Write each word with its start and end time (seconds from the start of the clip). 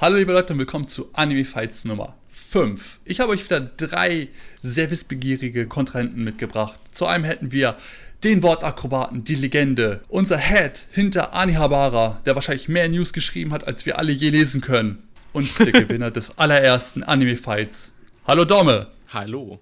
Hallo 0.00 0.14
liebe 0.14 0.32
Leute 0.32 0.52
und 0.52 0.60
willkommen 0.60 0.86
zu 0.86 1.10
Anime 1.14 1.44
Fights 1.44 1.84
Nummer 1.84 2.14
5. 2.30 3.00
Ich 3.04 3.18
habe 3.18 3.32
euch 3.32 3.42
wieder 3.44 3.58
drei 3.58 4.28
sehr 4.62 4.92
wissbegierige 4.92 5.66
Kontrahenten 5.66 6.22
mitgebracht. 6.22 6.78
Zu 6.92 7.06
einem 7.06 7.24
hätten 7.24 7.50
wir 7.50 7.76
den 8.22 8.44
Wortakrobaten, 8.44 9.24
die 9.24 9.34
Legende, 9.34 10.02
unser 10.06 10.38
Head 10.38 10.86
hinter 10.92 11.32
Anihabara, 11.32 12.20
der 12.24 12.36
wahrscheinlich 12.36 12.68
mehr 12.68 12.88
News 12.88 13.12
geschrieben 13.12 13.52
hat, 13.52 13.66
als 13.66 13.86
wir 13.86 13.98
alle 13.98 14.12
je 14.12 14.28
lesen 14.28 14.60
können. 14.60 15.02
Und 15.32 15.58
der 15.58 15.72
Gewinner 15.72 16.12
des 16.12 16.38
allerersten 16.38 17.02
Anime 17.02 17.36
Fights. 17.36 17.96
Hallo 18.24 18.44
Domme. 18.44 18.92
Hallo. 19.08 19.58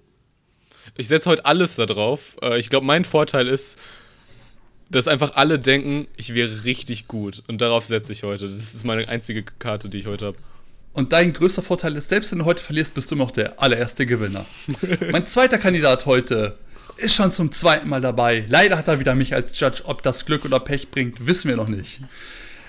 Ich 0.97 1.07
setze 1.07 1.31
heute 1.31 1.45
alles 1.45 1.77
da 1.77 1.87
drauf. 1.87 2.37
Äh, 2.43 2.59
ich 2.59 2.69
glaube, 2.69 2.85
mein 2.85 3.05
Vorteil 3.05 3.47
ist, 3.47 3.79
dass 4.89 5.07
einfach 5.07 5.35
alle 5.35 5.59
denken, 5.59 6.07
ich 6.15 6.33
wäre 6.33 6.63
richtig 6.63 7.07
gut. 7.07 7.43
Und 7.47 7.59
darauf 7.61 7.85
setze 7.85 8.13
ich 8.13 8.23
heute. 8.23 8.45
Das 8.45 8.53
ist 8.53 8.83
meine 8.85 9.07
einzige 9.07 9.43
Karte, 9.43 9.89
die 9.89 9.97
ich 9.97 10.05
heute 10.05 10.27
habe. 10.27 10.37
Und 10.93 11.13
dein 11.13 11.33
größter 11.33 11.61
Vorteil 11.61 11.95
ist, 11.95 12.09
selbst 12.09 12.31
wenn 12.31 12.39
du 12.39 12.45
heute 12.45 12.63
verlierst, 12.63 12.95
bist 12.95 13.11
du 13.11 13.15
noch 13.15 13.31
der 13.31 13.61
allererste 13.61 14.05
Gewinner. 14.05 14.45
mein 15.11 15.27
zweiter 15.27 15.57
Kandidat 15.57 16.05
heute 16.05 16.57
ist 16.97 17.15
schon 17.15 17.31
zum 17.31 17.51
zweiten 17.51 17.87
Mal 17.87 18.01
dabei. 18.01 18.45
Leider 18.47 18.77
hat 18.77 18.87
er 18.87 18.99
wieder 18.99 19.13
mich 19.13 19.35
als 19.35 19.59
Judge. 19.59 19.83
Ob 19.85 20.01
das 20.01 20.25
Glück 20.25 20.45
oder 20.45 20.59
Pech 20.59 20.89
bringt, 20.89 21.27
wissen 21.27 21.49
wir 21.49 21.57
noch 21.57 21.67
nicht. 21.67 21.99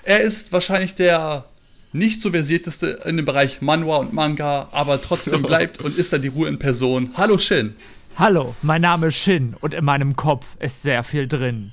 Er 0.02 0.20
ist 0.20 0.52
wahrscheinlich 0.52 0.94
der 0.94 1.46
nicht 1.92 2.20
so 2.20 2.30
versierteste 2.30 3.00
in 3.06 3.16
dem 3.16 3.24
Bereich 3.24 3.62
Manhwa 3.62 3.96
und 3.96 4.12
Manga, 4.12 4.68
aber 4.72 5.00
trotzdem 5.00 5.42
bleibt 5.46 5.80
und 5.80 5.96
ist 5.96 6.12
da 6.12 6.18
die 6.18 6.28
Ruhe 6.28 6.48
in 6.48 6.58
Person. 6.58 7.10
Hallo 7.16 7.38
Shin. 7.38 7.74
Hallo, 8.16 8.54
mein 8.62 8.82
Name 8.82 9.06
ist 9.06 9.16
Shin 9.16 9.54
und 9.60 9.72
in 9.72 9.84
meinem 9.84 10.16
Kopf 10.16 10.46
ist 10.58 10.82
sehr 10.82 11.04
viel 11.04 11.26
drin. 11.26 11.72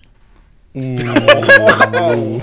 Oh. 0.76 2.42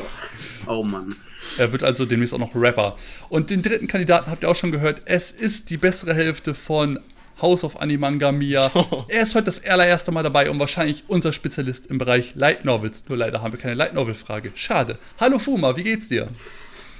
oh 0.67 0.83
Mann. 0.83 1.15
Er 1.59 1.71
wird 1.71 1.83
also 1.83 2.07
demnächst 2.07 2.33
auch 2.33 2.39
noch 2.39 2.55
Rapper. 2.55 2.97
Und 3.29 3.51
den 3.51 3.63
dritten 3.63 3.89
Kandidaten 3.89 4.31
habt 4.31 4.43
ihr 4.43 4.49
auch 4.49 4.57
schon 4.57 4.73
gehört. 4.73 5.03
Es 5.05 5.31
ist 5.31 5.69
die 5.69 5.77
bessere 5.77 6.15
Hälfte 6.15 6.55
von 6.55 6.99
House 7.43 7.63
of 7.63 7.81
Animanga 7.81 8.33
Mia. 8.33 8.71
Er 9.09 9.23
ist 9.23 9.35
heute 9.35 9.47
das 9.47 9.63
allererste 9.65 10.13
Mal 10.13 10.23
dabei 10.23 10.49
und 10.49 10.59
wahrscheinlich 10.59 11.05
unser 11.09 11.33
Spezialist 11.35 11.89
im 11.89 11.99
Bereich 11.99 12.35
Light 12.35 12.65
Novels. 12.65 13.07
Nur 13.09 13.19
leider 13.19 13.43
haben 13.43 13.53
wir 13.53 13.61
keine 13.61 13.75
Light 13.75 13.93
Novel 13.93 14.15
Frage. 14.15 14.53
Schade. 14.55 14.99
Hallo 15.21 15.39
Fuma, 15.39 15.77
wie 15.77 15.83
geht's 15.83 16.09
dir? 16.09 16.29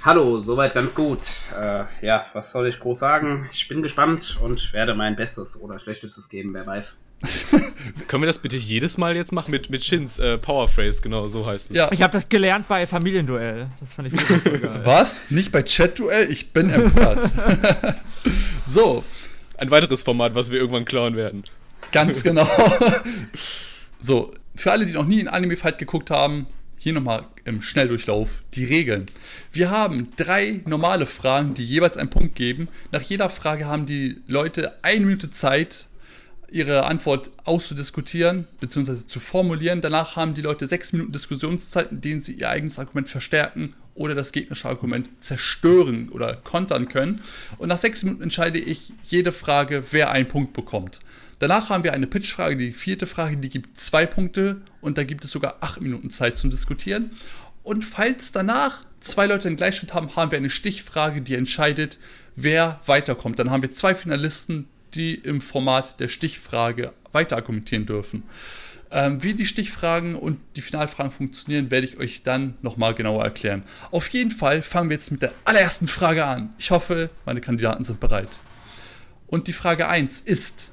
Hallo, 0.03 0.41
soweit 0.41 0.73
ganz 0.73 0.93
gut. 0.93 1.21
Äh, 1.57 1.85
ja, 2.01 2.25
was 2.33 2.51
soll 2.51 2.67
ich 2.67 2.79
groß 2.79 2.99
sagen? 2.99 3.47
Ich 3.51 3.67
bin 3.69 3.81
gespannt 3.81 4.37
und 4.39 4.71
werde 4.73 4.93
mein 4.93 5.15
Bestes 5.15 5.59
oder 5.59 5.79
Schlechtestes 5.79 6.29
geben, 6.29 6.53
wer 6.53 6.67
weiß. 6.67 6.97
Können 8.07 8.23
wir 8.23 8.27
das 8.27 8.39
bitte 8.39 8.57
jedes 8.57 8.97
Mal 8.97 9.15
jetzt 9.15 9.31
machen 9.31 9.51
mit, 9.51 9.69
mit 9.69 9.83
Shins 9.83 10.19
äh, 10.19 10.37
Powerphrase, 10.37 11.01
genau 11.01 11.27
so 11.27 11.45
heißt 11.45 11.71
es. 11.71 11.77
Ja. 11.77 11.91
Ich 11.91 12.01
habe 12.01 12.11
das 12.11 12.29
gelernt 12.29 12.67
bei 12.67 12.85
Familienduell. 12.85 13.67
Das 13.79 13.93
fand 13.93 14.09
ich 14.09 14.29
wirklich 14.29 14.61
geil. 14.61 14.81
Was? 14.83 15.31
Nicht 15.31 15.51
bei 15.51 15.63
Chat-Duell? 15.63 16.29
Ich 16.31 16.51
bin 16.51 16.69
empört. 16.69 17.31
so. 18.67 19.03
Ein 19.57 19.71
weiteres 19.71 20.03
Format, 20.03 20.35
was 20.35 20.51
wir 20.51 20.59
irgendwann 20.59 20.83
klauen 20.83 21.15
werden. 21.15 21.43
Ganz 21.91 22.23
genau. 22.23 22.49
so, 23.99 24.33
für 24.55 24.71
alle, 24.71 24.85
die 24.85 24.93
noch 24.93 25.05
nie 25.05 25.19
in 25.19 25.27
Anime 25.27 25.55
Fight 25.55 25.77
geguckt 25.77 26.09
haben, 26.09 26.47
hier 26.77 26.91
nochmal 26.91 27.21
im 27.45 27.61
Schnelldurchlauf 27.61 28.41
die 28.55 28.65
Regeln. 28.65 29.05
Wir 29.53 29.69
haben 29.69 30.09
drei 30.17 30.59
normale 30.65 31.05
Fragen, 31.05 31.53
die 31.53 31.63
jeweils 31.63 31.95
einen 31.95 32.09
Punkt 32.09 32.35
geben. 32.35 32.67
Nach 32.91 33.01
jeder 33.01 33.29
Frage 33.29 33.67
haben 33.67 33.85
die 33.85 34.17
Leute 34.27 34.73
eine 34.83 35.05
Minute 35.05 35.31
Zeit, 35.31 35.87
ihre 36.53 36.85
Antwort 36.85 37.31
auszudiskutieren 37.45 38.47
bzw. 38.59 39.07
zu 39.07 39.19
formulieren. 39.19 39.81
Danach 39.81 40.15
haben 40.15 40.35
die 40.35 40.41
Leute 40.41 40.67
sechs 40.67 40.93
Minuten 40.93 41.11
Diskussionszeit, 41.11 41.91
in 41.91 42.01
denen 42.01 42.19
sie 42.19 42.33
ihr 42.33 42.49
eigenes 42.49 42.77
Argument 42.77 43.09
verstärken 43.09 43.73
oder 43.95 44.13
das 44.13 44.31
gegnerische 44.31 44.69
Argument 44.69 45.09
zerstören 45.19 46.09
oder 46.09 46.35
kontern 46.35 46.87
können. 46.87 47.21
Und 47.57 47.69
nach 47.69 47.79
sechs 47.79 48.03
Minuten 48.03 48.23
entscheide 48.23 48.59
ich 48.59 48.93
jede 49.03 49.31
Frage, 49.31 49.83
wer 49.91 50.11
einen 50.11 50.27
Punkt 50.27 50.53
bekommt. 50.53 50.99
Danach 51.39 51.69
haben 51.69 51.83
wir 51.83 51.93
eine 51.93 52.07
Pitchfrage, 52.07 52.55
die 52.55 52.71
vierte 52.71 53.07
Frage, 53.07 53.37
die 53.37 53.49
gibt 53.49 53.79
zwei 53.79 54.05
Punkte 54.05 54.61
und 54.79 54.97
da 54.99 55.03
gibt 55.03 55.25
es 55.25 55.31
sogar 55.31 55.57
acht 55.61 55.81
Minuten 55.81 56.11
Zeit 56.11 56.37
zum 56.37 56.51
Diskutieren. 56.51 57.11
Und 57.63 57.83
falls 57.83 58.31
danach 58.31 58.81
zwei 58.99 59.25
Leute 59.25 59.47
einen 59.47 59.57
Gleichschnitt 59.57 59.93
haben, 59.93 60.15
haben 60.15 60.31
wir 60.31 60.37
eine 60.37 60.49
Stichfrage, 60.49 61.21
die 61.21 61.35
entscheidet, 61.35 61.97
wer 62.35 62.79
weiterkommt. 62.85 63.39
Dann 63.39 63.49
haben 63.49 63.63
wir 63.63 63.71
zwei 63.71 63.95
Finalisten, 63.95 64.67
die 64.95 65.15
im 65.15 65.41
Format 65.41 65.99
der 65.99 66.07
Stichfrage 66.07 66.93
weiter 67.11 67.35
argumentieren 67.35 67.85
dürfen. 67.85 68.23
Ähm, 68.91 69.23
wie 69.23 69.33
die 69.33 69.45
Stichfragen 69.45 70.15
und 70.15 70.39
die 70.55 70.61
Finalfragen 70.61 71.11
funktionieren, 71.11 71.71
werde 71.71 71.87
ich 71.87 71.97
euch 71.97 72.21
dann 72.21 72.55
nochmal 72.61 72.93
genauer 72.93 73.23
erklären. 73.23 73.63
Auf 73.89 74.07
jeden 74.09 74.29
Fall 74.29 74.61
fangen 74.61 74.89
wir 74.89 74.97
jetzt 74.97 75.11
mit 75.11 75.23
der 75.23 75.31
allerersten 75.45 75.87
Frage 75.87 76.25
an. 76.25 76.53
Ich 76.59 76.69
hoffe, 76.69 77.09
meine 77.25 77.41
Kandidaten 77.41 77.83
sind 77.83 77.99
bereit. 77.99 78.39
Und 79.25 79.47
die 79.47 79.53
Frage 79.53 79.87
1 79.87 80.21
ist, 80.21 80.71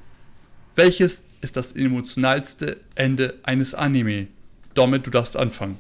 welches 0.75 1.25
ist 1.41 1.57
das 1.57 1.73
emotionalste 1.73 2.79
Ende 2.95 3.39
eines 3.43 3.75
Anime? 3.75 4.29
Domit, 4.75 5.07
du 5.07 5.11
darfst 5.11 5.37
anfangen. 5.37 5.79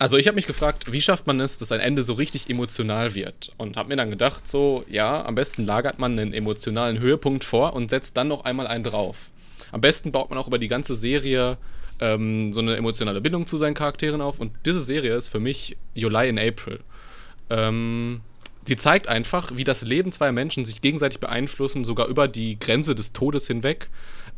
Also 0.00 0.16
ich 0.16 0.26
habe 0.26 0.34
mich 0.34 0.46
gefragt, 0.46 0.92
wie 0.92 1.00
schafft 1.00 1.26
man 1.26 1.38
es, 1.40 1.56
dass 1.58 1.70
ein 1.70 1.78
Ende 1.78 2.02
so 2.02 2.14
richtig 2.14 2.50
emotional 2.50 3.14
wird? 3.14 3.52
Und 3.58 3.76
habe 3.76 3.90
mir 3.90 3.96
dann 3.96 4.10
gedacht, 4.10 4.48
so, 4.48 4.84
ja, 4.88 5.24
am 5.24 5.36
besten 5.36 5.64
lagert 5.64 6.00
man 6.00 6.18
einen 6.18 6.32
emotionalen 6.32 6.98
Höhepunkt 6.98 7.44
vor 7.44 7.74
und 7.74 7.90
setzt 7.90 8.16
dann 8.16 8.28
noch 8.28 8.44
einmal 8.44 8.66
einen 8.66 8.82
drauf. 8.82 9.30
Am 9.70 9.80
besten 9.80 10.10
baut 10.10 10.30
man 10.30 10.38
auch 10.38 10.48
über 10.48 10.58
die 10.58 10.68
ganze 10.68 10.96
Serie 10.96 11.58
ähm, 12.00 12.52
so 12.52 12.60
eine 12.60 12.76
emotionale 12.76 13.20
Bindung 13.20 13.46
zu 13.46 13.56
seinen 13.56 13.74
Charakteren 13.74 14.20
auf. 14.20 14.40
Und 14.40 14.52
diese 14.66 14.80
Serie 14.80 15.14
ist 15.14 15.28
für 15.28 15.40
mich 15.40 15.76
July 15.94 16.28
in 16.28 16.40
April. 16.40 16.80
Ähm, 17.48 18.20
sie 18.66 18.76
zeigt 18.76 19.06
einfach, 19.06 19.52
wie 19.54 19.64
das 19.64 19.82
Leben 19.82 20.10
zweier 20.10 20.32
Menschen 20.32 20.64
sich 20.64 20.80
gegenseitig 20.80 21.20
beeinflussen, 21.20 21.84
sogar 21.84 22.08
über 22.08 22.26
die 22.26 22.58
Grenze 22.58 22.96
des 22.96 23.12
Todes 23.12 23.46
hinweg. 23.46 23.90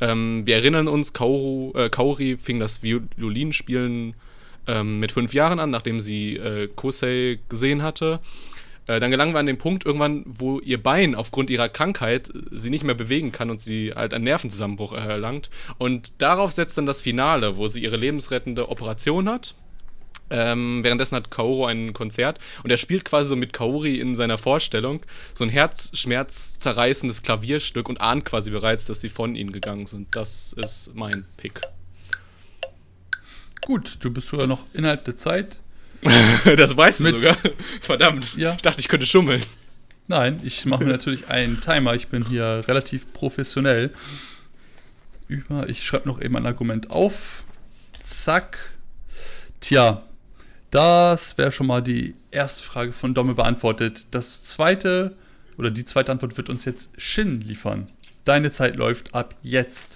Ähm, 0.02 0.44
wir 0.44 0.56
erinnern 0.56 0.86
uns, 0.86 1.14
Kaoru, 1.14 1.72
äh, 1.74 1.88
Kaori 1.88 2.36
fing 2.36 2.58
das 2.58 2.82
Violinspielen 2.82 4.14
ähm, 4.66 5.00
mit 5.00 5.12
fünf 5.12 5.34
Jahren 5.34 5.58
an, 5.58 5.70
nachdem 5.70 6.00
sie 6.00 6.36
äh, 6.36 6.68
Kosei 6.74 7.38
gesehen 7.48 7.82
hatte. 7.82 8.20
Äh, 8.86 9.00
dann 9.00 9.10
gelangen 9.10 9.34
wir 9.34 9.40
an 9.40 9.46
den 9.46 9.58
Punkt 9.58 9.84
irgendwann, 9.84 10.22
wo 10.26 10.60
ihr 10.60 10.82
Bein 10.82 11.14
aufgrund 11.14 11.50
ihrer 11.50 11.68
Krankheit 11.68 12.30
sie 12.50 12.70
nicht 12.70 12.84
mehr 12.84 12.94
bewegen 12.94 13.32
kann 13.32 13.50
und 13.50 13.60
sie 13.60 13.92
halt 13.94 14.14
einen 14.14 14.24
Nervenzusammenbruch 14.24 14.92
erlangt. 14.92 15.50
Und 15.78 16.12
darauf 16.18 16.52
setzt 16.52 16.78
dann 16.78 16.86
das 16.86 17.02
Finale, 17.02 17.56
wo 17.56 17.68
sie 17.68 17.82
ihre 17.82 17.96
lebensrettende 17.96 18.68
Operation 18.68 19.28
hat. 19.28 19.54
Ähm, 20.28 20.82
währenddessen 20.82 21.14
hat 21.14 21.30
Kaoru 21.30 21.66
ein 21.66 21.92
Konzert 21.92 22.38
und 22.64 22.70
er 22.70 22.78
spielt 22.78 23.04
quasi 23.04 23.28
so 23.28 23.36
mit 23.36 23.52
Kaori 23.52 24.00
in 24.00 24.16
seiner 24.16 24.38
Vorstellung 24.38 25.00
so 25.34 25.44
ein 25.44 25.50
herzschmerzzerreißendes 25.50 27.22
Klavierstück 27.22 27.88
und 27.88 28.00
ahnt 28.00 28.24
quasi 28.24 28.50
bereits, 28.50 28.86
dass 28.86 29.00
sie 29.00 29.08
von 29.08 29.36
ihnen 29.36 29.52
gegangen 29.52 29.86
sind. 29.86 30.08
Das 30.16 30.52
ist 30.52 30.90
mein 30.94 31.26
Pick. 31.36 31.60
Gut, 33.66 33.96
du 33.98 34.12
bist 34.12 34.28
sogar 34.28 34.46
noch 34.46 34.64
innerhalb 34.74 35.04
der 35.06 35.16
Zeit. 35.16 35.58
das 36.56 36.76
weißt 36.76 37.00
du 37.00 37.10
sogar. 37.10 37.36
Verdammt. 37.80 38.36
Ja. 38.36 38.54
Ich 38.54 38.62
dachte, 38.62 38.78
ich 38.78 38.86
könnte 38.86 39.06
schummeln. 39.06 39.42
Nein, 40.06 40.38
ich 40.44 40.66
mache 40.66 40.84
mir 40.84 40.92
natürlich 40.92 41.26
einen 41.26 41.60
Timer. 41.60 41.94
Ich 41.94 42.06
bin 42.06 42.24
hier 42.24 42.62
relativ 42.68 43.12
professionell. 43.12 43.92
Über, 45.26 45.68
ich 45.68 45.84
schreibe 45.84 46.08
noch 46.08 46.20
eben 46.20 46.36
ein 46.36 46.46
Argument 46.46 46.92
auf. 46.92 47.42
Zack. 48.04 48.56
Tja, 49.58 50.04
das 50.70 51.36
wäre 51.36 51.50
schon 51.50 51.66
mal 51.66 51.82
die 51.82 52.14
erste 52.30 52.62
Frage 52.62 52.92
von 52.92 53.14
Domme 53.14 53.34
beantwortet. 53.34 54.06
Das 54.12 54.44
zweite 54.44 55.16
oder 55.58 55.72
die 55.72 55.84
zweite 55.84 56.12
Antwort 56.12 56.36
wird 56.36 56.50
uns 56.50 56.64
jetzt 56.66 56.90
Shin 56.98 57.40
liefern. 57.40 57.90
Deine 58.24 58.52
Zeit 58.52 58.76
läuft 58.76 59.12
ab 59.12 59.34
jetzt. 59.42 59.95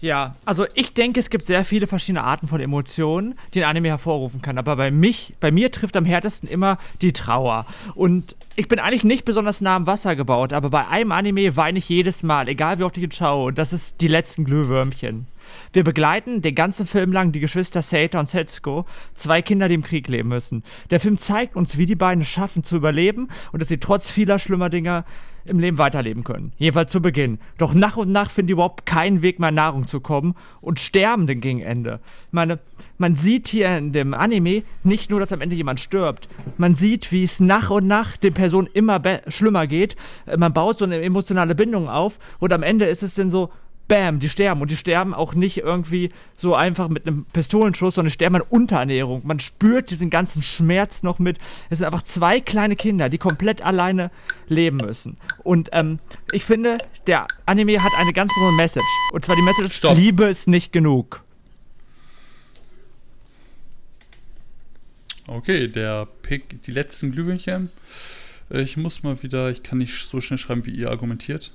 Ja, 0.00 0.34
also 0.44 0.66
ich 0.74 0.92
denke, 0.92 1.20
es 1.20 1.30
gibt 1.30 1.46
sehr 1.46 1.64
viele 1.64 1.86
verschiedene 1.86 2.22
Arten 2.22 2.48
von 2.48 2.60
Emotionen, 2.60 3.34
die 3.54 3.64
ein 3.64 3.70
Anime 3.70 3.88
hervorrufen 3.88 4.42
kann. 4.42 4.58
Aber 4.58 4.76
bei 4.76 4.90
mich, 4.90 5.34
bei 5.40 5.50
mir 5.50 5.72
trifft 5.72 5.96
am 5.96 6.04
härtesten 6.04 6.48
immer 6.48 6.78
die 7.00 7.12
Trauer. 7.12 7.64
Und 7.94 8.36
ich 8.56 8.68
bin 8.68 8.78
eigentlich 8.78 9.04
nicht 9.04 9.24
besonders 9.24 9.62
nah 9.62 9.76
am 9.76 9.86
Wasser 9.86 10.14
gebaut, 10.14 10.52
aber 10.52 10.68
bei 10.68 10.86
einem 10.86 11.12
Anime 11.12 11.56
weine 11.56 11.78
ich 11.78 11.88
jedes 11.88 12.22
Mal, 12.22 12.48
egal 12.48 12.78
wie 12.78 12.82
oft 12.82 12.96
ich 12.98 13.04
ihn 13.04 13.12
schaue. 13.12 13.46
Und 13.46 13.58
das 13.58 13.72
ist 13.72 14.00
die 14.02 14.08
letzten 14.08 14.44
Glühwürmchen. 14.44 15.26
Wir 15.72 15.84
begleiten 15.84 16.42
den 16.42 16.54
ganzen 16.54 16.86
Film 16.86 17.12
lang 17.12 17.32
die 17.32 17.40
Geschwister 17.40 17.82
Seita 17.82 18.18
und 18.18 18.28
Setsuko, 18.28 18.86
zwei 19.14 19.42
Kinder, 19.42 19.68
die 19.68 19.74
im 19.74 19.82
Krieg 19.82 20.08
leben 20.08 20.28
müssen. 20.28 20.62
Der 20.90 21.00
Film 21.00 21.18
zeigt 21.18 21.56
uns, 21.56 21.76
wie 21.76 21.86
die 21.86 21.96
beiden 21.96 22.22
es 22.22 22.28
schaffen 22.28 22.64
zu 22.64 22.76
überleben 22.76 23.28
und 23.52 23.60
dass 23.60 23.68
sie 23.68 23.78
trotz 23.78 24.10
vieler 24.10 24.38
schlimmer 24.38 24.70
Dinge 24.70 25.04
im 25.46 25.58
Leben 25.58 25.78
weiterleben 25.78 26.24
können. 26.24 26.52
Jedenfalls 26.58 26.92
zu 26.92 27.00
Beginn. 27.00 27.38
Doch 27.58 27.74
nach 27.74 27.96
und 27.96 28.10
nach 28.10 28.30
finden 28.30 28.48
die 28.48 28.52
überhaupt 28.52 28.86
keinen 28.86 29.22
Weg 29.22 29.38
mehr 29.38 29.50
Nahrung 29.50 29.86
zu 29.86 30.00
kommen 30.00 30.34
und 30.60 30.80
sterben 30.80 31.26
dann 31.26 31.40
gegen 31.40 31.60
Ende. 31.60 32.00
Ich 32.26 32.32
meine, 32.32 32.58
man 32.98 33.14
sieht 33.14 33.48
hier 33.48 33.76
in 33.76 33.92
dem 33.92 34.14
Anime 34.14 34.62
nicht 34.82 35.10
nur, 35.10 35.20
dass 35.20 35.32
am 35.32 35.40
Ende 35.40 35.56
jemand 35.56 35.80
stirbt. 35.80 36.28
Man 36.56 36.74
sieht, 36.74 37.12
wie 37.12 37.24
es 37.24 37.40
nach 37.40 37.70
und 37.70 37.86
nach 37.86 38.16
den 38.16 38.34
Personen 38.34 38.68
immer 38.72 39.00
schlimmer 39.28 39.66
geht. 39.66 39.96
Man 40.36 40.52
baut 40.52 40.78
so 40.78 40.84
eine 40.84 41.00
emotionale 41.00 41.54
Bindung 41.54 41.88
auf 41.88 42.18
und 42.38 42.52
am 42.52 42.62
Ende 42.62 42.86
ist 42.86 43.02
es 43.02 43.14
dann 43.14 43.30
so, 43.30 43.50
bam, 43.88 44.18
die 44.18 44.28
sterben. 44.28 44.60
Und 44.60 44.70
die 44.70 44.76
sterben 44.76 45.14
auch 45.14 45.34
nicht 45.34 45.58
irgendwie 45.58 46.10
so 46.36 46.54
einfach 46.54 46.88
mit 46.88 47.06
einem 47.06 47.24
Pistolenschuss, 47.32 47.94
sondern 47.94 48.12
sterben 48.12 48.36
an 48.36 48.42
Unterernährung. 48.42 49.22
Man 49.24 49.40
spürt 49.40 49.90
diesen 49.90 50.10
ganzen 50.10 50.42
Schmerz 50.42 51.02
noch 51.02 51.18
mit. 51.18 51.38
Es 51.70 51.78
sind 51.78 51.86
einfach 51.86 52.02
zwei 52.02 52.40
kleine 52.40 52.76
Kinder, 52.76 53.08
die 53.08 53.18
komplett 53.18 53.62
alleine 53.62 54.10
leben 54.48 54.78
müssen. 54.78 55.16
Und 55.42 55.70
ähm, 55.72 55.98
ich 56.32 56.44
finde, 56.44 56.78
der 57.06 57.26
Anime 57.46 57.82
hat 57.82 57.92
eine 57.98 58.12
ganz 58.12 58.32
besondere 58.34 58.56
Message. 58.56 58.86
Und 59.12 59.24
zwar 59.24 59.36
die 59.36 59.42
Message 59.42 59.64
ist, 59.64 59.74
Stopp. 59.74 59.96
Liebe 59.96 60.24
ist 60.24 60.48
nicht 60.48 60.72
genug. 60.72 61.22
Okay, 65.28 65.66
der 65.66 66.06
Pick, 66.22 66.62
die 66.62 66.70
letzten 66.70 67.10
Glühwürmchen. 67.10 67.70
Ich 68.48 68.76
muss 68.76 69.02
mal 69.02 69.20
wieder, 69.24 69.50
ich 69.50 69.64
kann 69.64 69.78
nicht 69.78 70.08
so 70.08 70.20
schnell 70.20 70.38
schreiben, 70.38 70.66
wie 70.66 70.70
ihr 70.70 70.88
argumentiert. 70.90 71.52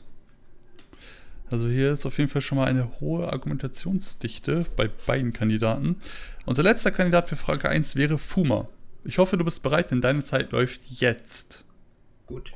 Also 1.52 1.68
hier 1.68 1.92
ist 1.92 2.06
auf 2.06 2.18
jeden 2.18 2.30
Fall 2.30 2.42
schon 2.42 2.58
mal 2.58 2.66
eine 2.66 2.90
hohe 3.02 3.28
Argumentationsdichte 3.28 4.66
bei 4.78 4.90
beiden 5.06 5.34
Kandidaten. 5.34 5.98
Unser 6.46 6.64
letzter 6.64 6.92
Kandidat 6.92 7.28
für 7.28 7.36
Frage 7.36 7.68
1 7.68 7.98
wäre 7.98 8.18
Fuma. 8.18 8.68
Ich 9.04 9.18
hoffe, 9.18 9.36
du 9.36 9.44
bist 9.44 9.62
bereit, 9.62 9.92
denn 9.92 10.00
deine 10.00 10.24
Zeit 10.24 10.54
läuft 10.54 10.80
jetzt. 10.88 11.66
Gut. 12.26 12.54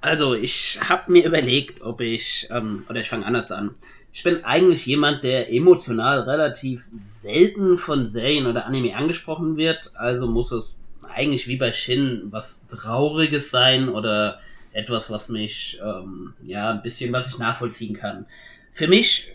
Also, 0.00 0.34
ich 0.34 0.80
habe 0.88 1.12
mir 1.12 1.26
überlegt, 1.26 1.82
ob 1.82 2.00
ich, 2.00 2.48
ähm, 2.50 2.84
oder 2.88 3.00
ich 3.00 3.10
fange 3.10 3.26
anders 3.26 3.52
an. 3.52 3.74
Ich 4.10 4.22
bin 4.22 4.42
eigentlich 4.42 4.86
jemand, 4.86 5.22
der 5.22 5.52
emotional 5.52 6.20
relativ 6.20 6.84
selten 6.98 7.76
von 7.76 8.06
Serien 8.06 8.46
oder 8.46 8.64
Anime 8.64 8.96
angesprochen 8.96 9.58
wird. 9.58 9.92
Also 9.96 10.26
muss 10.26 10.50
es 10.50 10.78
eigentlich 11.14 11.46
wie 11.46 11.56
bei 11.56 11.72
Shin 11.72 12.22
was 12.30 12.66
Trauriges 12.68 13.50
sein 13.50 13.90
oder 13.90 14.40
etwas, 14.72 15.10
was 15.10 15.28
mich, 15.28 15.80
ähm, 15.82 16.34
ja, 16.42 16.70
ein 16.70 16.82
bisschen, 16.82 17.12
was 17.12 17.28
ich 17.28 17.38
nachvollziehen 17.38 17.94
kann. 17.94 18.26
Für 18.72 18.86
mich 18.86 19.34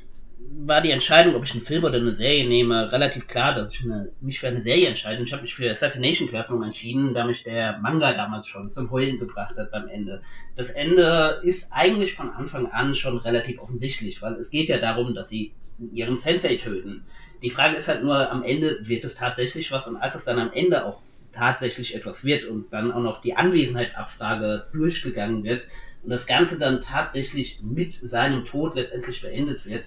war 0.58 0.82
die 0.82 0.92
Entscheidung, 0.92 1.36
ob 1.36 1.44
ich 1.44 1.52
einen 1.52 1.62
Film 1.62 1.84
oder 1.84 1.98
eine 1.98 2.16
Serie 2.16 2.48
nehme, 2.48 2.92
relativ 2.92 3.28
klar, 3.28 3.54
dass 3.54 3.74
ich 3.74 3.84
eine, 3.84 4.12
mich 4.22 4.40
für 4.40 4.48
eine 4.48 4.62
Serie 4.62 4.88
entscheide. 4.88 5.22
Ich 5.24 5.34
habe 5.34 5.42
mich 5.42 5.56
für 5.56 5.70
Assassination 5.70 6.30
Classroom 6.30 6.64
entschieden, 6.64 7.14
da 7.14 7.26
mich 7.26 7.44
der 7.44 7.80
Manga 7.80 8.14
damals 8.14 8.48
schon 8.48 8.72
zum 8.72 8.92
Heulen 8.92 9.20
gebracht 9.20 9.58
hat 9.58 9.72
beim 9.72 9.88
Ende. 9.88 10.22
Das 10.56 10.70
Ende 10.70 11.42
ist 11.44 11.72
eigentlich 11.72 12.14
von 12.14 12.30
Anfang 12.30 12.68
an 12.68 12.96
schon 12.96 13.18
relativ 13.18 13.60
offensichtlich, 13.60 14.22
weil 14.22 14.34
es 14.34 14.50
geht 14.50 14.70
ja 14.70 14.78
darum, 14.78 15.14
dass 15.14 15.30
sie 15.30 15.54
ihren 15.92 16.18
Sensei 16.18 16.56
töten. 16.56 17.06
Die 17.42 17.50
Frage 17.50 17.76
ist 17.76 17.88
halt 17.88 18.04
nur, 18.04 18.32
am 18.32 18.44
Ende 18.44 18.80
wird 18.82 19.04
es 19.04 19.16
tatsächlich 19.16 19.72
was 19.72 19.88
und 19.88 19.98
als 19.98 20.16
es 20.16 20.26
dann 20.26 20.40
am 20.40 20.52
Ende 20.54 20.86
auch 20.86 21.02
tatsächlich 21.36 21.96
etwas 21.96 22.24
wird 22.24 22.46
und 22.46 22.72
dann 22.72 22.92
auch 22.92 23.02
noch 23.02 23.22
die 23.22 23.36
Anwesenheitsabfrage 23.36 24.68
durchgegangen 24.72 25.44
wird 25.44 25.64
und 26.04 26.10
das 26.12 26.26
Ganze 26.26 26.58
dann 26.58 26.82
tatsächlich 26.82 27.62
mit 27.62 27.96
seinem 27.96 28.46
Tod 28.46 28.76
letztendlich 28.76 29.22
beendet 29.22 29.66
wird, 29.66 29.86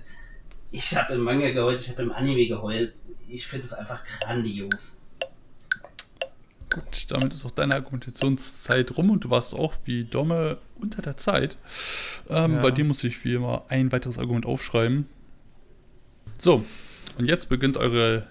ich 0.71 0.97
habe 0.97 1.15
im 1.15 1.21
Manga 1.21 1.50
geheult, 1.50 1.81
ich 1.81 1.89
habe 1.89 2.03
im 2.03 2.12
Anime 2.12 2.47
geheult. 2.47 2.93
Ich 3.29 3.47
finde 3.47 3.67
es 3.67 3.73
einfach 3.73 4.00
grandios. 4.05 4.99
Gut, 6.71 7.06
damit 7.09 7.33
ist 7.33 7.47
auch 7.47 7.50
deine 7.50 7.75
Argumentationszeit 7.75 8.97
rum 8.97 9.11
und 9.11 9.25
du 9.25 9.31
warst 9.31 9.55
auch 9.55 9.75
wie 9.85 10.05
Domme 10.05 10.59
unter 10.79 11.00
der 11.00 11.17
Zeit. 11.17 11.56
Ähm, 12.29 12.55
Ja. 12.55 12.61
Bei 12.61 12.71
dir 12.71 12.85
muss 12.85 13.03
ich 13.05 13.25
wie 13.25 13.35
immer 13.35 13.65
ein 13.69 13.91
weiteres 13.91 14.19
Argument 14.19 14.45
aufschreiben. 14.45 15.09
So, 16.37 16.65
und 17.17 17.25
jetzt 17.25 17.49
beginnt 17.49 17.79
eure 17.79 18.27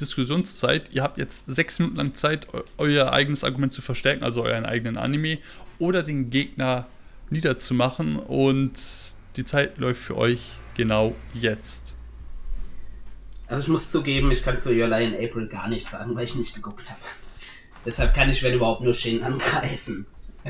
Diskussionszeit. 0.00 0.90
Ihr 0.92 1.02
habt 1.02 1.18
jetzt 1.18 1.44
sechs 1.46 1.78
Minuten 1.78 1.96
lang 1.96 2.14
Zeit, 2.14 2.52
eu 2.52 2.62
euer 2.78 3.12
eigenes 3.12 3.44
Argument 3.44 3.72
zu 3.72 3.82
verstärken, 3.82 4.24
also 4.24 4.42
euren 4.44 4.64
eigenen 4.66 4.96
Anime, 4.96 5.38
oder 5.78 6.02
den 6.02 6.30
Gegner 6.30 6.86
niederzumachen. 7.30 8.16
Und 8.16 8.72
die 9.36 9.44
Zeit 9.44 9.78
läuft 9.78 10.00
für 10.02 10.16
euch 10.16 10.40
genau 10.76 11.14
jetzt. 11.32 11.94
Also 13.46 13.62
ich 13.62 13.68
muss 13.68 13.90
zugeben, 13.90 14.30
ich 14.30 14.42
kann 14.42 14.58
zu 14.58 14.70
Your 14.70 14.88
Lie 14.88 15.04
in 15.06 15.14
April 15.14 15.48
gar 15.48 15.68
nichts 15.68 15.90
sagen, 15.90 16.14
weil 16.16 16.24
ich 16.24 16.34
nicht 16.34 16.54
geguckt 16.54 16.88
habe. 16.88 17.00
Deshalb 17.86 18.14
kann 18.14 18.30
ich, 18.30 18.42
wenn 18.42 18.54
überhaupt, 18.54 18.82
nur 18.82 18.94
Shin 18.94 19.22
angreifen. 19.22 20.06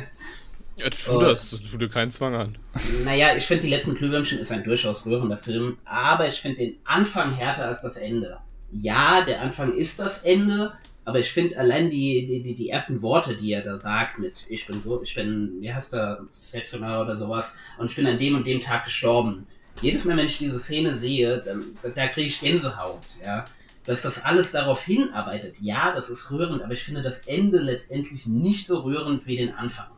Ja, 0.77 0.91
tu 0.91 1.13
Oh. 1.13 1.21
das, 1.21 1.51
tu 1.51 1.79
dir 1.79 1.89
keinen 1.89 2.11
Zwang 2.11 2.35
an. 2.35 2.59
Naja, 3.05 3.37
ich 3.37 3.47
finde, 3.47 3.63
die 3.63 3.69
letzten 3.69 3.95
Glühwürmchen 3.95 4.41
ist 4.41 4.51
ein 4.51 4.65
durchaus 4.65 5.07
rührender 5.07 5.37
Film, 5.37 5.79
aber 5.85 6.27
ich 6.27 6.41
finde 6.41 6.63
den 6.65 6.77
Anfang 6.85 7.33
härter 7.33 7.69
als 7.69 7.83
das 7.83 7.95
Ende. 7.95 8.39
Ja, 8.83 9.23
der 9.25 9.41
Anfang 9.41 9.73
ist 9.75 9.99
das 9.99 10.19
Ende, 10.19 10.73
aber 11.05 11.21
ich 11.21 11.31
finde 11.31 11.59
allein 11.59 11.91
die, 11.91 12.43
die, 12.43 12.55
die, 12.55 12.69
ersten 12.71 13.03
Worte, 13.03 13.37
die 13.37 13.53
er 13.53 13.63
da 13.63 13.79
sagt, 13.79 14.19
mit 14.19 14.45
ich 14.49 14.67
bin 14.67 14.83
so, 14.83 15.03
ich 15.03 15.15
bin, 15.15 15.57
wie 15.61 15.73
heißt 15.73 15.93
der, 15.93 16.25
Setsuner 16.33 17.03
oder 17.03 17.17
sowas, 17.17 17.55
und 17.79 17.91
ich 17.91 17.97
bin 17.97 18.07
an 18.07 18.19
dem 18.19 18.35
und 18.35 18.47
dem 18.47 18.61
Tag 18.61 18.85
gestorben. 18.85 19.47
Jedes 19.83 20.05
Mal, 20.05 20.17
wenn 20.17 20.27
ich 20.27 20.39
diese 20.39 20.59
Szene 20.59 20.99
sehe, 20.99 21.43
dann, 21.45 21.77
da, 21.83 21.91
da 21.91 22.07
kriege 22.09 22.29
ich 22.29 22.41
Gänsehaut, 22.41 23.03
ja. 23.25 23.45
Dass 23.85 24.01
das 24.01 24.25
alles 24.25 24.51
darauf 24.51 24.83
hinarbeitet, 24.83 25.57
ja, 25.61 25.95
das 25.95 26.09
ist 26.09 26.31
rührend, 26.31 26.63
aber 26.63 26.73
ich 26.73 26.83
finde 26.83 27.03
das 27.03 27.19
Ende 27.27 27.59
letztendlich 27.59 28.27
nicht 28.27 28.67
so 28.67 28.81
rührend 28.81 29.27
wie 29.27 29.37
den 29.37 29.53
Anfang. 29.55 29.89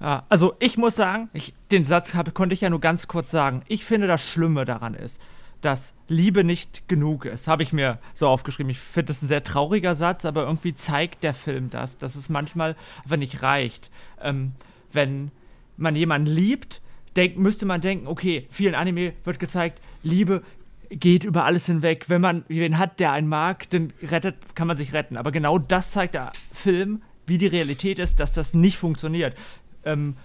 Ja, 0.00 0.24
also 0.28 0.54
ich 0.60 0.78
muss 0.78 0.96
sagen, 0.96 1.28
ich, 1.34 1.52
den 1.70 1.84
Satz 1.84 2.14
hab, 2.14 2.32
konnte 2.34 2.54
ich 2.54 2.62
ja 2.62 2.70
nur 2.70 2.80
ganz 2.80 3.06
kurz 3.06 3.30
sagen. 3.30 3.62
Ich 3.68 3.84
finde, 3.84 4.06
das 4.06 4.26
Schlimme 4.26 4.64
daran 4.64 4.94
ist, 4.94 5.20
dass 5.64 5.94
Liebe 6.08 6.44
nicht 6.44 6.88
genug 6.88 7.24
ist. 7.24 7.48
Habe 7.48 7.62
ich 7.62 7.72
mir 7.72 7.98
so 8.12 8.28
aufgeschrieben. 8.28 8.70
Ich 8.70 8.78
finde 8.78 9.06
das 9.06 9.22
ein 9.22 9.28
sehr 9.28 9.42
trauriger 9.42 9.94
Satz, 9.94 10.24
aber 10.24 10.42
irgendwie 10.44 10.74
zeigt 10.74 11.22
der 11.22 11.34
Film 11.34 11.70
das, 11.70 11.96
dass 11.96 12.14
es 12.14 12.28
manchmal 12.28 12.76
einfach 13.02 13.16
nicht 13.16 13.42
reicht. 13.42 13.90
Ähm, 14.20 14.52
wenn 14.92 15.30
man 15.76 15.96
jemanden 15.96 16.28
liebt, 16.28 16.80
denk, 17.16 17.38
müsste 17.38 17.66
man 17.66 17.80
denken, 17.80 18.06
okay, 18.06 18.46
vielen 18.50 18.74
Anime 18.74 19.14
wird 19.24 19.38
gezeigt, 19.38 19.80
Liebe 20.02 20.42
geht 20.90 21.24
über 21.24 21.44
alles 21.44 21.66
hinweg. 21.66 22.08
Wenn 22.08 22.20
man 22.20 22.44
wen 22.48 22.78
hat, 22.78 23.00
der 23.00 23.12
einen 23.12 23.28
mag, 23.28 23.68
dann 23.70 23.92
rettet, 24.02 24.54
kann 24.54 24.68
man 24.68 24.76
sich 24.76 24.92
retten. 24.92 25.16
Aber 25.16 25.32
genau 25.32 25.58
das 25.58 25.92
zeigt 25.92 26.14
der 26.14 26.32
Film, 26.52 27.02
wie 27.26 27.38
die 27.38 27.46
Realität 27.46 27.98
ist, 27.98 28.20
dass 28.20 28.32
das 28.32 28.54
nicht 28.54 28.76
funktioniert. 28.76 29.36
Ähm, 29.84 30.16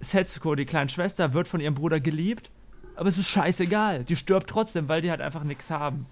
Setsuko, 0.00 0.54
die 0.54 0.66
kleine 0.66 0.90
Schwester, 0.90 1.32
wird 1.32 1.48
von 1.48 1.60
ihrem 1.60 1.74
Bruder 1.74 1.98
geliebt, 1.98 2.50
aber 2.96 3.08
es 3.08 3.18
ist 3.18 3.28
scheißegal. 3.28 4.04
Die 4.04 4.16
stirbt 4.16 4.48
trotzdem, 4.48 4.88
weil 4.88 5.02
die 5.02 5.10
halt 5.10 5.20
einfach 5.20 5.44
nichts 5.44 5.70
haben. 5.70 6.06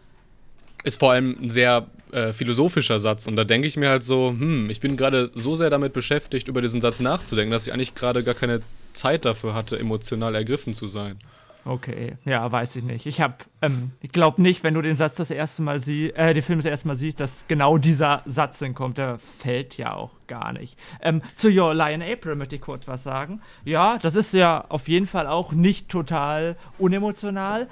Ist 0.83 0.99
vor 0.99 1.13
allem 1.13 1.37
ein 1.43 1.51
sehr 1.51 1.87
äh, 2.13 2.33
philosophischer 2.33 2.99
Satz 2.99 3.27
und 3.27 3.37
da 3.37 3.45
denke 3.45 3.69
ich 3.69 3.77
mir 3.77 3.91
halt 3.91 4.03
so, 4.03 4.31
hm, 4.31 4.71
ich 4.71 4.81
bin 4.81 4.97
gerade 4.97 5.31
so 5.35 5.55
sehr 5.55 5.69
damit 5.69 5.93
beschäftigt, 5.93 6.49
über 6.49 6.63
diesen 6.63 6.81
Satz 6.81 7.01
nachzudenken, 7.01 7.53
dass 7.53 7.67
ich 7.67 7.73
eigentlich 7.73 7.95
gerade 7.95 8.25
gar 8.25 8.35
keine 8.35 8.63
Zeit 8.95 9.25
dafür 9.27 9.55
hatte, 9.55 9.79
emotional 9.79 10.35
ergriffen 10.35 10.73
zu 10.73 10.89
sein. 10.89 11.19
Okay, 11.65 12.17
ja, 12.25 12.51
weiß 12.51 12.77
ich 12.77 12.85
nicht. 12.85 13.07
Ich 13.07 13.21
hab, 13.21 13.45
ähm, 13.61 13.91
ich 14.01 14.13
glaube 14.13 14.41
nicht, 14.41 14.65
wenn 14.65 14.75
du 14.75 14.81
den 14.81 14.97
Satz 14.97 15.17
das 15.17 15.31
erste 15.31 15.63
Mal 15.63 15.79
siehst, 15.79 16.17
äh, 16.17 16.33
den 16.33 16.43
Film 16.43 16.59
das 16.59 16.67
erste 16.67 16.89
Mal 16.89 16.97
siehst, 16.97 17.21
dass 17.21 17.45
genau 17.49 17.77
dieser 17.77 18.23
Satz 18.25 18.59
dann 18.59 18.75
kommt. 18.75 18.99
Der 18.99 19.19
fällt 19.19 19.77
ja 19.77 19.95
auch 19.95 20.13
gar 20.27 20.53
nicht. 20.53 20.79
Ähm, 21.03 21.23
zu 21.35 21.49
Your 21.49 21.75
Lie 21.75 21.95
in 21.95 22.03
April 22.03 22.35
möchte 22.35 22.57
ich 22.57 22.63
kurz 22.63 22.89
was 22.89 23.03
sagen. 23.03 23.43
Ja, 23.65 23.99
das 23.99 24.15
ist 24.15 24.33
ja 24.33 24.65
auf 24.69 24.89
jeden 24.89 25.07
Fall 25.07 25.27
auch 25.27 25.53
nicht 25.53 25.89
total 25.89 26.57
unemotional, 26.79 27.69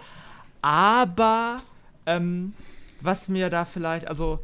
aber 0.61 1.62
ähm, 2.05 2.53
was 3.01 3.29
mir 3.29 3.49
da 3.49 3.65
vielleicht, 3.65 4.07
also 4.09 4.41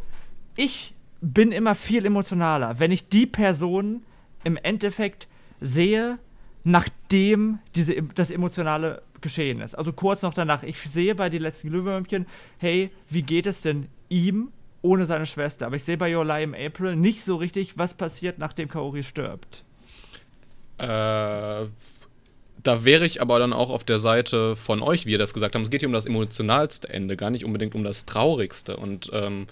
ich 0.56 0.94
bin 1.20 1.52
immer 1.52 1.74
viel 1.74 2.06
emotionaler, 2.06 2.78
wenn 2.78 2.92
ich 2.92 3.08
die 3.08 3.26
Person 3.26 4.02
im 4.44 4.56
Endeffekt 4.56 5.26
sehe, 5.60 6.18
nachdem 6.62 7.58
diese, 7.74 8.02
das 8.02 8.30
Emotionale 8.30 9.02
geschehen 9.24 9.60
ist. 9.60 9.74
Also 9.74 9.92
kurz 9.92 10.22
noch 10.22 10.34
danach. 10.34 10.62
Ich 10.62 10.78
sehe 10.78 11.16
bei 11.16 11.28
die 11.28 11.38
letzten 11.38 11.70
Glühwürmchen, 11.70 12.26
hey, 12.58 12.90
wie 13.08 13.22
geht 13.22 13.46
es 13.46 13.62
denn 13.62 13.88
ihm 14.08 14.52
ohne 14.82 15.06
seine 15.06 15.26
Schwester? 15.26 15.66
Aber 15.66 15.74
ich 15.74 15.82
sehe 15.82 15.96
bei 15.96 16.14
Your 16.14 16.24
Lie 16.24 16.44
im 16.44 16.54
April 16.54 16.94
nicht 16.94 17.24
so 17.24 17.34
richtig, 17.34 17.76
was 17.76 17.94
passiert, 17.94 18.38
nachdem 18.38 18.68
Kaori 18.68 19.02
stirbt. 19.02 19.64
Äh, 20.78 20.86
da 20.86 22.84
wäre 22.84 23.04
ich 23.04 23.20
aber 23.20 23.38
dann 23.38 23.52
auch 23.52 23.70
auf 23.70 23.82
der 23.82 23.98
Seite 23.98 24.54
von 24.54 24.82
euch, 24.82 25.06
wie 25.06 25.12
ihr 25.12 25.18
das 25.18 25.34
gesagt 25.34 25.54
habt. 25.54 25.64
Es 25.64 25.70
geht 25.70 25.80
hier 25.80 25.88
um 25.88 25.94
das 25.94 26.06
emotionalste 26.06 26.88
Ende, 26.88 27.16
gar 27.16 27.30
nicht 27.30 27.44
unbedingt 27.44 27.74
um 27.74 27.82
das 27.82 28.06
traurigste. 28.06 28.76
Und 28.76 29.10
ähm, 29.12 29.46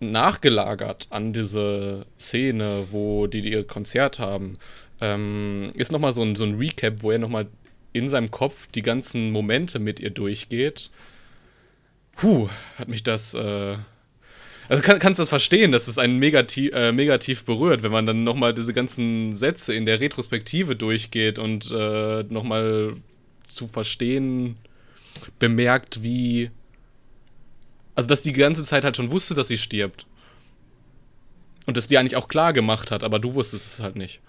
nachgelagert 0.00 1.06
an 1.10 1.32
diese 1.32 2.06
Szene, 2.18 2.86
wo 2.90 3.26
die 3.26 3.40
ihr 3.40 3.66
Konzert 3.66 4.18
haben, 4.18 4.54
ähm, 5.00 5.70
ist 5.74 5.92
nochmal 5.92 6.12
so 6.12 6.22
ein, 6.22 6.36
so 6.36 6.44
ein 6.44 6.56
Recap, 6.56 7.02
wo 7.02 7.10
er 7.10 7.18
nochmal 7.18 7.46
in 7.92 8.08
seinem 8.08 8.30
Kopf 8.30 8.68
die 8.68 8.82
ganzen 8.82 9.30
Momente 9.32 9.78
mit 9.78 10.00
ihr 10.00 10.10
durchgeht. 10.10 10.90
Puh, 12.16 12.48
hat 12.76 12.88
mich 12.88 13.02
das. 13.02 13.34
Äh 13.34 13.76
also 14.68 14.84
kann, 14.84 15.00
kannst 15.00 15.18
du 15.18 15.22
das 15.22 15.28
verstehen, 15.28 15.72
dass 15.72 15.88
es 15.88 15.98
einen 15.98 16.20
negativ, 16.20 16.72
äh, 16.72 16.92
negativ 16.92 17.44
berührt, 17.44 17.82
wenn 17.82 17.90
man 17.90 18.06
dann 18.06 18.22
nochmal 18.22 18.54
diese 18.54 18.72
ganzen 18.72 19.34
Sätze 19.34 19.74
in 19.74 19.84
der 19.84 19.98
Retrospektive 19.98 20.76
durchgeht 20.76 21.40
und 21.40 21.72
äh, 21.72 22.22
nochmal 22.28 22.94
zu 23.42 23.66
verstehen 23.66 24.56
bemerkt, 25.40 26.04
wie. 26.04 26.50
Also, 27.96 28.08
dass 28.08 28.22
die 28.22 28.32
ganze 28.32 28.62
Zeit 28.62 28.84
halt 28.84 28.96
schon 28.96 29.10
wusste, 29.10 29.34
dass 29.34 29.48
sie 29.48 29.58
stirbt. 29.58 30.06
Und 31.66 31.76
das 31.76 31.88
dir 31.88 31.98
eigentlich 31.98 32.16
auch 32.16 32.28
klar 32.28 32.52
gemacht 32.52 32.92
hat, 32.92 33.02
aber 33.02 33.18
du 33.18 33.34
wusstest 33.34 33.74
es 33.74 33.80
halt 33.80 33.96
nicht. 33.96 34.20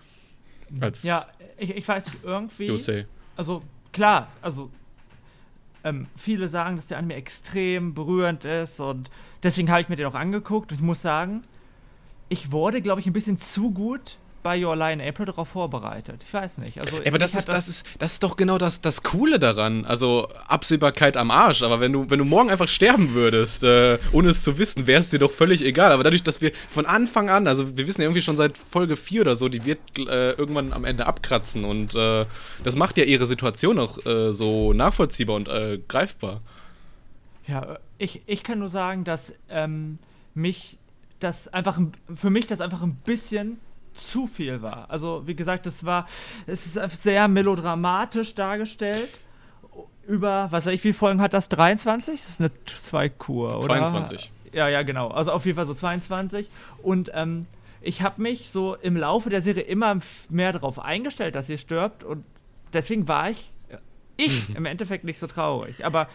Als 0.79 1.03
Ja, 1.03 1.25
ich, 1.57 1.69
ich 1.69 1.87
weiß 1.87 2.05
nicht, 2.07 2.17
irgendwie. 2.23 2.65
Also 3.35 3.63
klar, 3.91 4.27
also 4.41 4.69
ähm, 5.83 6.07
viele 6.15 6.47
sagen, 6.47 6.75
dass 6.75 6.87
der 6.87 6.97
Anime 6.97 7.15
extrem 7.15 7.93
berührend 7.93 8.45
ist 8.45 8.79
und 8.79 9.09
deswegen 9.43 9.69
habe 9.71 9.81
ich 9.81 9.89
mir 9.89 9.95
den 9.95 10.05
auch 10.05 10.15
angeguckt 10.15 10.71
und 10.71 10.77
ich 10.77 10.83
muss 10.83 11.01
sagen, 11.01 11.43
ich 12.29 12.51
wurde, 12.51 12.81
glaube 12.81 13.01
ich, 13.01 13.07
ein 13.07 13.13
bisschen 13.13 13.39
zu 13.39 13.71
gut 13.71 14.17
bei 14.43 14.63
Your 14.63 14.75
Lie 14.75 14.93
in 14.93 15.01
April 15.01 15.25
darauf 15.27 15.49
vorbereitet. 15.49 16.23
Ich 16.25 16.33
weiß 16.33 16.57
nicht. 16.59 16.79
Also, 16.79 16.97
aber 17.05 17.17
das 17.17 17.35
ist, 17.35 17.47
das, 17.47 17.67
ist, 17.67 17.85
das 17.99 18.13
ist 18.13 18.23
doch 18.23 18.35
genau 18.35 18.57
das, 18.57 18.81
das 18.81 19.03
Coole 19.03 19.39
daran. 19.39 19.85
Also 19.85 20.27
Absehbarkeit 20.47 21.17
am 21.17 21.31
Arsch. 21.31 21.63
Aber 21.63 21.79
wenn 21.79 21.91
du, 21.93 22.09
wenn 22.09 22.19
du 22.19 22.25
morgen 22.25 22.49
einfach 22.49 22.67
sterben 22.67 23.13
würdest, 23.13 23.63
äh, 23.63 23.99
ohne 24.11 24.29
es 24.29 24.43
zu 24.43 24.57
wissen, 24.57 24.87
wäre 24.87 24.99
es 24.99 25.09
dir 25.09 25.19
doch 25.19 25.31
völlig 25.31 25.61
egal. 25.63 25.91
Aber 25.91 26.03
dadurch, 26.03 26.23
dass 26.23 26.41
wir 26.41 26.51
von 26.69 26.85
Anfang 26.85 27.29
an, 27.29 27.47
also 27.47 27.77
wir 27.77 27.87
wissen 27.87 28.01
ja 28.01 28.05
irgendwie 28.07 28.21
schon 28.21 28.35
seit 28.35 28.57
Folge 28.57 28.95
4 28.95 29.21
oder 29.21 29.35
so, 29.35 29.49
die 29.49 29.65
wird 29.65 29.79
äh, 29.97 30.31
irgendwann 30.31 30.73
am 30.73 30.85
Ende 30.85 31.07
abkratzen. 31.07 31.65
Und 31.65 31.95
äh, 31.95 32.25
das 32.63 32.75
macht 32.75 32.97
ja 32.97 33.03
ihre 33.03 33.25
Situation 33.25 33.79
auch 33.79 34.05
äh, 34.05 34.31
so 34.33 34.73
nachvollziehbar 34.73 35.35
und 35.35 35.47
äh, 35.47 35.79
greifbar. 35.87 36.41
Ja, 37.47 37.79
ich, 37.97 38.21
ich 38.27 38.43
kann 38.43 38.59
nur 38.59 38.69
sagen, 38.69 39.03
dass 39.03 39.33
ähm, 39.49 39.97
mich 40.33 40.77
das 41.19 41.47
einfach 41.49 41.77
ein- 41.77 41.91
für 42.15 42.29
mich 42.29 42.47
das 42.47 42.61
einfach 42.61 42.81
ein 42.81 42.95
bisschen 43.05 43.59
zu 44.07 44.27
viel 44.27 44.61
war. 44.61 44.89
Also 44.89 45.23
wie 45.25 45.35
gesagt, 45.35 45.65
es 45.65 45.85
war 45.85 46.07
es 46.47 46.75
ist 46.75 47.03
sehr 47.03 47.27
melodramatisch 47.27 48.35
dargestellt. 48.35 49.19
Über, 50.07 50.47
was 50.51 50.65
weiß 50.65 50.73
ich, 50.73 50.79
wie 50.79 50.89
viele 50.89 50.93
Folgen 50.95 51.21
hat 51.21 51.33
das? 51.33 51.47
23? 51.49 52.19
Das 52.19 52.29
ist 52.31 52.39
eine 52.39 52.51
Zweikur, 52.65 53.57
oder? 53.57 53.67
22. 53.67 54.31
Ja, 54.51 54.67
ja, 54.67 54.81
genau. 54.81 55.09
Also 55.09 55.31
auf 55.31 55.45
jeden 55.45 55.55
Fall 55.55 55.67
so 55.67 55.73
22. 55.73 56.49
Und 56.81 57.11
ähm, 57.13 57.45
ich 57.81 58.01
habe 58.01 58.21
mich 58.21 58.51
so 58.51 58.75
im 58.75 58.97
Laufe 58.97 59.29
der 59.29 59.41
Serie 59.41 59.63
immer 59.63 59.99
mehr 60.29 60.53
darauf 60.53 60.79
eingestellt, 60.79 61.35
dass 61.35 61.47
sie 61.47 61.57
stirbt. 61.57 62.03
Und 62.03 62.23
deswegen 62.73 63.07
war 63.07 63.29
ich, 63.29 63.51
äh, 63.69 63.77
ich 64.17 64.55
im 64.55 64.65
Endeffekt 64.65 65.03
nicht 65.03 65.19
so 65.19 65.27
traurig. 65.27 65.85
Aber 65.85 66.07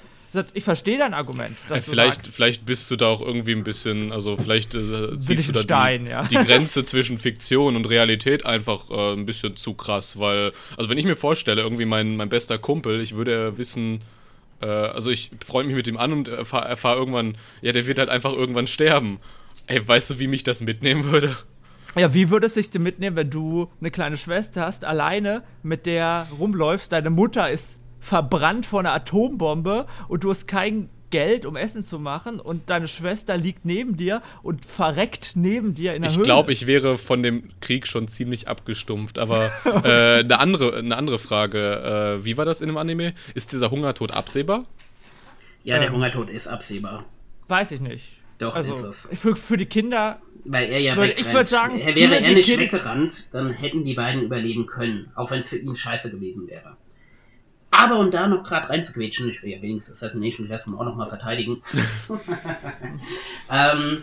ich 0.55 0.65
verstehe 0.65 0.99
dein 0.99 1.15
Argument. 1.15 1.57
Äh, 1.71 1.81
vielleicht, 1.81 2.25
sagst, 2.25 2.35
vielleicht 2.35 2.67
bist 2.67 2.91
du 2.91 2.97
da 2.97 3.07
auch 3.07 3.21
irgendwie 3.21 3.53
ein 3.53 3.65
bisschen, 3.65 4.13
also 4.13 4.37
vielleicht 4.37 4.75
äh, 4.75 5.13
ich 5.15 5.21
siehst 5.21 5.49
du 5.49 5.53
da 5.53 5.63
Stein, 5.63 6.05
die, 6.05 6.11
ja. 6.11 6.25
die 6.25 6.37
Grenze 6.37 6.85
zwischen 6.85 7.19
Fiktion 7.19 7.77
und 7.77 7.87
Realität 7.87 8.45
einfach 8.45 8.91
äh, 8.91 9.13
ein 9.13 9.27
bisschen 9.27 9.57
zu 9.57 9.75
krass, 9.75 10.19
weil, 10.19 10.53
also 10.77 10.91
wenn 10.91 10.99
ich 10.99 11.05
mir 11.05 11.17
vorstelle, 11.17 11.63
irgendwie 11.63 11.87
mein, 11.87 12.17
mein 12.17 12.29
bester 12.29 12.59
Kumpel, 12.59 13.01
ich 13.01 13.15
würde 13.15 13.57
wissen, 13.59 14.03
äh, 14.61 14.67
also 14.67 15.11
ich 15.11 15.31
freue 15.45 15.65
mich 15.65 15.75
mit 15.75 15.87
ihm 15.87 15.97
an 15.97 16.13
und 16.13 16.29
erfahre 16.29 16.69
erfahr 16.69 16.97
irgendwann, 16.97 17.37
ja, 17.63 17.73
der 17.73 17.87
wird 17.87 17.99
halt 17.99 18.09
einfach 18.09 18.33
irgendwann 18.33 18.67
sterben. 18.67 19.19
Ey, 19.67 19.87
weißt 19.87 20.11
du, 20.11 20.19
wie 20.19 20.29
mich 20.29 20.45
das 20.45 20.61
mitnehmen 20.61 21.05
würde? 21.05 21.37
Ja, 21.99 22.13
wie 22.13 22.31
würde 22.31 22.47
es 22.47 22.55
sich 22.55 22.69
denn 22.69 22.83
mitnehmen, 22.83 23.17
wenn 23.17 23.31
du 23.31 23.71
eine 23.81 23.91
kleine 23.91 24.19
Schwester 24.19 24.67
hast, 24.67 24.85
alleine 24.85 25.43
mit 25.63 25.87
der 25.87 26.29
rumläufst, 26.39 26.93
deine 26.93 27.09
Mutter 27.09 27.51
ist 27.51 27.79
verbrannt 28.07 28.67
vor 28.67 28.81
einer 28.81 28.93
Atombombe 28.93 29.87
und 30.09 30.23
du 30.23 30.31
hast 30.31 30.47
kein 30.47 30.89
Geld, 31.11 31.45
um 31.47 31.57
Essen 31.57 31.83
zu 31.83 31.99
machen 31.99 32.41
und 32.41 32.69
deine 32.71 32.89
Schwester 32.89 33.37
liegt 33.37 33.65
neben 33.65 33.97
dir 33.97 34.23
und 34.43 34.65
verreckt 34.65 35.33
neben 35.35 35.75
dir 35.75 35.95
in 35.95 36.03
der 36.03 36.11
Ich 36.11 36.21
glaube, 36.23 36.53
ich 36.53 36.67
wäre 36.67 36.99
von 36.99 37.23
dem 37.23 37.51
Krieg 37.61 37.87
schon 37.87 38.07
ziemlich 38.09 38.49
abgestumpft. 38.49 39.19
Aber 39.19 39.51
äh, 39.85 40.21
eine, 40.21 40.39
andere, 40.39 40.77
eine 40.77 40.97
andere 40.97 41.19
Frage. 41.19 42.19
Äh, 42.21 42.25
wie 42.25 42.37
war 42.37 42.45
das 42.45 42.61
in 42.61 42.69
dem 42.69 42.77
Anime? 42.77 43.13
Ist 43.35 43.53
dieser 43.53 43.71
Hungertod 43.71 44.13
absehbar? 44.13 44.65
Ja, 45.65 45.79
der 45.79 45.89
Ähm. 45.89 45.95
Hungertod 45.95 46.31
ist 46.31 46.47
absehbar. 46.49 47.05
Weiß 47.49 47.73
ich 47.73 47.81
nicht. 47.81 48.05
Doch, 48.39 48.55
also, 48.55 48.73
ist 48.73 48.83
es. 49.13 49.21
Für, 49.21 49.35
für 49.35 49.57
die 49.57 49.67
Kinder, 49.67 50.21
Weil 50.45 50.69
er 50.71 50.79
ja 50.81 50.97
Würde- 50.97 51.17
wegrennt. 51.17 51.43
ich 51.43 51.49
sagen, 51.49 51.79
er 51.81 51.95
wäre 51.95 52.21
er 52.21 52.33
nicht 52.35 52.47
Kind- 52.47 52.61
weggerannt, 52.61 53.29
dann 53.33 53.51
hätten 53.51 53.83
die 53.85 53.95
beiden 53.95 54.23
überleben 54.23 54.67
können. 54.67 55.11
Auch 55.15 55.31
wenn 55.31 55.41
es 55.41 55.49
für 55.49 55.57
ihn 55.57 55.75
scheiße 55.75 56.11
gewesen 56.11 56.47
wäre. 56.49 56.77
Aber 57.79 57.99
um 57.99 58.11
da 58.11 58.27
noch 58.27 58.43
gerade 58.43 58.71
reinzuquetschen, 58.71 59.29
ich 59.29 59.43
will 59.43 59.51
ja 59.51 59.61
wenigstens 59.61 59.97
Assassination 59.97 60.47
Classroom 60.47 60.79
auch 60.79 60.85
nochmal 60.85 61.09
verteidigen. 61.09 61.61
ähm, 63.53 64.03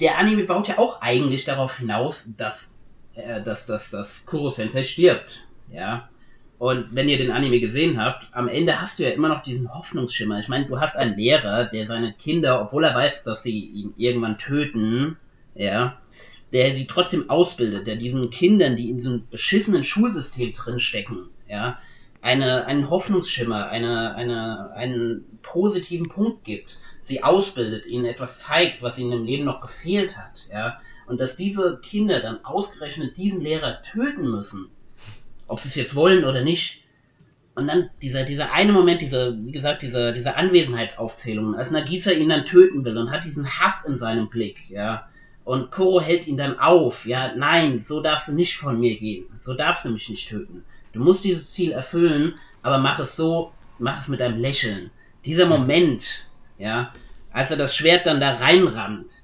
der 0.00 0.18
Anime 0.18 0.44
baut 0.44 0.68
ja 0.68 0.78
auch 0.78 1.00
eigentlich 1.00 1.46
darauf 1.46 1.78
hinaus, 1.78 2.28
dass, 2.36 2.70
äh, 3.14 3.40
dass, 3.40 3.64
dass, 3.64 3.88
dass 3.90 4.26
Kuro 4.26 4.50
Sensei 4.50 4.82
stirbt. 4.82 5.46
Ja. 5.72 6.10
Und 6.58 6.94
wenn 6.94 7.08
ihr 7.08 7.16
den 7.16 7.30
Anime 7.30 7.58
gesehen 7.58 7.98
habt, 7.98 8.28
am 8.32 8.48
Ende 8.48 8.82
hast 8.82 8.98
du 8.98 9.04
ja 9.04 9.10
immer 9.10 9.28
noch 9.28 9.42
diesen 9.42 9.72
Hoffnungsschimmer. 9.72 10.38
Ich 10.38 10.48
meine, 10.48 10.66
du 10.66 10.78
hast 10.78 10.96
einen 10.96 11.16
Lehrer, 11.16 11.64
der 11.64 11.86
seine 11.86 12.12
Kinder, 12.12 12.60
obwohl 12.60 12.84
er 12.84 12.94
weiß, 12.94 13.22
dass 13.22 13.42
sie 13.42 13.58
ihn 13.60 13.94
irgendwann 13.96 14.36
töten, 14.36 15.16
ja, 15.54 15.98
der 16.52 16.74
sie 16.74 16.86
trotzdem 16.86 17.30
ausbildet, 17.30 17.86
der 17.86 17.96
diesen 17.96 18.28
Kindern, 18.28 18.76
die 18.76 18.90
in 18.90 18.98
diesem 18.98 19.26
beschissenen 19.30 19.84
Schulsystem 19.84 20.52
drinstecken, 20.52 21.30
ja, 21.48 21.78
eine, 22.22 22.66
einen 22.66 22.90
Hoffnungsschimmer, 22.90 23.68
eine, 23.68 24.14
eine, 24.14 24.72
einen 24.74 25.24
positiven 25.42 26.08
Punkt 26.08 26.44
gibt, 26.44 26.78
sie 27.02 27.22
ausbildet, 27.22 27.86
ihnen 27.86 28.04
etwas 28.04 28.38
zeigt, 28.38 28.82
was 28.82 28.98
ihnen 28.98 29.12
im 29.12 29.24
Leben 29.24 29.44
noch 29.44 29.60
gefehlt 29.60 30.16
hat, 30.16 30.48
ja, 30.52 30.78
und 31.06 31.20
dass 31.20 31.36
diese 31.36 31.80
Kinder 31.82 32.20
dann 32.20 32.44
ausgerechnet 32.44 33.16
diesen 33.16 33.40
Lehrer 33.40 33.82
töten 33.82 34.30
müssen, 34.30 34.68
ob 35.48 35.60
sie 35.60 35.68
es 35.68 35.74
jetzt 35.74 35.94
wollen 35.94 36.24
oder 36.24 36.42
nicht. 36.42 36.84
Und 37.56 37.66
dann 37.66 37.90
dieser, 38.00 38.22
dieser 38.22 38.52
eine 38.52 38.72
Moment, 38.72 39.02
diese, 39.02 39.36
wie 39.44 39.50
gesagt, 39.50 39.82
diese, 39.82 40.12
diese 40.12 40.36
Anwesenheitsaufzählung, 40.36 41.56
als 41.56 41.72
Nagisa 41.72 42.12
ihn 42.12 42.28
dann 42.28 42.46
töten 42.46 42.84
will 42.84 42.96
und 42.96 43.10
hat 43.10 43.24
diesen 43.24 43.44
Hass 43.58 43.84
in 43.84 43.98
seinem 43.98 44.28
Blick, 44.28 44.70
ja. 44.70 45.08
Und 45.42 45.72
Koro 45.72 46.00
hält 46.00 46.28
ihn 46.28 46.36
dann 46.36 46.60
auf, 46.60 47.06
ja, 47.06 47.34
nein, 47.34 47.82
so 47.82 48.00
darfst 48.00 48.28
du 48.28 48.32
nicht 48.34 48.56
von 48.56 48.78
mir 48.78 48.96
gehen, 48.96 49.26
so 49.40 49.54
darfst 49.54 49.84
du 49.84 49.90
mich 49.90 50.08
nicht 50.08 50.28
töten. 50.28 50.64
Du 50.92 51.00
musst 51.00 51.24
dieses 51.24 51.50
Ziel 51.50 51.72
erfüllen, 51.72 52.34
aber 52.62 52.78
mach 52.78 52.98
es 52.98 53.16
so, 53.16 53.52
mach 53.78 54.02
es 54.02 54.08
mit 54.08 54.20
einem 54.20 54.38
Lächeln. 54.38 54.90
Dieser 55.24 55.46
Moment, 55.46 56.26
ja, 56.58 56.92
als 57.32 57.50
er 57.50 57.56
das 57.56 57.76
Schwert 57.76 58.06
dann 58.06 58.20
da 58.20 58.36
reinrammt 58.36 59.22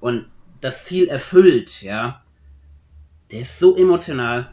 und 0.00 0.26
das 0.60 0.84
Ziel 0.84 1.08
erfüllt, 1.08 1.82
ja, 1.82 2.22
der 3.30 3.40
ist 3.40 3.58
so 3.58 3.76
emotional. 3.76 4.50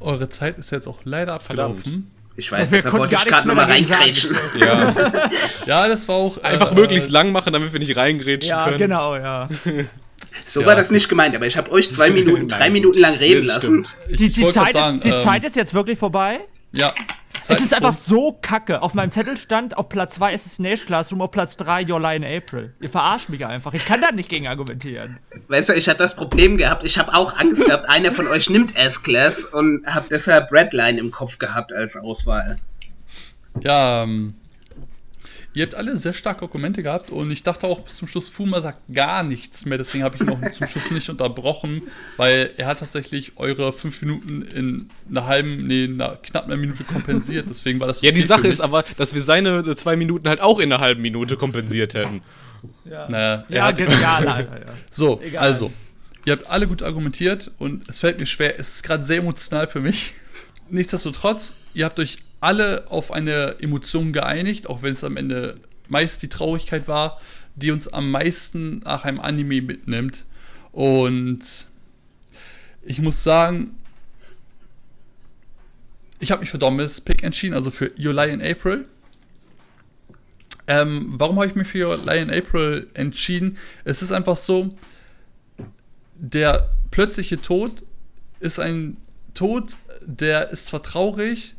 Eure 0.00 0.28
Zeit 0.28 0.58
ist 0.58 0.70
jetzt 0.70 0.86
auch 0.86 1.00
leider 1.04 1.38
Verdammt. 1.40 1.78
abgelaufen. 1.78 2.10
Ich 2.36 2.50
weiß, 2.50 2.70
Wir 2.70 2.78
deshalb 2.78 2.90
konnten 2.90 2.98
wollte 2.98 3.14
gar 3.14 3.22
ich 3.22 3.28
gerade 3.28 3.48
nichts 3.48 3.56
mehr 3.56 3.66
nochmal 3.66 3.98
reingrätschen. 4.00 4.36
Ja. 4.58 5.30
Ja, 5.66 5.88
das 5.88 6.06
war 6.08 6.16
auch. 6.16 6.42
Einfach 6.42 6.72
äh, 6.72 6.74
möglichst 6.74 7.10
lang 7.10 7.32
machen, 7.32 7.52
damit 7.52 7.72
wir 7.72 7.80
nicht 7.80 7.96
reingrätschen 7.96 8.50
ja, 8.50 8.64
können. 8.64 8.78
genau, 8.78 9.16
ja. 9.16 9.48
So 10.46 10.60
Ja. 10.60 10.66
war 10.66 10.76
das 10.76 10.90
nicht 10.90 11.08
gemeint, 11.08 11.34
aber 11.34 11.46
ich 11.46 11.56
habe 11.56 11.70
euch 11.70 11.90
zwei 11.90 12.10
Minuten, 12.10 12.48
drei 12.48 12.70
Minuten 12.70 12.98
lang 12.98 13.14
reden 13.14 13.46
das 13.46 13.62
lassen. 13.62 13.86
Die, 14.08 14.30
die, 14.30 14.48
Zeit, 14.48 14.72
sagen, 14.72 14.96
ist, 14.96 15.04
die 15.04 15.10
ähm, 15.10 15.16
Zeit 15.18 15.44
ist 15.44 15.56
jetzt 15.56 15.74
wirklich 15.74 15.98
vorbei. 15.98 16.40
Ja. 16.72 16.92
Es 17.46 17.60
ist 17.60 17.74
einfach 17.74 17.94
so 17.94 18.38
kacke. 18.40 18.80
Auf 18.80 18.94
meinem 18.94 19.10
Zettel 19.10 19.36
stand 19.36 19.76
auf 19.76 19.88
Platz 19.88 20.14
2 20.14 20.32
Assassination 20.34 20.86
Classroom, 20.86 21.20
auf 21.20 21.30
Platz 21.30 21.56
3 21.58 21.84
Your 21.86 22.00
Lie 22.00 22.16
in 22.16 22.24
April. 22.24 22.72
Ihr 22.80 22.88
verarscht 22.88 23.28
mich 23.28 23.44
einfach. 23.46 23.74
Ich 23.74 23.84
kann 23.84 24.00
da 24.00 24.12
nicht 24.12 24.30
gegen 24.30 24.48
argumentieren. 24.48 25.18
Weißt 25.48 25.68
du, 25.68 25.74
ich 25.74 25.88
hatte 25.88 25.98
das 25.98 26.16
Problem 26.16 26.56
gehabt, 26.56 26.84
ich 26.84 26.98
habe 26.98 27.14
auch 27.14 27.36
Angst 27.36 27.66
gehabt, 27.66 27.88
einer 27.88 28.12
von 28.12 28.28
euch 28.28 28.48
nimmt 28.48 28.76
S-Class 28.76 29.44
und 29.44 29.86
habe 29.86 30.06
deshalb 30.10 30.50
Redline 30.52 30.98
im 30.98 31.10
Kopf 31.10 31.38
gehabt 31.38 31.72
als 31.72 31.96
Auswahl. 31.96 32.56
Ja, 33.62 34.04
ähm, 34.04 34.34
ihr 35.54 35.62
habt 35.64 35.74
alle 35.74 35.96
sehr 35.96 36.12
starke 36.12 36.42
Argumente 36.42 36.82
gehabt 36.82 37.10
und 37.10 37.30
ich 37.30 37.42
dachte 37.42 37.66
auch 37.66 37.80
bis 37.80 37.94
zum 37.96 38.08
Schluss, 38.08 38.28
Fuma 38.28 38.60
sagt 38.60 38.80
gar 38.92 39.22
nichts 39.22 39.64
mehr, 39.66 39.78
deswegen 39.78 40.02
habe 40.04 40.16
ich 40.16 40.22
ihn 40.22 40.30
auch 40.30 40.50
zum 40.52 40.66
Schluss 40.66 40.90
nicht 40.90 41.08
unterbrochen, 41.08 41.82
weil 42.16 42.50
er 42.56 42.66
hat 42.66 42.80
tatsächlich 42.80 43.32
eure 43.36 43.72
fünf 43.72 44.00
Minuten 44.02 44.42
in 44.42 44.90
einer 45.08 45.26
halben, 45.26 45.66
nee, 45.66 45.84
in 45.84 46.00
einer 46.00 46.16
knapp 46.16 46.44
einer 46.46 46.56
Minute 46.56 46.84
kompensiert, 46.84 47.46
deswegen 47.48 47.80
war 47.80 47.86
das 47.86 48.00
Ja, 48.02 48.10
die 48.10 48.22
Sache 48.22 48.42
für 48.42 48.48
ist 48.48 48.60
aber, 48.60 48.84
dass 48.96 49.14
wir 49.14 49.20
seine 49.20 49.74
zwei 49.76 49.96
Minuten 49.96 50.28
halt 50.28 50.40
auch 50.40 50.58
in 50.58 50.72
einer 50.72 50.80
halben 50.82 51.02
Minute 51.02 51.36
kompensiert 51.36 51.94
hätten. 51.94 52.22
Ja, 52.84 53.08
Naja, 53.08 53.44
ja 53.48 53.64
hat- 53.66 53.76
genial, 53.76 54.26
Alter. 54.28 54.58
Ja. 54.60 54.66
So, 54.90 55.20
Egal. 55.22 55.42
also, 55.42 55.72
ihr 56.24 56.32
habt 56.32 56.48
alle 56.50 56.66
gut 56.66 56.82
argumentiert 56.82 57.50
und 57.58 57.88
es 57.88 57.98
fällt 58.00 58.18
mir 58.20 58.26
schwer, 58.26 58.58
es 58.58 58.76
ist 58.76 58.82
gerade 58.82 59.04
sehr 59.04 59.18
emotional 59.18 59.66
für 59.66 59.80
mich. 59.80 60.14
Nichtsdestotrotz, 60.70 61.58
ihr 61.74 61.84
habt 61.84 61.98
euch 62.00 62.18
alle 62.44 62.90
auf 62.90 63.10
eine 63.10 63.56
Emotion 63.60 64.12
geeinigt, 64.12 64.68
auch 64.68 64.82
wenn 64.82 64.92
es 64.92 65.02
am 65.02 65.16
Ende 65.16 65.58
meist 65.88 66.22
die 66.22 66.28
Traurigkeit 66.28 66.86
war, 66.86 67.18
die 67.56 67.70
uns 67.70 67.88
am 67.88 68.10
meisten 68.10 68.80
nach 68.80 69.04
einem 69.04 69.18
Anime 69.18 69.62
mitnimmt. 69.62 70.26
Und 70.70 71.40
ich 72.82 73.00
muss 73.00 73.24
sagen, 73.24 73.76
ich 76.18 76.30
habe 76.30 76.40
mich 76.40 76.50
für 76.50 76.58
Domis 76.58 77.00
Pick 77.00 77.22
entschieden, 77.22 77.54
also 77.54 77.70
für 77.70 77.86
Lie 77.96 78.30
in 78.30 78.42
April. 78.42 78.84
Ähm, 80.66 81.14
warum 81.16 81.36
habe 81.36 81.46
ich 81.46 81.54
mich 81.54 81.68
für 81.68 81.96
Lie 81.96 82.20
in 82.20 82.30
April 82.30 82.88
entschieden? 82.92 83.56
Es 83.84 84.02
ist 84.02 84.12
einfach 84.12 84.36
so, 84.36 84.76
der 86.14 86.70
plötzliche 86.90 87.40
Tod 87.40 87.70
ist 88.40 88.58
ein 88.58 88.98
Tod, 89.32 89.76
der 90.02 90.50
ist 90.50 90.66
zwar 90.66 90.82
traurig, 90.82 91.53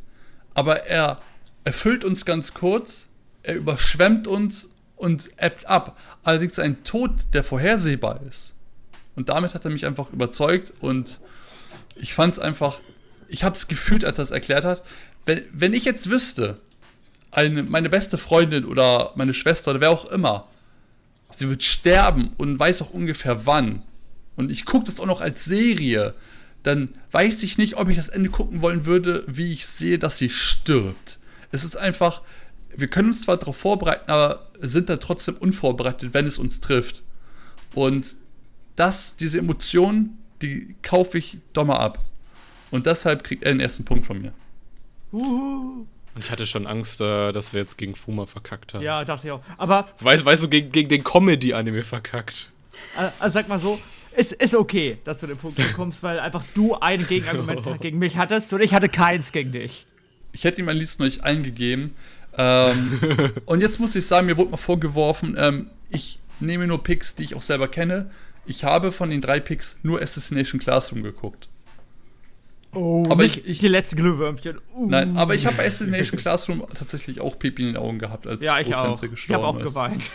aber 0.55 0.87
er 0.87 1.17
erfüllt 1.63 2.03
uns 2.03 2.25
ganz 2.25 2.55
kurz, 2.55 3.05
er 3.43 3.55
überschwemmt 3.55 4.25
uns 4.27 4.69
und 4.95 5.29
ebbt 5.37 5.67
ab. 5.67 5.99
Allerdings 6.23 6.57
ein 6.57 6.83
Tod, 6.83 7.11
der 7.33 7.43
vorhersehbar 7.43 8.21
ist. 8.27 8.55
Und 9.15 9.29
damit 9.29 9.53
hat 9.53 9.65
er 9.65 9.71
mich 9.71 9.85
einfach 9.85 10.11
überzeugt 10.11 10.73
und 10.79 11.19
ich 11.95 12.13
fand 12.13 12.33
es 12.33 12.39
einfach, 12.39 12.79
ich 13.27 13.43
habe 13.43 13.55
es 13.55 13.67
gefühlt, 13.67 14.03
als 14.03 14.17
er 14.17 14.23
es 14.23 14.31
erklärt 14.31 14.65
hat. 14.65 14.83
Wenn, 15.25 15.43
wenn 15.51 15.73
ich 15.73 15.85
jetzt 15.85 16.09
wüsste, 16.09 16.59
eine, 17.31 17.63
meine 17.63 17.89
beste 17.89 18.17
Freundin 18.17 18.65
oder 18.65 19.11
meine 19.15 19.33
Schwester 19.33 19.71
oder 19.71 19.81
wer 19.81 19.91
auch 19.91 20.05
immer, 20.05 20.47
sie 21.31 21.49
wird 21.49 21.63
sterben 21.63 22.33
und 22.37 22.57
weiß 22.57 22.81
auch 22.81 22.91
ungefähr 22.91 23.45
wann. 23.45 23.83
Und 24.35 24.51
ich 24.51 24.65
gucke 24.65 24.85
das 24.85 24.99
auch 24.99 25.05
noch 25.05 25.21
als 25.21 25.45
Serie, 25.45 26.13
dann 26.65 26.95
weiß 27.11 27.43
ich 27.43 27.57
nicht, 27.57 27.77
ob 27.77 27.89
ich 27.89 27.97
das 27.97 28.09
Ende 28.09 28.29
gucken 28.29 28.61
wollen 28.61 28.85
würde, 28.85 29.23
wie 29.27 29.51
ich 29.51 29.67
sehe, 29.67 29.99
dass 29.99 30.17
sie 30.17 30.29
stirbt. 30.29 31.19
Es 31.51 31.63
ist 31.63 31.75
einfach, 31.75 32.21
wir 32.75 32.87
können 32.87 33.09
uns 33.09 33.21
zwar 33.21 33.37
darauf 33.37 33.57
vorbereiten, 33.57 34.09
aber 34.09 34.47
sind 34.59 34.89
dann 34.89 34.99
trotzdem 34.99 35.35
unvorbereitet, 35.35 36.13
wenn 36.13 36.25
es 36.25 36.37
uns 36.37 36.61
trifft. 36.61 37.03
Und 37.73 38.15
das, 38.75 39.15
diese 39.15 39.37
Emotionen, 39.37 40.17
die 40.41 40.75
kaufe 40.81 41.17
ich 41.17 41.37
Dommer 41.53 41.79
ab. 41.79 42.03
Und 42.71 42.87
deshalb 42.87 43.23
kriegt 43.23 43.43
er 43.43 43.51
den 43.51 43.59
ersten 43.59 43.85
Punkt 43.85 44.05
von 44.05 44.21
mir. 44.21 44.33
Uhu. 45.11 45.85
Und 46.15 46.23
ich 46.23 46.31
hatte 46.31 46.47
schon 46.47 46.65
Angst, 46.65 46.99
äh, 46.99 47.31
dass 47.31 47.53
wir 47.53 47.59
jetzt 47.59 47.77
gegen 47.77 47.93
Fuma 47.93 48.25
verkackt 48.25 48.73
haben. 48.73 48.81
Ja, 48.81 49.03
dachte 49.03 49.27
ich 49.27 49.31
auch. 49.31 49.41
Aber 49.57 49.89
Weißt, 49.99 50.25
weißt 50.25 50.43
du, 50.43 50.49
gegen, 50.49 50.71
gegen 50.71 50.89
den 50.89 51.03
Comedy-Anime 51.03 51.83
verkackt. 51.83 52.51
also 53.19 53.33
sag 53.33 53.47
mal 53.47 53.59
so, 53.59 53.79
ist, 54.17 54.33
ist 54.33 54.55
okay, 54.55 54.97
dass 55.03 55.19
du 55.19 55.27
den 55.27 55.37
Punkt 55.37 55.57
bekommst, 55.67 56.01
weil 56.03 56.19
einfach 56.19 56.43
du 56.53 56.75
ein 56.75 57.05
Gegenargument 57.07 57.61
gegen 57.81 57.99
mich 57.99 58.17
hattest 58.17 58.51
und 58.53 58.61
ich 58.61 58.73
hatte 58.73 58.89
keins 58.89 59.31
gegen 59.31 59.51
dich. 59.51 59.85
Ich 60.31 60.43
hätte 60.43 60.59
ihm 60.61 60.69
am 60.69 60.77
liebsten 60.77 61.03
noch 61.03 61.07
nicht 61.07 61.23
eingegeben. 61.23 61.95
Ähm, 62.37 62.99
und 63.45 63.61
jetzt 63.61 63.79
muss 63.79 63.95
ich 63.95 64.05
sagen, 64.05 64.25
mir 64.27 64.37
wurde 64.37 64.51
mal 64.51 64.57
vorgeworfen, 64.57 65.35
ähm, 65.37 65.69
ich 65.89 66.19
nehme 66.39 66.67
nur 66.67 66.83
Picks, 66.83 67.15
die 67.15 67.23
ich 67.23 67.35
auch 67.35 67.41
selber 67.41 67.67
kenne. 67.69 68.09
Ich 68.45 68.63
habe 68.63 68.91
von 68.91 69.09
den 69.09 69.21
drei 69.21 69.39
Picks 69.39 69.77
nur 69.83 70.01
Assassination 70.01 70.59
Classroom 70.59 71.01
geguckt. 71.03 71.47
Oh, 72.73 73.05
Aber 73.09 73.23
nicht 73.23 73.37
ich- 73.37 73.47
ich- 73.47 73.59
die 73.59 73.69
letzten 73.69 73.95
Glühwürmchen. 73.95 74.57
Uh. 74.75 74.87
Nein, 74.89 75.15
aber 75.15 75.33
ich 75.33 75.45
habe 75.45 75.55
bei 75.55 75.65
Assassination 75.65 76.19
Classroom 76.19 76.65
tatsächlich 76.73 77.21
auch 77.21 77.39
Pipi 77.39 77.61
in 77.61 77.67
den 77.69 77.77
Augen 77.77 77.99
gehabt, 77.99 78.27
als 78.27 78.43
Ja, 78.43 78.59
ich 78.59 78.75
auch. 78.75 78.97
Sensei 78.97 79.15
Ich 79.15 79.29
habe 79.29 79.45
auch 79.47 79.57
gestorben 79.57 79.99
ist. 79.99 80.11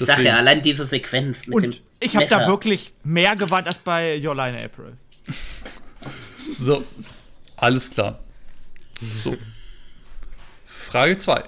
Ich 0.00 0.06
sag 0.06 0.16
Deswegen- 0.16 0.34
ja, 0.34 0.38
allein 0.38 0.62
diese 0.62 0.86
Sequenz 0.86 1.46
mit 1.46 1.48
dem 1.48 1.54
Und 1.70 1.80
ich 2.00 2.16
habe 2.16 2.26
da 2.26 2.46
wirklich 2.46 2.92
mehr 3.04 3.36
geweint 3.36 3.66
als 3.66 3.78
bei 3.78 4.18
Your 4.24 4.34
Line 4.34 4.62
April. 4.62 4.92
So, 6.58 6.84
alles 7.56 7.90
klar. 7.90 8.18
So. 9.22 9.36
Frage 10.66 11.16
2 11.18 11.44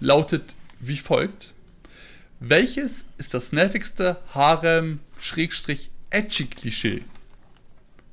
lautet 0.00 0.54
wie 0.80 0.96
folgt: 0.96 1.52
Welches 2.40 3.04
ist 3.16 3.32
das 3.34 3.52
nervigste 3.52 4.16
Harem-Edgy-Klischee? 4.34 7.02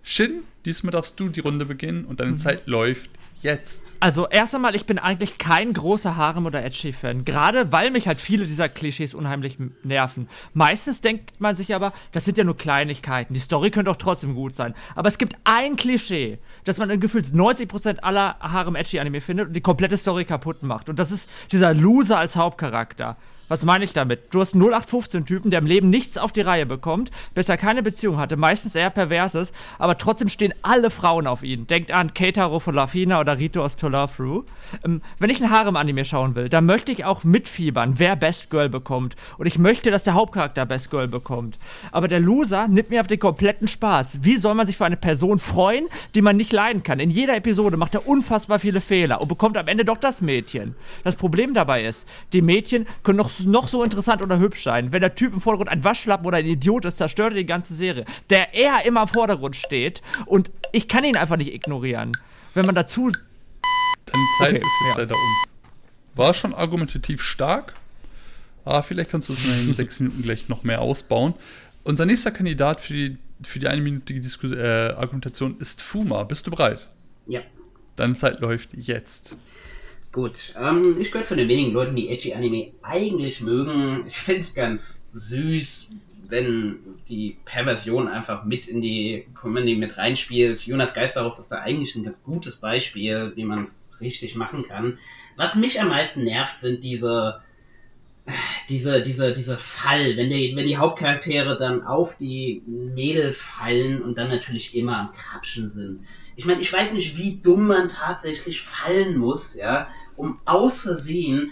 Shin, 0.04 0.44
diesmal 0.66 0.92
darfst 0.92 1.20
du 1.20 1.30
die 1.30 1.40
Runde 1.40 1.66
beginnen 1.66 2.06
und 2.06 2.20
deine 2.20 2.36
Zeit 2.36 2.68
läuft 2.68 3.10
jetzt. 3.42 3.94
Also 4.00 4.28
erst 4.28 4.56
einmal, 4.56 4.76
ich 4.76 4.86
bin 4.86 5.00
eigentlich 5.00 5.38
kein 5.38 5.74
großer 5.74 6.16
Harem- 6.16 6.46
oder 6.46 6.64
Edgy-Fan. 6.64 7.26
Gerade 7.26 7.72
weil 7.72 7.92
mich 7.92 8.08
halt 8.08 8.20
viele 8.20 8.46
dieser 8.46 8.70
Klischees 8.70 9.14
unheimlich 9.14 9.58
nerven. 9.84 10.28
Meistens 10.54 11.02
denkt 11.02 11.40
man 11.40 11.56
sich 11.56 11.74
aber, 11.74 11.94
das 12.12 12.26
sind 12.26 12.38
ja 12.38 12.44
nur 12.44 12.58
Kleinigkeiten. 12.58 13.34
Die 13.34 13.40
Story 13.40 13.72
könnte 13.72 13.92
auch 13.92 13.98
trotzdem 13.98 14.36
gut 14.36 14.56
sein. 14.56 14.74
Aber 14.96 15.08
es 15.08 15.18
gibt 15.18 15.36
ein 15.44 15.76
Klischee, 15.76 16.40
das 16.64 16.78
man 16.78 16.90
in 16.90 17.00
gefühlt 17.00 17.26
90% 17.26 18.00
aller 18.00 18.38
Harem-Edgy-Anime 18.40 19.22
findet 19.22 19.48
und 19.48 19.54
die 19.54 19.62
komplette 19.62 19.98
Story 19.98 20.26
kaputt 20.26 20.64
macht. 20.64 20.90
Und 20.90 21.00
das 21.00 21.12
ist 21.12 21.30
dieser 21.52 21.74
Loser 21.74 22.20
als 22.20 22.36
Hauptcharakter. 22.36 23.18
Was 23.48 23.64
meine 23.64 23.86
ich 23.86 23.94
damit? 23.94 24.34
Du 24.34 24.42
hast 24.42 24.54
einen 24.54 24.64
0815-Typen, 24.64 25.52
der 25.52 25.60
im 25.60 25.66
Leben 25.66 25.90
nichts 25.90 26.18
auf 26.18 26.34
die 26.34 26.42
Reihe 26.42 26.66
bekommt, 26.66 27.12
bisher 27.34 27.58
keine 27.58 27.82
Beziehung 27.82 28.18
hatte, 28.18 28.36
meistens 28.36 28.76
eher 28.76 28.90
perverses, 28.90 29.54
aber 29.80 29.98
trotzdem 29.98 30.28
stehen 30.28 30.54
alle 30.64 30.90
Frauen 30.90 31.28
auf 31.28 31.44
ihn. 31.44 31.66
Denkt 31.66 31.92
an 31.92 32.14
Keitaro 32.14 32.60
von 32.60 32.76
Lafina 32.76 33.22
oder 33.22 33.38
Rito 33.38 33.64
aus 33.64 33.78
To 33.78 33.88
Love 33.88 34.12
Ru. 34.20 34.44
Ähm, 34.84 35.02
wenn 35.20 35.30
ich 35.30 35.42
ein 35.42 35.50
Harem-Anime 35.50 36.04
schauen 36.04 36.36
will, 36.36 36.50
dann 36.50 36.66
möchte 36.66 36.92
ich 36.92 37.06
auch 37.06 37.24
mitfiebern, 37.24 38.00
wer 38.00 38.18
Best 38.18 38.50
Girl 38.50 38.68
bekommt. 38.68 39.16
Und 39.38 39.46
ich 39.46 39.58
möchte, 39.58 39.92
dass 39.92 40.04
der 40.04 40.14
Hauptcharakter 40.16 40.66
Best 40.66 40.92
Girl 40.92 41.08
bekommt. 41.08 41.58
Aber 41.94 42.10
der 42.10 42.20
Loser 42.20 42.68
nimmt 42.68 42.90
mir 42.90 43.00
auf 43.00 43.08
den 43.08 43.20
kompletten 43.20 43.70
Spaß. 43.70 44.20
Wie 44.24 44.36
soll 44.36 44.56
man 44.56 44.68
sich 44.68 44.76
für 44.76 44.86
eine 44.86 44.98
Person 44.98 45.40
freuen, 45.40 45.88
die 46.16 46.22
man 46.22 46.36
nicht 46.36 46.52
leiden 46.52 46.84
kann? 46.84 47.00
In 47.00 47.12
jeder 47.12 47.38
Episode 47.38 47.78
macht 47.78 47.94
er 47.94 48.08
unfassbar 48.08 48.60
viele 48.60 48.82
Fehler 48.82 49.22
und 49.22 49.30
bekommt 49.30 49.58
am 49.58 49.68
Ende 49.68 49.86
doch 49.86 49.98
das 49.98 50.22
Mädchen. 50.22 50.76
Das 51.06 51.16
Problem 51.16 51.54
dabei 51.54 51.86
ist, 51.86 52.06
die 52.34 52.42
Mädchen 52.42 52.86
können 53.04 53.18
noch, 53.18 53.37
noch 53.46 53.68
so 53.68 53.84
interessant 53.84 54.22
oder 54.22 54.40
hübsch 54.40 54.64
sein. 54.64 54.92
Wenn 54.92 55.02
der 55.02 55.16
Typ 55.16 55.34
im 55.34 55.42
Vordergrund 55.42 55.70
ein 55.70 55.84
Waschlappen 55.84 56.26
oder 56.26 56.38
ein 56.38 56.46
Idiot 56.46 56.86
ist, 56.86 56.98
zerstört 56.98 57.34
er 57.34 57.38
die 57.38 57.46
ganze 57.46 57.74
Serie. 57.74 58.06
Der 58.30 58.54
er 58.54 58.86
immer 58.86 59.04
im 59.04 59.08
Vordergrund 59.08 59.56
steht 59.56 60.02
und 60.26 60.52
ich 60.72 60.88
kann 60.88 61.04
ihn 61.04 61.18
einfach 61.18 61.38
nicht 61.38 61.54
ignorieren. 61.54 62.18
Wenn 62.54 62.66
man 62.66 62.76
dazu 62.76 63.12
Deine 64.08 64.24
Zeit 64.40 64.50
Okay, 64.50 64.58
ist 64.58 64.88
jetzt 64.88 64.98
ja. 64.98 65.04
leider 65.04 65.16
um. 65.16 66.16
War 66.16 66.34
schon 66.34 66.54
argumentativ 66.54 67.22
stark, 67.22 67.74
aber 68.66 68.82
vielleicht 68.84 69.12
kannst 69.12 69.30
du 69.30 69.34
es 69.34 69.46
in 69.46 69.68
den 69.68 69.76
sechs 69.76 70.00
Minuten 70.00 70.24
gleich 70.24 70.50
noch 70.50 70.64
mehr 70.64 70.82
ausbauen. 70.82 71.34
Unser 71.84 72.06
nächster 72.06 72.32
Kandidat 72.32 72.80
für 72.80 72.94
die, 72.94 73.18
für 73.44 73.60
die 73.60 73.68
einminütige 73.68 74.20
Disku 74.20 74.48
äh, 74.48 74.94
Argumentation 74.98 75.58
ist 75.60 75.82
Fuma. 75.82 76.24
Bist 76.24 76.48
du 76.48 76.52
bereit? 76.52 76.88
Ja. 77.28 77.42
Deine 77.96 78.16
Zeit 78.16 78.40
läuft 78.40 78.74
jetzt. 78.74 79.38
Gut, 80.12 80.54
ähm, 80.60 80.96
ich 81.00 81.12
gehöre 81.12 81.28
zu 81.28 81.36
den 81.36 81.50
wenigen 81.50 81.74
Leuten, 81.74 81.96
die 81.96 82.10
Edgy 82.10 82.34
Anime 82.34 82.72
eigentlich 82.82 83.42
mögen. 83.42 84.06
Ich 84.08 84.18
finde 84.18 84.42
es 84.42 84.54
ganz 84.54 85.02
süß, 85.14 85.92
wenn 86.30 86.80
die 87.08 87.38
Perversion 87.46 88.08
einfach 88.08 88.46
mit 88.46 88.68
in 88.68 88.82
die 88.82 89.28
Comedy 89.40 89.76
mit 89.76 89.98
reinspielt. 89.98 90.66
Jonas 90.66 90.94
Geisterhof 90.94 91.38
ist 91.40 91.50
da 91.50 91.58
eigentlich 91.60 91.96
ein 91.96 92.04
ganz 92.04 92.24
gutes 92.24 92.56
Beispiel, 92.58 93.34
wie 93.36 93.46
man 93.46 93.64
es 93.64 93.86
richtig 94.00 94.36
machen 94.36 94.64
kann. 94.64 94.98
Was 95.36 95.56
mich 95.56 95.80
am 95.82 95.90
meisten 95.90 96.24
nervt, 96.24 96.62
sind 96.62 96.84
diese 96.84 97.42
diese, 98.70 99.02
diese, 99.02 99.34
diese 99.34 99.58
Fall, 99.58 100.18
wenn 100.18 100.30
die, 100.30 100.54
wenn 100.56 100.68
die 100.68 100.78
Hauptcharaktere 100.78 101.58
dann 101.58 101.84
auf 101.84 102.18
die 102.18 102.62
Mädels 102.66 103.38
fallen 103.38 104.02
und 104.02 104.18
dann 104.18 104.30
natürlich 104.30 104.76
immer 104.76 104.98
am 104.98 105.12
Krapschen 105.14 105.70
sind. 105.72 106.06
Ich 106.38 106.46
meine, 106.46 106.62
ich 106.62 106.72
weiß 106.72 106.94
nicht, 106.94 107.18
wie 107.18 107.42
dumm 107.42 107.68
man 107.68 107.90
tatsächlich 107.90 108.62
fallen 108.62 109.18
muss, 109.18 109.56
ja, 109.56 109.90
um 110.16 110.40
aus 110.46 110.82
Versehen 110.82 111.52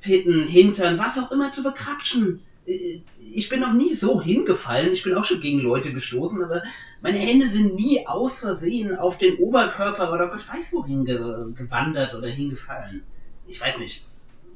Titten, 0.00 0.46
Hintern, 0.46 0.98
was 0.98 1.18
auch 1.18 1.30
immer 1.30 1.52
zu 1.52 1.62
bekrapschen. 1.62 2.40
Äh, 2.66 3.00
Ich 3.34 3.50
bin 3.50 3.60
noch 3.60 3.74
nie 3.74 3.94
so 3.94 4.22
hingefallen, 4.22 4.92
ich 4.92 5.02
bin 5.02 5.14
auch 5.14 5.24
schon 5.24 5.40
gegen 5.40 5.60
Leute 5.60 5.92
gestoßen, 5.92 6.42
aber 6.42 6.62
meine 7.02 7.18
Hände 7.18 7.46
sind 7.46 7.74
nie 7.74 8.06
aus 8.06 8.40
Versehen 8.40 8.96
auf 8.96 9.18
den 9.18 9.36
Oberkörper 9.36 10.10
oder 10.12 10.28
Gott 10.28 10.48
weiß 10.48 10.72
wohin 10.72 11.04
ge 11.04 11.18
gewandert 11.54 12.14
oder 12.14 12.28
hingefallen. 12.28 13.02
Ich 13.46 13.60
weiß 13.60 13.78
nicht 13.78 14.04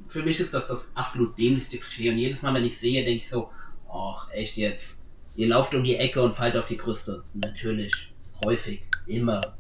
für 0.08 0.22
mich 0.22 0.40
ist 0.40 0.54
das 0.54 0.66
das 0.66 0.90
absolut 0.94 1.38
dämlichste 1.38 1.78
Klischee 1.78 2.10
und 2.10 2.18
jedes 2.18 2.42
Mal, 2.42 2.54
wenn 2.54 2.64
ich 2.64 2.78
sehe, 2.78 3.04
denke 3.04 3.22
ich 3.22 3.28
so, 3.28 3.50
ach, 3.92 4.30
echt 4.32 4.56
jetzt. 4.56 4.98
Ihr 5.34 5.48
lauft 5.48 5.74
um 5.74 5.84
die 5.84 5.96
Ecke 5.96 6.22
und 6.22 6.34
fallt 6.34 6.56
auf 6.56 6.66
die 6.66 6.76
Brüste. 6.76 7.24
Natürlich. 7.34 8.12
Häufig. 8.44 8.82
Immer. 9.06 9.55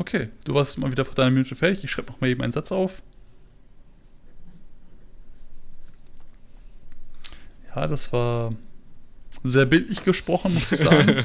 Okay, 0.00 0.30
du 0.44 0.54
warst 0.54 0.78
mal 0.78 0.90
wieder 0.90 1.04
vor 1.04 1.14
deiner 1.14 1.30
Minute 1.30 1.54
fertig. 1.54 1.84
Ich 1.84 1.90
schreibe 1.90 2.10
noch 2.10 2.22
mal 2.22 2.28
eben 2.28 2.40
einen 2.40 2.54
Satz 2.54 2.72
auf. 2.72 3.02
Ja, 7.76 7.86
das 7.86 8.10
war 8.10 8.54
sehr 9.44 9.66
bildlich 9.66 10.02
gesprochen, 10.02 10.54
muss 10.54 10.72
ich 10.72 10.80
sagen. 10.80 11.22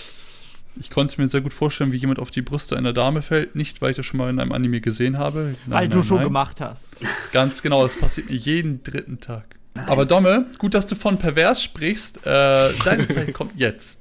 ich 0.80 0.88
konnte 0.88 1.20
mir 1.20 1.28
sehr 1.28 1.42
gut 1.42 1.52
vorstellen, 1.52 1.92
wie 1.92 1.98
jemand 1.98 2.20
auf 2.20 2.30
die 2.30 2.40
Brüste 2.40 2.74
einer 2.74 2.94
Dame 2.94 3.20
fällt. 3.20 3.54
Nicht, 3.54 3.82
weil 3.82 3.90
ich 3.90 3.98
das 3.98 4.06
schon 4.06 4.16
mal 4.16 4.30
in 4.30 4.40
einem 4.40 4.52
Anime 4.52 4.80
gesehen 4.80 5.18
habe. 5.18 5.56
weil 5.66 5.82
Nein, 5.82 5.90
du 5.90 5.98
nein, 5.98 6.06
schon 6.06 6.16
nein. 6.16 6.26
gemacht 6.26 6.62
hast. 6.62 6.96
Ganz 7.32 7.60
genau, 7.60 7.82
das 7.82 7.98
passiert 7.98 8.30
mir 8.30 8.36
jeden 8.36 8.82
dritten 8.82 9.18
Tag. 9.18 9.44
Aber 9.86 10.06
Domme, 10.06 10.46
gut, 10.56 10.72
dass 10.72 10.86
du 10.86 10.94
von 10.94 11.18
pervers 11.18 11.62
sprichst. 11.62 12.26
Äh, 12.26 12.72
deine 12.82 13.06
Zeit 13.06 13.34
kommt 13.34 13.58
jetzt. 13.58 13.99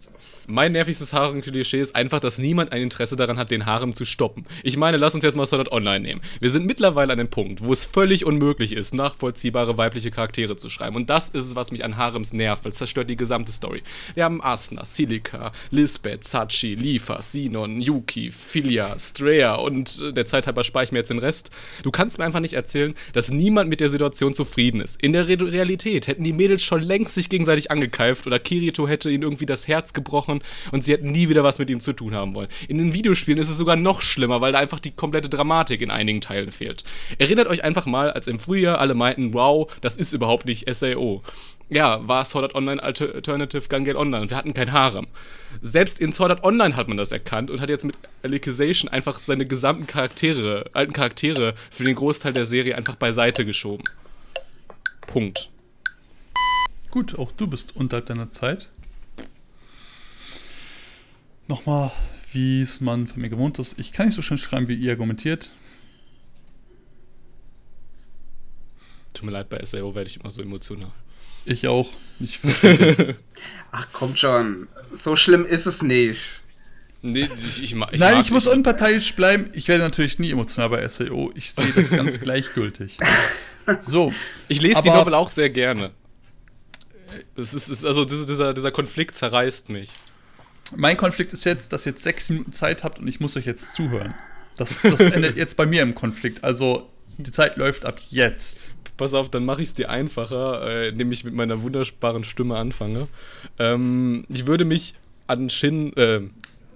Mein 0.51 0.71
nervigstes 0.71 1.13
Harem-Klischee 1.13 1.79
ist 1.79 1.95
einfach, 1.95 2.19
dass 2.19 2.39
niemand 2.39 2.71
ein 2.71 2.81
Interesse 2.81 3.15
daran 3.15 3.38
hat, 3.38 3.51
den 3.51 3.67
Harem 3.67 3.93
zu 3.93 4.03
stoppen. 4.03 4.47
Ich 4.63 4.77
meine, 4.77 4.97
lass 4.97 5.13
uns 5.13 5.23
jetzt 5.23 5.38
mal 5.38 5.45
Sword 5.45 5.59
Art 5.59 5.71
Online 5.71 5.99
nehmen. 5.99 6.21
Wir 6.39 6.49
sind 6.49 6.65
mittlerweile 6.65 7.12
an 7.12 7.19
dem 7.19 7.29
Punkt, 7.29 7.63
wo 7.63 7.71
es 7.71 7.85
völlig 7.85 8.25
unmöglich 8.25 8.71
ist, 8.71 8.95
nachvollziehbare 8.95 9.77
weibliche 9.77 10.09
Charaktere 10.09 10.57
zu 10.57 10.67
schreiben. 10.69 10.95
Und 10.95 11.12
das 11.12 11.29
ist 11.29 11.45
es, 11.45 11.55
was 11.55 11.71
mich 11.71 11.85
an 11.85 11.97
Harems 11.97 12.33
nervt, 12.33 12.65
weil 12.65 12.71
es 12.71 12.79
zerstört 12.79 13.12
die 13.12 13.15
gesamte 13.15 13.51
Story. 13.51 13.83
Wir 14.15 14.23
haben 14.23 14.43
Asuna, 14.43 14.85
Silica, 14.85 15.51
Lisbeth, 15.69 16.23
Sachi, 16.23 16.73
Lifa, 16.73 17.21
Sinon, 17.21 17.79
Yuki, 17.79 18.31
Filia, 18.31 18.97
Streya 18.97 19.53
und 19.53 20.01
äh, 20.01 20.13
der 20.13 20.25
Zeit 20.25 20.47
halber 20.47 20.63
spare 20.63 20.85
ich 20.85 20.91
mir 20.91 20.97
jetzt 20.97 21.12
den 21.12 21.19
Rest. 21.19 21.51
Du 21.83 21.91
kannst 21.91 22.17
mir 22.17 22.25
einfach 22.25 22.39
nicht 22.39 22.53
erzählen, 22.55 22.95
dass 23.13 23.29
niemand 23.29 23.69
mit 23.69 23.81
der 23.81 23.89
Situation 23.89 24.33
zufrieden 24.33 24.81
ist. 24.81 24.99
In 24.99 25.13
der 25.13 25.27
Re 25.27 25.39
Realität 25.39 26.07
hätten 26.07 26.23
die 26.23 26.33
Mädels 26.33 26.63
schon 26.63 26.81
längst 26.81 27.13
sich 27.13 27.29
gegenseitig 27.29 27.69
angekeift 27.69 28.25
oder 28.25 28.39
Kirito 28.39 28.88
hätte 28.88 29.12
ihnen 29.12 29.21
irgendwie 29.21 29.45
das 29.45 29.67
Herz 29.67 29.93
gebrochen 29.93 30.38
angesprochen 30.39 30.71
und 30.71 30.84
sie 30.84 30.93
hätten 30.93 31.12
nie 31.12 31.30
wieder 31.30 31.43
was 31.43 31.60
mit 31.60 31.69
ihm 31.69 31.80
zu 31.80 31.93
tun 31.93 32.13
haben 32.13 32.36
wollen. 32.36 32.49
In 32.67 32.78
den 32.78 32.93
Videospielen 32.93 33.39
ist 33.39 33.49
es 33.49 33.58
sogar 33.58 33.75
noch 33.75 34.02
schlimmer, 34.02 34.41
weil 34.41 34.52
da 34.52 34.60
einfach 34.60 34.80
die 34.80 34.91
komplette 34.91 35.30
Dramatik 35.30 35.82
in 35.82 35.91
einigen 35.91 36.21
Teilen 36.21 36.52
fehlt. 36.52 36.84
Erinnert 37.17 37.47
euch 37.47 37.63
einfach 37.63 37.86
mal, 37.86 38.12
als 38.12 38.28
im 38.28 38.39
Frühjahr 38.39 38.80
alle 38.80 38.95
meinten, 38.95 39.34
wow, 39.34 39.71
das 39.82 39.95
ist 39.95 40.13
überhaupt 40.13 40.45
nicht 40.45 40.73
SAO 40.73 41.23
ja, 41.71 42.08
war 42.08 42.25
Sword 42.25 42.45
Art 42.45 42.56
Online 42.56 42.82
Alternative 42.82 43.69
Gun 43.69 43.84
Gale 43.84 43.99
Online. 43.99 44.28
Wir 44.28 44.36
hatten 44.36 44.56
kein 44.56 44.71
Harem. 44.71 45.06
Selbst 45.62 45.99
in 45.99 46.13
Sword 46.13 46.32
Art 46.32 46.43
Online 46.43 46.75
hat 46.75 46.88
man 46.88 46.97
das 46.97 47.12
erkannt 47.12 47.52
und 47.52 47.62
hat 47.62 47.69
jetzt 47.69 47.86
mit 47.86 47.95
Alicization 48.23 48.89
einfach 48.89 49.19
seine 49.19 49.45
gesamten 49.45 49.86
Charaktere, 49.86 50.65
alten 50.73 50.93
Charaktere 50.93 51.54
für 51.69 51.84
den 51.84 51.93
Großteil 51.93 52.34
der 52.34 52.47
Serie 52.47 52.75
einfach 52.75 52.95
beiseite 52.95 53.45
geschoben. 53.45 53.84
Punkt. 55.06 55.52
Gut, 56.89 57.19
auch 57.19 57.32
du 57.32 57.45
bist 57.45 57.75
unterhalb 57.75 58.08
deiner 58.08 58.32
Zeit. 58.32 58.69
Nochmal, 61.49 61.91
wie 62.31 62.62
es 62.62 62.79
man 62.79 63.07
von 63.07 63.23
mir 63.23 63.29
gewohnt 63.29 63.57
ist. 63.57 63.79
Ich 63.79 63.91
kann 63.91 64.05
nicht 64.05 64.15
so 64.15 64.21
schön 64.21 64.38
schreiben, 64.38 64.67
wie 64.67 64.75
ihr 64.75 64.91
argumentiert. 64.91 65.49
Tut 69.15 69.25
mir 69.25 69.31
leid, 69.31 69.49
bei 69.49 69.59
SAO 69.65 69.95
werde 69.95 70.12
ich 70.12 70.19
immer 70.19 70.29
so 70.29 70.43
emotional. 70.43 70.91
Ich 71.45 71.67
auch. 71.67 71.89
Ich 72.19 72.39
Ach, 73.71 73.91
kommt 73.93 74.19
schon. 74.19 74.67
So 74.93 75.15
schlimm 75.15 75.43
ist 75.43 75.65
es 75.65 75.81
nicht. 75.81 76.43
Nee, 77.01 77.23
ich, 77.23 77.63
ich, 77.63 77.73
ich 77.73 77.75
Nein, 77.97 78.21
ich 78.21 78.29
muss 78.29 78.45
unparteiisch 78.45 79.15
bleiben. 79.15 79.49
Ich 79.53 79.67
werde 79.67 79.83
natürlich 79.83 80.19
nie 80.19 80.29
emotional 80.29 80.69
bei 80.69 80.88
SEO. 80.88 81.31
Ich 81.33 81.53
sehe 81.53 81.71
das 81.73 81.89
ganz 81.89 82.19
gleichgültig. 82.21 82.97
So. 83.79 84.13
Ich 84.49 84.62
lese 84.62 84.83
die 84.83 84.89
Novel 84.89 85.15
auch 85.15 85.29
sehr 85.29 85.49
gerne. 85.49 85.93
Es 87.35 87.55
ist, 87.55 87.69
ist 87.69 87.85
also 87.85 88.05
dieser, 88.05 88.53
dieser 88.53 88.71
Konflikt 88.71 89.15
zerreißt 89.15 89.69
mich. 89.69 89.89
Mein 90.75 90.97
Konflikt 90.97 91.34
ist 91.34 91.45
jetzt, 91.45 91.73
dass 91.73 91.86
ihr 91.86 91.91
jetzt 91.91 92.03
sechs 92.03 92.29
Minuten 92.29 92.53
Zeit 92.53 92.84
habt 92.84 92.99
und 92.99 93.08
ich 93.08 93.19
muss 93.19 93.36
euch 93.38 93.45
jetzt 93.45 93.75
zuhören. 93.75 94.13
Das, 94.58 94.82
das 94.82 94.99
endet 94.99 95.38
jetzt 95.38 95.55
bei 95.58 95.65
mir 95.65 95.82
im 95.82 95.95
Konflikt. 95.95 96.43
Also 96.43 96.89
die 97.17 97.32
Zeit 97.32 97.58
läuft 97.58 97.86
ab 97.86 97.99
jetzt. 98.10 98.71
Pass 98.97 99.13
auf, 99.13 99.29
dann 99.29 99.45
mache 99.45 99.62
ich 99.62 99.69
es 99.69 99.73
dir 99.73 99.89
einfacher, 99.89 100.67
äh, 100.67 100.89
indem 100.89 101.12
ich 101.12 101.23
mit 101.23 101.34
meiner 101.34 101.63
wunderbaren 101.63 102.25
Stimme 102.25 102.58
anfange. 102.58 103.08
Ähm, 103.58 104.25
ich 104.27 104.45
würde 104.45 104.65
mich 104.65 104.93
an 105.27 105.49
Shin, 105.49 105.95
äh, 105.95 106.21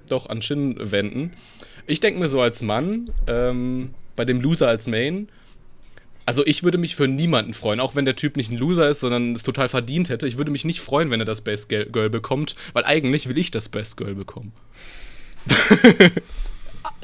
doch 0.08 0.30
an 0.30 0.42
Shin 0.42 0.76
wenden. 0.80 1.34
Ich 1.86 2.00
denke 2.00 2.22
mir 2.22 2.30
so 2.30 2.40
als 2.40 2.62
Mann, 2.62 3.10
ähm, 3.28 3.94
bei 4.16 4.24
dem 4.24 4.40
Loser 4.40 4.70
als 4.70 4.88
Main, 4.88 5.28
also 6.26 6.46
ich 6.46 6.64
würde 6.64 6.78
mich 6.78 6.96
für 6.96 7.08
niemanden 7.08 7.54
freuen, 7.54 7.80
auch 7.80 7.96
wenn 7.96 8.06
der 8.06 8.16
Typ 8.16 8.38
nicht 8.38 8.52
ein 8.52 8.58
Loser 8.58 8.90
ist, 8.90 9.02
sondern 9.02 9.34
es 9.34 9.44
total 9.44 9.68
verdient 9.68 10.10
hätte. 10.10 10.28
Ich 10.28 10.38
würde 10.38 10.52
mich 10.52 10.66
nicht 10.66 10.82
freuen, 10.82 11.10
wenn 11.10 11.20
er 11.20 11.26
das 11.26 11.42
Best 11.42 11.70
Girl 11.70 12.10
bekommt, 12.10 12.56
weil 12.74 12.86
eigentlich 12.86 13.28
will 13.28 13.38
ich 13.38 13.52
das 13.52 13.70
Best 13.70 13.98
Girl 13.98 14.16
bekommen. 14.16 14.54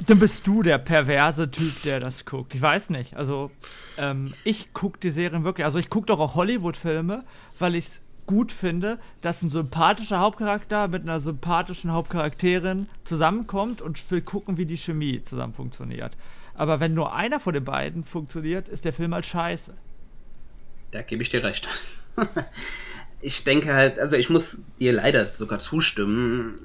Dann 0.06 0.20
bist 0.20 0.48
du 0.48 0.64
der 0.64 0.78
perverse 0.78 1.52
Typ, 1.52 1.82
der 1.84 2.00
das 2.00 2.26
guckt. 2.26 2.56
Ich 2.56 2.62
weiß 2.62 2.90
nicht. 2.90 3.16
Also, 3.16 3.52
ähm, 3.98 4.34
ich 4.44 4.74
gucke 4.74 5.00
die 5.00 5.10
Serien 5.10 5.44
wirklich. 5.44 5.66
Also, 5.66 5.80
ich 5.80 5.90
gucke 5.90 6.08
doch 6.08 6.20
auch 6.20 6.36
Hollywood-Filme, 6.36 7.24
weil 7.60 7.76
ich 7.76 7.86
es 7.86 8.02
gut 8.26 8.52
finde, 8.52 9.00
dass 9.22 9.42
ein 9.42 9.50
sympathischer 9.50 10.20
Hauptcharakter 10.20 10.88
mit 10.88 11.04
einer 11.04 11.20
sympathischen 11.20 11.92
Hauptcharakterin 11.92 12.88
zusammenkommt 13.04 13.82
und 13.82 14.12
will 14.12 14.22
gucken, 14.22 14.58
wie 14.58 14.66
die 14.66 14.78
Chemie 14.78 15.24
zusammen 15.24 15.54
funktioniert. 15.54 16.16
Aber 16.60 16.82
wenn 16.82 16.94
nur 16.94 17.16
einer 17.16 17.40
von 17.40 17.54
den 17.54 17.64
beiden 17.64 18.04
funktioniert, 18.04 18.68
ist 18.68 18.84
der 18.84 18.92
Film 18.92 19.14
halt 19.14 19.26
scheiße. 19.26 19.74
Da 20.92 21.02
gebe 21.02 21.24
ich 21.24 21.30
dir 21.30 21.42
recht. 21.42 21.70
ich 23.22 23.46
denke 23.46 23.74
halt, 23.74 23.98
also 23.98 24.18
ich 24.18 24.30
muss 24.30 24.58
dir 24.78 24.92
leider 24.92 25.34
sogar 25.36 25.60
zustimmen. 25.60 26.60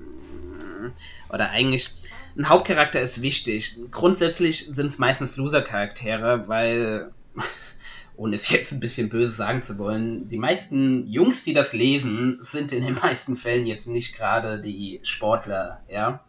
Oder 1.28 1.50
eigentlich, 1.50 1.94
ein 2.36 2.48
Hauptcharakter 2.48 3.00
ist 3.00 3.22
wichtig. 3.22 3.76
Grundsätzlich 3.92 4.66
sind 4.66 4.86
es 4.86 4.98
meistens 4.98 5.36
Loser-Charaktere, 5.36 6.48
weil, 6.48 7.12
ohne 8.16 8.34
es 8.34 8.50
jetzt 8.50 8.72
ein 8.72 8.80
bisschen 8.80 9.08
böse 9.08 9.32
sagen 9.32 9.62
zu 9.62 9.78
wollen, 9.78 10.26
die 10.26 10.38
meisten 10.38 11.06
Jungs, 11.06 11.44
die 11.44 11.54
das 11.54 11.72
lesen, 11.72 12.40
sind 12.40 12.72
in 12.72 12.84
den 12.84 12.94
meisten 12.94 13.36
Fällen 13.36 13.64
jetzt 13.64 13.86
nicht 13.86 14.16
gerade 14.16 14.60
die 14.60 14.98
Sportler, 15.04 15.82
ja. 15.88 16.24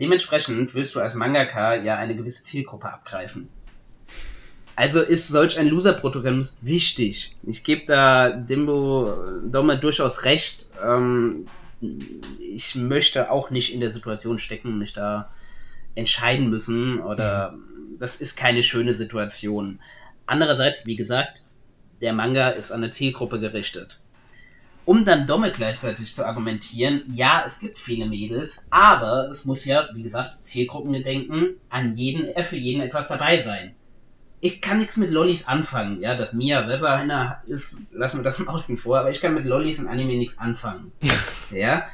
Dementsprechend 0.00 0.74
willst 0.74 0.94
du 0.94 1.00
als 1.00 1.14
Mangaka 1.14 1.76
ja 1.76 1.96
eine 1.96 2.16
gewisse 2.16 2.44
Zielgruppe 2.44 2.92
abgreifen. 2.92 3.48
Also 4.74 5.00
ist 5.00 5.28
solch 5.28 5.58
ein 5.58 5.68
Loser-Protagonist 5.68 6.64
wichtig. 6.66 7.34
Ich 7.46 7.64
gebe 7.64 7.86
da 7.86 8.30
Dimbo 8.30 9.16
Domme 9.46 9.78
durchaus 9.78 10.24
recht. 10.24 10.68
Ähm, 10.84 11.46
ich 12.38 12.74
möchte 12.74 13.30
auch 13.30 13.50
nicht 13.50 13.72
in 13.72 13.80
der 13.80 13.90
Situation 13.90 14.38
stecken, 14.38 14.78
mich 14.78 14.92
da 14.92 15.30
entscheiden 15.94 16.50
müssen 16.50 17.00
oder 17.00 17.52
mhm. 17.52 17.98
das 17.98 18.16
ist 18.16 18.36
keine 18.36 18.62
schöne 18.62 18.92
Situation. 18.92 19.80
Andererseits, 20.26 20.84
wie 20.84 20.96
gesagt, 20.96 21.42
der 22.02 22.12
Manga 22.12 22.50
ist 22.50 22.70
an 22.70 22.82
eine 22.82 22.92
Zielgruppe 22.92 23.40
gerichtet. 23.40 24.00
Um 24.86 25.04
dann 25.04 25.26
Domme 25.26 25.50
gleichzeitig 25.50 26.14
zu 26.14 26.24
argumentieren, 26.24 27.02
ja, 27.08 27.42
es 27.44 27.58
gibt 27.58 27.76
viele 27.76 28.06
Mädels, 28.06 28.64
aber 28.70 29.28
es 29.30 29.44
muss 29.44 29.64
ja, 29.64 29.88
wie 29.94 30.04
gesagt, 30.04 30.46
Zielgruppengedenken, 30.46 31.56
an 31.68 31.96
jeden, 31.96 32.28
äh, 32.28 32.44
für 32.44 32.56
jeden 32.56 32.80
etwas 32.80 33.08
dabei 33.08 33.42
sein. 33.42 33.74
Ich 34.40 34.60
kann 34.60 34.78
nichts 34.78 34.96
mit 34.96 35.10
Lollis 35.10 35.48
anfangen, 35.48 36.00
ja, 36.00 36.14
dass 36.14 36.34
Mia 36.34 36.64
selber 36.64 36.92
einer 36.92 37.42
ist, 37.48 37.76
lassen 37.90 38.18
wir 38.18 38.22
das 38.22 38.38
mal 38.40 38.54
außen 38.54 38.76
vor, 38.76 39.00
aber 39.00 39.10
ich 39.10 39.20
kann 39.20 39.34
mit 39.34 39.44
Lollis 39.44 39.80
in 39.80 39.88
Anime 39.88 40.16
nichts 40.16 40.38
anfangen. 40.38 40.92
ja, 41.50 41.88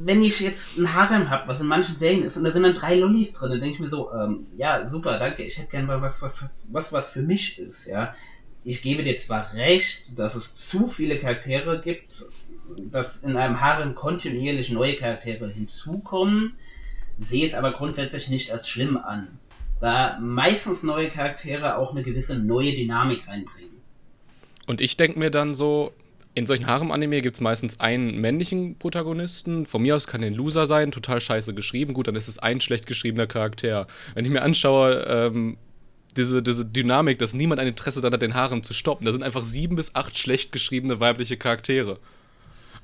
wenn 0.00 0.22
ich 0.22 0.40
jetzt 0.40 0.78
ein 0.78 0.94
Harem 0.94 1.28
habe, 1.28 1.48
was 1.48 1.60
in 1.60 1.66
manchen 1.66 1.96
Serien 1.98 2.24
ist, 2.24 2.38
und 2.38 2.44
da 2.44 2.52
sind 2.52 2.62
dann 2.62 2.72
drei 2.72 2.94
Lollis 2.94 3.34
drin, 3.34 3.50
dann 3.50 3.60
denke 3.60 3.74
ich 3.74 3.80
mir 3.80 3.90
so, 3.90 4.10
ähm, 4.14 4.46
ja, 4.56 4.86
super, 4.88 5.18
danke, 5.18 5.42
ich 5.42 5.58
hätte 5.58 5.68
gerne 5.68 5.86
mal 5.86 6.00
was, 6.00 6.22
was, 6.22 6.42
was, 6.70 6.92
was 6.94 7.10
für 7.10 7.20
mich 7.20 7.58
ist, 7.58 7.84
ja. 7.84 8.14
Ich 8.68 8.82
gebe 8.82 9.02
dir 9.02 9.16
zwar 9.16 9.54
recht, 9.54 10.18
dass 10.18 10.34
es 10.34 10.54
zu 10.54 10.88
viele 10.88 11.18
Charaktere 11.18 11.80
gibt, 11.80 12.26
dass 12.92 13.16
in 13.22 13.34
einem 13.34 13.62
Harem 13.62 13.94
kontinuierlich 13.94 14.70
neue 14.70 14.94
Charaktere 14.94 15.48
hinzukommen, 15.48 16.52
sehe 17.18 17.46
es 17.46 17.54
aber 17.54 17.72
grundsätzlich 17.72 18.28
nicht 18.28 18.52
als 18.52 18.68
schlimm 18.68 18.98
an, 18.98 19.38
da 19.80 20.18
meistens 20.20 20.82
neue 20.82 21.08
Charaktere 21.08 21.78
auch 21.78 21.92
eine 21.92 22.02
gewisse 22.02 22.36
neue 22.38 22.74
Dynamik 22.74 23.26
reinbringen. 23.26 23.80
Und 24.66 24.82
ich 24.82 24.98
denke 24.98 25.18
mir 25.18 25.30
dann 25.30 25.54
so, 25.54 25.94
in 26.34 26.44
solchen 26.44 26.66
Harem-Anime 26.66 27.22
gibt 27.22 27.36
es 27.36 27.40
meistens 27.40 27.80
einen 27.80 28.20
männlichen 28.20 28.78
Protagonisten. 28.78 29.64
Von 29.64 29.80
mir 29.80 29.96
aus 29.96 30.06
kann 30.06 30.20
der 30.20 30.30
ein 30.30 30.36
Loser 30.36 30.66
sein, 30.66 30.92
total 30.92 31.22
scheiße 31.22 31.54
geschrieben. 31.54 31.94
Gut, 31.94 32.06
dann 32.06 32.16
ist 32.16 32.28
es 32.28 32.38
ein 32.38 32.60
schlecht 32.60 32.84
geschriebener 32.84 33.26
Charakter. 33.26 33.86
Wenn 34.14 34.26
ich 34.26 34.30
mir 34.30 34.42
anschaue, 34.42 35.06
ähm, 35.08 35.56
diese, 36.18 36.42
diese 36.42 36.66
Dynamik, 36.66 37.18
dass 37.18 37.32
niemand 37.32 37.60
ein 37.60 37.68
Interesse 37.68 38.00
daran 38.00 38.14
hat, 38.14 38.22
den 38.22 38.34
Harem 38.34 38.62
zu 38.62 38.74
stoppen, 38.74 39.06
da 39.06 39.12
sind 39.12 39.22
einfach 39.22 39.44
sieben 39.44 39.76
bis 39.76 39.94
acht 39.94 40.18
schlecht 40.18 40.52
geschriebene 40.52 41.00
weibliche 41.00 41.36
Charaktere. 41.36 41.98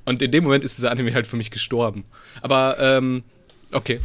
Und 0.04 0.22
in 0.22 0.30
dem 0.30 0.44
Moment 0.44 0.64
ist 0.64 0.78
dieser 0.78 0.90
Anime 0.90 1.14
halt 1.14 1.26
für 1.26 1.36
mich 1.36 1.50
gestorben. 1.50 2.04
Aber, 2.42 2.76
ähm, 2.78 3.24
okay. 3.72 4.00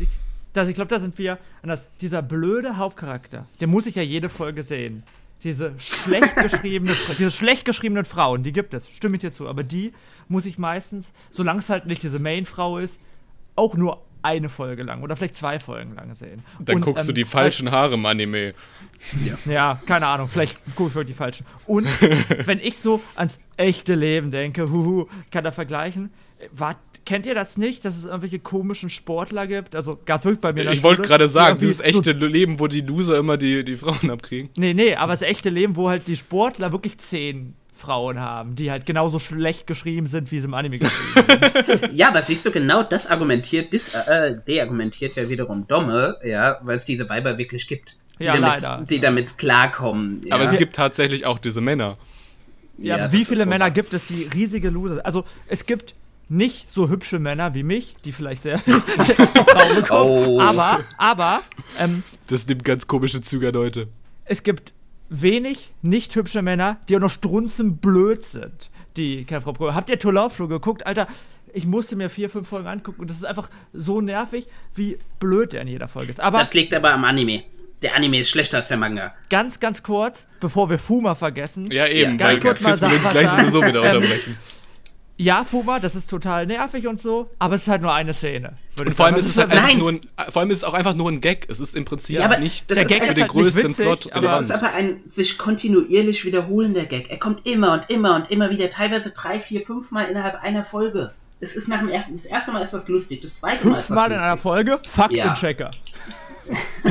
Das, 0.54 0.68
ich 0.68 0.76
glaube, 0.76 0.90
da 0.90 1.00
sind 1.00 1.18
wir 1.18 1.38
an 1.62 1.70
das, 1.70 1.88
dieser 2.02 2.22
blöde 2.22 2.78
Hauptcharakter. 2.78 3.46
Der 3.60 3.68
muss 3.68 3.86
ich 3.86 3.96
ja 3.96 4.02
jede 4.02 4.30
Folge 4.30 4.64
sehen 4.64 5.04
diese 5.44 5.74
schlecht 5.80 6.36
geschriebene, 6.42 6.94
diese 7.18 7.32
schlecht 7.32 7.66
geschriebenen 7.66 8.06
Frauen, 8.06 8.44
die 8.44 8.52
gibt 8.52 8.74
es, 8.74 8.90
stimme 8.90 9.16
ich 9.16 9.22
dir 9.22 9.32
zu, 9.32 9.48
aber 9.48 9.64
die 9.64 9.94
muss 10.28 10.46
ich 10.46 10.58
meistens, 10.58 11.12
solange 11.32 11.60
es 11.60 11.70
halt 11.70 11.86
nicht 11.86 12.04
diese 12.04 12.20
Main-Frau 12.20 12.78
ist, 12.78 13.00
auch 13.56 13.76
nur 13.76 14.02
eine 14.22 14.50
Folge 14.50 14.84
lang 14.84 15.02
oder 15.02 15.16
vielleicht 15.16 15.36
zwei 15.36 15.60
Folgen 15.60 15.96
lang 15.96 16.14
sehen. 16.14 16.44
Dann 16.60 16.78
und, 16.78 16.82
guckst 16.82 17.04
ähm, 17.04 17.08
du 17.08 17.14
die 17.14 17.26
falschen 17.26 17.72
Haare 17.72 17.96
im 17.96 18.06
Anime. 18.06 18.54
Ja. 19.26 19.52
ja, 19.52 19.82
keine 19.86 20.08
Ahnung, 20.08 20.28
vielleicht 20.28 20.58
gucke 20.76 20.90
ich 20.90 20.96
wirklich 20.96 21.16
die 21.16 21.18
falschen. 21.18 21.46
Und 21.66 21.88
wenn 22.46 22.60
ich 22.60 22.78
so 22.78 23.02
ans 23.16 23.40
echte 23.58 23.96
Leben 23.96 24.32
denke, 24.32 24.70
huhu, 24.70 25.08
kann 25.32 25.44
da 25.44 25.52
vergleichen, 25.52 26.12
war 26.52 26.78
kennt 27.06 27.26
ihr 27.26 27.34
das 27.34 27.58
nicht, 27.58 27.86
dass 27.86 27.98
es 27.98 28.06
irgendwelche 28.06 28.38
komischen 28.38 28.92
Sportler 28.92 29.48
gibt? 29.48 29.76
Also 29.76 29.98
ganz 30.06 30.26
wirklich 30.26 30.42
bei 30.42 30.54
mir. 30.54 30.72
Ich 30.72 30.84
wollte 30.84 31.02
gerade 31.02 31.28
sagen, 31.28 31.60
dieses 31.60 31.80
echte 31.80 32.16
so 32.20 32.26
Leben, 32.28 32.60
wo 32.60 32.68
die 32.68 32.82
Loser 32.82 33.18
immer 33.18 33.36
die, 33.36 33.64
die 33.64 33.78
Frauen 33.78 34.12
abkriegen. 34.12 34.50
Nee, 34.58 34.76
nee, 34.76 34.94
aber 34.94 35.14
das 35.14 35.24
echte 35.24 35.50
Leben, 35.50 35.76
wo 35.76 35.90
halt 35.90 36.08
die 36.08 36.16
Sportler 36.16 36.72
wirklich 36.72 37.00
zehn 37.00 37.56
Frauen 37.80 38.20
haben, 38.20 38.56
die 38.56 38.70
halt 38.70 38.86
genauso 38.86 39.18
schlecht 39.20 39.66
geschrieben 39.66 40.06
sind, 40.08 40.32
wie 40.32 40.40
sie 40.40 40.46
im 40.46 40.54
Anime 40.54 40.80
geschrieben 40.80 41.40
sind. 41.80 41.94
ja, 41.94 42.10
aber 42.10 42.22
siehst 42.22 42.46
du, 42.46 42.52
genau 42.52 42.84
das 42.84 43.08
argumentiert, 43.08 43.74
dis, 43.74 43.94
äh, 43.94 44.36
deargumentiert 44.48 45.16
ja 45.16 45.30
wiederum 45.30 45.66
Domme, 45.68 46.18
ja, 46.24 46.60
weil 46.62 46.76
es 46.76 46.86
diese 46.86 47.10
Weiber 47.10 47.38
wirklich 47.38 47.68
gibt. 47.68 47.96
Die 48.20 48.26
ja, 48.26 48.34
damit, 48.34 48.62
leider. 48.62 48.86
Die 48.86 49.00
damit 49.00 49.38
klarkommen. 49.38 50.22
Ja. 50.26 50.36
Aber 50.36 50.44
es 50.44 50.58
gibt 50.58 50.76
tatsächlich 50.76 51.26
auch 51.26 51.40
diese 51.40 51.62
Männer. 51.62 51.98
Ja, 52.78 52.98
ja 52.98 53.12
wie 53.12 53.26
viele 53.26 53.46
Männer 53.46 53.72
gibt 53.72 53.94
es, 53.94 54.06
die 54.06 54.30
riesige 54.34 54.70
Loser? 54.70 55.06
Also 55.06 55.24
es 55.48 55.66
gibt 55.66 55.96
nicht 56.28 56.70
so 56.70 56.90
hübsche 56.90 57.18
Männer 57.18 57.54
wie 57.56 57.64
mich, 57.64 57.96
die 58.06 58.12
vielleicht 58.12 58.44
sehr 58.44 58.60
Frauen 58.60 59.76
bekommen. 59.76 60.28
Oh. 60.28 60.42
Aber, 60.42 60.82
aber. 60.98 61.42
Ähm, 61.78 62.04
das 62.28 62.48
nimmt 62.48 62.64
ganz 62.64 62.88
komische 62.88 63.22
Züge, 63.22 63.50
Leute. 63.50 63.88
Es 64.26 64.44
gibt 64.44 64.74
wenig 65.10 65.72
nicht 65.82 66.16
hübsche 66.16 66.42
Männer, 66.42 66.78
die 66.88 66.96
auch 66.96 67.02
noch 67.02 67.12
strunzenblöd 67.12 68.24
sind, 68.24 68.70
die 68.98 69.26
Frau 69.42 69.52
bekommen. 69.54 69.76
Habt 69.76 69.90
ihr 69.90 70.00
Tour 70.00 70.14
geguckt? 70.48 70.86
Alter, 70.86 71.08
ich 71.54 71.66
musste 71.66 71.96
mir 71.96 72.10
vier, 72.10 72.30
fünf 72.30 72.48
Folgen 72.48 72.68
angucken 72.68 73.02
und 73.02 73.10
das 73.10 73.18
ist 73.18 73.26
einfach 73.26 73.50
so 73.74 74.02
nervig, 74.02 74.48
wie 74.76 74.98
blöd 75.20 75.54
der 75.54 75.62
in 75.62 75.68
jeder 75.68 75.88
Folge 75.88 76.10
ist. 76.12 76.20
Aber 76.20 76.40
Das 76.40 76.54
liegt 76.54 76.74
aber 76.74 76.92
am 76.94 77.04
Anime. 77.04 77.44
Der 77.82 77.96
Anime 77.96 78.20
ist 78.20 78.30
schlechter 78.30 78.58
als 78.58 78.68
der 78.68 78.78
Manga. 78.78 79.14
ganz, 79.30 79.60
ganz 79.60 79.82
kurz, 79.84 80.28
bevor 80.42 80.70
wir 80.70 80.78
Fuma 80.78 81.16
vergessen. 81.16 81.72
Ja, 81.72 81.88
eben, 81.88 82.18
ganz 82.18 82.34
weil 82.34 82.40
kurz 82.42 82.60
mal 82.62 82.76
sagen, 82.76 82.94
gleich 83.12 83.30
sowieso 83.30 83.62
wieder 83.66 83.84
Ähm, 83.84 83.96
unterbrechen. 83.98 84.38
Ja, 85.22 85.44
Fuma, 85.44 85.80
das 85.82 85.96
ist 85.96 86.10
total 86.10 86.46
nervig 86.46 86.88
und 86.88 87.02
so, 87.02 87.30
aber 87.40 87.56
es 87.56 87.64
ist 87.64 87.68
halt 87.68 87.82
nur 87.82 87.94
eine 87.94 88.14
Szene. 88.14 88.54
Und 88.80 88.96
vor 88.96 89.06
allem, 89.06 89.16
ist 89.16 89.26
es 89.28 89.38
halt 89.38 89.52
einfach 89.52 89.68
Nein. 89.68 89.78
nur 89.78 89.90
ein, 89.92 90.02
vor 90.30 90.42
allem 90.42 90.50
ist 90.50 90.60
es 90.60 90.64
auch 90.64 90.74
einfach 90.74 90.96
nur 90.96 91.12
ein 91.12 91.20
Gag. 91.20 91.46
Es 91.50 91.60
ist 91.60 91.76
im 91.76 91.84
Prinzip 91.84 92.18
Ja, 92.20 92.24
aber 92.24 92.38
nicht 92.38 92.70
Der 92.72 92.86
Gag 92.86 93.04
für 93.04 93.10
ist 93.10 93.18
den 93.18 93.24
halt 93.24 93.34
nicht 93.34 93.44
größten 93.44 93.64
witzig, 93.66 93.86
Plot 93.86 94.14
aber- 94.14 94.28
Das 94.28 94.46
ist 94.46 94.52
aber 94.52 94.72
ein 94.74 95.02
sich 95.12 95.38
kontinuierlich 95.38 96.24
wiederholender 96.24 96.86
Gag. 96.86 97.10
Er 97.12 97.18
kommt 97.20 97.46
immer 97.46 97.74
und 97.74 97.90
immer 97.90 98.16
und 98.16 98.32
immer 98.32 98.50
wieder, 98.50 98.70
teilweise 98.70 99.10
drei, 99.10 99.42
vier, 99.42 99.66
fünf 99.66 99.92
Mal 99.92 100.04
innerhalb 100.06 100.36
einer 100.42 100.64
Folge. 100.64 101.12
Es 101.42 101.54
ist 101.54 101.68
nach 101.68 101.80
dem 101.80 101.90
ersten, 101.90 102.14
das 102.14 102.24
erste 102.24 102.54
Mal 102.54 102.62
ist 102.62 102.72
das 102.74 102.88
lustig, 102.88 103.20
das 103.20 103.40
zweite 103.40 103.68
Mal 103.68 103.72
ist 103.72 103.78
das 103.82 103.86
Fünfmal 103.88 104.12
in 104.14 104.18
einer 104.20 104.32
lustig. 104.32 104.42
Folge? 104.44 104.80
Faktenchecker. 104.88 105.72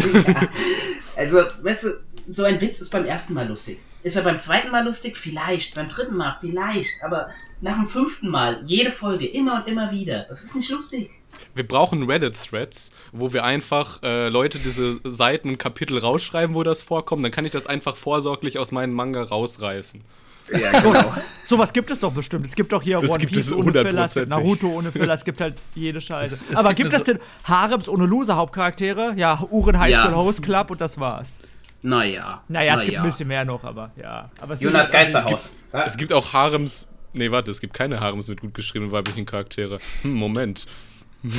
Also, 1.17 1.39
weißt 1.63 1.85
du, 1.85 1.89
so 2.31 2.45
ein 2.45 2.61
Witz 2.61 2.81
ist 2.81 2.91
beim 2.91 3.05
ersten 3.05 3.35
Mal 3.35 3.49
lustig. 3.49 3.79
Ist 4.05 4.15
er 4.17 4.23
beim 4.23 4.39
zweiten 4.41 4.71
Mal 4.71 4.85
lustig? 4.85 5.17
Vielleicht. 5.17 5.75
Beim 5.75 5.89
dritten 5.89 6.17
Mal? 6.17 6.37
Vielleicht. 6.41 7.03
Aber 7.03 7.29
nach 7.61 7.75
dem 7.75 7.87
fünften 7.87 8.29
Mal, 8.29 8.61
jede 8.65 8.91
Folge, 8.93 9.27
immer 9.27 9.57
und 9.57 9.69
immer 9.71 9.91
wieder. 9.91 10.25
Das 10.29 10.43
ist 10.43 10.55
nicht 10.55 10.71
lustig. 10.71 11.11
Wir 11.55 11.67
brauchen 11.67 12.05
Reddit-Threads, 12.09 12.93
wo 13.13 13.33
wir 13.33 13.45
einfach 13.45 14.03
äh, 14.03 14.29
Leute 14.29 14.59
diese 14.59 15.01
Seiten 15.05 15.49
und 15.51 15.59
Kapitel 15.59 15.99
rausschreiben, 15.99 16.55
wo 16.55 16.63
das 16.63 16.83
vorkommt. 16.83 17.25
Dann 17.25 17.33
kann 17.33 17.45
ich 17.45 17.53
das 17.53 17.67
einfach 17.67 17.97
vorsorglich 17.97 18.59
aus 18.59 18.71
meinem 18.73 18.95
Manga 18.95 19.23
rausreißen. 19.23 20.01
Ja, 20.53 20.71
genau. 20.81 21.13
Sowas 21.45 21.73
gibt 21.73 21.91
es 21.91 21.99
doch 21.99 22.13
bestimmt. 22.13 22.47
Es 22.47 22.55
gibt 22.55 22.73
doch 22.73 22.83
hier 22.83 23.01
Das 23.01 23.11
One 23.11 23.19
gibt 23.19 23.33
Piece 23.33 23.49
es 23.49 23.53
ohne 23.53 23.73
Filler, 23.73 24.05
es 24.07 24.15
gibt. 24.15 24.29
Naruto 24.29 24.69
ohne 24.69 24.93
Filler, 24.93 25.13
es 25.15 25.25
gibt 25.25 25.41
halt 25.41 25.57
jede 25.75 26.01
Scheiße. 26.01 26.35
Es- 26.35 26.47
es 26.51 26.57
Aber 26.57 26.73
gibt 26.73 26.93
es 26.93 27.03
denn 27.05 27.19
Harems 27.45 27.89
ohne 27.89 28.07
Loser-Hauptcharaktere? 28.07 29.15
Ja, 29.17 29.43
Uren 29.51 29.79
High 29.79 29.91
Ja. 29.93 30.05
School 30.05 30.15
Host 30.15 30.43
Club 30.43 30.71
und 30.71 30.81
das 30.81 30.99
war's. 30.99 31.39
Naja. 31.83 32.43
Naja, 32.49 32.73
es 32.73 32.77
na 32.79 32.85
gibt 32.85 32.95
ja. 32.95 33.03
ein 33.03 33.11
bisschen 33.11 33.29
mehr 33.29 33.45
noch, 33.45 33.65
aber 33.65 33.91
ja. 33.97 34.31
Aber 34.41 34.55
es 34.55 34.61
Jonas 34.61 34.91
also 34.91 34.93
Geisterhaus. 34.93 35.51
Ja, 35.73 35.85
Es 35.85 35.97
gibt 35.97 36.13
auch 36.13 36.33
Harems. 36.33 36.89
Nee, 37.13 37.31
warte, 37.31 37.51
es 37.51 37.61
gibt 37.61 37.75
keine 37.75 38.01
Harems 38.01 38.29
mit 38.29 38.41
gut 38.41 38.55
geschriebenen 38.55 38.93
weiblichen 38.93 39.27
Charaktere. 39.27 39.79
Hm, 40.03 40.15
Moment. 40.15 40.67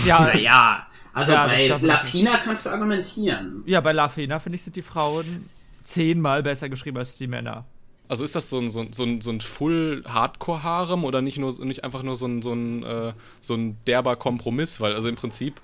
Ja, 0.06 0.20
Naja. 0.34 0.86
Also 1.14 1.32
Ja, 1.34 1.48
bei 1.48 1.68
Lafina 1.68 2.38
kannst 2.38 2.66
du 2.66 2.70
argumentieren. 2.70 3.64
ja, 3.66 3.82
bei 3.82 3.92
Lafina, 3.92 4.40
finde 4.40 4.56
ich, 4.58 4.64
sind 4.64 4.76
die 4.76 4.82
Frauen 4.84 5.50
zehnmal 5.84 6.44
besser 6.44 6.70
geschrieben 6.70 6.98
als 6.98 7.18
die 7.18 7.28
Männer. 7.28 7.66
Also 8.08 8.24
ist 8.24 8.36
das 8.36 8.50
so 8.50 8.60
ein, 8.60 8.68
so 8.68 8.82
ein, 8.82 8.94
so 8.94 9.04
ein, 9.04 9.22
so 9.22 9.32
ein 9.32 9.42
Full-Hardcore-Harem 9.42 11.04
oder 11.04 11.22
nicht, 11.22 11.38
nur, 11.38 11.54
nicht 11.66 11.84
einfach 11.84 12.04
nur 12.04 12.16
so 12.16 12.28
ein, 12.28 12.42
so, 12.42 12.54
ein, 12.54 12.84
äh, 12.84 13.14
so 13.42 13.56
ein 13.56 13.78
derber 13.86 14.16
Kompromiss? 14.16 14.80
Weil 14.82 14.94
also 14.94 15.10
im 15.10 15.16
Prinzip 15.16 15.60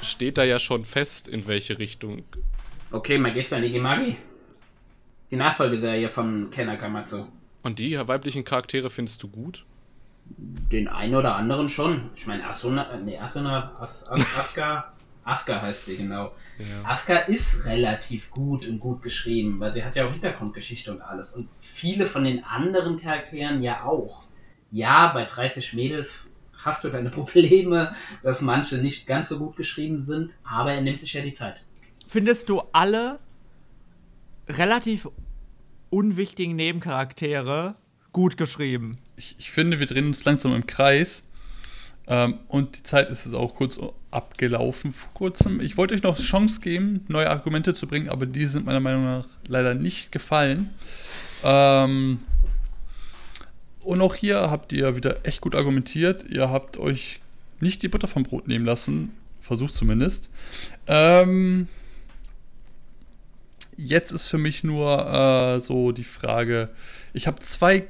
steht 0.00 0.38
da 0.38 0.44
ja 0.44 0.58
schon 0.58 0.84
fest, 0.84 1.28
in 1.28 1.46
welche 1.46 1.78
Richtung. 1.78 2.22
Okay, 2.94 3.18
Magister 3.18 3.58
Nigimagi. 3.58 4.16
Die 5.28 5.34
Nachfolgeserie 5.34 6.08
von 6.08 6.48
Kenner 6.52 6.76
Kamatsu. 6.76 7.26
Und 7.64 7.80
die 7.80 7.98
weiblichen 7.98 8.44
Charaktere 8.44 8.88
findest 8.88 9.20
du 9.24 9.26
gut? 9.26 9.64
Den 10.26 10.86
einen 10.86 11.16
oder 11.16 11.34
anderen 11.34 11.68
schon. 11.68 12.10
Ich 12.14 12.28
meine, 12.28 12.46
Asuna, 12.46 12.92
äh, 12.92 13.00
nee, 13.00 13.18
Asuna, 13.18 13.76
As, 13.80 14.06
As, 14.06 14.20
Asuka, 14.38 14.92
Asuka 15.24 15.60
heißt 15.60 15.86
sie 15.86 15.96
genau. 15.96 16.34
Asuka 16.84 17.16
ist 17.16 17.66
relativ 17.66 18.30
gut 18.30 18.68
und 18.68 18.78
gut 18.78 19.02
geschrieben, 19.02 19.58
weil 19.58 19.72
sie 19.72 19.82
hat 19.82 19.96
ja 19.96 20.06
auch 20.06 20.12
Hintergrundgeschichte 20.12 20.92
und 20.92 21.02
alles. 21.02 21.32
Und 21.32 21.48
viele 21.58 22.06
von 22.06 22.22
den 22.22 22.44
anderen 22.44 23.00
Charakteren 23.00 23.60
ja 23.60 23.82
auch. 23.82 24.22
Ja, 24.70 25.10
bei 25.12 25.24
30 25.24 25.72
Mädels 25.72 26.28
hast 26.52 26.84
du 26.84 26.90
deine 26.90 27.10
Probleme, 27.18 27.92
dass 28.22 28.40
manche 28.40 28.78
nicht 28.78 29.08
ganz 29.08 29.30
so 29.30 29.40
gut 29.40 29.56
geschrieben 29.56 30.00
sind, 30.00 30.32
aber 30.44 30.74
er 30.74 30.80
nimmt 30.80 31.00
sich 31.00 31.12
ja 31.12 31.22
die 31.22 31.34
Zeit. 31.34 31.64
Findest 32.14 32.48
du 32.48 32.62
alle 32.70 33.18
relativ 34.48 35.08
unwichtigen 35.90 36.54
Nebencharaktere 36.54 37.74
gut 38.12 38.36
geschrieben? 38.36 38.94
Ich, 39.16 39.34
ich 39.36 39.50
finde, 39.50 39.80
wir 39.80 39.86
drehen 39.88 40.06
uns 40.06 40.24
langsam 40.24 40.54
im 40.54 40.64
Kreis. 40.64 41.24
Ähm, 42.06 42.38
und 42.46 42.78
die 42.78 42.82
Zeit 42.84 43.10
ist 43.10 43.24
jetzt 43.24 43.34
auch 43.34 43.56
kurz 43.56 43.80
abgelaufen 44.12 44.92
vor 44.92 45.12
kurzem. 45.12 45.60
Ich 45.60 45.76
wollte 45.76 45.92
euch 45.92 46.04
noch 46.04 46.16
Chance 46.16 46.60
geben, 46.60 47.04
neue 47.08 47.28
Argumente 47.28 47.74
zu 47.74 47.88
bringen, 47.88 48.08
aber 48.08 48.26
die 48.26 48.46
sind 48.46 48.64
meiner 48.64 48.78
Meinung 48.78 49.02
nach 49.02 49.26
leider 49.48 49.74
nicht 49.74 50.12
gefallen. 50.12 50.70
Ähm, 51.42 52.18
und 53.82 54.00
auch 54.00 54.14
hier 54.14 54.52
habt 54.52 54.72
ihr 54.72 54.94
wieder 54.94 55.26
echt 55.26 55.40
gut 55.40 55.56
argumentiert. 55.56 56.24
Ihr 56.30 56.48
habt 56.48 56.76
euch 56.76 57.18
nicht 57.58 57.82
die 57.82 57.88
Butter 57.88 58.06
vom 58.06 58.22
Brot 58.22 58.46
nehmen 58.46 58.66
lassen. 58.66 59.10
Versucht 59.40 59.74
zumindest. 59.74 60.30
Ähm, 60.86 61.66
jetzt 63.76 64.12
ist 64.12 64.26
für 64.26 64.38
mich 64.38 64.64
nur 64.64 65.10
äh, 65.12 65.60
so 65.60 65.92
die 65.92 66.04
Frage, 66.04 66.70
ich 67.12 67.26
habe 67.26 67.40
zwei, 67.40 67.86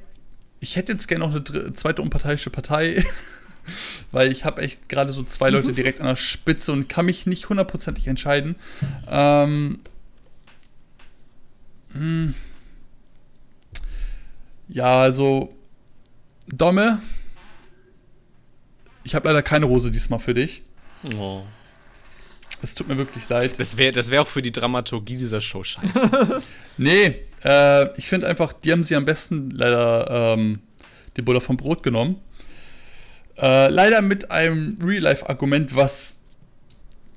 ich 0.60 0.76
hätte 0.76 0.92
jetzt 0.92 1.08
gerne 1.08 1.26
noch 1.26 1.34
eine 1.34 1.72
zweite 1.74 2.02
unparteiische 2.02 2.50
Partei, 2.50 3.04
weil 4.12 4.30
ich 4.32 4.44
habe 4.44 4.62
echt 4.62 4.88
gerade 4.88 5.12
so 5.12 5.22
zwei 5.22 5.50
Leute 5.50 5.72
direkt 5.74 6.00
an 6.00 6.06
der 6.06 6.16
Spitze 6.16 6.72
und 6.72 6.88
kann 6.88 7.06
mich 7.06 7.26
nicht 7.26 7.48
hundertprozentig 7.48 8.06
entscheiden. 8.06 8.56
Ähm, 9.08 9.80
hm. 11.92 12.34
ja, 14.68 15.00
also 15.00 15.54
Domme, 16.48 17.00
ich 19.04 19.14
habe 19.14 19.28
leider 19.28 19.42
keine 19.42 19.66
Rose 19.66 19.90
diesmal 19.90 20.18
für 20.18 20.34
dich. 20.34 20.62
Oh. 21.16 21.42
Es 22.64 22.74
tut 22.74 22.88
mir 22.88 22.96
wirklich 22.96 23.28
leid. 23.28 23.58
Das 23.58 23.76
wäre 23.76 23.92
das 23.92 24.10
wär 24.10 24.22
auch 24.22 24.26
für 24.26 24.40
die 24.40 24.50
Dramaturgie 24.50 25.18
dieser 25.18 25.40
Show 25.42 25.62
scheiße. 25.62 26.42
Nee, 26.78 27.20
äh, 27.44 27.96
ich 27.98 28.08
finde 28.08 28.26
einfach, 28.26 28.52
die 28.54 28.72
haben 28.72 28.82
sie 28.82 28.96
am 28.96 29.04
besten 29.04 29.50
leider 29.50 30.34
ähm, 30.34 30.60
die 31.16 31.22
Butter 31.22 31.42
vom 31.42 31.56
Brot 31.58 31.82
genommen. 31.82 32.16
Äh, 33.36 33.68
leider 33.68 34.00
mit 34.00 34.30
einem 34.30 34.78
Real-Life-Argument, 34.82 35.76
was 35.76 36.18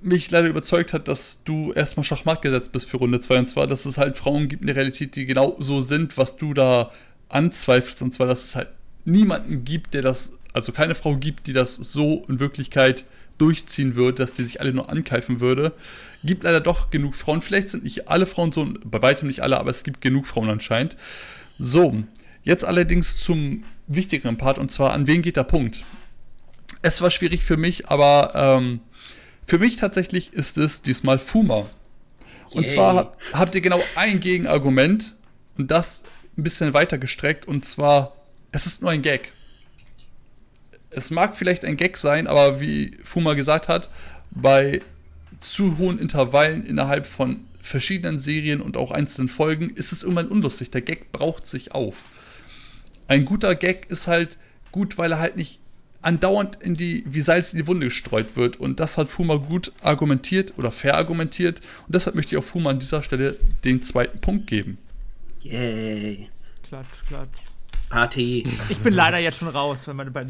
mich 0.01 0.29
leider 0.29 0.47
überzeugt 0.47 0.93
hat, 0.93 1.07
dass 1.07 1.43
du 1.43 1.71
erstmal 1.71 2.03
Schachmatt 2.03 2.41
gesetzt 2.41 2.73
bist 2.73 2.89
für 2.89 2.97
Runde 2.97 3.19
2 3.21 3.39
und 3.39 3.45
zwar, 3.47 3.67
dass 3.67 3.85
es 3.85 3.97
halt 3.97 4.17
Frauen 4.17 4.49
gibt 4.49 4.61
in 4.61 4.67
der 4.67 4.75
Realität, 4.75 5.15
die 5.15 5.25
genau 5.25 5.55
so 5.59 5.81
sind, 5.81 6.17
was 6.17 6.35
du 6.35 6.53
da 6.53 6.91
anzweifelst 7.29 8.01
und 8.01 8.13
zwar, 8.13 8.27
dass 8.27 8.43
es 8.43 8.55
halt 8.55 8.67
niemanden 9.05 9.63
gibt, 9.63 9.93
der 9.93 10.01
das, 10.01 10.37
also 10.53 10.71
keine 10.71 10.93
Frau 10.93 11.15
gibt, 11.15 11.47
die 11.47 11.53
das 11.53 11.77
so 11.77 12.25
in 12.27 12.39
Wirklichkeit 12.39 13.05
durchziehen 13.37 13.95
würde, 13.95 14.17
dass 14.17 14.33
die 14.33 14.43
sich 14.43 14.59
alle 14.61 14.73
nur 14.73 14.89
ankeifen 14.89 15.39
würde. 15.39 15.73
Gibt 16.23 16.43
leider 16.43 16.59
doch 16.59 16.89
genug 16.89 17.15
Frauen. 17.15 17.41
Vielleicht 17.41 17.69
sind 17.69 17.83
nicht 17.83 18.07
alle 18.07 18.25
Frauen 18.25 18.51
so, 18.51 18.67
bei 18.83 19.01
weitem 19.01 19.27
nicht 19.27 19.41
alle, 19.41 19.59
aber 19.59 19.69
es 19.69 19.83
gibt 19.83 20.01
genug 20.01 20.25
Frauen 20.25 20.49
anscheinend. 20.49 20.97
So, 21.59 22.03
jetzt 22.43 22.65
allerdings 22.65 23.17
zum 23.17 23.63
wichtigeren 23.87 24.37
Part 24.37 24.57
und 24.57 24.71
zwar, 24.71 24.93
an 24.93 25.07
wen 25.07 25.21
geht 25.21 25.37
der 25.37 25.43
Punkt? 25.43 25.83
Es 26.81 27.01
war 27.01 27.09
schwierig 27.11 27.43
für 27.43 27.57
mich, 27.57 27.87
aber 27.89 28.31
ähm, 28.35 28.81
für 29.45 29.59
mich 29.59 29.77
tatsächlich 29.77 30.33
ist 30.33 30.57
es 30.57 30.81
diesmal 30.81 31.19
Fuma. 31.19 31.69
Und 32.51 32.63
Yay. 32.65 32.73
zwar 32.73 32.95
hab- 32.95 33.17
habt 33.33 33.55
ihr 33.55 33.61
genau 33.61 33.79
ein 33.95 34.19
Gegenargument 34.19 35.15
und 35.57 35.71
das 35.71 36.03
ein 36.37 36.43
bisschen 36.43 36.73
weiter 36.73 36.97
gestreckt 36.97 37.47
und 37.47 37.65
zwar, 37.65 38.15
es 38.51 38.65
ist 38.65 38.81
nur 38.81 38.91
ein 38.91 39.01
Gag. 39.01 39.33
Es 40.89 41.11
mag 41.11 41.35
vielleicht 41.35 41.65
ein 41.65 41.77
Gag 41.77 41.97
sein, 41.97 42.27
aber 42.27 42.59
wie 42.59 42.97
Fuma 43.03 43.33
gesagt 43.33 43.67
hat, 43.67 43.89
bei 44.31 44.81
zu 45.39 45.77
hohen 45.77 45.99
Intervallen 45.99 46.65
innerhalb 46.65 47.05
von 47.05 47.41
verschiedenen 47.61 48.19
Serien 48.19 48.61
und 48.61 48.77
auch 48.77 48.91
einzelnen 48.91 49.27
Folgen 49.27 49.71
ist 49.71 49.91
es 49.91 50.03
irgendwann 50.03 50.29
unlustig. 50.29 50.71
Der 50.71 50.81
Gag 50.81 51.11
braucht 51.11 51.45
sich 51.45 51.73
auf. 51.73 52.03
Ein 53.07 53.25
guter 53.25 53.55
Gag 53.55 53.89
ist 53.89 54.07
halt 54.07 54.37
gut, 54.71 54.97
weil 54.97 55.11
er 55.11 55.19
halt 55.19 55.35
nicht 55.35 55.59
andauernd 56.01 56.57
in 56.61 56.75
die, 56.75 57.03
wie 57.05 57.21
Salz 57.21 57.53
in 57.53 57.59
die 57.59 57.67
Wunde 57.67 57.87
gestreut 57.87 58.35
wird. 58.35 58.57
Und 58.57 58.79
das 58.79 58.97
hat 58.97 59.09
Fuma 59.09 59.35
gut 59.35 59.71
argumentiert 59.81 60.53
oder 60.57 60.71
verargumentiert. 60.71 61.59
Und 61.85 61.95
deshalb 61.95 62.15
möchte 62.15 62.35
ich 62.35 62.39
auch 62.39 62.45
Fuma 62.45 62.69
an 62.69 62.79
dieser 62.79 63.01
Stelle 63.01 63.35
den 63.63 63.83
zweiten 63.83 64.19
Punkt 64.19 64.47
geben. 64.47 64.77
Yay. 65.41 66.29
Klatsch, 66.67 66.87
klatsch. 67.07 67.27
Party. 67.89 68.45
Ich 68.69 68.79
bin 68.79 68.93
leider 68.93 69.17
jetzt 69.17 69.39
schon 69.39 69.47
raus, 69.47 69.79
wenn 69.85 69.95
man 69.95 70.11
beim 70.11 70.29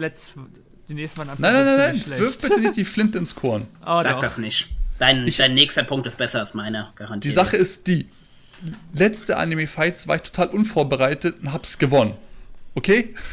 letzten, 0.00 0.46
die 0.88 0.94
nächste 0.94 1.24
Mal 1.24 1.34
Nein, 1.38 1.52
nein, 1.52 1.64
nein, 1.64 1.76
nein, 1.76 1.98
schlecht. 2.00 2.20
wirf 2.20 2.38
bitte 2.38 2.60
nicht 2.60 2.76
die 2.76 2.84
Flinte 2.84 3.18
ins 3.18 3.34
Korn. 3.34 3.66
Oh, 3.86 4.00
Sag 4.02 4.14
doch. 4.14 4.20
das 4.20 4.38
nicht. 4.38 4.68
Dein, 4.98 5.26
Ich- 5.26 5.36
dein 5.36 5.54
nächster 5.54 5.84
Punkt 5.84 6.06
ist 6.06 6.16
besser 6.16 6.40
als 6.40 6.54
meiner, 6.54 6.92
garantiert. 6.96 7.24
Die 7.24 7.30
Sache 7.34 7.56
ist 7.56 7.86
die, 7.86 8.08
letzte 8.94 9.36
Anime-Fights 9.36 10.08
war 10.08 10.16
ich 10.16 10.22
total 10.22 10.48
unvorbereitet 10.48 11.36
und 11.42 11.52
hab's 11.52 11.78
gewonnen. 11.78 12.14
Okay? 12.74 13.14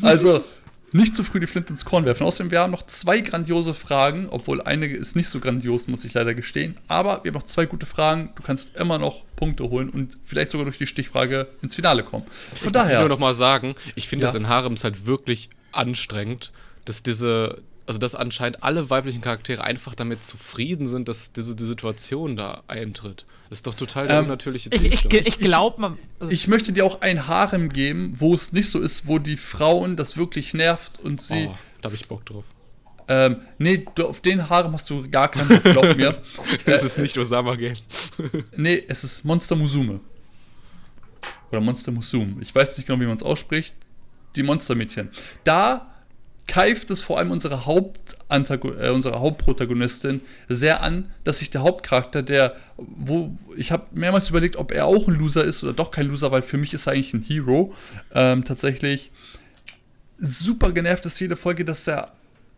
Also, 0.00 0.44
nicht 0.92 1.16
zu 1.16 1.24
früh 1.24 1.40
die 1.40 1.48
Flinte 1.48 1.70
ins 1.70 1.84
Korn 1.84 2.04
werfen. 2.04 2.24
Außerdem, 2.24 2.52
wir 2.52 2.60
haben 2.60 2.70
noch 2.70 2.86
zwei 2.86 3.20
grandiose 3.20 3.74
Fragen, 3.74 4.28
obwohl 4.30 4.62
eine 4.62 4.86
ist 4.86 5.16
nicht 5.16 5.28
so 5.28 5.40
grandios, 5.40 5.88
muss 5.88 6.04
ich 6.04 6.14
leider 6.14 6.34
gestehen. 6.34 6.76
Aber 6.86 7.24
wir 7.24 7.30
haben 7.30 7.34
noch 7.40 7.42
zwei 7.46 7.66
gute 7.66 7.84
Fragen. 7.84 8.30
Du 8.36 8.44
kannst 8.44 8.76
immer 8.76 8.98
noch 8.98 9.24
Punkte 9.34 9.64
holen 9.68 9.90
und 9.90 10.16
vielleicht 10.24 10.52
sogar 10.52 10.64
durch 10.66 10.78
die 10.78 10.86
Stichfrage 10.86 11.48
ins 11.62 11.74
Finale 11.74 12.04
kommen. 12.04 12.24
Von 12.26 12.56
Ich 12.58 12.64
will 12.64 12.70
daher. 12.72 13.00
nur 13.00 13.08
noch 13.08 13.18
mal 13.18 13.34
sagen, 13.34 13.74
ich 13.96 14.06
finde 14.06 14.22
Ja. 14.22 14.28
das 14.28 14.36
in 14.36 14.48
Harems 14.48 14.84
halt 14.84 15.04
wirklich 15.06 15.50
anstrengend, 15.76 16.52
dass 16.84 17.02
diese, 17.02 17.62
also 17.86 17.98
dass 17.98 18.14
anscheinend 18.14 18.62
alle 18.62 18.90
weiblichen 18.90 19.20
Charaktere 19.20 19.62
einfach 19.62 19.94
damit 19.94 20.24
zufrieden 20.24 20.86
sind, 20.86 21.08
dass 21.08 21.32
diese 21.32 21.54
die 21.56 21.64
Situation 21.64 22.36
da 22.36 22.62
eintritt. 22.68 23.24
Das 23.48 23.58
ist 23.58 23.66
doch 23.66 23.74
total 23.74 24.08
der 24.08 24.18
Ähm, 24.18 24.24
unnatürliche 24.24 24.70
Ich, 24.72 24.84
ich, 24.84 25.02
Zustand. 25.02 25.26
ich 25.26 25.38
glaube, 25.38 25.80
man. 25.80 25.98
also 26.18 26.32
Ich 26.32 26.48
möchte 26.48 26.72
dir 26.72 26.84
auch 26.84 27.00
ein 27.00 27.28
Harem 27.28 27.68
geben, 27.68 28.14
wo 28.18 28.34
es 28.34 28.52
nicht 28.52 28.68
so 28.70 28.80
ist, 28.80 29.06
wo 29.06 29.18
die 29.20 29.36
Frauen 29.36 29.96
das 29.96 30.16
wirklich 30.16 30.52
nervt 30.54 30.98
und 31.00 31.20
sie. 31.22 31.46
oh, 31.48 31.54
da 31.80 31.86
habe 31.88 31.94
ich 31.94 32.08
Bock 32.08 32.26
drauf. 32.26 32.44
Ähm, 33.08 33.36
nee, 33.58 33.86
du, 33.94 34.08
auf 34.08 34.20
den 34.20 34.48
Harem 34.50 34.72
hast 34.72 34.90
du 34.90 35.08
gar 35.08 35.28
keinen 35.30 35.46
Bock, 35.48 35.62
glaub 35.62 35.96
mir. 35.96 36.18
Es 36.66 36.82
ist 36.82 36.98
nicht 36.98 37.16
Osama 37.16 37.54
Game. 37.54 37.76
Nee, 38.56 38.82
es 38.88 39.04
ist 39.04 39.24
Monster 39.24 39.54
Musume. 39.54 40.00
Oder 41.52 41.60
Monster 41.60 41.92
Musume. 41.92 42.42
Ich 42.42 42.52
weiß 42.52 42.76
nicht 42.76 42.86
genau, 42.86 43.00
wie 43.00 43.06
man 43.06 43.14
es 43.14 43.22
ausspricht. 43.22 43.76
Die 44.36 44.42
Monstermädchen. 44.42 45.08
Da 45.44 45.92
keift 46.46 46.90
es 46.90 47.00
vor 47.00 47.18
allem 47.18 47.30
unsere, 47.30 47.64
äh, 48.28 48.90
unsere 48.90 49.20
Hauptprotagonistin 49.20 50.20
sehr 50.48 50.82
an, 50.82 51.10
dass 51.24 51.38
sich 51.38 51.50
der 51.50 51.62
Hauptcharakter, 51.62 52.22
der, 52.22 52.56
wo 52.76 53.36
ich 53.56 53.72
habe 53.72 53.86
mehrmals 53.92 54.30
überlegt, 54.30 54.56
ob 54.56 54.72
er 54.72 54.86
auch 54.86 55.08
ein 55.08 55.14
Loser 55.14 55.44
ist 55.44 55.64
oder 55.64 55.72
doch 55.72 55.90
kein 55.90 56.06
Loser, 56.06 56.30
weil 56.30 56.42
für 56.42 56.56
mich 56.56 56.72
ist 56.72 56.86
er 56.86 56.92
eigentlich 56.92 57.14
ein 57.14 57.22
Hero. 57.22 57.74
Ähm, 58.14 58.44
tatsächlich 58.44 59.10
super 60.18 60.72
genervt 60.72 61.04
ist 61.06 61.20
jede 61.20 61.36
Folge, 61.36 61.64
dass 61.64 61.86
er 61.86 62.12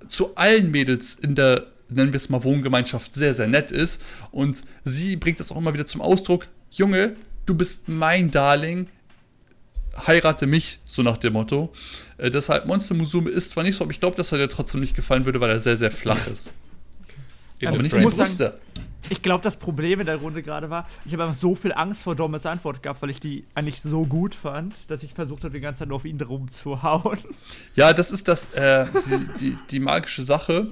zu 0.06 0.36
allen 0.36 0.70
Mädels 0.70 1.16
in 1.20 1.34
der, 1.34 1.66
nennen 1.88 2.12
wir 2.12 2.18
es 2.18 2.28
mal, 2.28 2.44
Wohngemeinschaft 2.44 3.14
sehr, 3.14 3.34
sehr 3.34 3.48
nett 3.48 3.72
ist. 3.72 4.02
Und 4.30 4.60
sie 4.84 5.16
bringt 5.16 5.40
das 5.40 5.50
auch 5.50 5.56
immer 5.56 5.74
wieder 5.74 5.86
zum 5.86 6.02
Ausdruck: 6.02 6.46
Junge, 6.70 7.16
du 7.46 7.54
bist 7.54 7.88
mein 7.88 8.30
Darling, 8.30 8.88
heirate 10.06 10.46
mich, 10.46 10.80
so 10.84 11.02
nach 11.02 11.18
dem 11.18 11.32
Motto. 11.34 11.72
Äh, 12.18 12.30
deshalb, 12.30 12.66
Monster 12.66 12.94
Musume 12.94 13.30
ist 13.30 13.50
zwar 13.50 13.64
nicht 13.64 13.76
so, 13.76 13.84
aber 13.84 13.92
ich 13.92 14.00
glaube, 14.00 14.16
dass 14.16 14.32
er 14.32 14.38
dir 14.38 14.48
trotzdem 14.48 14.80
nicht 14.80 14.94
gefallen 14.94 15.24
würde, 15.24 15.40
weil 15.40 15.50
er 15.50 15.60
sehr, 15.60 15.76
sehr 15.76 15.90
flach 15.90 16.26
ist. 16.26 16.52
Ja, 17.60 17.70
aber 17.70 17.78
ich 17.78 17.84
nicht 17.92 17.98
muss 18.00 18.16
sagen- 18.16 18.28
Brüste. 18.36 18.60
Ich 19.10 19.22
glaube, 19.22 19.42
das 19.42 19.56
Problem 19.56 20.00
in 20.00 20.06
der 20.06 20.16
Runde 20.16 20.42
gerade 20.42 20.68
war, 20.68 20.86
ich 21.06 21.12
habe 21.14 21.24
einfach 21.24 21.38
so 21.38 21.54
viel 21.54 21.72
Angst 21.72 22.02
vor 22.02 22.14
Dommes 22.14 22.44
Antwort 22.44 22.82
gehabt, 22.82 23.00
weil 23.00 23.08
ich 23.08 23.20
die 23.20 23.44
eigentlich 23.54 23.80
so 23.80 24.04
gut 24.04 24.34
fand, 24.34 24.74
dass 24.88 25.02
ich 25.02 25.14
versucht 25.14 25.44
habe, 25.44 25.54
die 25.54 25.60
ganze 25.60 25.78
Zeit 25.80 25.88
nur 25.88 25.96
auf 25.96 26.04
ihn 26.04 26.20
rumzuhauen. 26.20 27.18
Ja, 27.74 27.94
das 27.94 28.10
ist 28.10 28.28
das, 28.28 28.52
äh, 28.52 28.86
die, 29.06 29.28
die, 29.40 29.58
die 29.70 29.80
magische 29.80 30.24
Sache. 30.24 30.66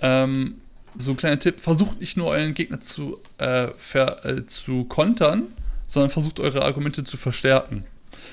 Ähm, 0.00 0.56
so 0.98 1.12
ein 1.12 1.16
kleiner 1.16 1.38
Tipp: 1.38 1.60
Versucht 1.60 2.00
nicht 2.00 2.16
nur 2.16 2.30
euren 2.30 2.54
Gegner 2.54 2.80
zu, 2.80 3.20
äh, 3.38 3.68
ver, 3.78 4.24
äh, 4.24 4.46
zu 4.46 4.84
kontern, 4.84 5.44
sondern 5.86 6.10
versucht 6.10 6.40
eure 6.40 6.62
Argumente 6.62 7.04
zu 7.04 7.16
verstärken. 7.16 7.84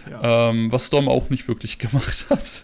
Ja. 0.10 0.50
Ähm, 0.50 0.72
was 0.72 0.88
Storm 0.88 1.08
auch 1.08 1.30
nicht 1.30 1.48
wirklich 1.48 1.80
gemacht 1.80 2.26
hat. 2.30 2.63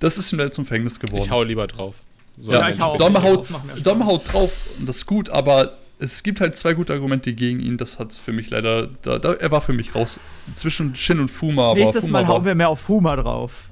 Das 0.00 0.18
ist 0.18 0.32
ihm 0.32 0.38
leider 0.38 0.52
zum 0.52 0.64
Verhängnis 0.64 1.00
geworden. 1.00 1.22
Ich 1.22 1.30
hau 1.30 1.42
lieber 1.42 1.66
drauf. 1.66 1.96
So 2.40 2.52
ja, 2.52 2.68
ich 2.68 2.80
hau 2.80 2.96
Dom 2.96 3.20
haut. 3.22 3.48
Dom 3.82 4.06
haut 4.06 4.32
drauf 4.32 4.60
und 4.78 4.88
das 4.88 4.98
ist 4.98 5.06
gut, 5.06 5.28
aber 5.28 5.76
es 5.98 6.22
gibt 6.22 6.40
halt 6.40 6.56
zwei 6.56 6.74
gute 6.74 6.92
Argumente 6.92 7.32
gegen 7.32 7.60
ihn. 7.60 7.76
Das 7.76 7.98
hat 7.98 8.12
für 8.12 8.32
mich 8.32 8.50
leider, 8.50 8.88
da, 9.02 9.18
da, 9.18 9.32
er 9.32 9.50
war 9.50 9.60
für 9.60 9.72
mich 9.72 9.94
raus. 9.94 10.20
Zwischen 10.54 10.94
Shin 10.94 11.18
und 11.18 11.30
Fuma, 11.30 11.70
aber 11.70 11.80
Nächstes 11.80 12.06
Fuma 12.06 12.22
Mal 12.22 12.28
hauen 12.28 12.44
wir 12.44 12.54
mehr 12.54 12.68
auf 12.68 12.80
Fuma 12.80 13.16
drauf. 13.16 13.68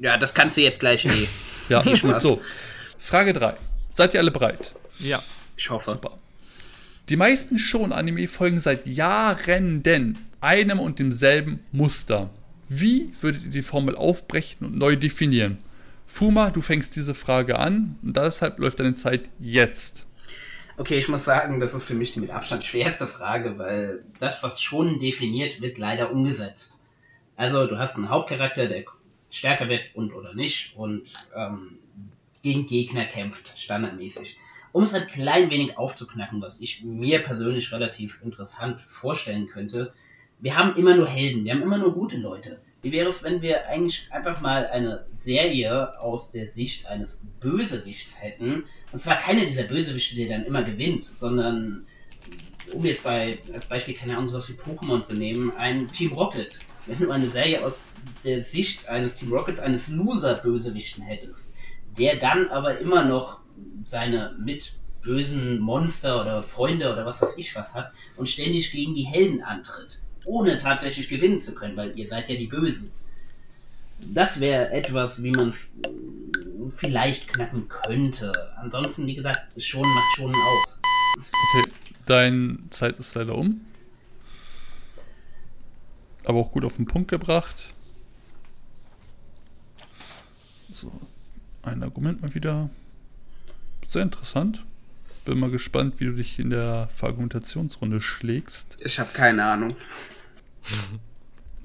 Ja, 0.00 0.16
das 0.16 0.34
kannst 0.34 0.56
du 0.56 0.60
jetzt 0.60 0.80
gleich 0.80 1.04
eh. 1.04 1.28
Ja, 1.68 1.80
Viel 1.80 1.98
gut, 1.98 2.20
so. 2.20 2.40
Frage 2.98 3.32
3. 3.32 3.54
Seid 3.88 4.12
ihr 4.12 4.20
alle 4.20 4.30
bereit? 4.30 4.74
Ja. 4.98 5.22
Ich 5.56 5.70
hoffe. 5.70 5.92
Super. 5.92 6.18
Die 7.08 7.16
meisten 7.16 7.58
Schon-Anime 7.58 8.28
folgen 8.28 8.60
seit 8.60 8.86
Jahren 8.86 9.82
denn 9.82 10.18
einem 10.40 10.78
und 10.78 10.98
demselben 10.98 11.60
Muster. 11.72 12.30
Wie 12.68 13.12
würdet 13.20 13.44
ihr 13.44 13.50
die 13.50 13.62
Formel 13.62 13.94
aufbrechen 13.96 14.66
und 14.66 14.78
neu 14.78 14.96
definieren? 14.96 15.58
Fuma, 16.06 16.50
du 16.50 16.60
fängst 16.60 16.96
diese 16.96 17.14
Frage 17.14 17.58
an 17.58 17.98
und 18.02 18.16
deshalb 18.16 18.58
läuft 18.58 18.80
deine 18.80 18.94
Zeit 18.94 19.28
jetzt. 19.40 20.06
Okay, 20.76 20.98
ich 20.98 21.08
muss 21.08 21.24
sagen, 21.24 21.60
das 21.60 21.72
ist 21.72 21.84
für 21.84 21.94
mich 21.94 22.12
die 22.12 22.20
mit 22.20 22.30
Abstand 22.30 22.64
schwerste 22.64 23.06
Frage, 23.06 23.58
weil 23.58 24.04
das, 24.18 24.42
was 24.42 24.60
schon 24.60 24.98
definiert, 24.98 25.60
wird 25.60 25.78
leider 25.78 26.10
umgesetzt. 26.10 26.82
Also 27.36 27.66
du 27.66 27.78
hast 27.78 27.96
einen 27.96 28.08
Hauptcharakter, 28.08 28.66
der 28.66 28.84
stärker 29.30 29.68
wird 29.68 29.82
und 29.94 30.12
oder 30.12 30.34
nicht 30.34 30.76
und 30.76 31.02
ähm, 31.34 31.78
gegen 32.42 32.66
Gegner 32.66 33.04
kämpft, 33.04 33.58
standardmäßig. 33.58 34.36
Um 34.72 34.82
es 34.82 34.94
ein 34.94 35.06
klein 35.06 35.50
wenig 35.50 35.78
aufzuknacken, 35.78 36.42
was 36.42 36.60
ich 36.60 36.82
mir 36.82 37.20
persönlich 37.20 37.72
relativ 37.72 38.20
interessant 38.22 38.80
vorstellen 38.82 39.46
könnte, 39.46 39.92
wir 40.44 40.58
haben 40.58 40.76
immer 40.76 40.94
nur 40.94 41.08
Helden, 41.08 41.46
wir 41.46 41.54
haben 41.54 41.62
immer 41.62 41.78
nur 41.78 41.94
gute 41.94 42.18
Leute. 42.18 42.60
Wie 42.82 42.92
wäre 42.92 43.08
es, 43.08 43.22
wenn 43.22 43.40
wir 43.40 43.66
eigentlich 43.66 44.08
einfach 44.12 44.42
mal 44.42 44.66
eine 44.66 45.06
Serie 45.16 45.98
aus 45.98 46.32
der 46.32 46.46
Sicht 46.46 46.84
eines 46.84 47.18
Bösewichts 47.40 48.12
hätten? 48.20 48.64
Und 48.92 49.00
zwar 49.00 49.16
keine 49.16 49.46
dieser 49.46 49.62
Bösewichte, 49.62 50.16
der 50.16 50.28
dann 50.28 50.44
immer 50.44 50.62
gewinnt, 50.62 51.04
sondern, 51.04 51.86
um 52.74 52.84
jetzt 52.84 53.02
bei, 53.02 53.38
als 53.54 53.64
Beispiel, 53.64 53.94
keine 53.94 54.18
Ahnung, 54.18 54.28
sowas 54.28 54.50
wie 54.50 54.70
Pokémon 54.70 55.00
zu 55.00 55.14
nehmen, 55.14 55.50
ein 55.56 55.90
Team 55.90 56.12
Rocket. 56.12 56.58
Wenn 56.84 56.98
du 56.98 57.10
eine 57.10 57.24
Serie 57.24 57.64
aus 57.64 57.86
der 58.22 58.44
Sicht 58.44 58.86
eines 58.86 59.14
Team 59.14 59.32
Rockets, 59.32 59.60
eines 59.60 59.88
Loser-Bösewichten 59.88 61.04
hättest, 61.04 61.46
der 61.96 62.16
dann 62.16 62.48
aber 62.48 62.80
immer 62.80 63.06
noch 63.06 63.40
seine 63.86 64.36
mit 64.38 64.74
bösen 65.00 65.58
Monster 65.58 66.20
oder 66.20 66.42
Freunde 66.42 66.92
oder 66.92 67.06
was 67.06 67.22
weiß 67.22 67.32
ich 67.38 67.54
was 67.54 67.72
hat 67.72 67.92
und 68.16 68.28
ständig 68.28 68.72
gegen 68.72 68.94
die 68.94 69.04
Helden 69.04 69.42
antritt, 69.42 70.00
ohne 70.24 70.58
tatsächlich 70.58 71.08
gewinnen 71.08 71.40
zu 71.40 71.54
können, 71.54 71.76
weil 71.76 71.98
ihr 71.98 72.08
seid 72.08 72.28
ja 72.28 72.36
die 72.36 72.46
Bösen. 72.46 72.90
Das 73.98 74.40
wäre 74.40 74.70
etwas, 74.70 75.22
wie 75.22 75.30
man 75.30 75.50
es 75.50 75.72
vielleicht 76.76 77.28
knacken 77.28 77.68
könnte. 77.68 78.32
Ansonsten, 78.56 79.06
wie 79.06 79.14
gesagt, 79.14 79.40
schon 79.62 79.82
macht 79.82 80.16
schon 80.16 80.34
aus. 80.34 80.80
Okay, 81.16 81.72
deine 82.06 82.58
Zeit 82.70 82.98
ist 82.98 83.14
leider 83.14 83.34
um. 83.34 83.60
Aber 86.24 86.38
auch 86.38 86.52
gut 86.52 86.64
auf 86.64 86.76
den 86.76 86.86
Punkt 86.86 87.10
gebracht. 87.10 87.68
So, 90.72 90.90
ein 91.62 91.82
Argument 91.82 92.20
mal 92.20 92.34
wieder. 92.34 92.70
Sehr 93.88 94.02
interessant. 94.02 94.64
Bin 95.24 95.38
mal 95.38 95.50
gespannt, 95.50 96.00
wie 96.00 96.06
du 96.06 96.12
dich 96.12 96.38
in 96.38 96.50
der 96.50 96.88
Argumentationsrunde 97.00 98.00
schlägst. 98.00 98.76
Ich 98.80 98.98
habe 98.98 99.10
keine 99.12 99.44
Ahnung. 99.44 99.76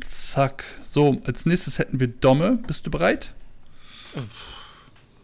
Zack. 0.08 0.64
So, 0.84 1.22
als 1.26 1.46
nächstes 1.46 1.80
hätten 1.80 2.00
wir 2.00 2.08
Domme. 2.08 2.60
Bist 2.68 2.86
du 2.86 2.92
bereit? 2.92 3.34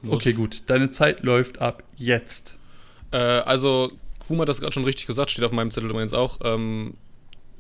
Muss. 0.01 0.15
Okay, 0.15 0.33
gut. 0.33 0.63
Deine 0.67 0.89
Zeit 0.89 1.23
läuft 1.23 1.59
ab 1.59 1.83
jetzt. 1.95 2.57
Äh, 3.11 3.17
also, 3.17 3.91
Fuma 4.25 4.41
hat 4.41 4.49
das 4.49 4.61
gerade 4.61 4.73
schon 4.73 4.83
richtig 4.83 5.07
gesagt, 5.07 5.31
steht 5.31 5.45
auf 5.45 5.51
meinem 5.51 5.71
Zettel 5.71 5.89
übrigens 5.89 6.13
auch. 6.13 6.39
Ähm, 6.43 6.93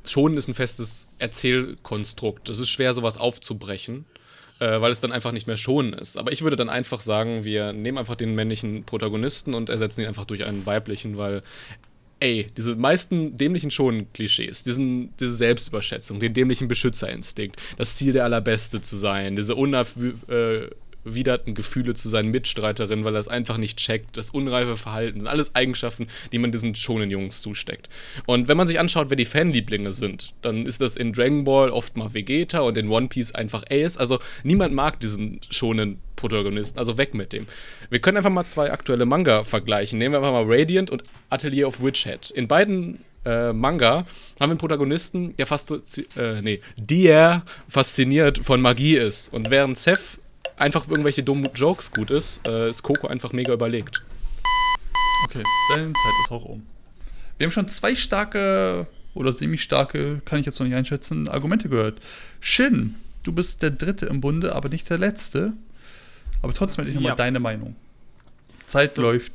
Schonen 0.05 0.37
ist 0.37 0.47
ein 0.47 0.53
festes 0.53 1.07
Erzählkonstrukt. 1.17 2.49
Es 2.49 2.59
ist 2.59 2.69
schwer, 2.69 2.93
sowas 2.93 3.17
aufzubrechen, 3.17 4.05
äh, 4.59 4.79
weil 4.81 4.91
es 4.91 5.01
dann 5.01 5.11
einfach 5.11 5.31
nicht 5.31 5.47
mehr 5.47 5.57
schonen 5.57 5.93
ist. 5.93 6.17
Aber 6.17 6.31
ich 6.31 6.43
würde 6.43 6.55
dann 6.55 6.69
einfach 6.69 7.01
sagen, 7.01 7.43
wir 7.43 7.73
nehmen 7.73 7.97
einfach 7.97 8.15
den 8.15 8.35
männlichen 8.35 8.83
Protagonisten 8.83 9.53
und 9.53 9.69
ersetzen 9.69 10.01
ihn 10.01 10.07
einfach 10.07 10.25
durch 10.25 10.45
einen 10.45 10.65
weiblichen, 10.65 11.17
weil, 11.17 11.41
ey, 12.25 12.47
diese 12.57 12.75
meisten 12.75 13.37
dämlichen 13.37 13.69
Schonen-Klischees, 13.69 14.63
diesen, 14.63 15.15
diese 15.19 15.35
Selbstüberschätzung, 15.35 16.19
den 16.19 16.33
dämlichen 16.33 16.67
Beschützerinstinkt, 16.67 17.61
das 17.77 17.95
Ziel 17.97 18.13
der 18.13 18.23
Allerbeste 18.23 18.81
zu 18.81 18.95
sein, 18.95 19.35
diese 19.35 19.55
unerwiderten 21.05 21.53
Gefühle 21.53 21.93
zu 21.93 22.09
seinen 22.09 22.31
Mitstreiterinnen, 22.31 23.05
weil 23.05 23.15
er 23.15 23.19
es 23.19 23.27
einfach 23.27 23.57
nicht 23.57 23.77
checkt, 23.77 24.17
das 24.17 24.31
unreife 24.31 24.75
Verhalten, 24.75 25.21
sind 25.21 25.29
alles 25.29 25.55
Eigenschaften, 25.55 26.07
die 26.31 26.39
man 26.39 26.51
diesen 26.51 26.75
schonen 26.75 27.11
Jungs 27.11 27.41
zusteckt. 27.41 27.89
Und 28.25 28.47
wenn 28.47 28.57
man 28.57 28.67
sich 28.67 28.79
anschaut, 28.79 29.09
wer 29.09 29.17
die 29.17 29.25
Fanlieblinge 29.25 29.93
sind, 29.93 30.33
dann 30.41 30.65
ist 30.65 30.81
das 30.81 30.95
in 30.95 31.13
Dragon 31.13 31.43
Ball 31.43 31.69
oft 31.69 31.95
mal 31.95 32.13
Vegeta 32.13 32.59
und 32.59 32.77
in 32.77 32.89
One 32.89 33.07
Piece 33.07 33.33
einfach 33.33 33.63
Ace. 33.69 33.97
Also 33.97 34.19
niemand 34.43 34.73
mag 34.73 34.99
diesen 34.99 35.39
schonen 35.49 35.99
Protagonisten, 36.15 36.79
also 36.79 36.97
weg 36.97 37.13
mit 37.13 37.33
dem. 37.33 37.45
Wir 37.89 37.99
können 37.99 38.17
einfach 38.17 38.31
mal 38.31 38.45
zwei 38.45 38.71
aktuelle 38.71 39.05
Manga 39.05 39.43
vergleichen. 39.43 39.99
Nehmen 39.99 40.13
wir 40.13 40.19
einfach 40.19 40.31
mal 40.31 40.45
Radiant 40.47 40.89
und 40.89 41.03
Atelier 41.29 41.67
of 41.67 41.83
Witchhead. 41.83 42.31
In 42.31 42.47
beiden 42.47 42.99
äh, 43.25 43.53
Manga 43.53 43.97
haben 43.97 44.07
wir 44.39 44.45
einen 44.45 44.57
Protagonisten, 44.57 45.35
der 45.37 45.45
fast, 45.45 45.71
äh, 46.15 46.41
nee, 46.41 46.61
der 46.77 47.43
fasziniert 47.67 48.39
von 48.39 48.61
Magie 48.61 48.95
ist. 48.95 49.33
Und 49.33 49.49
während 49.49 49.77
Seth 49.77 50.19
einfach 50.57 50.87
irgendwelche 50.87 51.23
dummen 51.23 51.49
Jokes 51.53 51.91
gut 51.91 52.11
ist, 52.11 52.47
äh, 52.47 52.69
ist 52.69 52.83
Coco 52.83 53.07
einfach 53.07 53.33
mega 53.33 53.53
überlegt. 53.53 54.03
Okay, 55.25 55.43
deine 55.69 55.93
Zeit 55.93 56.13
ist 56.25 56.31
auch 56.31 56.45
um. 56.45 56.65
Wir 57.37 57.45
haben 57.45 57.51
schon 57.51 57.67
zwei 57.67 57.95
starke 57.95 58.87
oder 59.13 59.33
semi-starke, 59.33 60.21
kann 60.25 60.39
ich 60.39 60.45
jetzt 60.45 60.59
noch 60.59 60.67
nicht 60.67 60.75
einschätzen, 60.75 61.27
Argumente 61.27 61.69
gehört. 61.69 61.99
Shin, 62.39 62.95
du 63.23 63.31
bist 63.31 63.61
der 63.61 63.71
Dritte 63.71 64.05
im 64.05 64.21
Bunde, 64.21 64.53
aber 64.55 64.69
nicht 64.69 64.89
der 64.89 64.97
Letzte. 64.97 65.53
Aber 66.41 66.53
trotzdem 66.53 66.83
hätte 66.83 66.89
ich 66.89 66.95
nochmal 66.95 67.11
Ja. 67.11 67.15
deine 67.15 67.39
Meinung. 67.39 67.75
Zeit 68.67 68.97
läuft 68.97 69.31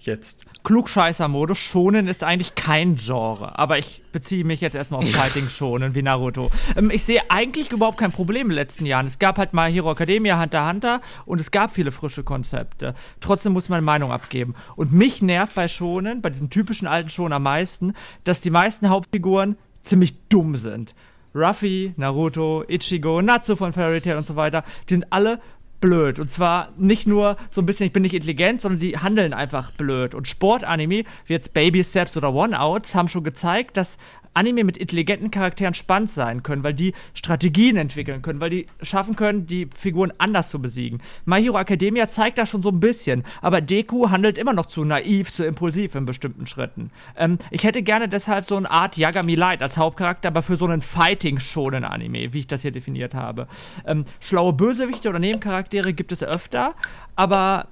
jetzt. 0.00 0.44
Klugscheißer-Modus. 0.64 1.58
Schonen 1.58 2.08
ist 2.08 2.24
eigentlich 2.24 2.54
kein 2.54 2.96
Genre, 2.96 3.58
aber 3.58 3.78
ich 3.78 4.02
beziehe 4.12 4.44
mich 4.44 4.60
jetzt 4.60 4.74
erstmal 4.74 5.02
auf 5.02 5.10
Fighting-Schonen 5.10 5.94
wie 5.94 6.02
Naruto. 6.02 6.50
Ähm, 6.76 6.90
ich 6.90 7.04
sehe 7.04 7.22
eigentlich 7.28 7.72
überhaupt 7.72 7.98
kein 7.98 8.12
Problem 8.12 8.42
in 8.42 8.50
den 8.50 8.56
letzten 8.56 8.86
Jahren. 8.86 9.06
Es 9.06 9.18
gab 9.18 9.38
halt 9.38 9.52
mal 9.52 9.70
Hero 9.70 9.92
Academia, 9.92 10.40
Hunter 10.40 10.60
x 10.60 10.68
Hunter 10.68 11.00
und 11.26 11.40
es 11.40 11.50
gab 11.50 11.72
viele 11.72 11.92
frische 11.92 12.24
Konzepte. 12.24 12.94
Trotzdem 13.20 13.52
muss 13.52 13.68
man 13.68 13.78
eine 13.78 13.86
Meinung 13.86 14.12
abgeben. 14.12 14.54
Und 14.76 14.92
mich 14.92 15.22
nervt 15.22 15.54
bei 15.54 15.68
Schonen, 15.68 16.20
bei 16.20 16.30
diesen 16.30 16.50
typischen 16.50 16.88
alten 16.88 17.08
Schonen 17.08 17.32
am 17.32 17.42
meisten, 17.42 17.94
dass 18.24 18.40
die 18.40 18.50
meisten 18.50 18.88
Hauptfiguren 18.88 19.56
ziemlich 19.82 20.14
dumm 20.28 20.56
sind. 20.56 20.94
Ruffy, 21.34 21.94
Naruto, 21.96 22.64
Ichigo, 22.68 23.22
Natsu 23.22 23.54
von 23.54 23.72
Fairy 23.72 24.00
Tail 24.00 24.16
und 24.16 24.26
so 24.26 24.34
weiter, 24.36 24.64
die 24.88 24.94
sind 24.94 25.06
alle 25.10 25.40
blöd. 25.80 26.18
Und 26.18 26.30
zwar 26.30 26.70
nicht 26.76 27.06
nur 27.06 27.36
so 27.50 27.60
ein 27.60 27.66
bisschen, 27.66 27.86
ich 27.86 27.92
bin 27.92 28.02
nicht 28.02 28.14
intelligent, 28.14 28.60
sondern 28.60 28.80
die 28.80 28.98
handeln 28.98 29.32
einfach 29.32 29.70
blöd. 29.72 30.14
Und 30.14 30.28
Sportanime, 30.28 31.04
wie 31.26 31.32
jetzt 31.32 31.54
Baby 31.54 31.82
Steps 31.82 32.16
oder 32.16 32.34
One-Outs, 32.34 32.94
haben 32.94 33.08
schon 33.08 33.24
gezeigt, 33.24 33.76
dass 33.76 33.98
Anime 34.40 34.64
mit 34.64 34.78
intelligenten 34.78 35.30
Charakteren 35.30 35.74
spannend 35.74 36.10
sein 36.10 36.42
können, 36.42 36.64
weil 36.64 36.72
die 36.72 36.94
Strategien 37.12 37.76
entwickeln 37.76 38.22
können, 38.22 38.40
weil 38.40 38.48
die 38.48 38.66
schaffen 38.80 39.14
können, 39.14 39.46
die 39.46 39.68
Figuren 39.76 40.14
anders 40.16 40.48
zu 40.48 40.62
besiegen. 40.62 41.02
My 41.26 41.42
Hero 41.42 41.58
Academia 41.58 42.08
zeigt 42.08 42.38
das 42.38 42.48
schon 42.48 42.62
so 42.62 42.70
ein 42.70 42.80
bisschen, 42.80 43.22
aber 43.42 43.60
Deku 43.60 44.08
handelt 44.08 44.38
immer 44.38 44.54
noch 44.54 44.64
zu 44.64 44.82
naiv, 44.84 45.30
zu 45.30 45.44
impulsiv 45.44 45.94
in 45.94 46.06
bestimmten 46.06 46.46
Schritten. 46.46 46.90
Ähm, 47.18 47.38
ich 47.50 47.64
hätte 47.64 47.82
gerne 47.82 48.08
deshalb 48.08 48.48
so 48.48 48.56
eine 48.56 48.70
Art 48.70 48.96
Yagami 48.96 49.34
Light 49.34 49.60
als 49.60 49.76
Hauptcharakter, 49.76 50.28
aber 50.28 50.42
für 50.42 50.56
so 50.56 50.64
einen 50.64 50.80
Fighting-Shonen-Anime, 50.80 52.32
wie 52.32 52.38
ich 52.38 52.46
das 52.46 52.62
hier 52.62 52.72
definiert 52.72 53.14
habe. 53.14 53.46
Ähm, 53.86 54.06
schlaue 54.20 54.54
Bösewichte 54.54 55.10
oder 55.10 55.18
Nebencharaktere 55.18 55.92
gibt 55.92 56.12
es 56.12 56.22
öfter, 56.22 56.74
aber 57.14 57.68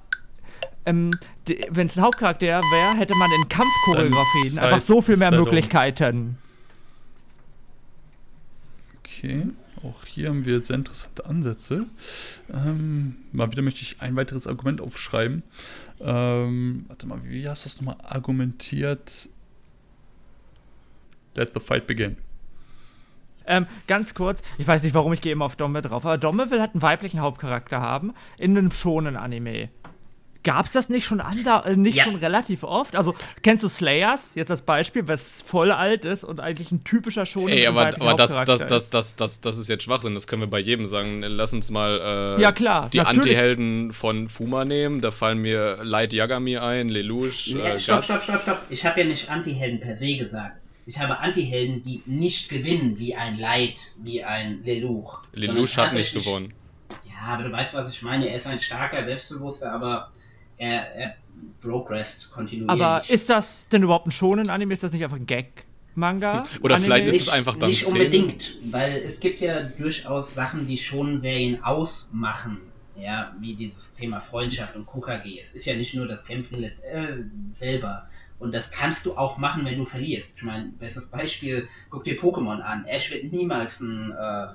ähm, 0.85 1.17
wenn 1.71 1.87
es 1.87 1.97
ein 1.97 2.03
Hauptcharakter 2.03 2.45
wäre, 2.45 2.97
hätte 2.97 3.15
man 3.15 3.29
in 3.41 3.49
Kampfchoreografien 3.49 4.59
einfach 4.59 4.81
so 4.81 5.01
viel 5.01 5.17
mehr 5.17 5.31
Möglichkeiten. 5.31 6.37
Okay, 9.19 9.47
auch 9.83 10.05
hier 10.05 10.29
haben 10.29 10.45
wir 10.45 10.61
sehr 10.61 10.77
interessante 10.77 11.25
Ansätze. 11.25 11.85
Ähm, 12.53 13.17
mal 13.33 13.51
wieder 13.51 13.61
möchte 13.61 13.81
ich 13.81 13.99
ein 13.99 14.15
weiteres 14.15 14.47
Argument 14.47 14.79
aufschreiben. 14.79 15.43
Ähm, 15.99 16.85
warte 16.87 17.05
mal, 17.05 17.19
wie 17.25 17.49
hast 17.49 17.65
du 17.65 17.69
das 17.69 17.81
nochmal 17.81 17.97
argumentiert? 18.01 19.27
Let 21.35 21.53
the 21.53 21.59
fight 21.59 21.85
begin. 21.85 22.15
Ähm, 23.45 23.67
ganz 23.87 24.13
kurz, 24.13 24.41
ich 24.57 24.67
weiß 24.67 24.83
nicht, 24.83 24.93
warum 24.93 25.11
ich 25.11 25.19
gehe 25.19 25.33
immer 25.33 25.45
auf 25.45 25.57
Domme 25.57 25.81
drauf, 25.81 26.05
aber 26.05 26.17
Domme 26.17 26.49
will 26.49 26.61
halt 26.61 26.75
einen 26.75 26.81
weiblichen 26.81 27.19
Hauptcharakter 27.19 27.81
haben 27.81 28.13
in 28.37 28.57
einem 28.57 28.71
schonen 28.71 29.17
Anime. 29.17 29.69
Gab's 30.43 30.71
das 30.71 30.87
nicht 30.87 31.05
schon 31.05 31.19
ander, 31.19 31.65
äh, 31.65 31.75
nicht 31.75 31.97
ja. 31.97 32.05
schon 32.05 32.15
relativ 32.15 32.63
oft? 32.63 32.95
Also 32.95 33.13
kennst 33.43 33.63
du 33.63 33.67
Slayers 33.67 34.31
jetzt 34.35 34.49
als 34.49 34.61
Beispiel, 34.61 35.05
was 35.05 35.41
voll 35.41 35.69
alt 35.69 36.05
ist 36.05 36.23
und 36.23 36.39
eigentlich 36.39 36.71
ein 36.71 36.85
typischer 36.85 37.25
schon. 37.25 37.49
Ey, 37.49 37.67
aber, 37.67 37.87
aber 37.99 38.13
das, 38.13 38.37
das, 38.45 38.59
das, 38.59 38.89
das, 38.89 39.15
das, 39.17 39.41
das 39.41 39.57
ist 39.57 39.67
jetzt 39.67 39.83
Schwachsinn. 39.83 40.13
Das 40.13 40.27
können 40.27 40.41
wir 40.41 40.47
bei 40.49 40.59
jedem 40.59 40.85
sagen. 40.85 41.23
Lass 41.23 41.51
uns 41.51 41.69
mal 41.71 42.37
äh, 42.37 42.41
ja, 42.41 42.53
klar, 42.53 42.89
die 42.89 43.01
Anti-Helden 43.01 43.91
von 43.91 44.29
Fuma 44.29 44.63
nehmen. 44.63 45.01
Da 45.01 45.11
fallen 45.11 45.39
mir 45.39 45.79
Light 45.83 46.13
Yagami 46.13 46.57
ein, 46.57 46.87
Lelouch. 46.87 47.53
Nee, 47.53 47.59
äh, 47.61 47.79
stopp, 47.79 48.05
stopp, 48.05 48.21
stopp, 48.21 48.41
stopp. 48.41 48.61
Ich 48.69 48.85
habe 48.85 49.01
ja 49.01 49.07
nicht 49.07 49.29
Anti-Helden 49.29 49.81
per 49.81 49.97
se 49.97 50.15
gesagt. 50.15 50.57
Ich 50.85 50.99
habe 50.99 51.19
Anti-Helden, 51.19 51.83
die 51.83 52.01
nicht 52.05 52.49
gewinnen, 52.49 52.97
wie 52.97 53.13
ein 53.13 53.37
Light, 53.37 53.79
wie 53.97 54.23
ein 54.23 54.63
Lelouch. 54.63 55.19
Lelouch 55.33 55.77
hat 55.77 55.93
nicht 55.93 56.13
gewonnen. 56.13 56.53
Ja, 57.05 57.33
aber 57.33 57.43
du 57.43 57.51
weißt, 57.51 57.73
was 57.73 57.91
ich 57.91 58.01
meine. 58.01 58.29
Er 58.29 58.37
ist 58.37 58.47
ein 58.47 58.57
starker, 58.57 59.03
selbstbewusster, 59.03 59.71
aber 59.71 60.11
er, 60.59 60.95
er 60.95 61.15
progressed 61.61 62.31
kontinuierlich. 62.31 62.69
Aber 62.83 63.03
ist 63.09 63.29
das 63.29 63.67
denn 63.69 63.83
überhaupt 63.83 64.07
ein 64.07 64.11
schonen 64.11 64.49
Anime? 64.49 64.73
Ist 64.73 64.83
das 64.83 64.91
nicht 64.91 65.03
einfach 65.03 65.17
ein 65.17 65.25
Gag? 65.25 65.65
Manga? 65.95 66.45
Oder 66.61 66.75
Anime? 66.75 66.85
vielleicht 66.85 67.07
ist 67.07 67.21
es 67.23 67.29
einfach 67.29 67.55
dann 67.55 67.69
Nicht 67.69 67.83
Szenen. 67.83 67.97
unbedingt, 67.97 68.57
weil 68.71 68.97
es 68.97 69.19
gibt 69.19 69.39
ja 69.41 69.61
durchaus 69.63 70.33
Sachen, 70.33 70.67
die 70.67 70.77
schon 70.77 71.17
Serien 71.17 71.63
ausmachen. 71.63 72.59
Ja, 73.01 73.33
wie 73.39 73.55
dieses 73.55 73.93
Thema 73.93 74.19
Freundschaft 74.19 74.75
und 74.75 74.85
KKG. 74.85 75.39
Es 75.39 75.53
ist 75.53 75.65
ja 75.65 75.73
nicht 75.73 75.93
nur 75.95 76.05
das 76.05 76.25
Kämpfen 76.25 76.61
äh, 76.63 76.71
selber. 77.53 78.09
Und 78.39 78.53
das 78.53 78.71
kannst 78.71 79.05
du 79.05 79.15
auch 79.15 79.37
machen, 79.37 79.63
wenn 79.63 79.77
du 79.77 79.85
verlierst. 79.85 80.27
Ich 80.35 80.43
meine, 80.43 80.65
bestes 80.77 81.07
Beispiel, 81.07 81.67
guck 81.89 82.03
dir 82.03 82.19
Pokémon 82.19 82.59
an. 82.59 82.83
Ash 82.85 83.09
wird 83.11 83.31
niemals 83.31 83.79
ein 83.79 84.11
äh, 84.11 84.47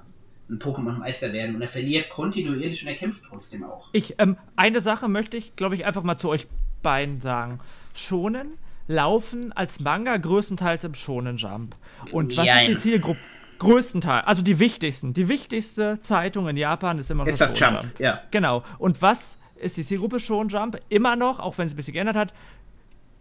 ein 0.48 0.58
Pokémon-Meister 0.58 1.32
werden 1.32 1.56
und 1.56 1.62
er 1.62 1.68
verliert 1.68 2.10
kontinuierlich 2.10 2.82
und 2.82 2.88
er 2.88 2.94
kämpft 2.94 3.22
trotzdem 3.28 3.64
auch. 3.64 3.88
Ich, 3.92 4.16
ähm, 4.18 4.36
eine 4.56 4.80
Sache 4.80 5.08
möchte 5.08 5.36
ich, 5.36 5.56
glaube 5.56 5.74
ich, 5.74 5.86
einfach 5.86 6.02
mal 6.02 6.16
zu 6.16 6.28
euch 6.28 6.46
beiden 6.82 7.20
sagen. 7.20 7.60
Schonen 7.94 8.58
laufen 8.86 9.52
als 9.52 9.80
Manga 9.80 10.16
größtenteils 10.16 10.84
im 10.84 10.94
Shonen 10.94 11.36
Jump. 11.38 11.76
Und 12.12 12.36
was 12.36 12.46
ist 12.46 12.68
die 12.68 12.76
Zielgruppe? 12.76 13.20
Größtenteils, 13.58 14.26
also 14.26 14.42
die 14.42 14.58
wichtigsten. 14.58 15.14
Die 15.14 15.28
wichtigste 15.28 16.00
Zeitung 16.00 16.48
in 16.48 16.56
Japan 16.56 16.98
ist 16.98 17.10
immer 17.10 17.24
noch 17.24 17.32
ist 17.32 17.40
das 17.40 17.58
Jump. 17.58 17.82
Jump. 17.82 18.00
Ja. 18.00 18.20
Genau. 18.30 18.62
Und 18.78 19.00
was 19.00 19.38
ist 19.56 19.76
die 19.76 19.84
Zielgruppe 19.84 20.20
Shonen 20.20 20.48
Jump? 20.50 20.78
Immer 20.88 21.16
noch, 21.16 21.38
auch 21.38 21.56
wenn 21.56 21.66
es 21.66 21.72
ein 21.72 21.76
bisschen 21.76 21.94
geändert 21.94 22.16
hat, 22.16 22.34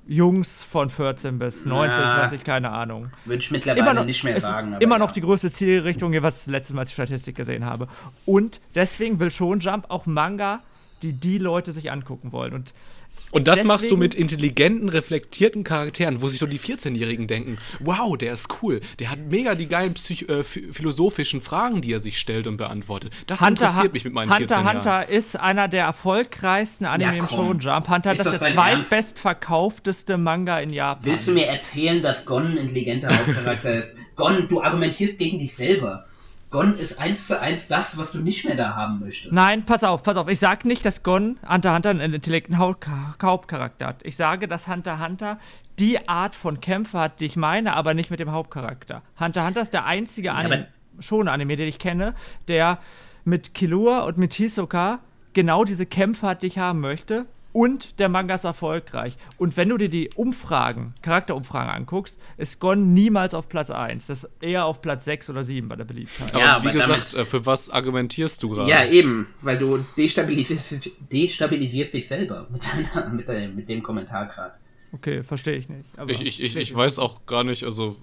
Jungs 0.05 0.63
von 0.63 0.89
14 0.89 1.39
bis 1.39 1.65
19, 1.65 1.99
ja, 1.99 2.11
20, 2.27 2.43
keine 2.43 2.71
Ahnung. 2.71 3.09
Würde 3.25 3.41
ich 3.41 3.51
mittlerweile 3.51 3.93
noch, 3.93 4.05
nicht 4.05 4.23
mehr 4.23 4.39
sagen. 4.39 4.75
immer 4.79 4.95
ja. 4.95 4.99
noch 4.99 5.11
die 5.11 5.21
größte 5.21 5.49
Zielrichtung, 5.49 6.13
was 6.21 6.45
ich 6.45 6.51
letztes 6.51 6.75
Mal 6.75 6.85
die 6.85 6.91
Statistik 6.91 7.35
gesehen 7.35 7.65
habe. 7.65 7.87
Und 8.25 8.59
deswegen 8.75 9.19
will 9.19 9.31
schon 9.31 9.59
Jump 9.59 9.85
auch 9.89 10.05
Manga, 10.05 10.61
die 11.03 11.13
die 11.13 11.37
Leute 11.37 11.71
sich 11.71 11.91
angucken 11.91 12.31
wollen. 12.31 12.53
Und 12.53 12.73
und 13.33 13.47
das 13.47 13.55
Deswegen, 13.55 13.67
machst 13.67 13.91
du 13.91 13.97
mit 13.97 14.13
intelligenten, 14.13 14.89
reflektierten 14.89 15.63
Charakteren, 15.63 16.21
wo 16.21 16.27
sich 16.27 16.39
so 16.39 16.45
die 16.45 16.59
14-Jährigen 16.59 17.25
denken, 17.25 17.57
wow, 17.79 18.15
der 18.15 18.33
ist 18.33 18.47
cool, 18.61 18.79
der 18.99 19.09
hat 19.09 19.19
mega 19.29 19.55
die 19.55 19.67
geilen 19.67 19.95
Psych 19.95 20.29
äh, 20.29 20.43
philosophischen 20.43 21.41
Fragen, 21.41 21.81
die 21.81 21.91
er 21.91 21.99
sich 21.99 22.19
stellt 22.19 22.45
und 22.45 22.57
beantwortet. 22.57 23.11
Das 23.25 23.41
Hunter, 23.41 23.65
interessiert 23.65 23.93
mich 23.93 24.05
mit 24.05 24.13
meinen 24.13 24.29
Hunter 24.29 24.55
14 24.55 24.65
Jahren. 24.65 24.77
Hunter 24.77 25.09
ist 25.09 25.35
einer 25.39 25.67
der 25.67 25.85
erfolgreichsten 25.85 26.85
Anime 26.85 27.17
ja, 27.17 27.23
im 27.23 27.27
Shonen 27.27 27.59
Jump. 27.59 27.89
Hunter 27.89 28.11
ist 28.11 28.19
das, 28.19 28.33
das 28.33 28.39
der 28.39 28.53
zweitbestverkaufteste 28.53 30.19
Manga 30.19 30.59
in 30.59 30.69
Japan. 30.69 31.03
Willst 31.03 31.27
du 31.27 31.31
mir 31.31 31.47
erzählen, 31.47 32.03
dass 32.03 32.25
Gon 32.25 32.45
ein 32.45 32.57
intelligenter 32.57 33.09
Hauptcharakter 33.09 33.73
ist? 33.73 33.95
Gon, 34.15 34.47
du 34.47 34.61
argumentierst 34.61 35.17
gegen 35.17 35.39
dich 35.39 35.55
selber. 35.55 36.05
Gon 36.53 36.77
ist 36.77 36.99
eins 36.99 37.25
zu 37.25 37.41
eins 37.41 37.67
das, 37.67 37.97
was 37.97 38.11
du 38.11 38.19
nicht 38.19 38.45
mehr 38.45 38.55
da 38.55 38.75
haben 38.75 38.99
möchtest. 38.99 39.33
Nein, 39.33 39.65
pass 39.65 39.83
auf, 39.83 40.03
pass 40.03 40.17
auf. 40.17 40.29
Ich 40.29 40.37
sage 40.37 40.67
nicht, 40.67 40.85
dass 40.85 41.01
Gon 41.01 41.39
Hunter 41.49 41.73
Hunter 41.73 41.89
einen 41.89 42.13
intellekten 42.13 42.59
Hauptcharakter 42.59 43.87
hat. 43.87 44.01
Ich 44.03 44.15
sage, 44.15 44.47
dass 44.47 44.67
Hunter 44.67 45.03
Hunter 45.03 45.39
die 45.79 46.07
Art 46.07 46.35
von 46.35 46.61
Kämpfer 46.61 46.99
hat, 46.99 47.19
die 47.21 47.25
ich 47.25 47.37
meine, 47.37 47.75
aber 47.75 47.95
nicht 47.95 48.11
mit 48.11 48.19
dem 48.19 48.31
Hauptcharakter. 48.31 49.01
Hunter 49.19 49.47
Hunter 49.47 49.61
ist 49.61 49.73
der 49.73 49.85
einzige 49.85 50.33
Anime, 50.33 50.67
schon 50.99 51.27
Anime, 51.27 51.55
den 51.55 51.67
ich 51.67 51.79
kenne, 51.79 52.13
der 52.47 52.77
mit 53.25 53.55
Killua 53.55 54.01
und 54.01 54.19
mit 54.19 54.35
Hisoka 54.35 54.99
genau 55.33 55.63
diese 55.63 55.87
Kämpfe 55.87 56.27
hat, 56.27 56.43
die 56.43 56.47
ich 56.47 56.59
haben 56.59 56.81
möchte 56.81 57.25
und 57.53 57.99
der 57.99 58.09
Manga 58.09 58.35
ist 58.35 58.43
erfolgreich. 58.43 59.15
Und 59.37 59.55
wenn 59.55 59.69
du 59.69 59.77
dir 59.77 59.87
die 59.87 60.09
Umfragen, 60.15 60.93
Charakterumfragen 61.03 61.71
anguckst, 61.71 62.17
ist 62.37 62.59
Gon 62.59 62.93
niemals 62.93 63.33
auf 63.33 63.47
Platz 63.47 63.69
1. 63.69 64.07
Das 64.07 64.23
ist 64.23 64.29
eher 64.41 64.65
auf 64.65 64.81
Platz 64.81 65.05
6 65.05 65.29
oder 65.29 65.43
7 65.43 65.69
bei 65.69 65.75
der 65.75 65.85
Beliebtheit. 65.85 66.33
Ja, 66.33 66.57
Aber 66.57 66.69
wie 66.69 66.73
gesagt, 66.73 67.13
äh, 67.13 67.23
für 67.23 67.45
was 67.45 67.69
argumentierst 67.69 68.41
du 68.43 68.49
gerade? 68.49 68.69
Ja, 68.69 68.83
eben, 68.85 69.27
weil 69.41 69.57
du 69.59 69.85
destabilisierst, 69.95 70.89
destabilisierst 71.11 71.93
dich 71.93 72.07
selber 72.07 72.47
mit, 72.51 72.63
deiner, 72.65 73.09
mit, 73.09 73.29
deinem, 73.29 73.55
mit 73.55 73.69
dem 73.69 73.83
Kommentar 73.83 74.25
gerade. 74.25 74.55
Okay, 74.91 75.23
verstehe 75.23 75.55
ich 75.55 75.69
nicht. 75.69 75.89
ich 76.07 76.21
ich, 76.21 76.41
ich, 76.41 76.55
ich 76.55 76.75
weiß 76.75 76.99
auch 76.99 77.25
gar 77.25 77.43
nicht, 77.43 77.63
also 77.63 77.95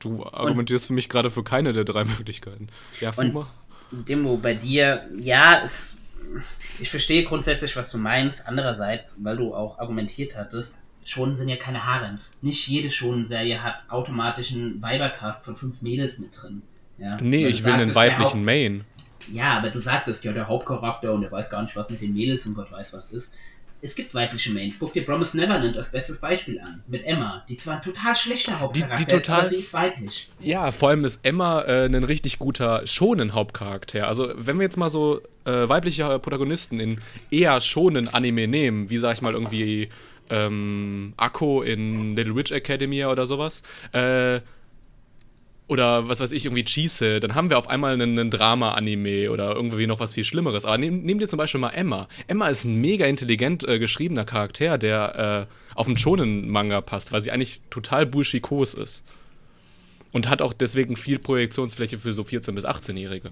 du 0.00 0.24
argumentierst 0.24 0.84
und, 0.84 0.88
für 0.88 0.94
mich 0.94 1.08
gerade 1.08 1.30
für 1.30 1.44
keine 1.44 1.72
der 1.72 1.84
drei 1.84 2.04
Möglichkeiten. 2.04 2.68
Ja, 3.00 3.12
Fuma? 3.12 3.48
Demo, 3.90 4.36
bei 4.38 4.54
dir, 4.54 5.06
ja, 5.18 5.62
es 5.64 5.96
ich 6.78 6.90
verstehe 6.90 7.24
grundsätzlich, 7.24 7.76
was 7.76 7.90
du 7.90 7.98
meinst. 7.98 8.46
Andererseits, 8.46 9.16
weil 9.22 9.36
du 9.36 9.54
auch 9.54 9.78
argumentiert 9.78 10.36
hattest, 10.36 10.74
Schonen 11.04 11.36
sind 11.36 11.48
ja 11.48 11.56
keine 11.56 11.84
Harems. 11.86 12.30
Nicht 12.42 12.68
jede 12.68 12.90
Schonen-Serie 12.90 13.62
hat 13.62 13.84
automatisch 13.88 14.52
einen 14.52 14.80
Weibercast 14.80 15.44
von 15.44 15.56
fünf 15.56 15.82
Mädels 15.82 16.18
mit 16.18 16.30
drin. 16.40 16.62
Ja? 16.98 17.18
Nee, 17.20 17.46
ich 17.48 17.64
will 17.64 17.72
einen 17.72 17.94
weiblichen 17.94 18.44
Main. 18.44 18.84
Ja, 19.32 19.58
aber 19.58 19.70
du 19.70 19.80
sagtest 19.80 20.24
ja, 20.24 20.32
der 20.32 20.48
Hauptcharakter 20.48 21.12
und 21.12 21.24
er 21.24 21.32
weiß 21.32 21.50
gar 21.50 21.62
nicht, 21.62 21.76
was 21.76 21.90
mit 21.90 22.00
den 22.00 22.14
Mädels 22.14 22.46
und 22.46 22.54
Gott 22.54 22.70
weiß 22.70 22.92
was 22.92 23.06
ist 23.06 23.32
es 23.82 23.96
gibt 23.96 24.14
weibliche 24.14 24.52
Mains. 24.52 24.76
Guck 24.78 24.92
dir 24.92 25.02
Promise 25.02 25.36
Neverland 25.36 25.76
als 25.76 25.90
bestes 25.90 26.18
Beispiel 26.18 26.60
an. 26.60 26.82
Mit 26.86 27.04
Emma. 27.04 27.44
Die 27.48 27.56
zwar 27.56 27.76
ein 27.76 27.82
total 27.82 28.14
schlechter 28.14 28.60
Hauptcharakter 28.60 28.96
die, 28.96 29.04
die 29.04 29.10
total, 29.10 29.38
ist, 29.38 29.44
aber 29.44 29.48
sie 29.48 29.56
ist 29.56 29.72
weiblich. 29.72 30.30
Ja, 30.38 30.70
vor 30.70 30.90
allem 30.90 31.04
ist 31.04 31.20
Emma 31.24 31.62
äh, 31.62 31.86
ein 31.86 32.04
richtig 32.04 32.38
guter 32.38 32.86
schonen 32.86 33.34
Hauptcharakter. 33.34 34.06
Also, 34.06 34.32
wenn 34.36 34.58
wir 34.58 34.62
jetzt 34.62 34.76
mal 34.76 34.88
so 34.88 35.20
äh, 35.44 35.68
weibliche 35.68 36.18
Protagonisten 36.20 36.78
in 36.78 37.00
eher 37.32 37.60
schonen 37.60 38.08
Anime 38.08 38.46
nehmen, 38.46 38.88
wie 38.88 38.98
sag 38.98 39.14
ich 39.14 39.22
mal 39.22 39.34
irgendwie 39.34 39.88
ähm, 40.30 41.14
Akko 41.16 41.62
in 41.62 42.14
Little 42.14 42.36
Witch 42.36 42.52
Academia 42.52 43.10
oder 43.10 43.26
sowas, 43.26 43.62
äh, 43.92 44.40
oder 45.68 46.08
was 46.08 46.20
weiß 46.20 46.32
ich, 46.32 46.44
irgendwie 46.44 46.64
Chise, 46.64 47.20
dann 47.20 47.34
haben 47.34 47.48
wir 47.48 47.58
auf 47.58 47.68
einmal 47.68 47.94
einen, 47.94 48.18
einen 48.18 48.30
Drama-Anime 48.30 49.30
oder 49.30 49.54
irgendwie 49.54 49.86
noch 49.86 50.00
was 50.00 50.14
viel 50.14 50.24
Schlimmeres. 50.24 50.64
Aber 50.64 50.76
nehm, 50.76 51.02
nehm 51.02 51.18
dir 51.18 51.28
zum 51.28 51.38
Beispiel 51.38 51.60
mal 51.60 51.70
Emma. 51.70 52.08
Emma 52.26 52.48
ist 52.48 52.64
ein 52.64 52.80
mega 52.80 53.06
intelligent 53.06 53.66
äh, 53.66 53.78
geschriebener 53.78 54.24
Charakter, 54.24 54.76
der 54.76 55.48
äh, 55.48 55.74
auf 55.74 55.86
einen 55.86 55.96
Shonen-Manga 55.96 56.80
passt, 56.80 57.12
weil 57.12 57.20
sie 57.20 57.30
eigentlich 57.30 57.60
total 57.70 58.06
bullshikos 58.06 58.74
ist. 58.74 59.04
Und 60.12 60.28
hat 60.28 60.42
auch 60.42 60.52
deswegen 60.52 60.96
viel 60.96 61.18
Projektionsfläche 61.18 61.98
für 61.98 62.12
so 62.12 62.22
14- 62.22 62.52
bis 62.52 62.66
18-Jährige. 62.66 63.30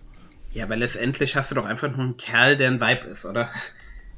Ja, 0.54 0.64
aber 0.64 0.76
letztendlich 0.76 1.36
hast 1.36 1.50
du 1.50 1.54
doch 1.54 1.66
einfach 1.66 1.90
nur 1.90 2.00
einen 2.00 2.16
Kerl, 2.16 2.56
der 2.56 2.70
ein 2.70 2.80
Vibe 2.80 3.06
ist, 3.08 3.26
oder? 3.26 3.50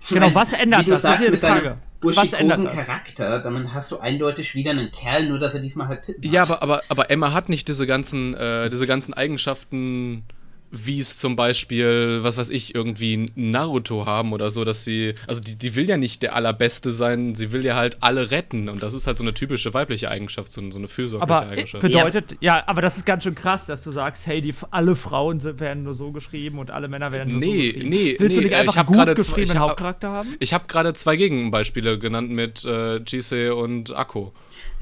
Genau, 0.09 0.35
was 0.35 0.53
ändert 0.53 0.91
das? 0.91 1.03
das 1.03 1.15
ist 1.15 1.21
hier 1.21 1.31
die 1.31 1.39
Frage. 1.39 1.79
Was 2.01 2.33
ändert 2.33 2.65
das? 2.65 2.75
Charakter, 2.75 3.39
dann 3.39 3.73
hast 3.73 3.93
du 3.93 3.99
eindeutig 3.99 4.55
wieder 4.55 4.73
einen 4.73 4.91
Kerl, 4.91 5.29
nur 5.29 5.39
dass 5.39 5.55
er 5.55 5.61
diesmal 5.61 5.89
halt 5.89 6.03
Titten 6.03 6.23
Ja, 6.31 6.43
aber, 6.43 6.63
aber, 6.63 6.83
aber 6.89 7.11
Emma 7.11 7.33
hat 7.33 7.49
nicht 7.49 7.69
diese 7.69 7.87
ganzen, 7.87 8.35
äh, 8.35 8.69
diese 8.69 8.87
ganzen 8.87 9.15
Eigenschaften 9.15 10.25
wie 10.73 10.99
es 10.99 11.19
zum 11.19 11.37
Beispiel, 11.37 12.21
was 12.23 12.39
weiß 12.39 12.49
ich, 12.49 12.75
irgendwie 12.75 13.27
Naruto 13.35 14.07
haben 14.07 14.33
oder 14.33 14.51
so, 14.51 14.65
dass 14.65 14.85
sie, 14.85 15.15
also 15.27 15.43
die, 15.43 15.57
die 15.57 15.75
will 15.75 15.87
ja 15.87 15.99
nicht 15.99 16.23
der 16.23 16.35
Allerbeste 16.35 16.91
sein, 16.91 17.35
sie 17.35 17.53
will 17.53 17.63
ja 17.65 17.77
halt 17.77 17.99
alle 18.01 18.31
retten 18.31 18.71
und 18.71 18.83
das 18.83 18.95
ist 18.95 19.07
halt 19.07 19.19
so 19.19 19.25
eine 19.25 19.35
typische 19.35 19.75
weibliche 19.75 20.11
Eigenschaft, 20.11 20.51
so, 20.51 20.63
eine 20.63 20.89
fürsorgliche 20.89 21.37
aber 21.37 21.47
Eigenschaft. 21.47 21.83
bedeutet, 21.83 22.33
ja. 22.41 22.57
ja. 22.57 22.65
aber 22.67 22.81
das 22.81 22.97
ist 22.97 23.05
ganz 23.05 23.25
schön 23.25 23.35
krass, 23.35 23.67
dass 23.67 23.83
du 23.83 23.91
sagst, 23.91 24.27
hey, 24.27 24.41
die, 24.41 24.55
alle 24.71 24.97
Frauen 24.97 25.41
sind, 25.41 25.61
werden 25.61 25.83
nur 25.83 25.95
so 25.95 26.11
geschrieben 26.11 26.59
und 26.59 26.71
alle 26.71 26.89
Männer 26.89 27.13
werden 27.13 27.35
nur 27.35 27.41
nee, 27.41 27.47
so 27.49 27.73
geschrieben. 27.75 27.89
Nee, 27.91 28.17
Willst 28.19 28.37
nee, 28.37 28.43
du 28.43 28.49
nicht 28.49 28.57
einfach 28.57 28.73
ich 28.73 28.79
hab 28.79 28.87
gut 28.87 29.17
geschriebenen 29.17 29.59
Hauptcharakter 29.59 30.09
haben? 30.09 30.37
Ich 30.41 30.55
habe 30.55 30.65
gerade 30.69 30.95
zwei 30.95 31.17
Gegenbeispiele 31.17 31.99
genannt 31.99 32.31
mit 32.31 32.65
äh, 32.65 32.97
Jise 32.97 33.55
und 33.55 33.95
Akko. 33.95 34.33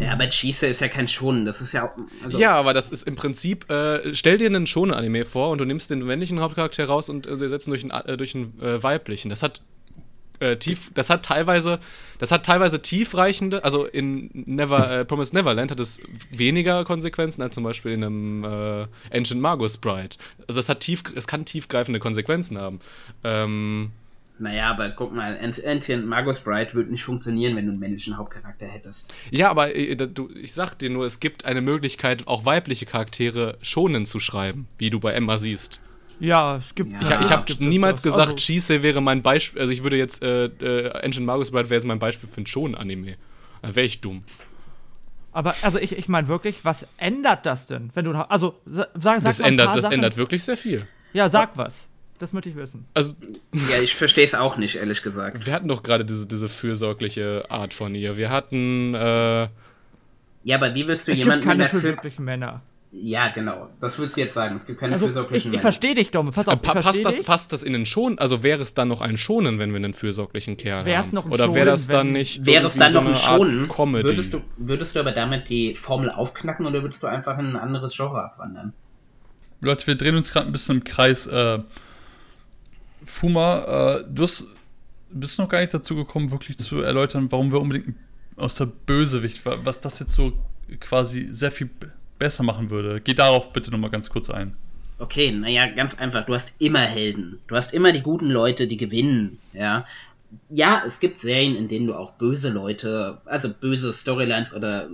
Ja, 0.00 0.12
aber 0.12 0.28
Chise 0.28 0.66
ist 0.66 0.80
ja 0.80 0.88
kein 0.88 1.08
Schonen, 1.08 1.44
das 1.44 1.60
ist 1.60 1.72
ja. 1.72 1.94
Also 2.24 2.38
ja, 2.38 2.54
aber 2.54 2.72
das 2.72 2.90
ist 2.90 3.06
im 3.06 3.16
Prinzip, 3.16 3.70
äh, 3.70 4.14
stell 4.14 4.38
dir 4.38 4.46
einen 4.46 4.66
Schonen-Anime 4.66 5.24
vor 5.24 5.50
und 5.50 5.58
du 5.58 5.64
nimmst 5.64 5.90
den 5.90 6.04
männlichen 6.04 6.40
Hauptcharakter 6.40 6.86
raus 6.86 7.10
und 7.10 7.26
äh, 7.26 7.36
sie 7.36 7.44
ersetzen 7.44 7.70
durch 7.70 7.82
einen, 7.82 7.90
äh, 7.90 8.16
durch 8.16 8.34
einen 8.34 8.58
äh, 8.62 8.82
weiblichen. 8.82 9.28
Das 9.28 9.42
hat 9.42 9.60
äh, 10.38 10.56
tief, 10.56 10.90
das 10.94 11.10
hat 11.10 11.24
teilweise, 11.24 11.80
das 12.18 12.32
hat 12.32 12.46
teilweise 12.46 12.80
tiefreichende, 12.80 13.62
also 13.62 13.84
in 13.84 14.30
Never, 14.32 14.90
äh, 14.90 15.04
Promised 15.04 15.34
Neverland 15.34 15.70
hat 15.70 15.80
es 15.80 16.00
weniger 16.30 16.84
Konsequenzen 16.86 17.42
als 17.42 17.54
zum 17.54 17.64
Beispiel 17.64 17.92
in 17.92 18.02
einem 18.02 18.88
Ancient 19.12 19.42
Magus 19.42 19.74
Sprite. 19.74 20.16
Also 20.48 20.60
es 20.60 20.68
hat 20.70 20.80
tief, 20.80 21.02
es 21.14 21.26
kann 21.26 21.44
tiefgreifende 21.44 22.00
Konsequenzen 22.00 22.56
haben. 22.56 22.80
Ähm, 23.22 23.92
naja, 24.40 24.70
aber 24.70 24.90
guck 24.90 25.12
mal, 25.12 25.38
Ancient 25.38 26.06
Magus 26.06 26.40
Bride 26.40 26.74
würde 26.74 26.90
nicht 26.90 27.04
funktionieren, 27.04 27.56
wenn 27.56 27.66
du 27.66 27.72
einen 27.72 27.80
männlichen 27.80 28.16
Hauptcharakter 28.16 28.66
hättest. 28.66 29.12
Ja, 29.30 29.50
aber 29.50 29.74
äh, 29.74 29.94
du, 29.96 30.30
ich 30.34 30.52
sag 30.52 30.74
dir 30.74 30.90
nur, 30.90 31.06
es 31.06 31.20
gibt 31.20 31.44
eine 31.44 31.60
Möglichkeit, 31.60 32.26
auch 32.26 32.44
weibliche 32.44 32.86
Charaktere 32.86 33.58
schonen 33.62 34.06
zu 34.06 34.18
schreiben, 34.18 34.66
wie 34.78 34.90
du 34.90 35.00
bei 35.00 35.12
Emma 35.12 35.38
siehst. 35.38 35.80
Ja, 36.20 36.56
es 36.56 36.74
gibt. 36.74 36.92
Ja, 36.92 37.00
ich 37.00 37.26
ich 37.26 37.32
habe 37.32 37.64
niemals 37.64 38.02
gesagt, 38.02 38.32
also, 38.32 38.36
Chise 38.36 38.82
wäre 38.82 39.00
mein 39.00 39.22
Beispiel. 39.22 39.60
Also, 39.60 39.72
ich 39.72 39.82
würde 39.82 39.96
jetzt. 39.96 40.22
Äh, 40.22 40.44
äh, 40.44 40.90
Ancient 41.02 41.26
Magus 41.26 41.50
Bride 41.50 41.70
wäre 41.70 41.78
jetzt 41.78 41.86
mein 41.86 41.98
Beispiel 41.98 42.28
für 42.28 42.42
ein 42.42 42.46
Schonen-Anime. 42.46 43.16
Da 43.62 43.74
wäre 43.74 43.86
ich 43.86 44.00
dumm. 44.02 44.24
Aber, 45.32 45.54
also, 45.62 45.78
ich, 45.78 45.96
ich 45.96 46.08
meine 46.08 46.28
wirklich, 46.28 46.62
was 46.64 46.86
ändert 46.98 47.46
das 47.46 47.66
denn? 47.66 47.90
Wenn 47.94 48.04
du. 48.04 48.12
Also, 48.12 48.60
sag, 48.66 48.90
sag 48.94 49.22
das 49.22 49.40
ändert, 49.40 49.74
Das 49.74 49.86
ändert 49.86 50.16
wirklich 50.18 50.44
sehr 50.44 50.58
viel. 50.58 50.86
Ja, 51.14 51.30
sag 51.30 51.56
was. 51.56 51.88
Das 52.20 52.34
möchte 52.34 52.50
ich 52.50 52.56
wissen. 52.56 52.84
Also, 52.92 53.14
ja, 53.54 53.80
ich 53.82 53.96
verstehe 53.96 54.26
es 54.26 54.34
auch 54.34 54.58
nicht, 54.58 54.76
ehrlich 54.76 55.02
gesagt. 55.02 55.46
Wir 55.46 55.54
hatten 55.54 55.68
doch 55.68 55.82
gerade 55.82 56.04
diese, 56.04 56.26
diese 56.26 56.50
fürsorgliche 56.50 57.46
Art 57.48 57.72
von 57.72 57.94
ihr. 57.94 58.18
Wir 58.18 58.28
hatten. 58.28 58.94
Äh, 58.94 59.48
ja, 60.44 60.56
aber 60.56 60.74
wie 60.74 60.86
willst 60.86 61.08
du 61.08 61.12
es 61.12 61.18
jemanden. 61.18 61.40
Es 61.40 61.48
gibt 61.48 61.58
keine 61.58 61.68
fürsorglichen 61.70 62.24
Männer. 62.26 62.60
Ja, 62.92 63.28
genau. 63.28 63.70
Das 63.80 63.98
willst 63.98 64.18
du 64.18 64.20
jetzt 64.20 64.34
sagen. 64.34 64.56
Es 64.56 64.66
gibt 64.66 64.80
keine 64.80 64.94
also, 64.94 65.06
fürsorglichen 65.06 65.38
ich, 65.38 65.44
Männer. 65.46 65.54
Ich 65.54 65.62
verstehe 65.62 65.94
dich, 65.94 66.10
Dom. 66.10 66.30
Pass 66.30 66.46
auf. 66.46 66.60
Pa 66.60 66.74
passt, 66.74 67.02
das, 67.02 67.22
passt 67.22 67.54
das 67.54 67.62
in 67.62 67.72
den 67.72 67.86
Schon? 67.86 68.18
Also 68.18 68.42
wäre 68.42 68.60
es 68.60 68.74
dann 68.74 68.88
noch 68.88 69.00
ein 69.00 69.16
Schonen, 69.16 69.58
wenn 69.58 69.70
wir 69.70 69.76
einen 69.76 69.94
fürsorglichen 69.94 70.58
Kerl 70.58 70.84
wär's 70.84 71.06
haben? 71.06 71.14
Noch 71.14 71.24
ein 71.24 71.32
Oder 71.32 71.54
wäre 71.54 71.66
das 71.66 71.88
dann 71.88 72.12
nicht. 72.12 72.44
Wäre 72.44 72.66
es 72.66 72.76
dann 72.76 72.92
so 72.92 73.00
noch 73.00 73.08
ein 73.08 73.14
Schonen? 73.14 73.66
Würdest 74.04 74.34
du, 74.34 74.42
würdest 74.58 74.94
du 74.94 75.00
aber 75.00 75.12
damit 75.12 75.48
die 75.48 75.74
Formel 75.74 76.10
aufknacken 76.10 76.66
oder 76.66 76.82
würdest 76.82 77.02
du 77.02 77.06
einfach 77.06 77.38
in 77.38 77.46
ein 77.46 77.56
anderes 77.56 77.96
Genre 77.96 78.22
abwandern? 78.22 78.74
Leute, 79.62 79.86
wir 79.86 79.94
drehen 79.94 80.16
uns 80.16 80.30
gerade 80.30 80.46
ein 80.46 80.52
bisschen 80.52 80.76
im 80.76 80.84
Kreis. 80.84 81.26
Äh, 81.26 81.60
Fuma, 83.10 83.98
äh, 83.98 84.04
du 84.08 84.22
hast, 84.22 84.46
bist 85.10 85.38
noch 85.38 85.48
gar 85.48 85.60
nicht 85.60 85.74
dazu 85.74 85.94
gekommen, 85.96 86.30
wirklich 86.30 86.56
zu 86.58 86.80
erläutern, 86.80 87.30
warum 87.30 87.52
wir 87.52 87.60
unbedingt 87.60 87.96
aus 88.36 88.54
der 88.54 88.66
Bösewicht, 88.66 89.44
was 89.44 89.80
das 89.80 89.98
jetzt 89.98 90.12
so 90.12 90.32
quasi 90.78 91.28
sehr 91.32 91.50
viel 91.50 91.68
besser 92.18 92.42
machen 92.42 92.70
würde. 92.70 93.00
Geh 93.00 93.14
darauf 93.14 93.52
bitte 93.52 93.70
nochmal 93.70 93.90
ganz 93.90 94.08
kurz 94.08 94.30
ein. 94.30 94.56
Okay, 94.98 95.32
naja, 95.32 95.66
ganz 95.66 95.94
einfach. 95.94 96.26
Du 96.26 96.34
hast 96.34 96.52
immer 96.58 96.80
Helden. 96.80 97.38
Du 97.48 97.56
hast 97.56 97.72
immer 97.72 97.92
die 97.92 98.02
guten 98.02 98.28
Leute, 98.28 98.66
die 98.66 98.76
gewinnen, 98.76 99.38
ja. 99.52 99.86
Ja, 100.48 100.82
es 100.86 101.00
gibt 101.00 101.18
Serien, 101.20 101.56
in 101.56 101.66
denen 101.66 101.88
du 101.88 101.94
auch 101.94 102.12
böse 102.12 102.50
Leute, 102.50 103.20
also 103.24 103.48
böse 103.48 103.92
Storylines 103.92 104.52
oder 104.52 104.88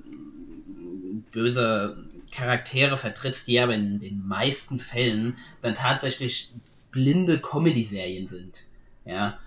böse 1.33 1.99
Charaktere 2.31 2.97
vertrittst, 2.97 3.47
die 3.47 3.61
aber 3.61 3.75
in 3.75 3.99
den 3.99 4.27
meisten 4.27 4.79
Fällen 4.79 5.37
dann 5.61 5.75
tatsächlich 5.75 6.53
blinde 6.97 7.39
Comedy-Serien 7.39 8.27
sind. 8.27 8.65
Ja. 9.05 9.39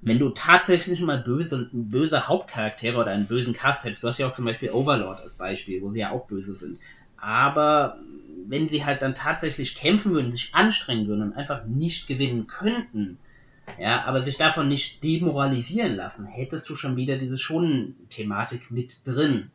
Wenn 0.00 0.18
du 0.18 0.30
tatsächlich 0.30 1.00
mal 1.00 1.18
böse, 1.18 1.68
böse 1.72 2.26
Hauptcharaktere 2.26 2.98
oder 2.98 3.10
einen 3.10 3.26
bösen 3.26 3.54
Cast 3.54 3.84
hättest, 3.84 4.02
du 4.02 4.08
hast 4.08 4.18
ja 4.18 4.28
auch 4.28 4.32
zum 4.32 4.46
Beispiel 4.46 4.70
Overlord 4.70 5.20
als 5.20 5.34
Beispiel, 5.34 5.82
wo 5.82 5.90
sie 5.90 6.00
ja 6.00 6.10
auch 6.10 6.26
böse 6.26 6.56
sind. 6.56 6.78
Aber 7.18 7.98
wenn 8.46 8.68
sie 8.68 8.84
halt 8.84 9.02
dann 9.02 9.14
tatsächlich 9.14 9.74
kämpfen 9.74 10.12
würden, 10.12 10.32
sich 10.32 10.54
anstrengen 10.54 11.06
würden 11.06 11.22
und 11.22 11.32
einfach 11.34 11.64
nicht 11.64 12.06
gewinnen 12.06 12.46
könnten, 12.46 13.18
ja, 13.78 14.04
aber 14.04 14.20
sich 14.22 14.36
davon 14.36 14.68
nicht 14.68 15.02
demoralisieren 15.02 15.94
lassen, 15.94 16.26
hättest 16.26 16.68
du 16.68 16.74
schon 16.74 16.96
wieder 16.96 17.16
diese 17.16 17.38
Schonen-Thematik 17.38 18.70
mit 18.70 19.06
drin 19.06 19.50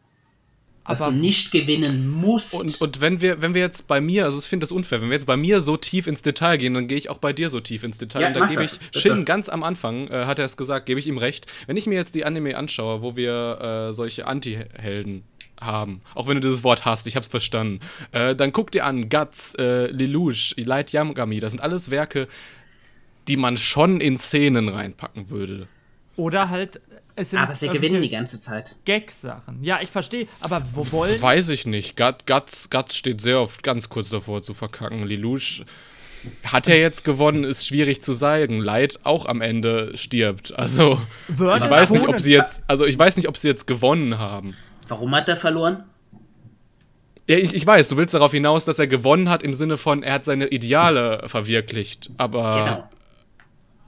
dass 0.89 1.01
aber 1.01 1.11
du 1.11 1.19
nicht 1.19 1.51
gewinnen 1.51 2.09
musst. 2.09 2.55
Und, 2.55 2.81
und 2.81 2.99
wenn 2.99 3.21
wir, 3.21 3.41
wenn 3.41 3.53
wir 3.53 3.61
jetzt 3.61 3.87
bei 3.87 4.01
mir, 4.01 4.25
also 4.25 4.39
ich 4.39 4.45
finde 4.45 4.63
das 4.63 4.71
unfair, 4.71 5.01
wenn 5.01 5.09
wir 5.09 5.15
jetzt 5.15 5.27
bei 5.27 5.37
mir 5.37 5.61
so 5.61 5.77
tief 5.77 6.07
ins 6.07 6.21
Detail 6.21 6.57
gehen, 6.57 6.73
dann 6.73 6.87
gehe 6.87 6.97
ich 6.97 7.09
auch 7.09 7.19
bei 7.19 7.31
dir 7.31 7.49
so 7.49 7.59
tief 7.59 7.83
ins 7.83 7.97
Detail. 7.99 8.21
Ja, 8.21 8.27
und 8.29 8.33
da 8.35 8.45
gebe 8.47 8.63
ich 8.63 8.71
das, 8.91 9.01
Shin 9.01 9.23
ganz 9.25 9.49
am 9.49 9.63
Anfang, 9.63 10.07
äh, 10.07 10.25
hat 10.25 10.39
er 10.39 10.45
es 10.45 10.57
gesagt, 10.57 10.85
gebe 10.87 10.99
ich 10.99 11.07
ihm 11.07 11.17
recht. 11.17 11.45
Wenn 11.67 11.77
ich 11.77 11.85
mir 11.85 11.95
jetzt 11.95 12.15
die 12.15 12.25
Anime 12.25 12.57
anschaue, 12.57 13.01
wo 13.01 13.15
wir 13.15 13.89
äh, 13.89 13.93
solche 13.93 14.25
Anti-Helden 14.25 15.23
haben, 15.61 16.01
auch 16.15 16.27
wenn 16.27 16.35
du 16.35 16.41
dieses 16.41 16.63
Wort 16.63 16.85
hast, 16.85 17.05
ich 17.05 17.15
hab's 17.15 17.27
verstanden, 17.27 17.81
äh, 18.11 18.35
dann 18.35 18.51
guck 18.51 18.71
dir 18.71 18.85
an, 18.85 19.09
Guts, 19.09 19.55
äh, 19.55 19.87
Lelouch, 19.87 20.55
Light 20.57 20.91
Yamagami, 20.91 21.39
das 21.39 21.51
sind 21.51 21.61
alles 21.61 21.91
Werke, 21.91 22.27
die 23.27 23.37
man 23.37 23.57
schon 23.57 24.01
in 24.01 24.17
Szenen 24.17 24.69
reinpacken 24.69 25.29
würde. 25.29 25.67
Oder 26.15 26.49
halt 26.49 26.81
aber 27.36 27.55
sie 27.55 27.70
gewinnen 27.70 28.01
die 28.01 28.09
ganze 28.09 28.39
Zeit. 28.39 28.76
Gag-Sachen. 28.86 29.63
Ja, 29.63 29.80
ich 29.82 29.89
verstehe. 29.89 30.28
Aber 30.41 30.63
wo 30.74 30.91
wollen. 30.91 31.22
Weiß 31.22 31.49
ich 31.49 31.65
nicht. 31.65 31.97
Guts, 31.97 32.70
Guts 32.70 32.95
steht 32.95 33.22
sehr 33.22 33.39
oft 33.39 33.63
ganz 33.63 33.89
kurz 33.89 34.09
davor 34.09 34.41
zu 34.41 34.53
verkacken. 34.53 35.03
Lelouch 35.03 35.63
hat 36.43 36.67
er 36.67 36.78
jetzt 36.78 37.03
gewonnen, 37.03 37.43
ist 37.43 37.67
schwierig 37.67 38.01
zu 38.01 38.13
sagen. 38.13 38.59
Leid 38.59 38.99
auch 39.03 39.26
am 39.26 39.41
Ende 39.41 39.95
stirbt. 39.95 40.57
Also 40.57 41.01
Wörter 41.28 41.65
ich 41.65 41.72
weiß 41.72 41.91
nicht, 41.91 42.07
ob 42.07 42.20
sie 42.20 42.32
jetzt, 42.32 42.63
also 42.67 42.86
ich 42.86 42.97
weiß 42.97 43.17
nicht, 43.17 43.28
ob 43.28 43.38
sie 43.38 43.47
jetzt 43.47 43.67
gewonnen 43.67 44.17
haben. 44.17 44.55
Warum 44.88 45.13
hat 45.15 45.30
er 45.30 45.38
verloren? 45.38 45.84
Ja, 47.28 47.38
ich, 47.38 47.53
ich 47.53 47.65
weiß, 47.65 47.89
du 47.89 47.97
willst 47.97 48.15
darauf 48.15 48.32
hinaus, 48.32 48.65
dass 48.65 48.80
er 48.80 48.88
gewonnen 48.88 49.30
hat 49.30 49.43
im 49.43 49.53
Sinne 49.53 49.78
von, 49.78 50.01
er 50.01 50.13
hat 50.13 50.26
seine 50.26 50.47
Ideale 50.47 51.24
verwirklicht. 51.28 52.09
Aber 52.17 52.65
genau. 52.65 52.89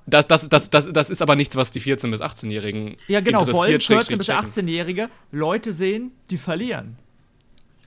Das, 0.08 0.28
das, 0.28 0.50
das, 0.50 0.70
das, 0.70 0.92
das 0.92 1.10
ist 1.10 1.22
aber 1.22 1.36
nichts, 1.36 1.56
was 1.56 1.72
die 1.72 1.82
14- 1.82 2.10
bis 2.12 2.22
18-Jährigen 2.22 2.98
ja, 3.08 3.20
genau, 3.20 3.42
interessiert. 3.42 3.90
Wollen 3.90 4.02
14- 4.02 4.18
bis 4.18 4.30
18-Jährige 4.30 5.10
Leute 5.32 5.72
sehen, 5.74 6.12
die 6.30 6.38
verlieren. 6.38 6.98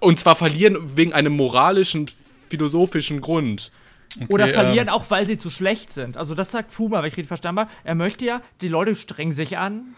Und 0.00 0.18
zwar 0.20 0.36
verlieren 0.36 0.96
wegen 0.96 1.12
einem 1.12 1.34
moralischen, 1.34 2.10
philosophischen 2.48 3.20
Grund. 3.20 3.72
Okay, 4.16 4.32
Oder 4.32 4.48
verlieren 4.48 4.88
ähm, 4.88 4.94
auch, 4.94 5.10
weil 5.10 5.26
sie 5.26 5.38
zu 5.38 5.50
schlecht 5.50 5.90
sind. 5.90 6.16
Also 6.16 6.34
das 6.34 6.52
sagt 6.52 6.72
Fuma, 6.72 6.98
wenn 6.98 7.08
ich 7.08 7.16
richtig 7.16 7.28
verstanden 7.28 7.60
habe. 7.60 7.70
Er 7.82 7.94
möchte 7.94 8.24
ja, 8.24 8.42
die 8.60 8.68
Leute 8.68 8.94
strengen 8.94 9.32
sich 9.32 9.58
an. 9.58 9.94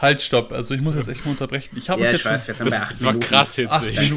Halt, 0.00 0.22
stopp. 0.22 0.52
Also 0.52 0.74
ich 0.74 0.80
muss 0.80 0.94
jetzt 0.94 1.08
echt 1.08 1.26
mal 1.26 1.32
unterbrechen. 1.32 1.76
Ich 1.76 1.90
habe 1.90 2.02
ja, 2.02 2.12
jetzt 2.12 2.24
weiß, 2.24 2.46
schon, 2.46 2.64
das, 2.64 2.88
das 2.88 3.04
war 3.04 3.14
krass 3.18 3.56
hitzig. 3.56 4.14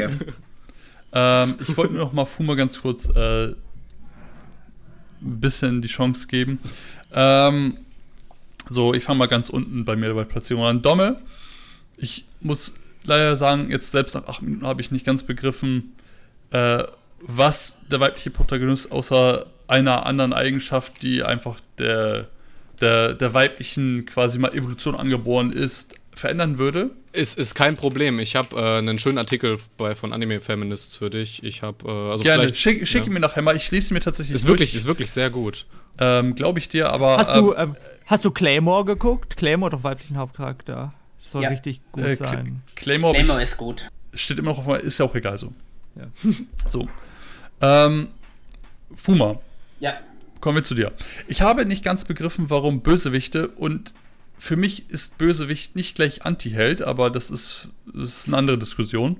ähm, 1.11 1.55
ich 1.59 1.75
wollte 1.75 1.93
nur 1.93 2.05
noch 2.05 2.13
mal 2.13 2.25
Fuma 2.25 2.55
ganz 2.55 2.79
kurz 2.79 3.09
äh, 3.13 3.47
ein 3.47 3.55
bisschen 5.19 5.81
die 5.81 5.89
Chance 5.89 6.27
geben. 6.27 6.59
Ähm, 7.13 7.77
so, 8.69 8.93
ich 8.93 9.03
fange 9.03 9.19
mal 9.19 9.27
ganz 9.27 9.49
unten 9.49 9.85
bei 9.85 9.95
mir 9.95 10.13
bei 10.13 10.23
Platzierung 10.23 10.65
an. 10.65 10.81
Domme. 10.81 11.17
Ich 11.97 12.25
muss 12.39 12.73
leider 13.03 13.35
sagen, 13.35 13.69
jetzt 13.69 13.91
selbst 13.91 14.15
nach 14.15 14.27
acht 14.27 14.41
Minuten 14.41 14.65
habe 14.65 14.81
ich 14.81 14.91
nicht 14.91 15.05
ganz 15.05 15.23
begriffen, 15.23 15.95
äh, 16.51 16.83
was 17.19 17.77
der 17.89 17.99
weibliche 17.99 18.31
Protagonist 18.31 18.91
außer 18.91 19.45
einer 19.67 20.05
anderen 20.05 20.33
Eigenschaft, 20.33 21.01
die 21.01 21.23
einfach 21.23 21.59
der, 21.77 22.27
der, 22.81 23.13
der 23.13 23.33
weiblichen 23.33 24.05
quasi 24.05 24.39
mal 24.39 24.53
Evolution 24.53 24.95
angeboren 24.95 25.51
ist, 25.51 25.95
verändern 26.13 26.57
würde. 26.57 26.91
Ist, 27.11 27.37
ist 27.37 27.55
kein 27.55 27.75
Problem. 27.75 28.19
Ich 28.19 28.35
habe 28.35 28.55
äh, 28.55 28.77
einen 28.77 28.99
schönen 28.99 29.17
Artikel 29.17 29.57
bei, 29.77 29.95
von 29.95 30.13
Anime 30.13 30.41
Feminists 30.41 30.95
für 30.95 31.09
dich. 31.09 31.43
Ich 31.43 31.61
habe 31.61 31.87
äh, 31.87 32.11
also 32.11 32.23
Gerne, 32.23 32.53
schick, 32.53 32.87
schick 32.87 33.05
ja. 33.05 33.11
mir 33.11 33.19
nachher 33.19 33.41
mal. 33.41 33.55
Ich 33.55 33.71
lese 33.71 33.87
sie 33.87 33.93
mir 33.93 33.99
tatsächlich 33.99 34.35
Ist 34.35 34.47
wirklich, 34.47 34.75
ist 34.75 34.85
wirklich 34.85 35.11
sehr 35.11 35.29
gut. 35.29 35.65
Ähm, 35.99 36.35
Glaube 36.35 36.59
ich 36.59 36.69
dir, 36.69 36.91
aber. 36.91 37.17
Hast 37.17 37.29
ähm, 37.29 37.45
du, 37.45 37.53
ähm, 37.55 37.75
hast 38.05 38.25
du 38.25 38.31
Claymore 38.31 38.85
geguckt? 38.85 39.37
Claymore, 39.37 39.71
doch 39.71 39.83
weiblichen 39.83 40.17
Hauptcharakter. 40.17 40.93
Soll 41.21 41.43
Ja. 41.43 41.49
richtig 41.49 41.81
gut 41.91 42.03
äh, 42.03 42.15
sein. 42.15 42.61
Cl- 42.69 42.75
Claymore, 42.75 43.13
hab 43.13 43.19
ich- 43.19 43.25
Claymore 43.25 43.43
ist 43.43 43.57
gut. 43.57 43.89
steht 44.13 44.37
immer 44.39 44.51
noch 44.51 44.59
auf 44.59 44.67
meiner, 44.67 44.81
ist 44.81 44.97
ja 44.99 45.05
auch 45.05 45.15
egal 45.15 45.37
so. 45.37 45.53
Ja. 45.95 46.07
So. 46.67 46.87
Ähm, 47.61 48.09
Fuma, 48.95 49.39
Ja. 49.79 49.93
kommen 50.41 50.57
wir 50.57 50.63
zu 50.63 50.75
dir. 50.75 50.91
Ich 51.27 51.41
habe 51.41 51.65
nicht 51.65 51.83
ganz 51.83 52.05
begriffen, 52.05 52.49
warum 52.49 52.81
Bösewichte 52.81 53.47
und 53.47 53.93
für 54.37 54.55
mich 54.57 54.89
ist 54.89 55.17
Bösewicht 55.17 55.75
nicht 55.75 55.95
gleich 55.95 56.25
Anti-Held, 56.25 56.81
aber 56.81 57.09
das 57.09 57.31
ist, 57.31 57.69
das 57.85 58.09
ist 58.09 58.27
eine 58.27 58.37
andere 58.37 58.57
Diskussion. 58.57 59.17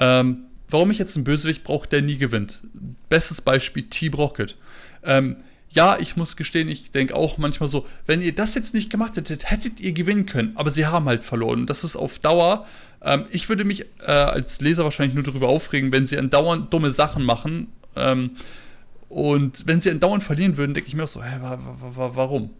Ähm, 0.00 0.44
warum 0.70 0.90
ich 0.90 0.98
jetzt 0.98 1.14
einen 1.16 1.24
Bösewicht 1.24 1.62
brauche, 1.64 1.86
der 1.88 2.00
nie 2.00 2.16
gewinnt. 2.16 2.62
Bestes 3.10 3.42
Beispiel 3.42 3.82
Team 3.84 4.14
Rocket. 4.14 4.56
Ähm, 5.02 5.36
ja, 5.72 5.98
ich 5.98 6.16
muss 6.16 6.36
gestehen, 6.36 6.68
ich 6.68 6.90
denke 6.90 7.14
auch 7.14 7.38
manchmal 7.38 7.68
so, 7.68 7.86
wenn 8.06 8.20
ihr 8.20 8.34
das 8.34 8.54
jetzt 8.54 8.74
nicht 8.74 8.90
gemacht 8.90 9.16
hättet, 9.16 9.50
hättet 9.50 9.80
ihr 9.80 9.92
gewinnen 9.92 10.26
können, 10.26 10.52
aber 10.54 10.70
sie 10.70 10.86
haben 10.86 11.06
halt 11.06 11.24
verloren. 11.24 11.66
Das 11.66 11.82
ist 11.82 11.96
auf 11.96 12.18
Dauer. 12.18 12.66
Ähm, 13.02 13.24
ich 13.30 13.48
würde 13.48 13.64
mich 13.64 13.86
äh, 14.00 14.10
als 14.10 14.60
Leser 14.60 14.84
wahrscheinlich 14.84 15.14
nur 15.14 15.24
darüber 15.24 15.48
aufregen, 15.48 15.90
wenn 15.90 16.06
sie 16.06 16.18
andauernd 16.18 16.72
dumme 16.72 16.90
Sachen 16.90 17.24
machen. 17.24 17.68
Ähm, 17.96 18.32
und 19.08 19.66
wenn 19.66 19.80
sie 19.80 19.90
andauernd 19.90 20.22
verlieren 20.22 20.56
würden, 20.56 20.74
denke 20.74 20.88
ich 20.88 20.94
mir 20.94 21.04
auch 21.04 21.08
so, 21.08 21.22
hä, 21.22 21.38
wa, 21.40 21.58
wa, 21.58 21.96
wa, 21.96 22.10
warum? 22.16 22.50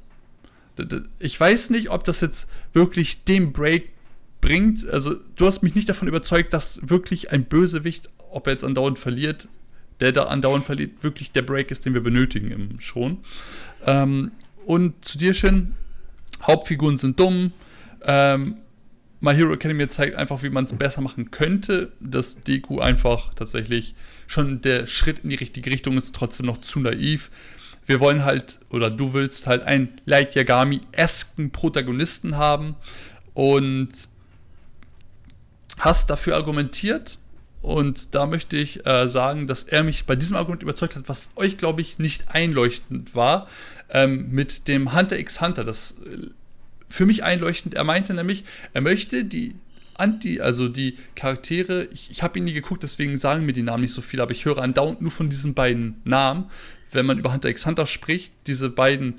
Ich 1.19 1.39
weiß 1.39 1.71
nicht, 1.71 1.91
ob 1.91 2.05
das 2.05 2.23
jetzt 2.23 2.51
wirklich 2.73 3.25
den 3.25 3.53
Break 3.53 3.91
bringt. 4.41 4.89
Also, 4.89 5.17
du 5.37 5.47
hast 5.47 5.63
mich 5.63 5.75
nicht 5.75 5.89
davon 5.89 6.09
überzeugt, 6.09 6.55
dass 6.55 6.81
wirklich 6.89 7.31
ein 7.31 7.45
Bösewicht, 7.45 8.09
ob 8.31 8.47
er 8.47 8.55
jetzt 8.55 8.65
andauernd 8.65 8.99
verliert, 8.99 9.49
der 10.03 10.11
da 10.11 10.25
andauernd 10.25 10.65
verliert, 10.65 11.05
wirklich 11.05 11.31
der 11.31 11.43
Break 11.43 11.71
ist, 11.71 11.87
den 11.87 11.95
wir 11.95 12.03
benötigen 12.03 12.51
im 12.51 12.81
schon. 12.81 13.19
Ähm, 13.87 14.33
und 14.67 15.05
zu 15.05 15.17
dir, 15.17 15.33
Shin, 15.33 15.77
Hauptfiguren 16.43 16.97
sind 16.97 17.21
dumm. 17.21 17.53
Ähm, 18.05 18.57
My 19.21 19.33
Hero 19.33 19.53
Academia 19.53 19.89
zeigt 19.89 20.17
einfach, 20.17 20.43
wie 20.43 20.51
man 20.51 20.65
es 20.65 20.73
besser 20.73 21.03
machen 21.03 21.31
könnte. 21.31 21.93
Dass 22.01 22.43
Deku 22.43 22.81
einfach 22.81 23.33
tatsächlich 23.35 23.95
schon 24.27 24.61
der 24.61 24.89
Schritt 24.89 25.21
in 25.23 25.31
die 25.31 25.37
richtige 25.37 25.71
Richtung 25.71 25.97
ist, 25.97 26.13
trotzdem 26.17 26.47
noch 26.47 26.61
zu 26.61 26.81
naiv. 26.81 27.31
Wir 27.87 28.01
wollen 28.01 28.25
halt, 28.25 28.59
oder 28.71 28.91
du 28.91 29.13
willst 29.13 29.47
halt 29.47 29.63
einen 29.63 30.01
Light 30.05 30.35
Yagami-esken 30.35 31.53
Protagonisten 31.53 32.37
haben 32.37 32.75
und 33.35 33.91
hast 35.79 36.11
dafür 36.11 36.35
argumentiert. 36.35 37.19
Und 37.63 38.15
da 38.17 38.27
möchte 38.27 38.57
ich 38.57 38.85
äh, 38.87 39.09
sagen, 39.09 39.47
dass 39.47 39.63
er 39.63 39.85
mich 39.85 40.05
bei 40.05 40.17
diesem 40.17 40.37
Argument 40.37 40.63
überzeugt 40.63 40.97
hat, 40.97 41.09
was 41.09 41.31
euch, 41.37 41.57
glaube 41.57 41.81
ich, 41.81 41.99
nicht 41.99 42.29
einleuchtend 42.29 43.15
war, 43.15 43.49
ähm, 43.89 44.31
mit 44.31 44.67
dem 44.67 44.95
Hunter 44.95 45.19
x 45.19 45.41
Hunter. 45.41 45.65
Das 45.65 46.01
äh, 46.05 46.27
für 46.89 47.07
mich 47.07 47.25
einleuchtend. 47.25 47.75
Er 47.75 47.85
meinte 47.85 48.15
nämlich, 48.15 48.45
er 48.75 48.83
möchte 48.83 49.25
die 49.25 49.55
Anti, 49.95 50.41
also 50.41 50.69
die 50.69 50.97
Charaktere, 51.15 51.85
ich, 51.93 52.11
ich 52.11 52.23
habe 52.23 52.39
ihn 52.39 52.45
nie 52.45 52.53
geguckt, 52.53 52.83
deswegen 52.83 53.19
sagen 53.19 53.47
mir 53.47 53.53
die 53.53 53.63
Namen 53.63 53.83
nicht 53.83 53.95
so 53.95 54.03
viel, 54.03 54.21
aber 54.21 54.33
ich 54.33 54.45
höre 54.45 54.59
andauernd 54.59 55.01
nur 55.01 55.11
von 55.11 55.29
diesen 55.29 55.55
beiden 55.55 56.01
Namen, 56.05 56.47
wenn 56.91 57.07
man 57.07 57.19
über 57.19 57.33
Hunter 57.33 57.49
x 57.49 57.65
Hunter 57.67 57.87
spricht, 57.87 58.33
diese 58.47 58.71
beiden 58.71 59.15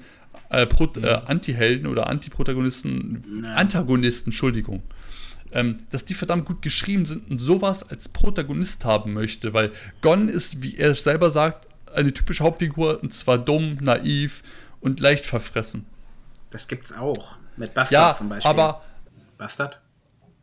äh, 0.49 0.65
Pro, 0.65 0.89
äh, 1.01 1.21
Anti-Helden 1.25 1.87
oder 1.87 2.07
Anti-Protagonisten, 2.07 3.45
Antagonisten, 3.55 4.29
Entschuldigung, 4.29 4.83
ähm, 5.53 5.83
dass 5.91 6.05
die 6.05 6.13
verdammt 6.13 6.45
gut 6.45 6.61
geschrieben 6.61 7.05
sind 7.05 7.29
und 7.29 7.37
sowas 7.39 7.83
als 7.89 8.09
Protagonist 8.09 8.85
haben 8.85 9.13
möchte, 9.13 9.53
weil 9.53 9.71
Gon 10.01 10.29
ist, 10.29 10.61
wie 10.63 10.77
er 10.77 10.93
selber 10.95 11.31
sagt, 11.31 11.67
eine 11.93 12.13
typische 12.13 12.43
Hauptfigur 12.43 13.01
und 13.01 13.13
zwar 13.13 13.37
dumm, 13.37 13.77
naiv 13.81 14.41
und 14.81 14.99
leicht 14.99 15.25
verfressen. 15.25 15.85
Das 16.49 16.67
gibt's 16.67 16.91
auch. 16.91 17.35
Mit 17.55 17.73
Bastard 17.73 17.91
Ja, 17.91 18.15
zum 18.17 18.29
Beispiel. 18.29 18.49
aber 18.49 18.81
Bastard? 19.37 19.79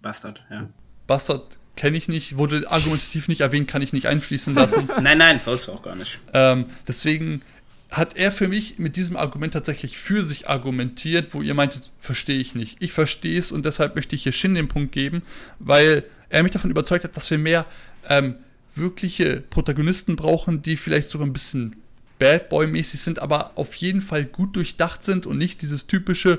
Bastard, 0.02 0.42
ja. 0.50 0.68
Bastard 1.06 1.58
kenne 1.76 1.96
ich 1.96 2.08
nicht, 2.08 2.36
wurde 2.36 2.70
argumentativ 2.70 3.26
nicht 3.28 3.40
erwähnt, 3.40 3.68
kann 3.68 3.82
ich 3.82 3.92
nicht 3.92 4.06
einfließen 4.06 4.54
lassen. 4.54 4.88
Nein, 5.00 5.18
nein, 5.18 5.40
sollst 5.44 5.68
du 5.68 5.72
auch 5.72 5.82
gar 5.82 5.96
nicht. 5.96 6.18
ähm, 6.32 6.66
deswegen 6.86 7.42
hat 7.91 8.16
er 8.16 8.30
für 8.30 8.47
mich 8.47 8.78
mit 8.78 8.97
diesem 8.97 9.16
Argument 9.16 9.53
tatsächlich 9.53 9.99
für 9.99 10.22
sich 10.22 10.49
argumentiert, 10.49 11.34
wo 11.34 11.43
ihr 11.43 11.55
meintet, 11.55 11.91
verstehe 11.99 12.38
ich 12.38 12.55
nicht. 12.55 12.76
Ich 12.80 12.93
verstehe 12.93 13.38
es 13.38 13.51
und 13.51 13.66
deshalb 13.66 13.97
möchte 13.97 14.14
ich 14.14 14.22
hier 14.22 14.32
Shin 14.32 14.55
den 14.55 14.68
Punkt 14.68 14.93
geben, 14.93 15.22
weil 15.59 16.05
er 16.28 16.43
mich 16.43 16.53
davon 16.53 16.70
überzeugt 16.70 17.05
hat, 17.05 17.16
dass 17.16 17.30
wir 17.30 17.38
mehr 17.38 17.66
ähm, 18.09 18.36
wirkliche 18.74 19.43
Protagonisten 19.51 20.14
brauchen, 20.14 20.62
die 20.62 20.76
vielleicht 20.76 21.09
sogar 21.09 21.26
ein 21.26 21.32
bisschen 21.32 21.76
Bad 22.20 22.49
Boy-mäßig 22.49 23.01
sind, 23.01 23.18
aber 23.18 23.53
auf 23.57 23.74
jeden 23.74 24.03
Fall 24.03 24.24
gut 24.24 24.55
durchdacht 24.55 25.03
sind 25.03 25.26
und 25.26 25.38
nicht 25.38 25.62
dieses 25.62 25.86
typische, 25.86 26.38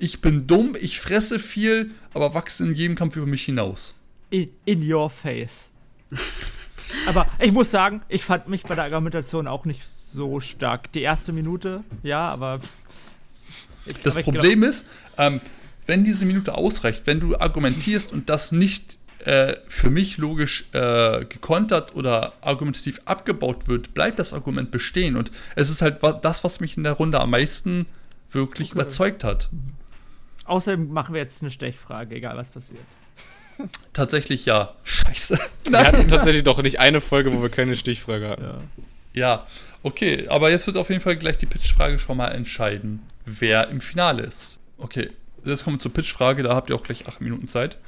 ich 0.00 0.20
bin 0.20 0.46
dumm, 0.46 0.76
ich 0.80 0.98
fresse 0.98 1.38
viel, 1.38 1.92
aber 2.12 2.34
wachse 2.34 2.64
in 2.64 2.74
jedem 2.74 2.96
Kampf 2.96 3.16
über 3.16 3.26
mich 3.26 3.44
hinaus. 3.44 3.94
In, 4.30 4.50
in 4.64 4.92
your 4.92 5.10
face. 5.10 5.70
Aber 7.06 7.28
ich 7.38 7.52
muss 7.52 7.70
sagen, 7.70 8.00
ich 8.08 8.24
fand 8.24 8.48
mich 8.48 8.62
bei 8.62 8.74
der 8.74 8.84
Argumentation 8.84 9.46
auch 9.46 9.66
nicht 9.66 9.82
so 10.12 10.40
stark. 10.40 10.92
Die 10.92 11.02
erste 11.02 11.32
Minute, 11.32 11.82
ja, 12.02 12.28
aber. 12.28 12.60
Ich, 13.86 13.96
Das 14.02 14.16
aber 14.16 14.24
Problem 14.24 14.62
ist, 14.62 14.86
ähm, 15.16 15.40
wenn 15.86 16.04
diese 16.04 16.26
Minute 16.26 16.54
ausreicht, 16.54 17.02
wenn 17.06 17.20
du 17.20 17.38
argumentierst 17.38 18.12
und 18.12 18.28
das 18.28 18.52
nicht 18.52 18.98
äh, 19.24 19.56
für 19.68 19.90
mich 19.90 20.18
logisch 20.18 20.66
äh, 20.72 21.24
gekontert 21.24 21.94
oder 21.96 22.34
argumentativ 22.40 23.00
abgebaut 23.04 23.66
wird, 23.68 23.94
bleibt 23.94 24.18
das 24.18 24.32
Argument 24.32 24.70
bestehen. 24.70 25.16
Und 25.16 25.30
es 25.56 25.70
ist 25.70 25.82
halt 25.82 25.98
das, 26.22 26.44
was 26.44 26.60
mich 26.60 26.76
in 26.76 26.84
der 26.84 26.92
Runde 26.92 27.20
am 27.20 27.30
meisten 27.30 27.86
wirklich 28.30 28.68
Okay. 28.70 28.80
überzeugt 28.80 29.24
hat. 29.24 29.48
Glaub, 29.50 30.56
außerdem 30.56 30.92
machen 30.92 31.14
wir 31.14 31.20
jetzt 31.22 31.42
eine 31.42 31.50
Stechfrage, 31.50 32.14
egal 32.14 32.36
was 32.36 32.50
passiert. 32.50 32.80
Tatsächlich 33.92 34.46
ja. 34.46 34.74
Scheiße. 34.84 35.38
Wir 35.68 35.78
hatten 35.80 36.06
tatsächlich 36.06 36.44
doch 36.44 36.62
nicht 36.62 36.78
eine 36.78 37.00
Folge, 37.00 37.32
wo 37.32 37.42
wir 37.42 37.48
keine 37.48 37.74
Stichfrage 37.74 38.28
hatten. 38.28 38.42
Ja. 38.44 38.60
Ja, 39.14 39.46
okay, 39.82 40.26
aber 40.28 40.50
jetzt 40.50 40.66
wird 40.66 40.76
auf 40.76 40.88
jeden 40.90 41.00
Fall 41.00 41.16
gleich 41.16 41.36
die 41.36 41.46
Pitchfrage 41.46 41.98
schon 41.98 42.16
mal 42.16 42.28
entscheiden, 42.28 43.02
wer 43.24 43.68
im 43.68 43.80
Finale 43.80 44.22
ist. 44.22 44.58
Okay, 44.78 45.10
jetzt 45.44 45.64
kommen 45.64 45.76
wir 45.76 45.80
zur 45.82 45.92
Pitchfrage, 45.92 46.42
da 46.42 46.54
habt 46.54 46.70
ihr 46.70 46.76
auch 46.76 46.82
gleich 46.82 47.06
acht 47.06 47.20
Minuten 47.20 47.48
Zeit. 47.48 47.78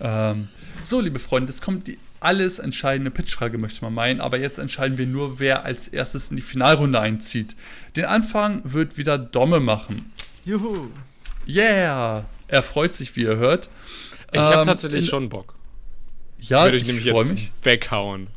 Ähm, 0.00 0.48
so, 0.82 1.00
liebe 1.00 1.18
Freunde, 1.18 1.52
jetzt 1.52 1.62
kommt 1.62 1.86
die 1.86 1.98
alles 2.20 2.58
entscheidende 2.58 3.10
Pitchfrage, 3.10 3.56
möchte 3.58 3.82
man 3.82 3.94
meinen, 3.94 4.20
aber 4.20 4.38
jetzt 4.38 4.58
entscheiden 4.58 4.98
wir 4.98 5.06
nur, 5.06 5.38
wer 5.38 5.64
als 5.64 5.88
erstes 5.88 6.30
in 6.30 6.36
die 6.36 6.42
Finalrunde 6.42 7.00
einzieht. 7.00 7.56
Den 7.96 8.04
Anfang 8.04 8.60
wird 8.64 8.98
wieder 8.98 9.16
Domme 9.18 9.58
machen. 9.60 10.12
Juhu. 10.44 10.88
Yeah! 11.46 12.24
Er 12.48 12.62
freut 12.62 12.92
sich, 12.94 13.14
wie 13.16 13.22
ihr 13.22 13.36
hört. 13.36 13.70
Ich 14.32 14.38
habe 14.40 14.60
Ähm, 14.60 14.66
tatsächlich 14.66 15.02
in- 15.04 15.08
schon 15.08 15.28
Bock. 15.28 15.54
Ja, 16.40 16.64
Würde 16.64 16.76
ich 16.76 16.82
ich 16.82 16.86
nämlich 16.88 17.08
freue 17.10 17.22
jetzt 17.24 17.32
mich. 17.34 17.50
weghauen. 17.62 18.28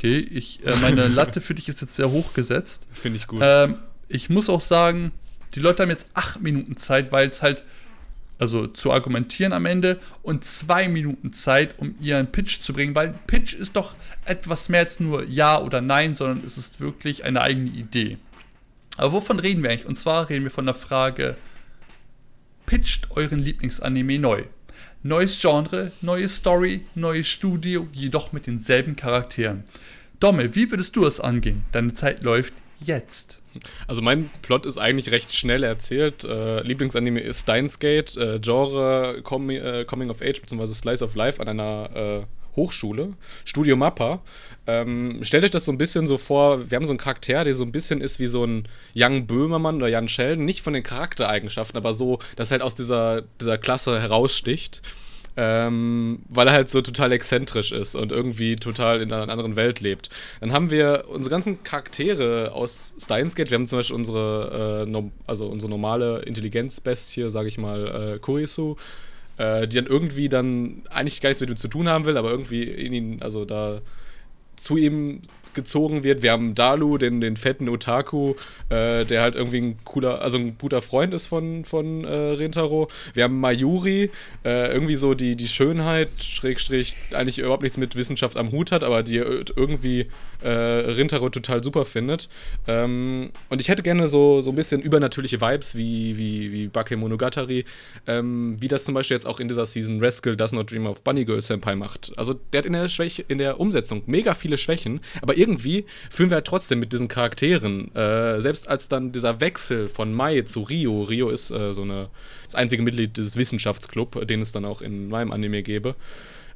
Okay, 0.00 0.16
ich, 0.18 0.64
äh, 0.64 0.74
meine 0.76 1.08
Latte 1.08 1.42
für 1.42 1.54
dich 1.54 1.68
ist 1.68 1.82
jetzt 1.82 1.94
sehr 1.94 2.10
hoch 2.10 2.32
gesetzt. 2.32 2.88
Finde 2.90 3.18
ich 3.18 3.26
gut. 3.26 3.42
Ähm, 3.44 3.76
ich 4.08 4.30
muss 4.30 4.48
auch 4.48 4.62
sagen, 4.62 5.12
die 5.54 5.60
Leute 5.60 5.82
haben 5.82 5.90
jetzt 5.90 6.08
acht 6.14 6.40
Minuten 6.40 6.78
Zeit, 6.78 7.12
weil 7.12 7.28
es 7.28 7.42
halt, 7.42 7.64
also 8.38 8.66
zu 8.66 8.92
argumentieren 8.92 9.52
am 9.52 9.66
Ende 9.66 10.00
und 10.22 10.46
zwei 10.46 10.88
Minuten 10.88 11.34
Zeit, 11.34 11.78
um 11.78 11.96
ihren 12.00 12.32
Pitch 12.32 12.60
zu 12.60 12.72
bringen, 12.72 12.94
weil 12.94 13.12
Pitch 13.26 13.52
ist 13.52 13.76
doch 13.76 13.94
etwas 14.24 14.70
mehr 14.70 14.80
als 14.80 15.00
nur 15.00 15.24
Ja 15.24 15.60
oder 15.60 15.82
Nein, 15.82 16.14
sondern 16.14 16.46
es 16.46 16.56
ist 16.56 16.80
wirklich 16.80 17.24
eine 17.24 17.42
eigene 17.42 17.68
Idee. 17.68 18.16
Aber 18.96 19.12
wovon 19.12 19.38
reden 19.38 19.62
wir 19.62 19.68
eigentlich? 19.68 19.86
Und 19.86 19.96
zwar 19.96 20.30
reden 20.30 20.44
wir 20.44 20.50
von 20.50 20.64
der 20.64 20.74
Frage, 20.74 21.36
pitcht 22.64 23.10
euren 23.10 23.40
Lieblingsanime 23.40 24.18
neu. 24.18 24.44
Neues 25.02 25.40
Genre, 25.40 25.92
neue 26.02 26.28
Story, 26.28 26.82
neues 26.94 27.26
Studio, 27.26 27.88
jedoch 27.92 28.32
mit 28.32 28.46
denselben 28.46 28.96
Charakteren. 28.96 29.64
Domme, 30.20 30.54
wie 30.54 30.70
würdest 30.70 30.94
du 30.94 31.06
es 31.06 31.20
angehen? 31.20 31.64
Deine 31.72 31.94
Zeit 31.94 32.22
läuft 32.22 32.52
jetzt. 32.84 33.40
Also 33.86 34.02
mein 34.02 34.28
Plot 34.42 34.66
ist 34.66 34.76
eigentlich 34.76 35.10
recht 35.10 35.34
schnell 35.34 35.62
erzählt. 35.62 36.24
Äh, 36.24 36.60
Lieblingsanime 36.64 37.20
ist 37.20 37.40
Steins 37.40 37.78
Gate, 37.78 38.14
äh, 38.18 38.38
Genre 38.40 39.20
Com 39.22 39.48
äh, 39.48 39.86
Coming 39.86 40.10
of 40.10 40.20
Age 40.20 40.42
bzw. 40.42 40.66
Slice 40.66 41.02
of 41.02 41.14
Life 41.14 41.40
an 41.40 41.48
einer 41.48 41.90
äh, 41.94 42.26
Hochschule, 42.56 43.14
Studio 43.44 43.76
Mappa. 43.76 44.20
Ähm, 44.66 45.18
stellt 45.22 45.44
euch 45.44 45.50
das 45.50 45.64
so 45.64 45.72
ein 45.72 45.78
bisschen 45.78 46.06
so 46.06 46.18
vor, 46.18 46.70
wir 46.70 46.76
haben 46.76 46.86
so 46.86 46.92
einen 46.92 46.98
Charakter, 46.98 47.44
der 47.44 47.54
so 47.54 47.64
ein 47.64 47.72
bisschen 47.72 48.00
ist 48.00 48.18
wie 48.20 48.26
so 48.26 48.44
ein 48.44 48.68
Young 48.94 49.26
Böhmermann 49.26 49.76
oder 49.76 49.88
Jan 49.88 50.08
Sheldon, 50.08 50.44
nicht 50.44 50.62
von 50.62 50.72
den 50.72 50.82
Charaktereigenschaften, 50.82 51.76
aber 51.76 51.92
so, 51.92 52.18
dass 52.36 52.50
er 52.50 52.56
halt 52.56 52.62
aus 52.62 52.74
dieser, 52.74 53.22
dieser 53.40 53.58
Klasse 53.58 54.00
heraussticht. 54.00 54.82
Ähm, 55.36 56.22
weil 56.28 56.48
er 56.48 56.52
halt 56.52 56.68
so 56.68 56.82
total 56.82 57.12
exzentrisch 57.12 57.70
ist 57.70 57.94
und 57.94 58.10
irgendwie 58.10 58.56
total 58.56 59.00
in 59.00 59.12
einer 59.12 59.32
anderen 59.32 59.54
Welt 59.54 59.80
lebt. 59.80 60.10
Dann 60.40 60.52
haben 60.52 60.72
wir 60.72 61.04
unsere 61.08 61.30
ganzen 61.30 61.62
Charaktere 61.62 62.50
aus 62.52 62.94
Steins 62.98 63.36
Gate. 63.36 63.48
Wir 63.48 63.54
haben 63.54 63.66
zum 63.68 63.78
Beispiel 63.78 63.94
unsere, 63.94 64.82
äh, 64.84 64.90
nom- 64.90 65.12
also 65.28 65.46
unsere 65.46 65.70
normale 65.70 66.22
Intelligenzbestie, 66.22 67.30
sage 67.30 67.46
ich 67.48 67.58
mal, 67.58 68.14
äh, 68.16 68.18
Kurisu. 68.18 68.74
Äh, 69.40 69.66
die 69.66 69.76
dann 69.76 69.86
irgendwie 69.86 70.28
dann 70.28 70.82
eigentlich 70.90 71.22
gar 71.22 71.30
nichts 71.30 71.40
mit 71.40 71.48
ihm 71.48 71.56
zu 71.56 71.68
tun 71.68 71.88
haben 71.88 72.04
will, 72.04 72.18
aber 72.18 72.30
irgendwie 72.30 72.62
in 72.62 72.92
ihn, 72.92 73.22
also 73.22 73.46
da 73.46 73.80
zu 74.56 74.76
ihm 74.76 75.22
gezogen 75.54 76.02
wird. 76.04 76.22
Wir 76.22 76.32
haben 76.32 76.54
Dalu, 76.54 76.98
den, 76.98 77.20
den 77.20 77.36
fetten 77.36 77.68
Otaku, 77.68 78.34
äh, 78.68 79.04
der 79.04 79.22
halt 79.22 79.34
irgendwie 79.34 79.60
ein 79.60 79.78
cooler, 79.84 80.22
also 80.22 80.38
ein 80.38 80.56
guter 80.58 80.82
Freund 80.82 81.14
ist 81.14 81.26
von, 81.26 81.64
von 81.64 82.04
äh, 82.04 82.14
Rintaro. 82.14 82.88
Wir 83.14 83.24
haben 83.24 83.40
Mayuri, 83.40 84.10
äh, 84.44 84.72
irgendwie 84.72 84.96
so 84.96 85.14
die, 85.14 85.36
die 85.36 85.48
Schönheit, 85.48 86.10
Schrägstrich, 86.20 86.94
eigentlich 87.12 87.38
überhaupt 87.38 87.62
nichts 87.62 87.76
mit 87.76 87.96
Wissenschaft 87.96 88.36
am 88.36 88.52
Hut 88.52 88.72
hat, 88.72 88.84
aber 88.84 89.02
die 89.02 89.16
irgendwie 89.16 90.06
äh, 90.42 90.48
Rintaro 90.48 91.28
total 91.28 91.62
super 91.62 91.84
findet. 91.84 92.28
Ähm, 92.66 93.30
und 93.48 93.60
ich 93.60 93.68
hätte 93.68 93.82
gerne 93.82 94.06
so, 94.06 94.42
so 94.42 94.50
ein 94.50 94.56
bisschen 94.56 94.80
übernatürliche 94.80 95.40
Vibes 95.40 95.76
wie, 95.76 96.16
wie, 96.16 96.52
wie 96.52 96.68
Bake 96.68 96.96
Monogatari, 96.96 97.64
ähm, 98.06 98.56
wie 98.60 98.68
das 98.68 98.84
zum 98.84 98.94
Beispiel 98.94 99.16
jetzt 99.16 99.26
auch 99.26 99.40
in 99.40 99.48
dieser 99.48 99.66
Season 99.66 100.02
Rascal 100.02 100.36
Does 100.36 100.52
Not 100.52 100.70
Dream 100.70 100.86
of 100.86 101.02
Bunny 101.02 101.24
Girl 101.24 101.42
Senpai 101.42 101.74
macht. 101.74 102.12
Also 102.16 102.34
der 102.52 102.58
hat 102.58 102.66
in 102.66 102.72
der, 102.72 102.88
Schwäche, 102.88 103.24
in 103.28 103.38
der 103.38 103.60
Umsetzung 103.60 104.02
mega 104.06 104.34
viele 104.34 104.58
Schwächen, 104.58 105.00
aber 105.22 105.36
irgendwie 105.40 105.86
fühlen 106.10 106.30
wir 106.30 106.36
halt 106.36 106.46
trotzdem 106.46 106.78
mit 106.80 106.92
diesen 106.92 107.08
Charakteren, 107.08 107.94
äh, 107.94 108.40
selbst 108.40 108.68
als 108.68 108.88
dann 108.88 109.12
dieser 109.12 109.40
Wechsel 109.40 109.88
von 109.88 110.12
Mai 110.12 110.42
zu 110.42 110.62
Rio, 110.62 111.02
Rio 111.02 111.30
ist 111.30 111.50
äh, 111.50 111.72
so 111.72 111.82
eine, 111.82 112.08
das 112.44 112.54
einzige 112.54 112.82
Mitglied 112.82 113.16
des 113.16 113.36
Wissenschaftsclub, 113.36 114.26
den 114.26 114.40
es 114.40 114.52
dann 114.52 114.64
auch 114.64 114.82
in 114.82 115.08
meinem 115.08 115.32
Anime 115.32 115.62
gäbe. 115.62 115.96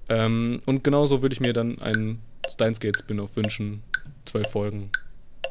Ähm, 0.09 0.61
und 0.67 0.85
genauso 0.85 1.23
würde 1.23 1.33
ich 1.33 1.41
mir 1.41 1.53
dann 1.53 1.81
einen 1.81 2.21
Steins 2.51 2.79
Gate 2.79 2.99
Spin-off 2.99 3.37
wünschen. 3.37 3.83
Zwölf 4.27 4.51
Folgen. 4.51 4.91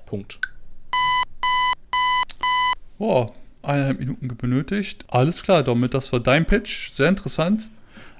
Punkt. 0.05 0.39
Boah, 2.97 3.33
eineinhalb 3.63 3.99
Minuten 3.99 4.27
benötigt. 4.37 5.05
Alles 5.07 5.41
klar, 5.41 5.63
Domit, 5.63 5.93
das 5.93 6.11
war 6.13 6.19
dein 6.19 6.45
Pitch. 6.45 6.93
Sehr 6.93 7.09
interessant. 7.09 7.69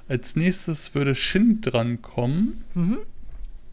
Als 0.08 0.36
nächstes 0.36 0.94
würde 0.96 1.16
Shin 1.16 1.62
drankommen. 1.62 2.64
Mhm. 2.74 2.98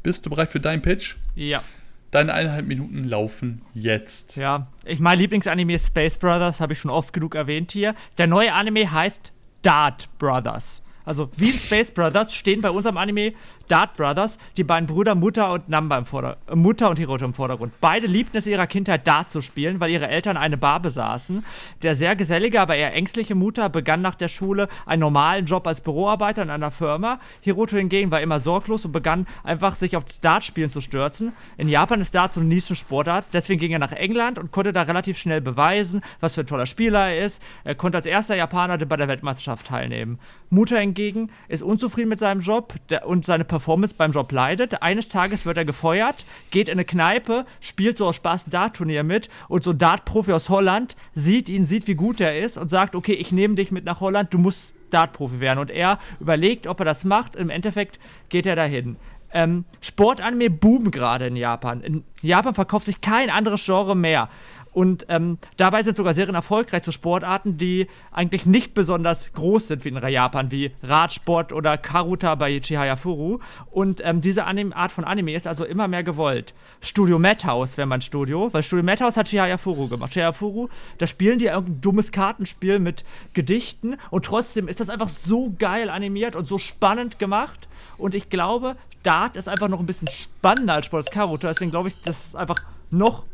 Bist 0.03 0.24
du 0.24 0.30
bereit 0.30 0.51
für 0.51 0.61
deinen 0.61 0.82
Pitch? 0.82 1.16
Ja. 1.34 1.62
Deine 2.11 2.32
eineinhalb 2.32 2.66
Minuten 2.66 3.05
laufen 3.05 3.62
jetzt. 3.74 4.36
Ja, 4.36 4.66
ich 4.84 4.98
mein 4.98 5.18
Lieblingsanime 5.18 5.74
ist 5.74 5.88
Space 5.88 6.18
Brothers, 6.18 6.61
habe 6.61 6.72
ich 6.72 6.78
schon 6.78 6.90
oft 6.90 7.12
genug 7.12 7.34
erwähnt 7.34 7.70
hier. 7.70 7.94
Der 8.18 8.26
neue 8.26 8.53
Anime 8.53 8.90
heißt 8.90 9.30
Dart 9.62 10.09
Brothers. 10.18 10.82
Also 11.05 11.30
wie 11.36 11.51
in 11.51 11.59
Space 11.59 11.90
Brothers 11.90 12.34
stehen 12.34 12.61
bei 12.61 12.70
unserem 12.70 12.96
Anime 12.96 13.32
Dart 13.70 13.96
Brothers, 13.96 14.36
die 14.56 14.64
beiden 14.64 14.88
Brüder 14.88 15.14
Mutter 15.14 15.52
und 15.52 15.68
Namba 15.68 15.96
im 15.96 16.04
Vordergrund, 16.04 16.50
äh, 16.50 16.56
Mutter 16.56 16.90
und 16.90 16.98
Hiroto 16.98 17.24
im 17.24 17.32
Vordergrund. 17.32 17.72
Beide 17.80 18.08
liebten 18.08 18.36
es 18.36 18.48
ihrer 18.48 18.66
Kindheit 18.66 19.06
Dart 19.06 19.30
zu 19.30 19.42
spielen, 19.42 19.78
weil 19.78 19.90
ihre 19.90 20.08
Eltern 20.08 20.36
eine 20.36 20.56
Bar 20.56 20.80
besaßen. 20.80 21.44
Der 21.82 21.94
sehr 21.94 22.16
gesellige, 22.16 22.60
aber 22.60 22.74
eher 22.74 22.94
ängstliche 22.94 23.36
Mutter 23.36 23.68
begann 23.68 24.02
nach 24.02 24.16
der 24.16 24.26
Schule 24.26 24.68
einen 24.86 25.00
normalen 25.00 25.46
Job 25.46 25.68
als 25.68 25.80
Büroarbeiter 25.80 26.42
in 26.42 26.50
einer 26.50 26.72
Firma. 26.72 27.20
Hiroto 27.42 27.76
hingegen 27.76 28.10
war 28.10 28.20
immer 28.20 28.40
sorglos 28.40 28.84
und 28.84 28.90
begann 28.90 29.26
einfach 29.44 29.74
sich 29.74 29.96
aufs 29.96 30.20
Dartspielen 30.20 30.70
zu 30.70 30.80
stürzen. 30.80 31.32
In 31.56 31.68
Japan 31.68 32.00
ist 32.00 32.14
Dart 32.14 32.34
so 32.34 32.40
eine 32.40 32.48
Nischensportart, 32.48 33.26
deswegen 33.32 33.60
ging 33.60 33.70
er 33.70 33.78
nach 33.78 33.92
England 33.92 34.38
und 34.38 34.50
konnte 34.50 34.72
da 34.72 34.82
relativ 34.82 35.16
schnell 35.16 35.40
beweisen, 35.40 36.02
was 36.18 36.34
für 36.34 36.40
ein 36.40 36.48
toller 36.48 36.66
Spieler 36.66 37.10
er 37.10 37.24
ist. 37.24 37.40
Er 37.62 37.76
konnte 37.76 37.98
als 37.98 38.06
erster 38.06 38.34
Japaner 38.34 38.78
bei 38.78 38.96
der 38.96 39.06
Weltmeisterschaft 39.06 39.68
teilnehmen. 39.68 40.18
Mutter 40.48 40.80
hingegen 40.80 41.30
ist 41.46 41.62
unzufrieden 41.62 42.08
mit 42.08 42.18
seinem 42.18 42.40
Job 42.40 42.74
und 43.04 43.24
seine 43.24 43.44
Performance 43.44 43.59
Performance 43.61 43.94
beim 43.94 44.12
Job 44.12 44.32
leidet. 44.32 44.82
Eines 44.82 45.11
Tages 45.11 45.44
wird 45.44 45.58
er 45.58 45.66
gefeuert, 45.66 46.24
geht 46.50 46.68
in 46.68 46.72
eine 46.72 46.86
Kneipe, 46.86 47.44
spielt 47.61 47.98
so 47.98 48.06
aus 48.06 48.16
Spaß 48.16 48.46
ein 48.46 48.50
Dart-Turnier 48.50 49.04
mit 49.04 49.28
und 49.48 49.62
so 49.62 49.72
ein 49.72 49.78
Dart-Profi 49.78 50.32
aus 50.32 50.48
Holland 50.48 50.96
sieht 51.14 51.50
ihn, 51.50 51.64
sieht, 51.64 51.86
wie 51.86 51.94
gut 51.94 52.22
er 52.22 52.38
ist 52.38 52.56
und 52.56 52.68
sagt, 52.68 52.96
okay, 52.96 53.12
ich 53.12 53.32
nehme 53.32 53.56
dich 53.56 53.70
mit 53.70 53.84
nach 53.84 54.00
Holland, 54.00 54.32
du 54.32 54.38
musst 54.38 54.74
Dart-Profi 54.88 55.40
werden. 55.40 55.58
Und 55.58 55.70
er 55.70 55.98
überlegt, 56.20 56.66
ob 56.66 56.78
er 56.78 56.86
das 56.86 57.04
macht. 57.04 57.36
Im 57.36 57.50
Endeffekt 57.50 58.00
geht 58.30 58.46
er 58.46 58.56
dahin. 58.56 58.96
Ähm, 59.32 59.66
Sportanime 59.82 60.48
boomen 60.48 60.90
gerade 60.90 61.26
in 61.26 61.36
Japan. 61.36 61.82
In 61.82 62.04
Japan 62.22 62.54
verkauft 62.54 62.86
sich 62.86 63.02
kein 63.02 63.28
anderes 63.28 63.62
Genre 63.64 63.94
mehr. 63.94 64.30
Und 64.72 65.06
ähm, 65.08 65.38
dabei 65.56 65.82
sind 65.82 65.96
sogar 65.96 66.14
Serien 66.14 66.34
erfolgreich 66.34 66.82
zu 66.82 66.92
Sportarten, 66.92 67.58
die 67.58 67.88
eigentlich 68.12 68.46
nicht 68.46 68.72
besonders 68.74 69.32
groß 69.32 69.68
sind 69.68 69.84
wie 69.84 69.88
in 69.88 69.96
Japan, 69.96 70.50
wie 70.50 70.72
Radsport 70.82 71.52
oder 71.52 71.76
Karuta 71.76 72.34
bei 72.36 72.60
Chihaya 72.60 72.96
Furu. 72.96 73.40
Und 73.70 74.00
ähm, 74.04 74.20
diese 74.20 74.44
Anime, 74.44 74.74
Art 74.76 74.92
von 74.92 75.04
Anime 75.04 75.34
ist 75.34 75.46
also 75.46 75.64
immer 75.64 75.88
mehr 75.88 76.04
gewollt. 76.04 76.54
Studio 76.80 77.18
Madhouse 77.18 77.76
wäre 77.76 77.86
mein 77.86 78.00
Studio, 78.00 78.48
weil 78.52 78.62
Studio 78.62 78.84
Madhouse 78.84 79.16
hat 79.16 79.28
Chihaya 79.28 79.58
Furu 79.58 79.88
gemacht. 79.88 80.12
Chihaya 80.12 80.32
Furu, 80.32 80.68
da 80.98 81.06
spielen 81.06 81.38
die 81.38 81.46
irgendein 81.46 81.80
dummes 81.80 82.12
Kartenspiel 82.12 82.78
mit 82.78 83.04
Gedichten 83.34 83.96
und 84.10 84.24
trotzdem 84.24 84.68
ist 84.68 84.80
das 84.80 84.88
einfach 84.88 85.08
so 85.08 85.52
geil 85.58 85.90
animiert 85.90 86.36
und 86.36 86.46
so 86.46 86.58
spannend 86.58 87.18
gemacht. 87.18 87.68
Und 87.98 88.14
ich 88.14 88.30
glaube, 88.30 88.76
Dart 89.02 89.36
ist 89.36 89.48
einfach 89.48 89.68
noch 89.68 89.80
ein 89.80 89.86
bisschen 89.86 90.08
spannender 90.08 90.74
als 90.74 90.86
Sport 90.86 91.06
als 91.06 91.14
Karuta. 91.14 91.48
Deswegen 91.48 91.70
glaube 91.70 91.88
ich, 91.88 92.00
das 92.02 92.26
ist 92.26 92.36
einfach 92.36 92.62
noch 92.90 93.24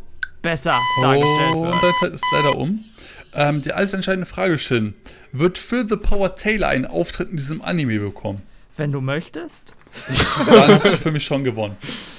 besser 0.47 0.81
dargestellt 1.03 1.55
wird. 1.55 1.75
Und 1.75 1.95
Zeit 2.01 2.13
ist 2.13 2.25
leider 2.33 2.57
um. 2.57 2.85
Ähm, 3.35 3.63
die 3.63 3.73
alles 3.73 3.93
entscheidende 3.93 4.27
Frage, 4.27 4.59
Shin. 4.59 4.95
Wird 5.33 5.59
Phil 5.59 5.89
the 5.89 5.97
Power 5.97 6.37
Taylor 6.37 6.69
einen 6.69 6.87
Auftritt 6.87 7.31
in 7.31 7.37
diesem 7.37 7.63
Anime 7.63 7.99
bekommen? 7.99 8.43
Wenn 8.77 8.93
du 8.93 9.01
möchtest. 9.01 9.75
Dann 10.47 10.75
hast 10.75 10.85
du 10.85 10.97
für 10.97 11.11
mich 11.11 11.25
schon 11.25 11.43
gewonnen. 11.43 11.77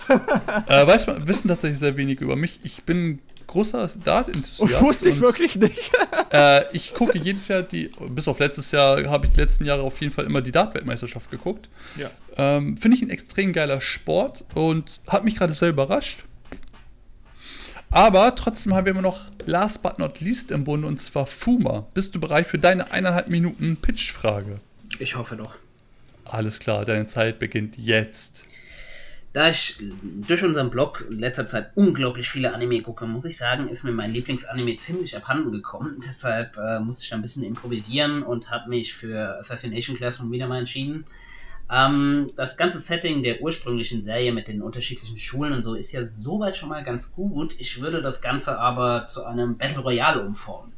äh, 0.67 0.85
weiß 0.85 1.07
man, 1.07 1.25
wissen 1.25 1.47
tatsächlich 1.47 1.79
sehr 1.79 1.95
wenig 1.95 2.19
über 2.19 2.35
mich. 2.35 2.59
Ich 2.63 2.83
bin 2.83 3.19
großer 3.47 3.89
Dart-Enthusiast. 4.03 4.81
Wusste 4.81 5.09
ich 5.09 5.21
wirklich 5.21 5.55
nicht. 5.55 5.91
äh, 6.33 6.65
ich 6.73 6.93
gucke 6.93 7.17
jedes 7.17 7.47
Jahr 7.47 7.61
die, 7.61 7.91
bis 8.09 8.27
auf 8.27 8.39
letztes 8.39 8.71
Jahr 8.71 9.01
habe 9.05 9.27
ich 9.27 9.31
die 9.31 9.39
letzten 9.39 9.63
Jahre 9.63 9.83
auf 9.83 10.01
jeden 10.01 10.11
Fall 10.11 10.25
immer 10.25 10.41
die 10.41 10.51
Dart-Weltmeisterschaft 10.51 11.31
geguckt. 11.31 11.69
Ja. 11.95 12.09
Ähm, 12.35 12.75
Finde 12.75 12.97
ich 12.97 13.03
ein 13.03 13.09
extrem 13.09 13.53
geiler 13.53 13.79
Sport 13.79 14.43
und 14.53 14.99
hat 15.07 15.23
mich 15.23 15.35
gerade 15.35 15.53
sehr 15.53 15.69
überrascht. 15.69 16.25
Aber 17.97 18.35
trotzdem 18.35 18.75
haben 18.75 18.85
wir 18.85 18.91
immer 18.91 19.01
noch 19.01 19.21
last 19.47 19.81
but 19.81 19.97
not 19.97 20.21
least 20.21 20.51
im 20.51 20.65
Bunde 20.65 20.87
und 20.87 21.01
zwar 21.01 21.25
Fuma. 21.25 21.87
Bist 21.95 22.13
du 22.13 22.19
bereit 22.19 22.45
für 22.45 22.59
deine 22.59 22.91
eineinhalb 22.91 23.27
Minuten 23.27 23.75
Pitch-Frage? 23.75 24.59
Ich 24.99 25.15
hoffe 25.15 25.35
doch. 25.35 25.55
Alles 26.23 26.59
klar, 26.59 26.85
deine 26.85 27.07
Zeit 27.07 27.39
beginnt 27.39 27.75
jetzt. 27.75 28.45
Da 29.33 29.49
ich 29.49 29.79
durch 30.03 30.43
unseren 30.43 30.69
Blog 30.69 31.07
in 31.09 31.17
letzter 31.17 31.47
Zeit 31.47 31.71
unglaublich 31.73 32.29
viele 32.29 32.53
Anime 32.53 32.83
gucke, 32.83 33.07
muss 33.07 33.25
ich 33.25 33.35
sagen, 33.35 33.67
ist 33.67 33.83
mir 33.83 33.93
mein 33.93 34.13
Lieblingsanime 34.13 34.77
ziemlich 34.77 35.17
abhanden 35.17 35.51
gekommen. 35.51 35.99
Deshalb 36.07 36.55
äh, 36.55 36.79
musste 36.79 37.03
ich 37.05 37.13
ein 37.15 37.23
bisschen 37.23 37.41
improvisieren 37.43 38.21
und 38.21 38.51
habe 38.51 38.69
mich 38.69 38.93
für 38.93 39.39
Assassination 39.39 39.97
Classroom 39.97 40.31
wieder 40.31 40.47
mal 40.47 40.59
entschieden. 40.59 41.05
Ähm, 41.69 42.31
das 42.35 42.55
ganze 42.55 42.79
Setting 42.79 43.23
der 43.23 43.41
ursprünglichen 43.41 44.01
Serie 44.01 44.31
mit 44.31 44.47
den 44.47 44.61
unterschiedlichen 44.61 45.17
Schulen 45.17 45.53
und 45.53 45.63
so 45.63 45.75
ist 45.75 45.91
ja 45.91 46.05
soweit 46.05 46.55
schon 46.55 46.69
mal 46.69 46.83
ganz 46.83 47.11
gut. 47.11 47.59
Ich 47.59 47.81
würde 47.81 48.01
das 48.01 48.21
Ganze 48.21 48.57
aber 48.57 49.07
zu 49.07 49.25
einem 49.25 49.57
Battle 49.57 49.79
Royale 49.79 50.25
umformen. 50.25 50.71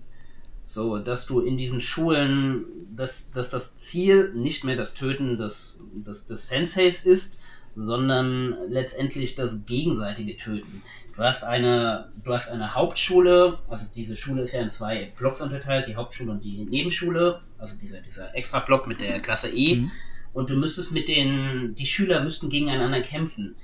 So, 0.64 1.00
dass 1.00 1.26
du 1.26 1.42
in 1.42 1.58
diesen 1.58 1.82
Schulen, 1.82 2.66
dass, 2.96 3.30
dass 3.32 3.50
das 3.50 3.72
Ziel 3.80 4.34
nicht 4.34 4.64
mehr 4.64 4.76
das 4.76 4.94
Töten 4.94 5.38
des, 5.38 5.80
des, 5.94 6.28
des 6.28 6.48
Senseis 6.48 7.06
ist, 7.06 7.40
sondern 7.76 8.56
letztendlich 8.68 9.36
das 9.36 9.66
gegenseitige 9.66 10.38
Töten. 10.38 10.84
Du 11.16 11.24
hast 11.24 11.44
eine, 11.44 12.12
du 12.24 12.34
hast 12.34 12.50
eine 12.50 12.76
Hauptschule, 12.76 13.60
also 13.68 13.86
diese 13.96 14.16
Schule 14.16 14.44
ist 14.44 14.54
ja 14.54 14.62
in 14.62 14.72
zwei 14.72 15.12
Blocks 15.18 15.42
unterteilt, 15.42 15.88
die 15.88 15.96
Hauptschule 15.96 16.32
und 16.32 16.44
die 16.44 16.66
Nebenschule, 16.66 17.42
also 17.58 17.76
dieser, 17.76 18.02
dieser 18.02 18.36
extra 18.36 18.60
Block 18.60 18.88
mit 18.88 19.02
der 19.02 19.20
Klasse 19.20 19.50
E. 19.50 19.76
Mhm 19.76 19.92
und 20.34 20.50
du 20.50 20.56
müsstest 20.56 20.92
mit 20.92 21.08
den, 21.08 21.76
die 21.76 21.86
Schüler 21.86 22.22
müssten 22.22 22.50
gegeneinander 22.50 23.02
kämpfen. 23.02 23.56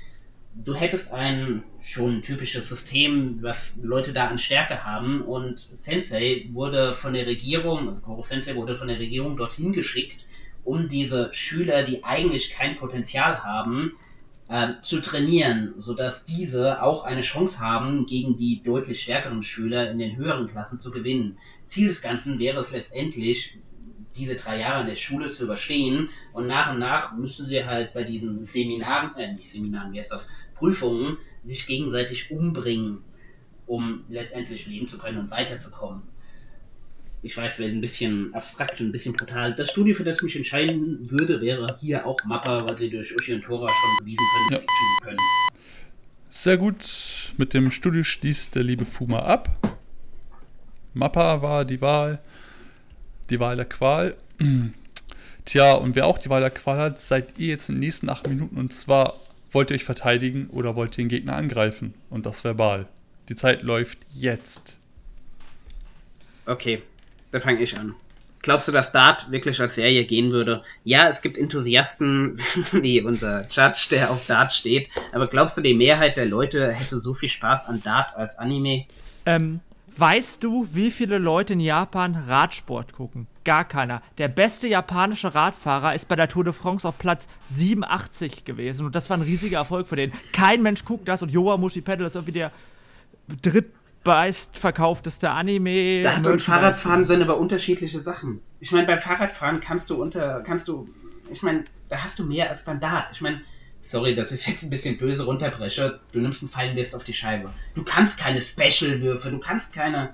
Du 0.56 0.74
hättest 0.74 1.12
ein 1.12 1.64
schon 1.82 2.22
typisches 2.22 2.70
System, 2.70 3.40
was 3.42 3.78
Leute 3.82 4.14
da 4.14 4.28
an 4.28 4.40
Stärke 4.40 4.86
haben 4.86 5.22
und 5.22 5.68
Sensei 5.72 6.48
wurde 6.54 6.94
von 6.94 7.14
der 7.14 7.28
Regierung, 7.28 7.90
also 7.90 8.02
Koro 8.02 8.24
Sensei 8.24 8.56
wurde 8.56 8.76
von 8.76 8.88
der 8.88 9.00
Regierung 9.00 9.36
dorthin 9.36 9.74
geschickt, 9.74 10.26
um 10.64 10.88
diese 10.88 11.30
Schüler, 11.34 11.84
die 11.84 12.04
eigentlich 12.04 12.52
kein 12.52 12.78
Potenzial 12.78 13.44
haben, 13.44 13.94
äh, 14.48 14.74
zu 14.82 15.02
trainieren, 15.02 15.74
sodass 15.78 16.24
diese 16.24 16.82
auch 16.82 17.04
eine 17.04 17.22
Chance 17.22 17.60
haben, 17.60 18.06
gegen 18.06 18.38
die 18.38 18.62
deutlich 18.64 19.02
stärkeren 19.02 19.44
Schüler 19.44 19.90
in 19.90 19.98
den 19.98 20.16
höheren 20.16 20.48
Klassen 20.48 20.80
zu 20.80 20.92
gewinnen. 20.92 21.38
Ziel 21.70 21.88
des 21.88 22.02
Ganzen 22.02 22.40
wäre 22.40 22.60
es 22.60 22.72
letztendlich, 22.72 23.58
diese 24.18 24.36
drei 24.36 24.60
Jahre 24.60 24.82
in 24.82 24.88
der 24.88 24.96
Schule 24.96 25.30
zu 25.30 25.44
überstehen 25.44 26.10
und 26.34 26.48
nach 26.48 26.72
und 26.72 26.80
nach 26.80 27.16
müssen 27.16 27.46
sie 27.46 27.66
halt 27.66 27.94
bei 27.94 28.04
diesen 28.04 28.44
Seminaren, 28.44 29.16
äh, 29.18 29.34
nicht 29.34 29.52
Seminaren, 29.52 29.94
wie 29.94 30.00
heißt 30.00 30.12
das, 30.12 30.28
Prüfungen, 30.56 31.18
sich 31.44 31.68
gegenseitig 31.68 32.32
umbringen, 32.32 33.00
um 33.68 34.04
letztendlich 34.10 34.66
leben 34.68 34.88
zu 34.88 34.98
können 34.98 35.20
und 35.20 35.32
weiterzukommen. 35.32 36.04
Ich 37.22 37.36
weiß, 37.36 37.58
wäre 37.58 37.72
ein 37.72 37.82
bisschen 37.82 38.34
abstrakt 38.36 38.80
und 38.80 38.90
ein 38.90 38.92
bisschen 38.92 39.14
brutal. 39.14 39.56
Das 39.56 39.72
Studio, 39.72 39.96
für 39.96 40.04
das 40.04 40.18
ich 40.18 40.24
mich 40.24 40.36
entscheiden 40.36 41.10
würde, 41.10 41.42
wäre 41.42 41.76
hier 41.82 42.06
auch 42.06 42.24
Mappa, 42.24 42.68
weil 42.68 42.78
sie 42.78 42.90
durch 42.90 43.16
Ushi 43.16 43.34
und 43.34 43.42
Tora 43.42 43.68
schon 43.68 44.06
bewiesen 44.06 44.26
können, 44.48 44.62
ja. 44.62 45.02
können. 45.02 45.18
Sehr 46.30 46.58
gut. 46.58 47.34
Mit 47.38 47.54
dem 47.56 47.72
Studio 47.72 48.04
schließt 48.04 48.54
der 48.54 48.64
liebe 48.64 48.86
Fuma 48.86 49.20
ab. 49.20 49.50
Mappa 50.94 51.42
war 51.42 51.66
die 51.66 51.82
Wahl 51.82 52.22
die 53.30 53.40
Wahl 53.40 53.56
der 53.56 53.66
Qual. 53.66 54.16
Tja, 55.46 55.74
und 55.74 55.96
wer 55.96 56.08
auch 56.08 56.18
die 56.18 56.30
Wahl 56.30 56.42
der 56.42 56.50
Qual 56.50 56.78
hat, 56.78 57.00
seid 57.00 57.38
ihr 57.38 57.48
jetzt 57.48 57.70
in 57.70 57.76
den 57.76 57.82
nächsten 57.82 58.10
acht 58.10 58.28
Minuten. 58.28 58.58
Und 58.58 58.74
zwar 58.74 59.16
wollt 59.52 59.70
ihr 59.70 59.76
euch 59.76 59.84
verteidigen 59.84 60.48
oder 60.52 60.76
wollt 60.76 60.98
ihr 60.98 61.04
den 61.04 61.10
Gegner 61.10 61.36
angreifen? 61.36 61.94
Und 62.10 62.26
das 62.26 62.44
verbal. 62.44 62.88
Die 63.30 63.36
Zeit 63.36 63.64
läuft 63.64 64.00
jetzt. 64.14 64.78
Okay, 66.46 66.82
dann 67.32 67.42
fange 67.42 67.62
ich 67.62 67.78
an. 67.78 67.96
Glaubst 68.46 68.68
du, 68.68 68.72
dass 68.72 68.92
Dart 68.92 69.32
wirklich 69.32 69.60
als 69.60 69.74
Serie 69.74 70.06
gehen 70.06 70.32
würde? 70.32 70.62
Ja, 70.84 71.10
es 71.10 71.24
gibt 71.24 71.36
Enthusiasten 71.36 72.40
wie 72.72 73.02
unser 73.02 73.48
Judge, 73.50 73.88
der 73.90 74.12
auf 74.12 74.28
Dart 74.28 74.54
steht. 74.54 74.90
Aber 75.14 75.26
glaubst 75.28 75.58
du, 75.58 75.62
die 75.62 75.74
Mehrheit 75.74 76.16
der 76.16 76.28
Leute 76.28 76.72
hätte 76.72 77.00
so 77.00 77.16
viel 77.16 77.30
Spaß 77.30 77.66
an 77.66 77.82
Dart 77.82 78.16
als 78.16 78.38
Anime? 78.38 78.86
Ähm, 79.26 79.62
weißt 79.98 80.44
du, 80.44 80.68
wie 80.74 80.92
viele 80.92 81.18
Leute 81.18 81.54
in 81.54 81.60
Japan 81.60 82.16
Radsport 82.16 82.94
gucken? 82.94 83.28
Gar 83.44 83.66
keiner. 83.66 84.02
Der 84.18 84.28
beste 84.28 84.68
japanische 84.68 85.36
Radfahrer 85.36 85.94
ist 85.94 86.08
bei 86.08 86.16
der 86.16 86.28
Tour 86.28 86.44
de 86.44 86.54
France 86.54 86.88
auf 86.88 86.98
Platz 86.98 87.28
87 87.46 88.44
gewesen 88.46 88.86
und 88.86 88.96
das 88.96 89.10
war 89.10 89.18
ein 89.18 89.22
riesiger 89.22 89.60
Erfolg 89.60 89.88
für 89.88 89.96
den. 89.96 90.12
Kein 90.34 90.62
Mensch 90.64 90.84
guckt 90.86 91.08
das 91.08 91.22
und 91.22 91.30
Yoa 91.30 91.58
Mushi 91.58 91.82
Pedal 91.82 92.08
ist 92.08 92.16
irgendwie 92.16 92.32
der 92.34 92.52
drittmeistverkaufteste 93.42 95.30
Anime. 95.30 96.04
Dart 96.04 96.28
und. 96.28 96.42
Fahrradfahren 96.42 97.06
sind 97.06 97.22
aber 97.22 97.38
unterschiedliche 97.38 98.02
Sachen. 98.02 98.42
Ich 98.60 98.72
meine, 98.72 98.88
beim 98.88 99.00
Fahrradfahren 99.00 99.60
kannst 99.60 99.90
du 99.90 100.02
unter, 100.02 100.42
kannst 100.42 100.68
du, 100.68 100.86
ich 101.32 101.44
meine, 101.44 101.64
da 101.90 102.04
hast 102.04 102.20
du 102.20 102.26
mehr 102.26 102.50
als 102.50 102.64
beim 102.64 102.80
Dart. 102.80 103.10
Ich 103.12 103.22
meine, 103.22 103.42
sorry, 103.90 104.14
dass 104.14 104.32
ich 104.32 104.46
jetzt 104.48 104.64
ein 104.64 104.70
bisschen 104.70 104.98
böse 104.98 105.24
runterbreche. 105.26 106.00
Du 106.12 106.20
nimmst 106.20 106.42
einen 106.42 106.50
Pfeil 106.50 106.72
und 106.72 106.76
wirfst 106.76 106.96
auf 106.96 107.04
die 107.04 107.14
Scheibe. 107.14 107.52
Du 107.76 107.84
kannst 107.84 108.18
keine 108.18 108.42
Special-Würfe, 108.42 109.30
du 109.32 109.40
kannst 109.40 109.74
keine, 109.74 110.14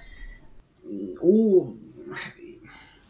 oh, 1.19 1.73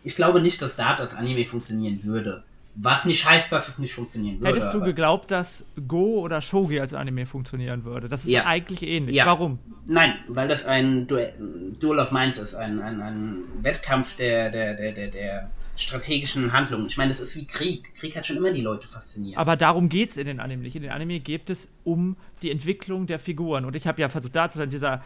ich 0.03 0.15
glaube 0.15 0.41
nicht, 0.41 0.61
dass 0.61 0.75
Dart 0.75 0.99
als 0.99 1.13
Anime 1.13 1.45
funktionieren 1.45 2.03
würde. 2.03 2.43
Was 2.75 3.03
nicht 3.03 3.25
heißt, 3.29 3.51
dass 3.51 3.67
es 3.67 3.79
nicht 3.79 3.93
funktionieren 3.93 4.39
würde. 4.39 4.55
Hättest 4.55 4.73
du 4.73 4.79
geglaubt, 4.79 5.29
dass 5.29 5.65
Go 5.89 6.21
oder 6.21 6.41
Shogi 6.41 6.79
als 6.79 6.93
Anime 6.93 7.25
funktionieren 7.25 7.83
würde? 7.83 8.07
Das 8.07 8.23
ist 8.23 8.29
Ja. 8.31 8.45
eigentlich 8.45 8.81
ähnlich. 8.83 9.13
Ja. 9.15 9.25
Warum? 9.25 9.59
Nein, 9.87 10.13
weil 10.29 10.47
das 10.47 10.63
ein 10.63 11.05
Duell, 11.05 11.33
Duel 11.79 11.99
of 11.99 12.11
Minds 12.13 12.37
ist, 12.37 12.55
ein, 12.55 12.79
ein, 12.79 13.01
ein 13.01 13.37
Wettkampf 13.61 14.15
der, 14.15 14.51
der, 14.51 14.75
der, 14.75 14.93
der, 14.93 15.07
der 15.09 15.51
strategischen 15.81 16.53
Handlungen. 16.53 16.85
Ich 16.87 16.97
meine, 16.97 17.11
das 17.11 17.21
ist 17.21 17.35
wie 17.35 17.45
Krieg. 17.45 17.93
Krieg 17.95 18.15
hat 18.15 18.25
schon 18.25 18.37
immer 18.37 18.51
die 18.51 18.61
Leute 18.61 18.87
fasziniert. 18.87 19.37
Aber 19.37 19.55
darum 19.55 19.89
geht 19.89 20.09
es 20.09 20.17
in 20.17 20.27
den 20.27 20.39
Anime 20.39 20.63
nicht. 20.63 20.75
In 20.75 20.83
den 20.83 20.91
Anime 20.91 21.19
geht 21.19 21.49
es 21.49 21.67
um 21.83 22.15
die 22.41 22.51
Entwicklung 22.51 23.07
der 23.07 23.19
Figuren. 23.19 23.65
Und 23.65 23.75
ich 23.75 23.87
habe 23.87 24.01
ja 24.01 24.09
versucht 24.09 24.35
darzustellen, 24.35 24.69
dieser 24.69 25.03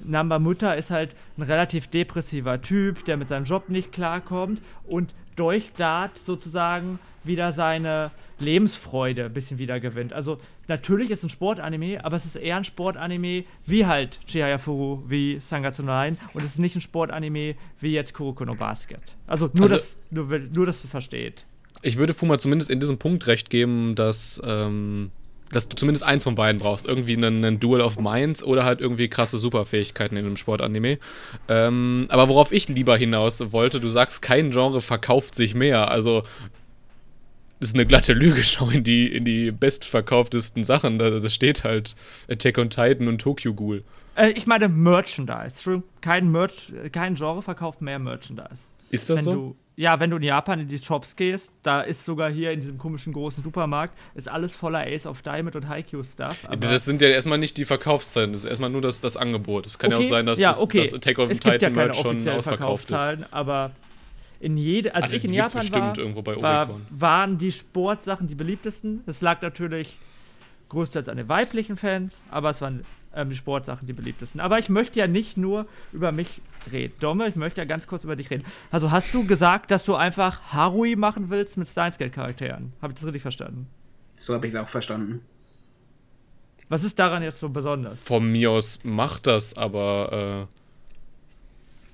Namba 0.00 0.38
Mutter 0.38 0.76
ist 0.76 0.90
halt 0.90 1.14
ein 1.38 1.42
relativ 1.42 1.88
depressiver 1.88 2.60
Typ, 2.60 3.04
der 3.06 3.16
mit 3.16 3.28
seinem 3.28 3.44
Job 3.44 3.68
nicht 3.68 3.92
klarkommt 3.92 4.60
und 4.86 5.14
durch 5.36 5.72
Dart 5.72 6.18
sozusagen 6.18 6.98
wieder 7.24 7.52
seine 7.52 8.10
Lebensfreude 8.38 9.24
ein 9.26 9.32
bisschen 9.32 9.58
wieder 9.58 9.80
gewinnt. 9.80 10.12
Also 10.12 10.38
natürlich 10.68 11.10
ist 11.10 11.18
es 11.18 11.24
ein 11.24 11.30
Sportanime, 11.30 12.04
aber 12.04 12.16
es 12.16 12.24
ist 12.24 12.36
eher 12.36 12.56
ein 12.56 12.64
Sportanime 12.64 13.44
wie 13.66 13.86
halt 13.86 14.20
Chihaya 14.26 14.58
Furu, 14.58 15.02
wie 15.08 15.38
Sangatsu 15.40 15.82
no 15.82 15.92
Line 15.92 16.16
und 16.34 16.42
es 16.44 16.50
ist 16.52 16.58
nicht 16.58 16.76
ein 16.76 16.80
Sportanime 16.80 17.54
wie 17.80 17.92
jetzt 17.92 18.14
Kuroko 18.14 18.44
no 18.44 18.54
Basket. 18.54 19.16
Also 19.26 19.50
nur, 19.52 19.62
Also- 19.64 19.76
dass, 19.76 19.96
nur, 20.10 20.26
nur, 20.54 20.66
dass 20.66 20.82
du 20.82 20.88
versteht. 20.88 21.44
Ich 21.82 21.96
würde 21.98 22.14
Fuma 22.14 22.38
zumindest 22.38 22.70
in 22.70 22.80
diesem 22.80 22.98
Punkt 22.98 23.26
recht 23.26 23.50
geben, 23.50 23.94
dass, 23.94 24.40
ähm, 24.46 25.10
dass 25.52 25.68
du 25.68 25.76
zumindest 25.76 26.04
eins 26.04 26.24
von 26.24 26.34
beiden 26.34 26.58
brauchst. 26.60 26.86
Irgendwie 26.86 27.16
einen, 27.16 27.44
einen 27.44 27.60
Duel 27.60 27.80
of 27.82 27.98
Minds 28.00 28.42
oder 28.42 28.64
halt 28.64 28.80
irgendwie 28.80 29.08
krasse 29.08 29.38
Superfähigkeiten 29.38 30.16
in 30.16 30.24
einem 30.26 30.36
Sportanime. 30.36 30.98
Ähm, 31.48 32.06
aber 32.08 32.28
worauf 32.28 32.50
ich 32.50 32.68
lieber 32.68 32.96
hinaus 32.96 33.52
wollte, 33.52 33.78
du 33.78 33.88
sagst, 33.88 34.22
kein 34.22 34.50
Genre 34.50 34.80
verkauft 34.80 35.34
sich 35.34 35.54
mehr. 35.54 35.90
Also 35.90 36.22
ist 37.60 37.74
eine 37.74 37.86
glatte 37.86 38.12
Lüge. 38.12 38.42
Schau 38.44 38.68
in 38.70 38.84
die, 38.84 39.06
in 39.06 39.24
die 39.24 39.50
bestverkauftesten 39.50 40.64
Sachen. 40.64 40.98
Da, 40.98 41.10
da 41.10 41.28
steht 41.28 41.64
halt 41.64 41.96
Attack 42.28 42.58
on 42.58 42.70
Titan 42.70 43.08
und 43.08 43.20
Tokyo 43.20 43.54
Ghoul. 43.54 43.84
Äh, 44.16 44.30
ich 44.30 44.46
meine 44.46 44.68
Merchandise. 44.68 45.82
Kein, 46.00 46.30
Merch, 46.30 46.72
äh, 46.84 46.90
kein 46.90 47.14
Genre 47.14 47.42
verkauft 47.42 47.82
mehr 47.82 47.98
Merchandise. 47.98 48.62
Ist 48.90 49.10
das 49.10 49.18
wenn 49.18 49.24
so? 49.24 49.32
du, 49.34 49.56
ja, 49.76 50.00
wenn 50.00 50.10
du 50.10 50.16
in 50.16 50.22
Japan 50.22 50.60
in 50.60 50.68
die 50.68 50.78
Shops 50.78 51.16
gehst, 51.16 51.52
da 51.62 51.82
ist 51.82 52.04
sogar 52.04 52.30
hier 52.30 52.52
in 52.52 52.60
diesem 52.60 52.78
komischen 52.78 53.12
großen 53.12 53.42
Supermarkt, 53.42 53.94
ist 54.14 54.28
alles 54.28 54.54
voller 54.54 54.86
Ace 54.86 55.06
of 55.06 55.22
Diamond 55.22 55.56
und 55.56 55.68
Haikyuu-Stuff. 55.68 56.48
das 56.58 56.84
sind 56.84 57.02
ja 57.02 57.08
erstmal 57.08 57.38
nicht 57.38 57.58
die 57.58 57.64
Verkaufszahlen, 57.64 58.32
das 58.32 58.44
ist 58.44 58.48
erstmal 58.48 58.70
nur 58.70 58.80
das, 58.80 59.00
das 59.00 59.16
Angebot. 59.16 59.66
Es 59.66 59.78
kann 59.78 59.90
ja 59.90 59.98
auch 59.98 60.00
Okay, 60.00 60.08
sein, 60.08 60.26
dass 60.26 60.38
ja, 60.38 60.50
das, 60.50 60.60
okay. 60.60 60.78
das 60.78 60.94
Attack 60.94 61.18
on 61.18 61.28
ja 61.28 61.34
Titan 61.34 61.74
keine 61.74 61.74
Merch 61.74 61.98
schon 61.98 62.28
ausverkauft 62.28 62.90
ist. 62.90 63.32
Aber 63.32 63.72
in 64.40 64.56
jede, 64.56 64.94
als 64.94 65.06
das 65.06 65.14
ich 65.14 65.24
in 65.24 65.32
Japan 65.32 65.72
war, 65.72 65.98
irgendwo 65.98 66.22
bei 66.22 66.40
war, 66.40 66.80
waren 66.90 67.38
die 67.38 67.52
Sportsachen 67.52 68.26
die 68.26 68.34
beliebtesten. 68.34 69.02
Das 69.06 69.20
lag 69.20 69.42
natürlich 69.42 69.98
größtenteils 70.68 71.08
an 71.08 71.16
den 71.16 71.28
weiblichen 71.28 71.76
Fans, 71.76 72.24
aber 72.30 72.50
es 72.50 72.60
waren 72.60 72.84
ähm, 73.14 73.30
die 73.30 73.36
Sportsachen 73.36 73.86
die 73.86 73.92
beliebtesten. 73.92 74.40
Aber 74.40 74.58
ich 74.58 74.68
möchte 74.68 74.98
ja 74.98 75.06
nicht 75.06 75.36
nur 75.36 75.66
über 75.92 76.12
mich 76.12 76.42
reden. 76.70 76.94
Domme, 77.00 77.28
ich 77.28 77.36
möchte 77.36 77.60
ja 77.60 77.64
ganz 77.64 77.86
kurz 77.86 78.04
über 78.04 78.16
dich 78.16 78.30
reden. 78.30 78.44
Also 78.70 78.90
hast 78.90 79.14
du 79.14 79.26
gesagt, 79.26 79.70
dass 79.70 79.84
du 79.84 79.94
einfach 79.94 80.52
Harui 80.52 80.96
machen 80.96 81.30
willst 81.30 81.56
mit 81.56 81.68
Steins 81.68 81.98
Gate 81.98 82.12
Charakteren? 82.12 82.72
Habe 82.82 82.92
ich 82.92 82.98
das 82.98 83.06
richtig 83.06 83.22
verstanden? 83.22 83.68
so 84.18 84.34
habe 84.34 84.46
ich 84.46 84.54
es 84.54 84.60
auch 84.60 84.68
verstanden. 84.68 85.20
Was 86.68 86.82
ist 86.82 86.98
daran 86.98 87.22
jetzt 87.22 87.38
so 87.38 87.48
besonders? 87.48 88.00
Von 88.00 88.32
mir 88.32 88.50
aus 88.50 88.80
macht 88.84 89.26
das, 89.26 89.56
aber 89.56 90.48
äh, 90.48 90.65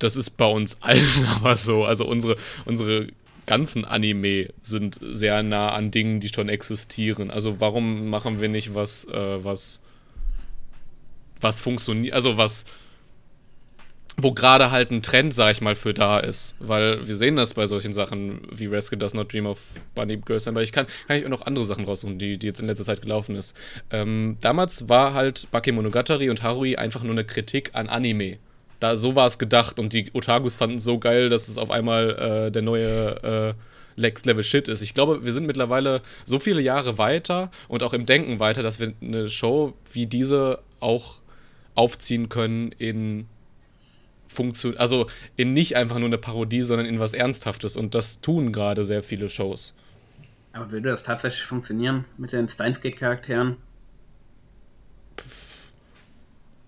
das 0.03 0.17
ist 0.17 0.31
bei 0.31 0.47
uns 0.47 0.79
allen 0.81 1.07
aber 1.37 1.57
so. 1.57 1.85
Also 1.85 2.07
unsere, 2.07 2.37
unsere 2.65 3.09
ganzen 3.47 3.85
Anime 3.85 4.49
sind 4.63 4.99
sehr 5.03 5.43
nah 5.43 5.73
an 5.73 5.91
Dingen, 5.91 6.21
die 6.21 6.29
schon 6.29 6.49
existieren. 6.49 7.31
Also 7.31 7.61
warum 7.61 8.09
machen 8.09 8.41
wir 8.41 8.49
nicht 8.49 8.75
was, 8.75 9.07
äh, 9.07 9.45
was, 9.45 9.81
was 11.41 11.61
funktioniert, 11.61 12.15
also 12.15 12.37
was, 12.37 12.67
wo 14.17 14.33
gerade 14.33 14.71
halt 14.71 14.91
ein 14.91 15.03
Trend, 15.03 15.35
sag 15.35 15.53
ich 15.53 15.61
mal, 15.61 15.75
für 15.75 15.95
da 15.95 16.19
ist. 16.19 16.55
Weil 16.61 17.07
wir 17.09 17.17
sehen 17.17 17.37
das 17.37 17.55
bei 17.55 17.67
solchen 17.67 17.93
Sachen 17.93 18.43
wie 18.51 18.67
Rescue 18.67 18.99
Does 18.99 19.15
Not 19.15 19.33
Dream 19.33 19.47
of 19.47 19.61
Bunny 19.95 20.19
Girls, 20.19 20.47
aber 20.47 20.63
ich 20.63 20.71
kann, 20.71 20.87
kann 21.09 21.17
ich 21.17 21.25
auch 21.25 21.31
noch 21.31 21.47
andere 21.47 21.65
Sachen 21.65 21.85
raussuchen, 21.85 22.19
die, 22.19 22.39
die 22.39 22.47
jetzt 22.47 22.61
in 22.61 22.67
letzter 22.67 22.85
Zeit 22.85 23.03
gelaufen 23.03 23.35
ist. 23.37 23.57
Ähm, 23.91 24.37
damals 24.41 24.89
war 24.89 25.15
halt 25.15 25.51
Bakemonogatari 25.51 26.31
und 26.31 26.43
Harui 26.43 26.77
einfach 26.77 27.03
nur 27.03 27.13
eine 27.13 27.25
Kritik 27.25 27.71
an 27.73 27.89
Anime. 27.89 28.39
Da, 28.83 28.97
so 28.97 29.15
war 29.15 29.27
es 29.27 29.39
gedacht 29.39 29.79
und 29.79 29.93
die 29.93 30.11
Otakus 30.13 30.57
fanden 30.57 30.75
es 30.75 30.83
so 30.83 30.99
geil, 30.99 31.29
dass 31.29 31.47
es 31.47 31.57
auf 31.57 31.71
einmal 31.71 32.47
äh, 32.47 32.51
der 32.51 32.63
neue 32.63 33.55
äh, 33.55 33.55
Lex 33.95 34.25
Level 34.25 34.43
Shit 34.43 34.67
ist. 34.67 34.81
Ich 34.81 34.93
glaube, 34.93 35.25
wir 35.25 35.33
sind 35.33 35.47
mittlerweile 35.47 36.03
so 36.25 36.41
viele 36.41 36.61
Jahre 36.61 36.99
weiter 36.99 37.53
und 37.69 37.85
auch 37.85 37.93
im 37.93 38.07
Denken 38.07 38.41
weiter, 38.41 38.61
dass 38.61 38.81
wir 38.81 38.93
eine 39.01 39.31
Show 39.31 39.75
wie 39.93 40.07
diese 40.07 40.59
auch 40.81 41.21
aufziehen 41.77 42.29
können 42.29 42.73
in 42.73 43.29
Funktion, 44.27 44.77
also 44.79 45.07
in 45.37 45.53
nicht 45.53 45.77
einfach 45.77 45.99
nur 46.01 46.09
eine 46.09 46.19
Parodie, 46.19 46.63
sondern 46.63 46.89
in 46.89 46.99
was 46.99 47.15
Ernsthaftes. 47.15 47.77
Und 47.77 47.95
das 47.95 48.21
tun 48.21 48.53
gerade 48.53 48.83
sehr 48.83 49.05
viele 49.05 49.29
Shows. 49.29 49.75
Aber 50.55 50.73
würde 50.73 50.89
das 50.89 51.05
tatsächlich 51.05 51.45
funktionieren 51.45 52.05
mit 52.19 52.33
den 52.33 52.49
Steins 52.49 52.81
Gate 52.81 52.97
Charakteren? 52.97 53.59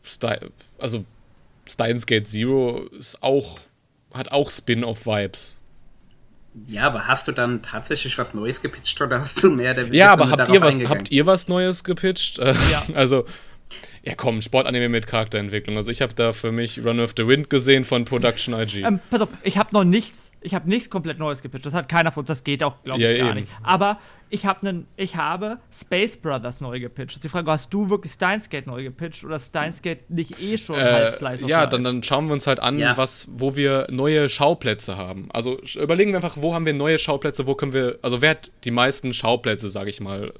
Sty 0.06 0.36
also 0.78 1.04
Steins 1.68 2.06
Gate 2.06 2.26
Zero 2.26 2.82
ist 2.98 3.22
auch, 3.22 3.58
hat 4.12 4.32
auch 4.32 4.50
Spin-off-Vibes. 4.50 5.60
Ja, 6.66 6.86
aber 6.86 7.08
hast 7.08 7.26
du 7.26 7.32
dann 7.32 7.62
tatsächlich 7.62 8.16
was 8.16 8.32
Neues 8.32 8.62
gepitcht 8.62 9.00
oder 9.00 9.20
hast 9.20 9.42
du 9.42 9.50
mehr 9.50 9.74
der 9.74 9.92
Ja, 9.92 10.12
aber 10.12 10.30
habt 10.30 10.48
ihr, 10.48 10.60
was, 10.60 10.78
habt 10.84 11.10
ihr 11.10 11.26
was 11.26 11.48
Neues 11.48 11.82
gepitcht? 11.82 12.38
Äh, 12.38 12.54
Ja. 12.70 12.84
Also, 12.94 13.24
ja 14.04 14.14
komm, 14.14 14.40
Sportanime 14.40 14.88
mit 14.88 15.06
Charakterentwicklung. 15.06 15.76
Also 15.76 15.90
ich 15.90 16.00
habe 16.00 16.14
da 16.14 16.32
für 16.32 16.52
mich 16.52 16.84
Run 16.84 17.00
of 17.00 17.14
the 17.16 17.26
Wind 17.26 17.50
gesehen 17.50 17.84
von 17.84 18.04
Production 18.04 18.54
IG. 18.54 18.82
Ähm, 18.82 19.00
pass 19.10 19.22
auf, 19.22 19.30
ich 19.42 19.58
habe 19.58 19.70
noch 19.72 19.84
nichts, 19.84 20.30
ich 20.44 20.54
habe 20.54 20.68
nichts 20.68 20.90
komplett 20.90 21.18
Neues 21.18 21.40
gepitcht. 21.42 21.64
Das 21.66 21.74
hat 21.74 21.88
keiner 21.88 22.12
von 22.12 22.20
uns, 22.20 22.28
das 22.28 22.44
geht 22.44 22.62
auch, 22.62 22.82
glaube 22.84 23.00
ich, 23.00 23.06
Ja, 23.06 23.16
gar 23.16 23.30
eben. 23.30 23.40
nicht. 23.40 23.52
Aber 23.62 23.98
ich 24.28 24.44
habe 24.46 24.66
einen, 24.68 24.86
ich 24.96 25.16
habe 25.16 25.58
Space 25.72 26.16
Brothers 26.18 26.60
neu 26.60 26.78
gepitcht. 26.80 27.24
Die 27.24 27.28
Frage, 27.28 27.50
hast 27.50 27.72
du 27.72 27.88
wirklich 27.88 28.12
Steins 28.12 28.50
Gate 28.50 28.66
neu 28.66 28.82
gepitcht 28.82 29.24
oder 29.24 29.40
Steins 29.40 29.80
Gate 29.80 30.10
nicht 30.10 30.40
eh 30.40 30.58
schon 30.58 30.76
halb 30.76 31.14
Äh, 31.14 31.16
Slice 31.16 31.44
of 31.44 31.48
ja, 31.50 31.66
dann, 31.66 31.82
dann 31.82 32.02
schauen 32.02 32.26
wir 32.26 32.34
uns 32.34 32.46
halt 32.46 32.60
an, 32.60 32.78
Ja. 32.78 32.96
was, 32.96 33.26
wo 33.32 33.56
wir 33.56 33.86
neue 33.90 34.28
Schauplätze 34.28 34.96
haben. 34.98 35.28
Also 35.32 35.58
überlegen 35.80 36.10
wir 36.12 36.16
einfach, 36.16 36.36
wo 36.38 36.52
haben 36.54 36.66
wir 36.66 36.74
neue 36.74 36.98
Schauplätze, 36.98 37.46
wo 37.46 37.54
können 37.54 37.72
wir, 37.72 37.98
also 38.02 38.20
wer 38.20 38.30
hat 38.30 38.50
die 38.64 38.70
meisten 38.70 39.12
Schauplätze, 39.12 39.68
sage 39.70 39.88
ich 39.90 40.00
mal, 40.00 40.32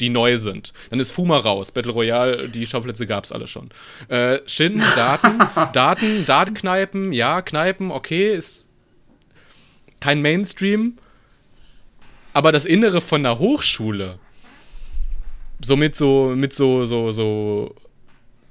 die 0.00 0.10
neu 0.10 0.36
sind. 0.36 0.72
Dann 0.90 1.00
ist 1.00 1.12
Fuma 1.12 1.38
raus, 1.38 1.72
Battle 1.72 1.92
Royale, 1.92 2.48
die 2.50 2.66
Schauplätze 2.66 3.06
gab 3.06 3.24
es 3.24 3.32
alle 3.32 3.46
schon. 3.46 3.70
Äh, 4.08 4.38
Shin, 4.46 4.82
Daten, 4.94 5.38
Daten, 5.72 6.26
Datenkneipen, 6.26 7.12
ja, 7.12 7.40
Kneipen, 7.42 7.90
okay, 7.90 8.34
ist 8.34 8.68
kein 10.00 10.22
Mainstream, 10.22 10.98
aber 12.32 12.52
das 12.52 12.64
Innere 12.64 13.00
von 13.00 13.24
einer 13.24 13.38
Hochschule, 13.38 14.18
so 15.60 15.76
mit 15.76 15.96
so, 15.96 16.34
mit 16.36 16.52
so, 16.52 16.84
so, 16.84 17.10
so 17.10 17.74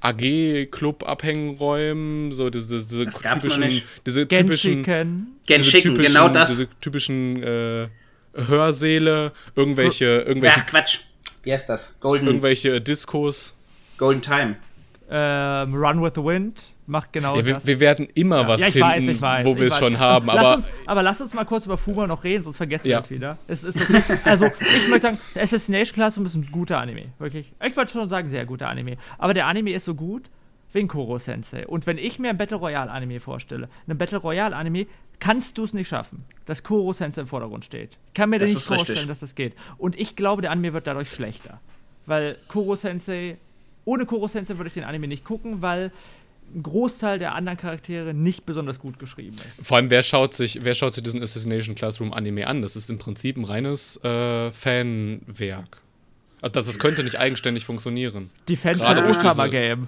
AG-Club-Abhängräumen, 0.02 2.32
so 2.32 2.50
diese, 2.50 2.86
diese 2.86 3.06
typischen, 3.06 3.84
diese 4.06 4.28
typischen, 4.28 4.84
Genshiken. 4.84 5.38
diese 5.48 5.56
Genshiken, 5.56 5.96
typischen, 5.96 6.14
genau 6.14 6.30
das. 6.30 6.50
diese 6.50 6.68
typischen 6.80 7.44
äh, 7.44 7.88
Hörsäle, 8.34 9.32
irgendwelche, 9.56 10.06
irgendwelche, 10.06 10.62
Ach, 10.62 10.66
Quatsch. 10.66 11.00
Wie 11.44 11.54
heißt 11.54 11.70
das? 11.70 11.94
Golden, 12.00 12.26
irgendwelche 12.28 12.82
Diskos. 12.82 13.54
Golden 13.98 14.22
Time. 14.22 14.56
Ähm, 15.10 15.74
Run 15.76 16.04
with 16.04 16.14
the 16.16 16.24
Wind 16.24 16.62
macht 16.88 17.14
genau 17.14 17.36
Ja, 17.38 17.46
wir, 17.46 17.54
das. 17.56 17.66
wir 17.68 17.80
werden 17.80 18.08
immer 18.14 18.48
was 18.48 18.62
ja, 18.62 18.68
ich 18.68 18.74
finden, 18.74 18.90
weiß, 18.90 19.08
ich 19.08 19.22
weiß. 19.22 19.46
wo 19.46 19.56
wir 19.58 19.68
es 19.68 19.78
schon 19.78 19.98
haben, 20.00 20.28
lass 20.28 20.38
aber 20.38 20.56
uns, 20.56 20.70
aber 20.86 21.04
lass 21.04 21.22
uns 21.22 21.34
mal 21.34 21.46
kurz 21.46 21.66
über 21.66 21.78
Fuma 21.78 22.06
noch 22.08 22.24
reden, 22.24 22.44
sonst 22.44 22.58
vergessen 22.58 22.88
Ja. 22.88 22.98
wir 22.98 23.04
es 23.04 23.10
wieder. 23.10 23.38
Es 23.48 23.64
ist 23.64 23.82
okay. 23.82 24.02
Also, 24.24 24.46
ich 24.60 24.88
möchte 24.90 25.08
sagen, 25.08 25.20
Assassination 25.36 25.94
Classroom 25.96 26.26
ist 26.26 26.36
ein 26.36 26.48
guter 26.52 26.80
Anime. 26.80 27.06
Wirklich. 27.20 27.54
Ich 27.66 27.76
wollte 27.78 27.92
schon 27.92 28.10
sagen, 28.10 28.30
sehr 28.30 28.46
guter 28.46 28.68
Anime. 28.70 28.98
Aber 29.18 29.34
der 29.34 29.48
Anime 29.48 29.72
ist 29.74 29.86
so 29.86 29.96
gut 29.96 30.30
wegen 30.74 30.88
Koro 30.88 31.18
Sensei. 31.18 31.66
Und 31.66 31.88
wenn 31.88 31.98
ich 31.98 32.20
mir 32.20 32.30
ein 32.30 32.38
Battle 32.38 32.58
Royale 32.58 32.92
Anime 32.92 33.20
vorstelle, 33.20 33.70
ein 33.88 33.98
Battle 33.98 34.18
Royale 34.20 34.56
Anime, 34.56 34.88
kannst 35.20 35.58
du 35.58 35.64
es 35.64 35.74
nicht 35.74 35.88
schaffen, 35.88 36.26
dass 36.46 36.64
Koro 36.64 36.92
Sensei 36.94 37.22
im 37.22 37.28
Vordergrund 37.28 37.64
steht. 37.66 37.98
Ich 38.08 38.14
kann 38.14 38.30
mir 38.30 38.40
Das 38.40 38.50
nicht 38.50 38.62
vorstellen, 38.62 38.98
richtig. 38.98 39.08
dass 39.08 39.22
das 39.22 39.36
geht. 39.36 39.54
Und 39.78 39.98
ich 39.98 40.16
glaube, 40.18 40.42
der 40.42 40.52
Anime 40.52 40.74
wird 40.74 40.86
dadurch 40.88 41.10
schlechter. 41.10 41.62
Weil 42.06 42.38
Koro 42.50 42.76
Sensei, 42.76 43.38
ohne 43.86 44.06
Koro 44.06 44.28
Sensei 44.28 44.58
würde 44.58 44.68
ich 44.68 44.74
den 44.74 44.84
Anime 44.84 45.08
nicht 45.08 45.24
gucken, 45.24 45.62
weil 45.62 45.92
ein 46.54 46.64
Großteil 46.64 47.20
der 47.20 47.36
anderen 47.36 47.58
Charaktere 47.58 48.14
nicht 48.14 48.46
besonders 48.46 48.80
gut 48.80 49.00
geschrieben 49.00 49.36
ist. 49.36 49.68
vor 49.68 49.78
allem, 49.78 49.90
wer 49.90 50.04
schaut 50.04 50.34
sich, 50.34 50.64
wer 50.64 50.76
schaut 50.76 50.94
sich 50.94 51.04
diesen 51.04 51.22
Assassination 51.22 51.76
Classroom 51.76 52.14
Anime 52.14 52.48
an? 52.48 52.62
Das 52.62 52.76
ist 52.76 52.90
im 52.90 52.98
Prinzip 52.98 53.38
ein 53.38 53.44
reines 53.44 54.02
äh, 54.04 54.52
Fanwerk. 54.52 55.82
Also 56.42 56.54
das, 56.54 56.66
das 56.68 56.80
könnte 56.80 57.04
nicht 57.04 57.18
eigenständig 57.18 57.66
funktionieren. 57.66 58.30
Die 58.48 58.56
Fans 58.56 58.80
Gerade 58.80 59.02
von 59.02 59.10
Osama 59.10 59.48
Game. 59.48 59.88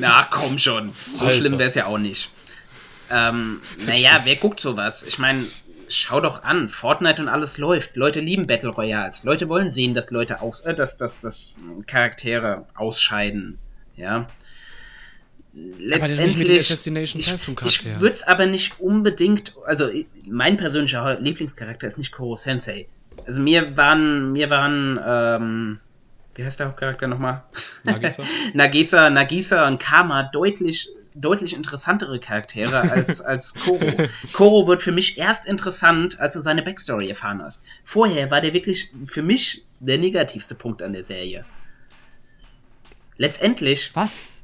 Na, 0.00 0.26
komm 0.30 0.58
schon. 0.58 0.92
So 1.12 1.26
Alter. 1.26 1.36
schlimm 1.36 1.58
wäre 1.58 1.68
es 1.68 1.74
ja 1.74 1.86
auch 1.86 1.98
nicht. 1.98 2.30
Ähm, 3.10 3.60
naja, 3.84 4.20
wer 4.24 4.36
guckt 4.36 4.60
sowas? 4.60 5.02
Ich 5.02 5.18
meine, 5.18 5.44
schau 5.88 6.20
doch 6.20 6.42
an, 6.42 6.68
Fortnite 6.68 7.22
und 7.22 7.28
alles 7.28 7.58
läuft. 7.58 7.96
Leute 7.96 8.20
lieben 8.20 8.46
Battle 8.46 8.70
Royals. 8.70 9.24
Leute 9.24 9.48
wollen 9.48 9.70
sehen, 9.70 9.94
dass 9.94 10.10
Leute 10.10 10.40
aus, 10.40 10.60
äh, 10.60 10.74
dass, 10.74 10.96
dass, 10.96 11.20
dass 11.20 11.54
Charaktere 11.86 12.66
ausscheiden. 12.74 13.58
Ja. 13.96 14.26
Aber 14.26 14.26
dann 14.26 14.26
nicht 14.26 14.26
mit 14.26 15.45
den 15.45 15.45
Letztendlich, 15.78 16.38
ich, 17.14 17.24
ich 17.64 18.00
würde 18.00 18.14
es 18.14 18.22
aber 18.24 18.44
nicht 18.44 18.78
unbedingt, 18.78 19.54
also 19.64 19.88
mein 20.28 20.58
persönlicher 20.58 21.18
Lieblingscharakter 21.18 21.86
ist 21.86 21.96
nicht 21.96 22.12
Koro 22.12 22.36
Sensei. 22.36 22.88
Also 23.26 23.40
mir 23.40 23.74
waren, 23.74 24.32
mir 24.32 24.50
waren, 24.50 25.00
ähm, 25.02 25.80
wie 26.34 26.44
heißt 26.44 26.60
der 26.60 26.68
Hauptcharakter 26.68 27.06
nochmal? 27.06 27.44
Nagisa? 27.84 28.22
Nagisa, 28.52 29.08
Nagisa 29.08 29.66
und 29.66 29.80
Kama 29.80 30.24
deutlich, 30.24 30.90
deutlich 31.14 31.54
interessantere 31.54 32.20
Charaktere 32.20 32.90
als, 32.90 33.20
als 33.22 33.54
Koro. 33.54 33.94
Koro 34.34 34.66
wird 34.66 34.82
für 34.82 34.92
mich 34.92 35.16
erst 35.16 35.46
interessant, 35.46 36.20
als 36.20 36.34
du 36.34 36.42
seine 36.42 36.62
Backstory 36.62 37.08
erfahren 37.08 37.42
hast. 37.42 37.62
Vorher 37.82 38.30
war 38.30 38.42
der 38.42 38.52
wirklich 38.52 38.90
für 39.06 39.22
mich 39.22 39.64
der 39.80 39.96
negativste 39.96 40.54
Punkt 40.54 40.82
an 40.82 40.92
der 40.92 41.04
Serie. 41.04 41.46
Letztendlich, 43.16 43.92
Was? 43.94 44.42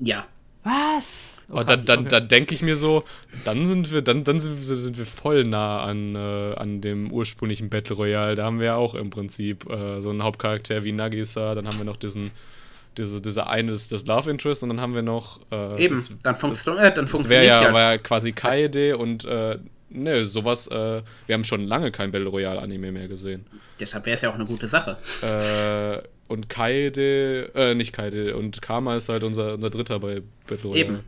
ja. 0.00 0.26
Was? 0.64 1.44
Oh, 1.50 1.58
Und 1.58 1.68
dann, 1.68 1.84
dann, 1.84 2.00
okay. 2.00 2.08
dann 2.08 2.28
denke 2.28 2.54
ich 2.54 2.62
mir 2.62 2.76
so, 2.76 3.04
dann 3.44 3.66
sind 3.66 3.92
wir, 3.92 4.00
dann, 4.02 4.24
dann 4.24 4.38
sind, 4.40 4.58
wir- 4.58 4.64
sind 4.76 4.96
wir 4.96 5.06
voll 5.06 5.44
nah 5.44 5.82
an, 5.84 6.14
äh, 6.14 6.54
an 6.54 6.80
dem 6.80 7.10
ursprünglichen 7.12 7.68
Battle 7.68 7.96
Royale. 7.96 8.36
Da 8.36 8.44
haben 8.44 8.58
wir 8.58 8.66
ja 8.66 8.76
auch 8.76 8.94
im 8.94 9.10
Prinzip 9.10 9.68
äh, 9.68 10.00
so 10.00 10.10
einen 10.10 10.22
Hauptcharakter 10.22 10.84
wie 10.84 10.92
Nagisa, 10.92 11.54
dann 11.54 11.66
haben 11.66 11.78
wir 11.78 11.84
noch 11.84 11.96
diesen, 11.96 12.30
diese, 12.96 13.20
diese 13.20 13.48
eine, 13.48 13.72
das, 13.72 13.88
das 13.88 14.06
Love 14.06 14.30
Interest 14.30 14.62
und 14.62 14.68
dann 14.68 14.80
haben 14.80 14.94
wir 14.94 15.02
noch 15.02 15.40
äh, 15.50 15.84
Eben, 15.84 15.96
das, 15.96 16.12
dann, 16.22 16.36
funktio 16.36 16.74
äh, 16.76 16.94
dann 16.94 17.04
das 17.04 17.10
funktioniert 17.10 17.30
wäre 17.30 17.44
ja, 17.46 17.62
ja. 17.68 17.74
war 17.74 17.92
ja 17.92 17.98
quasi 17.98 18.32
Kaede 18.32 18.96
und 18.96 19.24
äh, 19.24 19.58
ne, 19.90 20.24
sowas, 20.26 20.68
äh, 20.68 21.02
wir 21.26 21.34
haben 21.34 21.44
schon 21.44 21.66
lange 21.66 21.90
kein 21.90 22.12
Battle 22.12 22.28
Royale 22.28 22.60
Anime 22.60 22.92
mehr 22.92 23.08
gesehen. 23.08 23.46
Deshalb 23.80 24.06
wäre 24.06 24.14
es 24.16 24.22
ja 24.22 24.30
auch 24.30 24.34
eine 24.36 24.44
gute 24.46 24.68
Sache. 24.68 24.96
Äh, 25.22 26.06
und 26.32 26.48
Kaede, 26.48 27.52
äh, 27.54 27.74
nicht 27.74 27.92
Kaede, 27.92 28.36
und 28.36 28.62
Karma 28.62 28.96
ist 28.96 29.08
halt 29.08 29.22
unser, 29.22 29.54
unser 29.54 29.70
Dritter 29.70 30.00
bei 30.00 30.22
Battle 30.46 30.70
Royale. 30.70 30.80
Eben. 30.80 31.00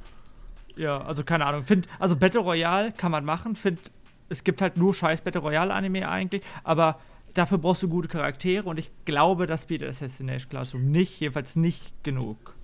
Ja, 0.76 1.00
also 1.00 1.24
keine 1.24 1.46
Ahnung. 1.46 1.62
Find, 1.62 1.88
also 1.98 2.16
Battle 2.16 2.40
Royale 2.40 2.92
kann 2.92 3.10
man 3.10 3.24
machen. 3.24 3.56
Find, 3.56 3.80
es 4.28 4.44
gibt 4.44 4.60
halt 4.60 4.76
nur 4.76 4.94
scheiß 4.94 5.22
Battle 5.22 5.40
Royale 5.40 5.72
Anime 5.72 6.08
eigentlich, 6.08 6.42
aber 6.62 7.00
dafür 7.34 7.58
brauchst 7.58 7.82
du 7.82 7.88
gute 7.88 8.08
Charaktere 8.08 8.68
und 8.68 8.78
ich 8.78 8.90
glaube, 9.04 9.46
das 9.46 9.64
bietet 9.64 9.88
Assassination 9.88 10.50
Classroom 10.50 10.90
nicht, 10.90 11.20
jedenfalls 11.20 11.56
nicht 11.56 11.92
genug. 12.04 12.54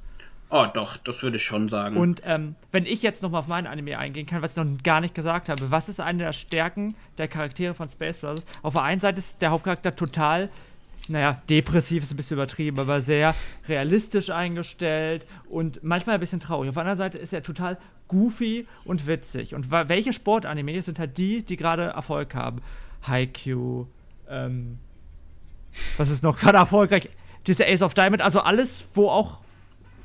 Oh, 0.53 0.67
doch, 0.73 0.97
das 0.97 1.23
würde 1.23 1.37
ich 1.37 1.45
schon 1.45 1.69
sagen. 1.69 1.97
Und 1.97 2.23
ähm, 2.25 2.57
wenn 2.73 2.85
ich 2.85 3.03
jetzt 3.03 3.23
nochmal 3.23 3.41
auf 3.41 3.47
mein 3.47 3.69
Anime 3.69 3.97
eingehen 3.97 4.27
kann, 4.27 4.43
was 4.43 4.53
ich 4.53 4.57
noch 4.57 4.67
gar 4.83 5.01
nicht 5.01 5.15
gesagt 5.15 5.49
habe, 5.49 5.71
was 5.71 5.89
ist 5.89 6.01
eine 6.01 6.25
der 6.25 6.33
Stärken 6.33 6.97
der 7.19 7.29
Charaktere 7.29 7.73
von 7.73 7.89
Space 7.89 8.19
Brothers? 8.19 8.45
Auf 8.63 8.75
der 8.75 8.83
einen 8.83 9.01
Seite 9.01 9.21
ist 9.21 9.41
der 9.43 9.51
Hauptcharakter 9.51 9.95
total, 9.95 10.51
naja, 11.09 11.43
depressiv 11.49 12.03
ist 12.03 12.13
ein 12.13 12.17
bisschen 12.17 12.37
übertrieben, 12.37 12.79
aber 12.79 13.01
sehr 13.01 13.35
realistisch 13.69 14.31
eingestellt 14.31 15.27
und 15.49 15.83
manchmal 15.83 16.15
ein 16.15 16.21
bisschen 16.21 16.41
traurig. 16.41 16.69
Auf 16.69 16.75
der 16.75 16.83
anderen 16.83 16.99
Seite 16.99 17.19
ist 17.19 17.33
er 17.33 17.43
total 17.43 17.79
goofy 18.09 18.67
und 18.85 19.07
witzig. 19.07 19.55
Und 19.55 19.71
welche 19.71 20.13
Sportanime 20.13 20.81
sind 20.83 20.99
halt 20.99 21.17
die, 21.19 21.43
die 21.43 21.57
gerade 21.57 21.85
Erfolg 21.85 22.35
haben? 22.35 22.61
Haikyuu, 23.07 23.87
ähm, 24.29 24.79
was 25.97 26.11
ist 26.11 26.23
noch 26.23 26.39
gerade 26.39 26.59
erfolgreich? 26.59 27.09
Diese 27.47 27.67
Ace 27.67 27.83
of 27.83 27.95
Diamond, 27.95 28.21
also 28.21 28.41
alles, 28.41 28.87
wo 28.95 29.09
auch 29.09 29.39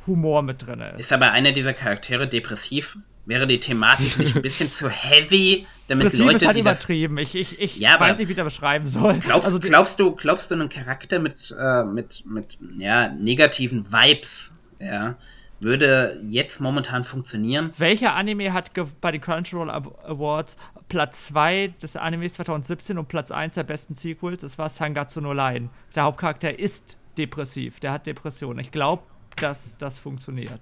Humor 0.08 0.43
mit 0.43 0.66
drin 0.66 0.82
ist. 0.82 1.00
ist 1.00 1.14
aber 1.14 1.32
einer 1.32 1.52
dieser 1.52 1.74
Charaktere 1.74 2.28
depressiv? 2.28 2.98
Wäre 3.26 3.48
die 3.48 3.60
Thematik 3.60 4.18
nicht 4.20 4.36
ein 4.36 4.42
bisschen 4.42 4.72
zu 4.72 4.90
heavy, 4.90 5.66
damit 5.88 6.06
Depressiv 6.06 6.26
Leute, 6.26 6.36
ist 6.38 6.46
halt 6.46 6.58
die 6.58 6.62
das 6.62 6.78
übertrieben. 6.80 7.18
Ich, 7.18 7.36
ich, 7.36 7.60
ich 7.60 7.78
Ja, 7.78 8.00
weiß 8.00 8.18
nicht, 8.18 8.28
wie 8.28 8.34
ich 8.34 8.38
das 8.38 8.46
beschreiben 8.46 8.88
soll. 8.88 9.20
Glaubst, 9.20 9.46
also, 9.46 9.60
glaubst 9.60 10.00
du, 10.00 10.12
glaubst 10.12 10.52
du, 10.52 10.56
einen 10.56 10.70
Charakter 10.70 11.20
mit, 11.20 11.56
äh, 11.60 11.84
mit, 11.84 12.24
mit 12.26 12.58
ja, 12.78 13.10
negativen 13.10 13.92
Vibes, 13.92 14.54
ja, 14.80 15.16
würde 15.60 16.20
jetzt 16.24 16.60
momentan 16.60 17.04
funktionieren? 17.04 17.72
welcher 17.78 18.16
Anime 18.16 18.54
hat 18.54 18.72
bei 19.02 19.12
den 19.12 19.22
Crunchyroll 19.22 19.70
Awards 19.70 20.58
Platz 20.90 21.28
2 21.28 21.72
des 21.82 21.96
Animes 21.96 22.34
2017 22.34 22.98
und 22.98 23.08
Platz 23.08 23.32
1 23.32 23.56
der 23.56 23.64
besten 23.64 23.96
Sequels? 23.96 24.44
Es 24.44 24.58
war 24.58 24.70
Sangatsu 24.70 25.22
no 25.22 25.34
Line. 25.34 25.70
Der 25.96 26.04
Hauptcharakter 26.04 26.60
ist 26.60 26.98
depressiv. 27.18 27.80
Der 27.80 27.92
hat 27.92 28.06
Depressionen. 28.06 28.60
Ich 28.60 28.72
glaube, 28.72 29.04
dass 29.38 29.78
das 29.78 29.98
funktioniert. 29.98 30.62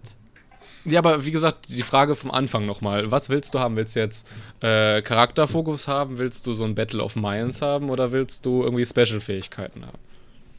Ja, 0.85 0.99
aber 0.99 1.25
wie 1.25 1.31
gesagt, 1.31 1.69
die 1.69 1.83
Frage 1.83 2.15
vom 2.15 2.31
Anfang 2.31 2.65
nochmal. 2.65 3.09
Was 3.09 3.29
willst 3.29 3.53
du 3.53 3.59
haben? 3.59 3.75
Willst 3.77 3.95
du 3.95 4.01
jetzt 4.01 4.27
äh, 4.61 5.01
Charakterfokus 5.01 5.87
haben? 5.87 6.17
Willst 6.17 6.45
du 6.45 6.53
so 6.53 6.65
ein 6.65 6.75
Battle 6.75 7.01
of 7.01 7.15
Minds 7.15 7.61
haben? 7.61 7.89
Oder 7.89 8.11
willst 8.11 8.45
du 8.45 8.63
irgendwie 8.63 8.85
Special-Fähigkeiten 8.85 9.85
haben? 9.85 9.97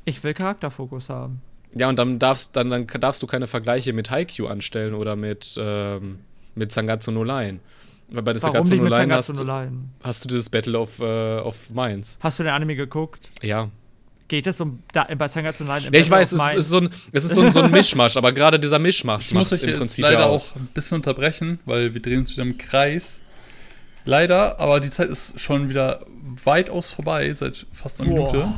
Ich 0.07 0.23
will 0.25 0.35
Charakterfokus 0.35 1.09
haben. 1.09 1.43
Ja, 1.75 1.89
und 1.89 1.99
dann 1.99 2.19
darfst, 2.19 2.57
dann, 2.57 2.71
dann 2.71 2.87
darfst 2.87 3.23
du 3.23 3.27
keine 3.27 3.47
Vergleiche 3.47 3.93
mit 3.93 4.11
Haikyuu 4.11 4.47
anstellen 4.47 4.95
oder 4.95 5.17
mit, 5.17 5.57
ähm, 5.59 6.21
mit 6.55 6.73
Sangatsu 6.73 7.11
no 7.11 7.25
Line. 7.25 7.59
Weil 8.09 8.23
bei 8.23 8.33
der 8.33 8.43
Warum 8.43 8.65
Sangatsu 8.65 8.77
no 8.77 8.85
Line 8.85 9.15
hast, 9.15 9.35
hast 10.03 10.25
du 10.25 10.29
dieses 10.29 10.49
Battle 10.49 10.79
of, 10.79 11.01
äh, 11.01 11.39
of 11.39 11.71
Minds. 11.71 12.19
Hast 12.23 12.39
du 12.39 12.45
den 12.45 12.53
Anime 12.53 12.77
geguckt? 12.77 13.31
Ja. 13.43 13.71
Geht 14.27 14.47
es 14.47 14.61
um 14.61 14.83
da, 14.93 15.07
bei 15.17 15.29
Sangatsu 15.29 15.65
no 15.65 15.75
Line? 15.75 15.89
im 15.89 15.95
Ja, 15.95 16.01
ich 16.01 16.11
weiß, 16.11 16.33
es 16.33 16.55
ist 16.55 16.69
so 16.71 16.79
ein, 16.79 16.89
es 17.13 17.25
ist 17.25 17.35
so 17.35 17.43
ein, 17.43 17.53
so 17.53 17.61
ein 17.61 17.71
Mischmasch, 17.71 18.17
aber 18.17 18.33
gerade 18.33 18.59
dieser 18.59 18.79
Mischmasch 18.79 19.33
macht 19.33 19.53
euch 19.53 19.63
im 19.63 19.69
jetzt 19.69 19.79
Prinzip 19.79 20.03
leider 20.03 20.21
ja 20.21 20.27
auch 20.27 20.57
ein 20.57 20.69
bisschen 20.73 20.97
unterbrechen, 20.97 21.59
weil 21.67 21.93
wir 21.93 22.01
drehen 22.01 22.21
uns 22.21 22.33
wieder 22.33 22.43
im 22.43 22.57
Kreis. 22.57 23.21
Leider, 24.07 24.61
aber 24.61 24.81
die 24.81 24.91
Zeit 24.91 25.09
ist 25.09 25.41
schon 25.41 25.69
wieder 25.69 26.07
weitaus 26.45 26.91
vorbei, 26.91 27.33
seit 27.35 27.67
fast 27.73 28.01
einer. 28.01 28.11
Minute. 28.11 28.53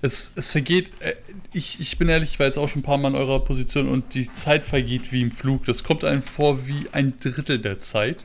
Es, 0.00 0.32
es 0.36 0.52
vergeht, 0.52 0.92
äh, 1.00 1.14
ich, 1.52 1.80
ich 1.80 1.98
bin 1.98 2.08
ehrlich, 2.08 2.32
ich 2.32 2.38
war 2.38 2.46
jetzt 2.46 2.58
auch 2.58 2.68
schon 2.68 2.80
ein 2.80 2.84
paar 2.84 2.98
Mal 2.98 3.08
in 3.08 3.14
eurer 3.16 3.42
Position 3.42 3.88
und 3.88 4.14
die 4.14 4.30
Zeit 4.32 4.64
vergeht 4.64 5.10
wie 5.10 5.22
im 5.22 5.32
Flug. 5.32 5.64
Das 5.64 5.82
kommt 5.82 6.04
einem 6.04 6.22
vor 6.22 6.68
wie 6.68 6.86
ein 6.92 7.14
Drittel 7.18 7.58
der 7.58 7.80
Zeit. 7.80 8.24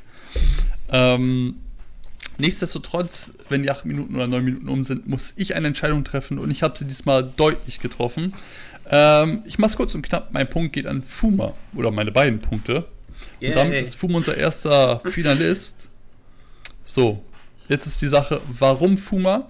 Ähm, 0.92 1.56
nichtsdestotrotz, 2.38 3.34
wenn 3.50 3.64
die 3.64 3.72
acht 3.72 3.86
Minuten 3.86 4.16
oder 4.16 4.28
neun 4.28 4.44
Minuten 4.44 4.70
um 4.70 4.84
sind, 4.84 5.08
muss 5.08 5.34
ich 5.36 5.56
eine 5.56 5.68
Entscheidung 5.68 6.04
treffen 6.04 6.38
und 6.40 6.52
ich 6.52 6.64
habe 6.64 6.78
sie 6.78 6.86
diesmal 6.86 7.24
deutlich 7.24 7.80
getroffen. 7.80 8.34
Ähm, 8.90 9.44
ich 9.46 9.60
mach's 9.60 9.76
kurz 9.76 9.96
und 9.96 10.02
knapp. 10.02 10.30
Mein 10.34 10.50
Punkt 10.50 10.74
geht 10.74 10.88
an 10.88 11.04
Fuma 11.04 11.54
oder 11.76 11.92
meine 11.92 12.12
beiden 12.12 12.40
Punkte. 12.40 12.86
Und 13.42 13.56
damit 13.56 13.74
Yay. 13.74 13.84
ist 13.84 13.96
Fuma 13.96 14.18
unser 14.18 14.38
erster 14.38 15.00
Finalist. 15.02 15.90
So, 16.86 17.24
jetzt 17.70 17.86
ist 17.86 18.02
die 18.02 18.08
Sache, 18.08 18.42
warum 18.48 18.98
Fuma? 18.98 19.48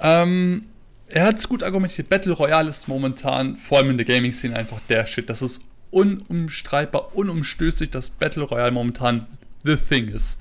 Ähm, 0.00 0.66
er 1.08 1.24
hat 1.24 1.38
es 1.38 1.48
gut 1.48 1.62
argumentiert. 1.62 2.08
Battle 2.08 2.32
Royale 2.32 2.70
ist 2.70 2.86
momentan, 2.88 3.56
vor 3.56 3.78
allem 3.78 3.90
in 3.90 3.96
der 3.96 4.06
Gaming-Szene, 4.06 4.54
einfach 4.54 4.80
der 4.88 5.06
Shit. 5.06 5.30
Das 5.30 5.42
ist 5.42 5.62
unumstreitbar, 5.90 7.16
unumstößlich, 7.16 7.90
dass 7.90 8.10
Battle 8.10 8.42
Royale 8.44 8.70
momentan 8.70 9.26
the 9.64 9.76
thing 9.76 10.08
ist. 10.08 10.36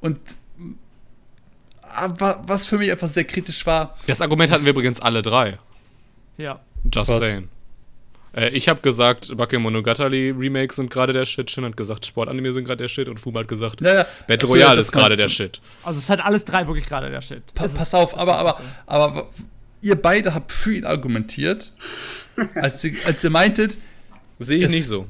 Und 0.00 0.18
was 2.46 2.66
für 2.66 2.78
mich 2.78 2.90
einfach 2.90 3.08
sehr 3.08 3.24
kritisch 3.24 3.64
war, 3.66 3.96
Das 4.06 4.20
Argument 4.20 4.50
hatten 4.52 4.64
wir 4.64 4.70
übrigens 4.70 5.00
alle 5.00 5.22
drei. 5.22 5.58
Ja. 6.38 6.60
Just 6.92 7.10
Was? 7.10 7.18
saying. 7.18 7.48
Äh, 8.34 8.48
ich 8.50 8.68
habe 8.68 8.80
gesagt, 8.80 9.36
Bakemonogatari 9.36 10.30
Remakes 10.30 10.76
sind 10.76 10.90
gerade 10.90 11.12
der 11.12 11.26
Shit. 11.26 11.50
Shin 11.50 11.64
hat 11.66 11.76
gesagt, 11.76 12.06
Sportanime 12.06 12.52
sind 12.52 12.64
gerade 12.64 12.78
der 12.78 12.88
Shit. 12.88 13.08
Und 13.08 13.20
Fuma 13.20 13.40
hat 13.40 13.48
gesagt, 13.48 13.82
Ja, 13.82 13.94
ja. 13.94 14.06
Battle 14.26 14.48
Royale 14.48 14.80
ist 14.80 14.90
gerade 14.90 15.16
der. 15.16 15.28
Shit. 15.28 15.60
Also 15.82 15.98
es 15.98 16.08
hat 16.08 16.24
alles 16.24 16.44
drei 16.44 16.66
wirklich 16.66 16.86
gerade 16.86 17.10
der 17.10 17.20
Shit. 17.20 17.42
Pa 17.54 17.68
pass 17.68 17.92
auf, 17.94 18.16
aber, 18.18 18.38
aber, 18.38 18.60
aber 18.86 19.28
ihr 19.82 19.96
beide 19.96 20.32
habt 20.34 20.50
für 20.50 20.74
ihn 20.74 20.86
argumentiert, 20.86 21.72
als 22.54 22.82
ihr, 22.84 22.94
als 23.04 23.22
ihr 23.22 23.30
meintet, 23.30 23.76
Sehe 24.38 24.58
ich 24.58 24.64
Es- 24.64 24.70
nicht 24.70 24.86
so. 24.86 25.06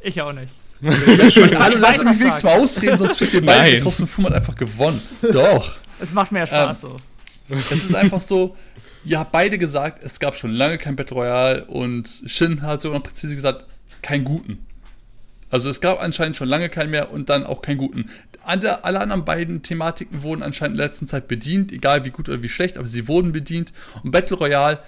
Ich 0.00 0.20
auch 0.20 0.32
nicht. 0.32 0.52
hallo, 0.84 1.80
weiß, 1.80 1.80
lass 1.80 2.04
mich 2.04 2.20
wenigstens 2.20 2.42
mal 2.44 2.60
ausreden, 2.60 2.98
sonst 2.98 3.18
wird 3.20 3.32
ihr 3.32 3.44
beide 3.44 3.82
raus 3.82 3.98
und 4.00 4.06
Fuma 4.08 4.28
hat 4.28 4.36
einfach 4.36 4.54
gewonnen. 4.54 5.00
Doch. 5.32 5.76
Es 6.00 6.12
macht 6.12 6.32
mehr 6.32 6.46
Spaß 6.46 6.80
so. 6.82 6.96
Es 7.48 7.84
ist 7.84 7.94
einfach 7.94 8.20
so, 8.20 8.56
ihr 9.04 9.18
habt 9.18 9.32
beide 9.32 9.56
gesagt, 9.58 10.02
es 10.02 10.18
gab 10.20 10.36
schon 10.36 10.50
lange 10.52 10.78
kein 10.78 10.96
Battle 10.96 11.16
Royale 11.16 11.64
und 11.66 12.22
Shin 12.26 12.62
hat 12.62 12.80
sogar 12.80 12.98
noch 12.98 13.04
präzise 13.04 13.34
gesagt, 13.34 13.66
keinen 14.02 14.24
guten. 14.24 14.66
Also 15.48 15.70
es 15.70 15.80
gab 15.80 16.00
anscheinend 16.00 16.36
schon 16.36 16.48
lange 16.48 16.68
keinen 16.68 16.90
mehr 16.90 17.10
und 17.12 17.28
dann 17.30 17.46
auch 17.46 17.62
keinen 17.62 17.78
guten. 17.78 18.10
Alle, 18.42 18.84
alle 18.84 19.00
anderen 19.00 19.24
beiden 19.24 19.62
Thematiken 19.62 20.22
wurden 20.22 20.42
anscheinend 20.42 20.78
in 20.78 20.84
letzter 20.84 21.06
Zeit 21.06 21.28
bedient, 21.28 21.72
egal 21.72 22.04
wie 22.04 22.10
gut 22.10 22.28
oder 22.28 22.42
wie 22.42 22.48
schlecht, 22.48 22.78
aber 22.78 22.88
sie 22.88 23.06
wurden 23.08 23.32
bedient. 23.32 23.72
Und 24.02 24.10
Battle 24.10 24.36
Royale 24.36 24.80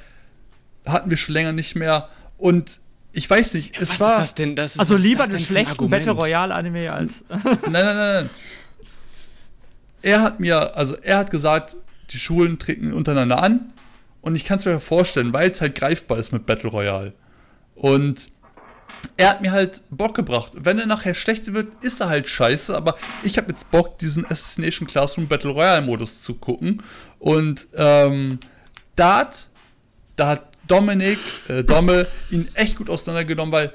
hatten 0.84 1.10
wir 1.10 1.16
schon 1.16 1.34
länger 1.34 1.52
nicht 1.52 1.76
mehr. 1.76 2.08
Und 2.38 2.80
ich 3.12 3.28
weiß 3.28 3.54
nicht, 3.54 3.80
es 3.80 3.90
Was 3.92 4.00
war. 4.00 4.12
ist 4.14 4.20
das 4.20 4.34
denn? 4.34 4.56
Das 4.56 4.74
ist, 4.74 4.80
Also 4.80 4.96
lieber 4.96 5.24
ein 5.24 5.38
schlechten? 5.38 5.90
Battle 5.90 6.12
Royale 6.12 6.54
Anime 6.54 6.92
als. 6.92 7.24
Nein, 7.28 7.42
nein, 7.62 7.72
nein, 7.72 7.96
nein. 7.96 8.30
Er 10.02 10.22
hat 10.22 10.40
mir, 10.40 10.76
also 10.76 10.96
er 10.96 11.18
hat 11.18 11.30
gesagt, 11.30 11.76
die 12.10 12.18
Schulen 12.18 12.58
treten 12.58 12.92
untereinander 12.92 13.42
an 13.42 13.72
und 14.20 14.34
ich 14.34 14.44
kann 14.44 14.58
es 14.58 14.64
mir 14.64 14.80
vorstellen, 14.80 15.32
weil 15.32 15.50
es 15.50 15.60
halt 15.60 15.74
greifbar 15.74 16.18
ist 16.18 16.32
mit 16.32 16.46
Battle 16.46 16.70
Royale. 16.70 17.12
Und 17.74 18.30
er 19.16 19.30
hat 19.30 19.42
mir 19.42 19.52
halt 19.52 19.82
Bock 19.90 20.14
gebracht. 20.14 20.52
Wenn 20.54 20.78
er 20.78 20.86
nachher 20.86 21.14
schlechter 21.14 21.54
wird, 21.54 21.68
ist 21.82 22.00
er 22.00 22.08
halt 22.08 22.28
scheiße, 22.28 22.76
aber 22.76 22.96
ich 23.22 23.36
habe 23.36 23.50
jetzt 23.50 23.70
Bock, 23.70 23.98
diesen 23.98 24.24
Assassination 24.24 24.86
Classroom 24.86 25.28
Battle 25.28 25.50
Royale 25.50 25.82
Modus 25.82 26.22
zu 26.22 26.34
gucken. 26.34 26.82
Und 27.18 27.66
ähm, 27.74 28.38
da 28.96 29.18
hat, 29.18 29.48
da 30.16 30.28
hat 30.30 30.48
Dominik, 30.66 31.18
äh, 31.48 31.64
Domme, 31.64 32.06
ihn 32.30 32.48
echt 32.54 32.76
gut 32.76 32.90
auseinandergenommen, 32.90 33.52
weil 33.52 33.72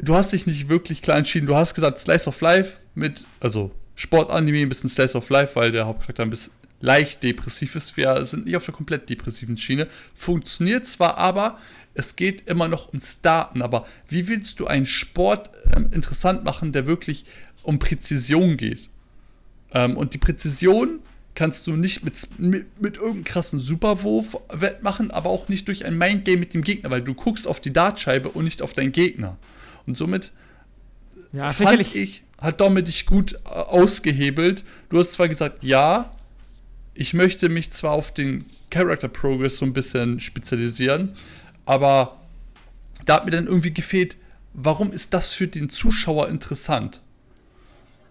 du 0.00 0.14
hast 0.14 0.32
dich 0.32 0.46
nicht 0.46 0.68
wirklich 0.68 1.02
klar 1.02 1.16
entschieden. 1.16 1.46
Du 1.46 1.54
hast 1.54 1.74
gesagt 1.74 1.98
Slice 1.98 2.28
of 2.28 2.40
Life 2.40 2.78
mit, 2.94 3.26
also 3.40 3.70
Sportanime, 3.98 4.60
ein 4.60 4.68
bisschen 4.68 4.88
Slice 4.88 5.16
of 5.16 5.28
Life, 5.28 5.56
weil 5.56 5.72
der 5.72 5.86
Hauptcharakter 5.86 6.22
ein 6.22 6.30
bisschen 6.30 6.52
leicht 6.80 7.24
depressiv 7.24 7.74
ist. 7.74 7.96
Wir 7.96 8.24
sind 8.24 8.46
nicht 8.46 8.56
auf 8.56 8.64
der 8.64 8.72
komplett 8.72 9.10
depressiven 9.10 9.56
Schiene. 9.56 9.88
Funktioniert 10.14 10.86
zwar, 10.86 11.18
aber 11.18 11.58
es 11.94 12.14
geht 12.14 12.46
immer 12.46 12.68
noch 12.68 12.90
ums 12.90 13.20
Daten. 13.22 13.60
Aber 13.60 13.88
wie 14.08 14.28
willst 14.28 14.60
du 14.60 14.68
einen 14.68 14.86
Sport 14.86 15.50
ähm, 15.74 15.90
interessant 15.92 16.44
machen, 16.44 16.70
der 16.70 16.86
wirklich 16.86 17.24
um 17.64 17.80
Präzision 17.80 18.56
geht? 18.56 18.88
Ähm, 19.74 19.96
und 19.96 20.14
die 20.14 20.18
Präzision 20.18 21.00
kannst 21.34 21.66
du 21.66 21.72
nicht 21.72 22.04
mit, 22.04 22.38
mit, 22.38 22.80
mit 22.80 22.96
irgendeinem 22.98 23.24
krassen 23.24 23.58
Superwurf 23.58 24.36
wettmachen, 24.48 25.10
aber 25.10 25.30
auch 25.30 25.48
nicht 25.48 25.66
durch 25.66 25.84
ein 25.84 25.98
Mindgame 25.98 26.36
mit 26.36 26.54
dem 26.54 26.62
Gegner, 26.62 26.90
weil 26.90 27.02
du 27.02 27.14
guckst 27.14 27.48
auf 27.48 27.58
die 27.58 27.72
Dartscheibe 27.72 28.28
und 28.28 28.44
nicht 28.44 28.62
auf 28.62 28.74
deinen 28.74 28.92
Gegner. 28.92 29.38
Und 29.86 29.98
somit 29.98 30.30
Ja, 31.32 31.52
fand 31.52 31.80
ich, 31.80 32.22
hat 32.38 32.60
Domme 32.60 32.82
dich 32.82 33.06
gut 33.06 33.34
äh, 33.44 33.48
ausgehebelt. 33.48 34.64
Du 34.90 34.98
hast 34.98 35.12
zwar 35.12 35.28
gesagt, 35.28 35.62
ja, 35.62 36.12
ich 36.94 37.14
möchte 37.14 37.48
mich 37.48 37.72
zwar 37.72 37.92
auf 37.92 38.12
den 38.12 38.46
Character 38.70 39.08
Progress 39.08 39.58
so 39.58 39.64
ein 39.66 39.72
bisschen 39.72 40.20
spezialisieren, 40.20 41.14
aber 41.64 42.16
da 43.04 43.16
hat 43.16 43.24
mir 43.24 43.30
dann 43.30 43.46
irgendwie 43.46 43.72
gefehlt, 43.72 44.16
warum 44.52 44.90
ist 44.92 45.14
das 45.14 45.32
für 45.32 45.46
den 45.46 45.70
Zuschauer 45.70 46.28
interessant? 46.28 47.00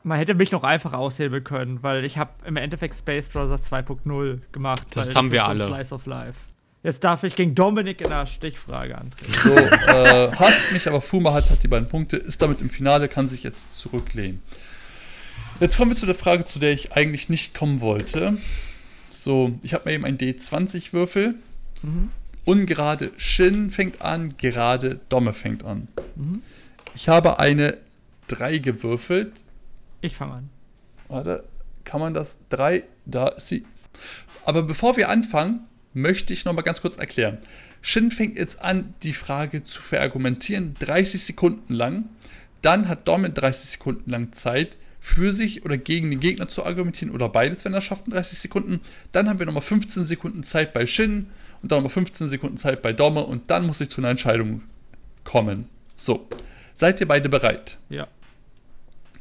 Man 0.04 0.18
hätte 0.18 0.36
mich 0.36 0.52
noch 0.52 0.64
einfach 0.64 0.94
aushebeln 0.94 1.44
können, 1.44 1.84
weil 1.84 2.06
ich 2.06 2.18
habe 2.18 2.32
im 2.46 2.56
Endeffekt 2.56 2.96
Space 2.96 3.28
Brothers 3.28 3.70
2.0 3.70 4.40
gemacht. 4.54 4.88
Das 4.92 5.10
weil 5.10 5.16
haben 5.16 5.26
ist 5.28 5.32
wir 5.34 5.46
alle. 5.46 5.68
Slice 5.68 5.94
of 5.94 6.06
Life. 6.06 6.40
Jetzt 6.84 7.04
darf 7.04 7.24
ich 7.24 7.36
gegen 7.36 7.56
Dominik 7.56 8.02
in 8.02 8.10
der 8.10 8.28
Stichfrage 8.28 8.98
antreten. 8.98 9.34
So, 9.34 9.56
äh, 9.56 10.32
hasst 10.34 10.72
mich, 10.72 10.88
aber 10.88 11.02
Fuma 11.02 11.34
hat, 11.34 11.50
hat 11.50 11.64
die 11.64 11.68
beiden 11.68 11.90
Punkte, 11.90 12.18
ist 12.18 12.42
damit 12.42 12.62
im 12.62 12.70
Finale, 12.70 13.10
kann 13.10 13.28
sich 13.28 13.44
jetzt 13.44 13.78
zurücklehnen. 13.80 14.42
Jetzt 15.60 15.78
kommen 15.78 15.92
wir 15.92 15.96
zu 15.96 16.06
der 16.06 16.16
Frage, 16.16 16.46
zu 16.46 16.60
der 16.60 16.72
ich 16.72 16.94
eigentlich 16.94 17.30
nicht 17.30 17.56
kommen 17.56 17.82
wollte. 17.82 18.38
So, 19.10 19.58
ich 19.64 19.74
habe 19.74 19.90
mir 19.90 19.96
eben 19.96 20.06
einen 20.06 20.18
D20-Würfel. 20.20 21.36
Ungerade 22.46 23.12
Shin 23.18 23.72
fängt 23.72 24.02
an, 24.02 24.36
gerade 24.38 25.00
Domme 25.10 25.34
fängt 25.34 25.66
an. 25.66 25.88
Ich 26.96 27.10
habe 27.10 27.40
eine 27.40 27.78
3 28.28 28.60
gewürfelt. 28.60 29.44
Ich 30.02 30.16
fange 30.16 30.34
an. 30.34 30.50
Warte, 31.08 31.44
kann 31.84 32.02
man 32.02 32.14
das? 32.14 32.48
3, 32.50 32.84
da 33.06 33.30
ist 33.30 33.48
sie. 33.48 33.66
Aber 34.46 34.62
bevor 34.62 34.96
wir 34.96 35.10
anfangen, 35.10 35.68
möchte 36.02 36.34
ich 36.34 36.46
noch 36.46 36.54
mal 36.54 36.62
ganz 36.62 36.82
kurz 36.82 36.98
erklären. 36.98 37.40
Shin 37.82 38.12
fängt 38.12 38.38
jetzt 38.38 38.62
an, 38.62 38.94
die 39.04 39.14
Frage 39.14 39.64
zu 39.64 39.82
verargumentieren, 39.82 40.76
30 40.80 41.24
Sekunden 41.24 41.74
lang. 41.74 42.06
Dann 42.62 42.88
hat 42.88 43.08
Dom 43.08 43.26
in 43.26 43.34
30 43.34 43.72
Sekunden 43.72 44.10
lang 44.10 44.34
Zeit, 44.34 44.78
für 45.00 45.32
sich 45.32 45.64
oder 45.64 45.78
gegen 45.78 46.10
den 46.10 46.20
Gegner 46.20 46.50
zu 46.50 46.66
argumentieren 46.66 47.14
oder 47.14 47.30
beides, 47.30 47.64
wenn 47.64 47.74
er 47.74 47.82
schafft 47.82 48.08
in 48.08 48.14
30 48.14 48.40
Sekunden. 48.40 48.82
Dann 49.14 49.30
haben 49.30 49.40
wir 49.40 49.46
nochmal 49.46 49.62
15 49.62 50.06
Sekunden 50.06 50.44
Zeit 50.44 50.74
bei 50.74 50.86
Shin 50.86 51.30
und 51.62 51.72
dann 51.72 51.78
nochmal 51.78 51.94
15 51.94 52.28
Sekunden 52.28 52.58
Zeit 52.58 52.82
bei 52.82 52.94
Domme 52.94 53.24
und 53.24 53.50
dann 53.50 53.66
muss 53.66 53.80
ich 53.80 53.90
zu 53.90 54.02
einer 54.02 54.10
Entscheidung 54.10 54.64
kommen. 55.24 55.70
So, 55.96 56.28
seid 56.76 57.00
ihr 57.00 57.08
beide 57.08 57.30
bereit? 57.30 57.78
Ja. 57.90 58.08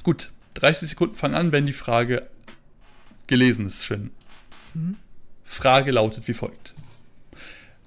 Gut, 0.02 0.32
30 0.54 0.90
Sekunden 0.90 1.14
fangen 1.14 1.34
an, 1.34 1.52
wenn 1.52 1.66
die 1.66 1.72
Frage 1.72 2.26
gelesen 3.28 3.66
ist, 3.66 3.84
Shin. 3.84 4.10
Frage 5.46 5.92
lautet 5.92 6.28
wie 6.28 6.34
folgt. 6.34 6.74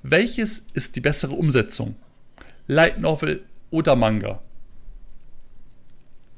Welches 0.01 0.63
ist 0.73 0.95
die 0.95 1.01
bessere 1.01 1.33
Umsetzung? 1.33 1.95
Light 2.67 2.99
Novel 2.99 3.43
oder 3.69 3.95
Manga? 3.95 4.41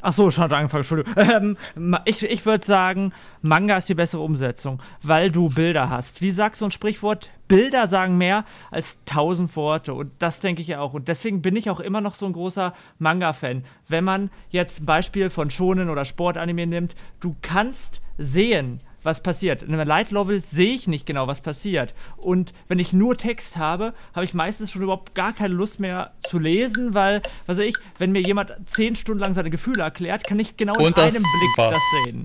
Ach 0.04 0.14
so, 0.14 0.32
schon 0.32 0.46
hat 0.46 0.54
angefangen, 0.54 0.82
Entschuldigung. 0.82 1.14
Ähm, 1.76 1.98
ich 2.06 2.24
ich 2.24 2.46
würde 2.46 2.66
sagen, 2.66 3.14
Manga 3.42 3.78
ist 3.78 3.88
die 3.88 3.94
bessere 3.94 4.22
Umsetzung, 4.22 4.82
weil 5.04 5.32
du 5.32 5.50
Bilder 5.50 5.90
hast. 5.90 6.22
Wie 6.22 6.32
sagt 6.32 6.56
so 6.56 6.66
ein 6.66 6.72
Sprichwort? 6.72 7.30
Bilder 7.48 7.88
sagen 7.88 8.18
mehr 8.18 8.44
als 8.72 8.98
tausend 9.06 9.56
Worte. 9.56 9.94
Und 9.94 10.12
das 10.20 10.40
denke 10.40 10.62
ich 10.62 10.70
ja 10.70 10.80
auch. 10.80 10.94
Und 10.94 11.08
deswegen 11.08 11.44
bin 11.44 11.56
ich 11.56 11.70
auch 11.70 11.80
immer 11.80 12.02
noch 12.02 12.16
so 12.16 12.26
ein 12.26 12.34
großer 12.34 12.74
Manga-Fan. 12.98 13.64
Wenn 13.88 14.04
man 14.04 14.32
jetzt 14.50 14.82
ein 14.82 14.86
Beispiel 14.86 15.30
von 15.30 15.52
Shonen 15.52 15.90
oder 15.90 16.06
Sportanime 16.06 16.66
nimmt, 16.66 16.96
du 17.20 17.36
kannst 17.42 18.02
sehen, 18.18 18.82
was 19.04 19.24
passiert. 19.24 19.64
In 19.64 19.74
einem 19.74 19.88
Light 19.88 20.12
Novel 20.12 20.42
sehe 20.42 20.74
ich 20.74 20.88
nicht 20.88 21.06
genau, 21.06 21.28
was 21.28 21.42
passiert. 21.42 21.94
Und 22.18 22.54
wenn 22.68 22.80
ich 22.80 22.94
nur 22.94 23.18
Text 23.18 23.58
habe, 23.58 23.94
habe 24.14 24.26
ich 24.26 24.34
meistens 24.34 24.72
schon 24.72 24.82
überhaupt 24.82 25.16
gar 25.16 25.34
keine 25.34 25.54
Lust 25.54 25.80
mehr 25.80 26.12
zu 26.24 26.40
lesen, 26.40 26.94
weil, 26.94 27.22
was 27.46 27.58
weiß 27.58 27.66
ich, 27.66 27.76
wenn 27.98 28.12
mir 28.12 28.22
jemand 28.22 28.54
zehn 28.66 28.96
Stunden 28.96 29.22
lang 29.22 29.34
seine 29.34 29.50
Gefühle 29.50 29.84
erklärt, 29.84 30.26
kann 30.26 30.40
ich 30.40 30.58
genau 30.58 30.76
in 30.78 30.88
Und 30.88 30.98
das 30.98 31.16
einem 31.16 31.24
Blick 31.24 31.58
war's. 31.58 31.74
das 31.74 32.04
sehen. 32.06 32.24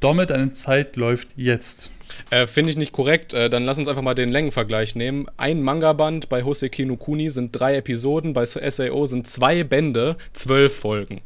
Domme, 0.00 0.26
deine 0.26 0.52
Zeit 0.52 0.96
läuft 0.96 1.28
jetzt. 1.36 1.90
Äh, 2.30 2.46
Finde 2.46 2.70
ich 2.70 2.76
nicht 2.76 2.92
korrekt. 2.92 3.34
Äh, 3.34 3.48
dann 3.48 3.64
lass 3.64 3.78
uns 3.78 3.88
einfach 3.88 4.02
mal 4.02 4.14
den 4.14 4.30
Längenvergleich 4.30 4.94
nehmen. 4.94 5.26
Ein 5.36 5.62
Manga-Band 5.62 6.28
bei 6.28 6.42
Hoseki 6.42 6.84
no 6.84 6.96
Kuni 6.96 7.30
sind 7.30 7.52
drei 7.52 7.76
Episoden, 7.76 8.32
bei 8.32 8.44
SAO 8.44 9.06
sind 9.06 9.26
zwei 9.26 9.64
Bände, 9.64 10.16
zwölf 10.32 10.76
Folgen. 10.76 11.20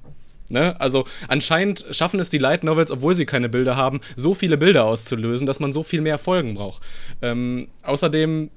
Ne? 0.48 0.80
Also 0.80 1.06
anscheinend 1.28 1.84
schaffen 1.90 2.20
es 2.20 2.30
die 2.30 2.38
Light 2.38 2.64
Novels, 2.64 2.90
obwohl 2.90 3.14
sie 3.14 3.26
keine 3.26 3.48
Bilder 3.48 3.76
haben, 3.76 4.00
so 4.16 4.34
viele 4.34 4.56
Bilder 4.56 4.84
auszulösen, 4.84 5.46
dass 5.46 5.60
man 5.60 5.72
so 5.72 5.82
viel 5.82 6.00
mehr 6.00 6.18
Folgen 6.18 6.54
braucht. 6.54 6.82
Ähm, 7.22 7.68
außerdem 7.82 8.50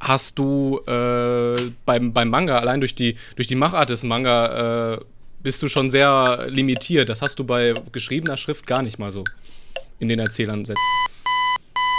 hast 0.00 0.38
du 0.38 0.80
äh, 0.86 1.70
beim, 1.84 2.12
beim 2.12 2.28
Manga, 2.28 2.58
allein 2.58 2.80
durch 2.80 2.94
die, 2.94 3.16
durch 3.36 3.46
die 3.46 3.54
Machart 3.54 3.90
des 3.90 4.04
Manga, 4.04 4.94
äh, 4.94 4.98
bist 5.42 5.62
du 5.62 5.68
schon 5.68 5.90
sehr 5.90 6.46
limitiert. 6.48 7.08
Das 7.08 7.22
hast 7.22 7.38
du 7.38 7.44
bei 7.44 7.72
geschriebener 7.92 8.36
Schrift 8.36 8.66
gar 8.66 8.82
nicht 8.82 8.98
mal 8.98 9.12
so 9.12 9.22
in 10.00 10.08
den 10.08 10.18
Erzählansätzen. 10.18 10.82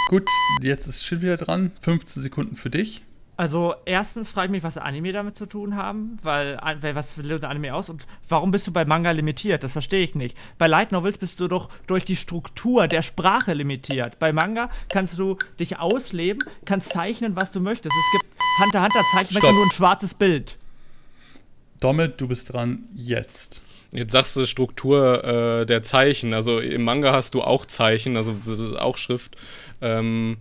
Gut, 0.09 0.27
jetzt 0.61 0.87
ist 0.87 1.05
Shin 1.05 1.21
wieder 1.21 1.37
dran. 1.37 1.71
15 1.81 2.23
Sekunden 2.23 2.55
für 2.55 2.69
dich. 2.69 3.03
Also, 3.37 3.75
erstens 3.85 4.29
frage 4.29 4.47
ich 4.47 4.51
mich, 4.51 4.63
was 4.63 4.79
Anime 4.79 5.13
damit 5.13 5.35
zu 5.35 5.45
tun 5.45 5.75
haben, 5.75 6.17
weil, 6.23 6.59
weil 6.81 6.95
was 6.95 7.15
löst 7.17 7.43
ein 7.43 7.51
Anime 7.51 7.75
aus 7.75 7.87
und 7.87 8.07
warum 8.27 8.49
bist 8.49 8.65
du 8.65 8.73
bei 8.73 8.83
Manga 8.83 9.11
limitiert? 9.11 9.63
Das 9.63 9.73
verstehe 9.73 10.03
ich 10.03 10.15
nicht. 10.15 10.35
Bei 10.57 10.65
Light 10.65 10.91
Novels 10.91 11.19
bist 11.19 11.39
du 11.39 11.47
doch 11.47 11.69
durch 11.85 12.03
die 12.03 12.15
Struktur 12.15 12.87
der 12.87 13.03
Sprache 13.03 13.53
limitiert. 13.53 14.17
Bei 14.17 14.33
Manga 14.33 14.71
kannst 14.89 15.19
du 15.19 15.37
dich 15.59 15.77
ausleben, 15.77 16.43
kannst 16.65 16.91
zeichnen, 16.91 17.35
was 17.35 17.51
du 17.51 17.59
möchtest. 17.59 17.95
Es 17.95 18.19
gibt 18.19 18.33
Hunter 18.59 18.81
Hunter 18.81 19.01
zeichnet 19.13 19.43
nur 19.43 19.65
ein 19.65 19.71
schwarzes 19.71 20.15
Bild. 20.15 20.57
Domme, 21.79 22.09
du 22.09 22.27
bist 22.27 22.51
dran 22.51 22.85
jetzt. 22.95 23.61
Jetzt 23.91 24.13
sagst 24.13 24.35
du 24.35 24.47
Struktur 24.47 25.23
äh, 25.23 25.65
der 25.67 25.83
Zeichen. 25.83 26.33
Also 26.33 26.59
im 26.59 26.83
Manga 26.83 27.13
hast 27.13 27.35
du 27.35 27.43
auch 27.43 27.65
Zeichen, 27.65 28.17
also 28.17 28.35
das 28.45 28.57
ist 28.57 28.73
auch 28.73 28.97
Schrift. 28.97 29.37
Ähm, 29.79 30.37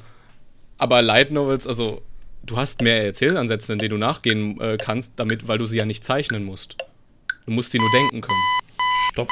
aber 0.78 1.02
Light 1.02 1.30
Novels, 1.30 1.66
also 1.66 2.02
Du 2.46 2.56
hast 2.56 2.80
mehr 2.80 3.04
Erzählansätze, 3.04 3.72
in 3.72 3.78
denen 3.78 3.90
du 3.90 3.98
nachgehen 3.98 4.60
äh, 4.60 4.76
kannst, 4.80 5.14
damit, 5.16 5.48
weil 5.48 5.58
du 5.58 5.66
sie 5.66 5.76
ja 5.78 5.84
nicht 5.84 6.04
zeichnen 6.04 6.44
musst. 6.44 6.76
Du 7.44 7.50
musst 7.52 7.72
sie 7.72 7.78
nur 7.78 7.90
denken 7.92 8.20
können. 8.20 8.38
Stopp. 9.12 9.28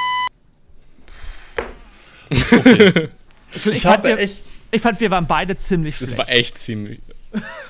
Ich, 2.30 3.66
Ich 3.66 3.82
fand, 3.82 4.02
wir, 4.04 4.18
echt. 4.18 4.42
ich 4.72 4.82
fand, 4.82 4.98
wir 5.00 5.10
waren 5.10 5.26
beide 5.28 5.56
ziemlich 5.56 5.98
Das 5.98 6.08
schlecht. 6.10 6.18
war 6.18 6.28
echt 6.28 6.58
ziemlich. 6.58 7.00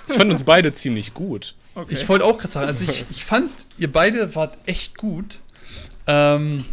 Ich 0.09 0.15
fand 0.15 0.31
uns 0.31 0.45
beide 0.45 0.73
ziemlich 0.73 1.13
gut. 1.15 1.55
Ich 1.89 2.09
wollte 2.09 2.25
auch 2.25 2.39
gerade 2.39 2.53
sagen, 2.53 2.67
also 2.67 2.85
ich, 2.91 3.05
ich 3.11 3.25
fand, 3.25 3.51
ihr 3.79 3.91
beide 3.93 4.35
wart 4.35 4.57
echt 4.67 4.97
gut. 4.97 5.41
Ähm, 6.07 6.65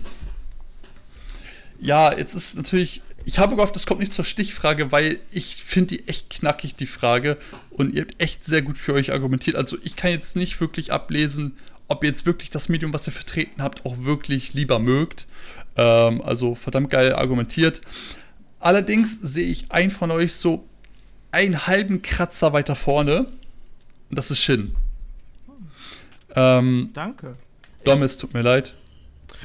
ja, 1.80 2.16
jetzt 2.18 2.36
ist 2.36 2.56
natürlich, 2.56 3.02
ich 3.26 3.40
habe 3.40 3.56
gehofft, 3.56 3.76
das 3.76 3.86
kommt 3.86 4.00
nicht 4.00 4.14
zur 4.14 4.26
Stichfrage, 4.26 4.92
weil 4.92 5.20
ich 5.32 5.64
finde 5.64 5.96
die 5.96 6.08
echt 6.08 6.30
knackig, 6.30 6.76
die 6.76 6.86
Frage. 6.86 7.38
Und 7.70 7.94
ihr 7.94 8.02
habt 8.02 8.16
echt 8.22 8.44
sehr 8.44 8.62
gut 8.62 8.78
für 8.78 8.94
euch 8.94 9.12
argumentiert. 9.12 9.56
Also 9.56 9.78
ich 9.84 9.96
kann 9.96 10.12
jetzt 10.12 10.36
nicht 10.36 10.60
wirklich 10.60 10.92
ablesen, 10.92 11.58
ob 11.88 12.04
ihr 12.04 12.10
jetzt 12.10 12.26
wirklich 12.26 12.50
das 12.50 12.70
Medium, 12.70 12.94
was 12.94 13.08
ihr 13.08 13.14
vertreten 13.14 13.62
habt, 13.62 13.86
auch 13.86 14.00
wirklich 14.00 14.54
lieber 14.54 14.80
mögt. 14.80 15.28
Ähm, 15.76 16.22
also 16.22 16.56
verdammt 16.56 16.90
geil 16.90 17.14
argumentiert. 17.14 17.82
Allerdings 18.60 19.18
sehe 19.22 19.48
ich 19.48 19.72
einen 19.72 19.92
von 19.92 20.12
euch 20.12 20.34
so 20.34 20.68
einen 21.32 21.68
halben 21.68 22.02
Kratzer 22.02 22.54
weiter 22.54 22.76
vorne. 22.76 23.28
Und 24.10 24.18
das 24.18 24.32
ist 24.32 24.40
Shin. 24.40 24.76
Ähm, 26.36 26.92
Danke. 26.94 27.36
Dom, 27.84 28.04
es 28.04 28.18
tut 28.18 28.34
mir 28.34 28.42
leid. 28.42 28.74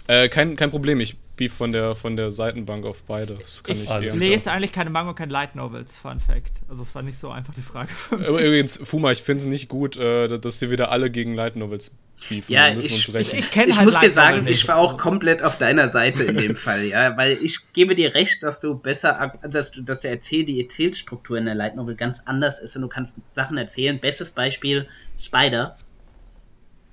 Äh, 0.06 0.28
kein, 0.28 0.56
kein 0.56 0.70
Problem, 0.70 1.00
ich 1.00 1.16
beef 1.36 1.52
von 1.52 1.70
der, 1.72 1.94
von 1.94 2.16
der 2.16 2.30
Seitenbank 2.30 2.84
auf 2.86 3.04
beide. 3.04 3.34
Das 3.40 3.62
kann 3.62 3.76
Ich 3.76 3.88
ich, 3.90 4.14
lese 4.14 4.50
eigentlich 4.50 4.72
keine 4.72 4.90
Manga 4.90 5.10
und 5.10 5.16
keine 5.16 5.32
Light 5.32 5.54
Novels, 5.54 5.94
Fun 5.96 6.18
Fact. 6.18 6.52
Also 6.68 6.82
es 6.82 6.94
war 6.94 7.02
nicht 7.02 7.18
so 7.18 7.30
einfach 7.30 7.54
die 7.54 7.60
Frage 7.62 7.92
für 7.92 8.16
mich. 8.16 8.28
Aber 8.28 8.42
Übrigens, 8.42 8.80
Fuma, 8.82 9.12
ich 9.12 9.22
finde 9.22 9.42
es 9.42 9.46
nicht 9.46 9.68
gut, 9.68 9.96
äh, 9.96 10.38
dass 10.38 10.60
wir 10.60 10.70
wieder 10.70 10.90
alle 10.90 11.10
gegen 11.10 11.34
Light 11.34 11.56
Novels 11.56 11.94
beefen. 12.28 12.52
Ja, 12.52 12.68
wir 12.68 12.76
müssen 12.76 12.86
ich- 12.86 13.06
uns 13.08 13.14
rächen. 13.14 13.38
Ich 13.38 13.50
kenne 13.50 13.68
Ich 13.68 13.76
halt 13.76 13.84
muss 13.84 13.94
dir 14.00 14.06
Light 14.08 14.16
Novel 14.16 14.34
sagen, 14.36 14.46
ich 14.48 14.66
war 14.68 14.76
auch 14.78 14.96
komplett 14.96 15.42
auf 15.42 15.58
deiner 15.58 15.92
Seite 15.92 16.24
in 16.24 16.38
dem 16.38 16.56
Fall, 16.56 16.84
ja, 16.84 17.14
weil 17.18 17.36
ich 17.42 17.72
gebe 17.74 17.94
dir 17.94 18.14
recht, 18.14 18.42
dass 18.42 18.60
du 18.60 18.74
besser, 18.74 19.34
dass 19.42 19.70
du, 19.72 19.82
dass 19.82 20.00
der 20.00 20.12
Erzähl, 20.12 20.44
die 20.44 20.62
Erzählstruktur 20.62 21.36
in 21.36 21.44
der 21.44 21.54
Light 21.54 21.76
Novel 21.76 21.94
ganz 21.94 22.18
anders 22.24 22.58
ist 22.60 22.74
und 22.76 22.82
du 22.82 22.88
kannst 22.88 23.16
Sachen 23.34 23.58
erzählen. 23.58 24.00
Bestes 24.00 24.30
Beispiel, 24.30 24.88
Spider. 25.18 25.76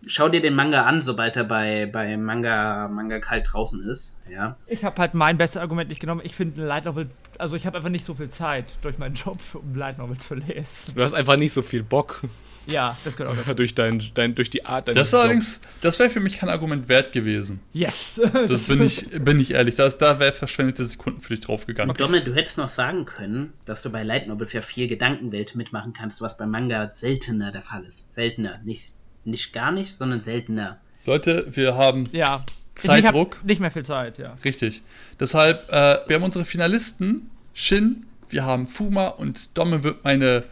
Schau 0.08 0.30
dir 0.30 0.42
den 0.42 0.56
Manga 0.56 0.84
an, 0.84 1.02
sobald 1.02 1.36
er 1.36 1.44
bei, 1.44 1.86
bei 1.86 2.18
Manga, 2.18 2.88
Manga 2.88 3.20
kalt 3.20 3.48
draußen 3.52 3.82
ist, 3.82 4.18
ja. 4.30 4.58
Ich 4.68 4.84
habe 4.84 5.02
halt 5.02 5.14
mein 5.14 5.38
bestes 5.38 5.62
Argument 5.62 5.90
nicht 5.90 6.00
genommen. 6.00 6.22
Ich 6.24 6.36
finde 6.36 6.66
Light 6.66 6.86
Novel, 6.86 7.08
also 7.38 7.56
ich 7.56 7.66
habe 7.66 7.78
einfach 7.78 7.90
nicht 7.90 8.06
so 8.06 8.14
viel 8.14 8.30
Zeit 8.30 8.74
durch 8.82 8.98
meinen 8.98 9.16
Job, 9.16 9.40
um 9.54 9.76
Light 9.76 9.98
Novel 9.98 10.18
zu 10.18 10.36
lesen. 10.36 10.94
Du 10.96 11.02
hast 11.02 11.14
einfach 11.14 11.38
nicht 11.38 11.54
so 11.54 11.62
viel 11.62 11.84
Bock 11.84 12.22
Ja, 12.66 12.98
das 13.04 13.18
gehört 13.18 13.34
auch 13.38 13.44
dazu. 13.44 13.56
durch, 13.56 13.76
dein, 13.76 14.02
dein, 14.14 14.36
durch 14.36 14.50
die 14.50 14.66
Art 14.66 14.88
deines 14.88 15.00
Das 15.00 15.08
ist 15.10 15.14
allerdings, 15.14 15.62
das 15.82 16.00
wäre 16.00 16.10
für 16.10 16.20
mich 16.20 16.38
kein 16.38 16.50
Argument 16.50 16.88
wert 16.88 17.12
gewesen. 17.12 17.60
Yes! 17.74 18.22
Das 18.48 18.68
bin 18.68 18.82
ich, 18.82 19.10
bin 19.10 19.40
ich 19.40 19.52
ehrlich. 19.52 19.76
Das, 19.76 19.98
da 19.98 20.20
wäre 20.20 20.34
verschwendete 20.34 20.86
Sekunden 20.86 21.22
für 21.22 21.36
dich 21.36 21.46
draufgegangen. 21.46 21.96
Domme, 21.96 22.22
du 22.22 22.34
hättest 22.34 22.58
noch 22.58 22.70
sagen 22.70 23.06
können, 23.06 23.54
dass 23.66 23.82
du 23.82 23.90
bei 23.90 24.04
Light 24.04 24.28
Novels 24.28 24.54
ja 24.54 24.62
viel 24.62 24.88
Gedankenwelt 24.88 25.56
mitmachen 25.56 25.94
kannst, 25.94 26.22
was 26.22 26.38
beim 26.38 26.52
Manga 26.52 26.90
seltener 26.92 27.52
der 27.52 27.62
Fall 27.62 27.84
ist. 27.84 28.14
Seltener. 28.14 28.60
Nicht, 28.64 28.94
nicht 29.26 29.54
gar 29.54 29.72
nicht, 29.72 29.94
sondern 29.94 30.22
seltener. 30.22 30.78
Leute, 31.06 31.48
wir 31.52 31.76
haben 31.76 32.06
ja. 32.12 32.46
Zeitdruck. 32.76 33.34
Ich 33.34 33.40
hab 33.40 33.46
nicht 33.46 33.60
mehr 33.62 33.72
viel 33.72 33.84
Zeit, 33.84 34.18
ja. 34.18 34.36
Richtig. 34.44 34.82
Deshalb, 35.20 35.70
äh, 35.72 36.00
wir 36.08 36.16
haben 36.16 36.24
unsere 36.24 36.44
Finalisten, 36.44 37.30
Shin, 37.54 38.08
wir 38.30 38.46
haben 38.46 38.68
Fuma 38.68 39.10
und 39.10 39.56
Domme 39.58 39.84
wird 39.84 40.04
meine 40.04 40.44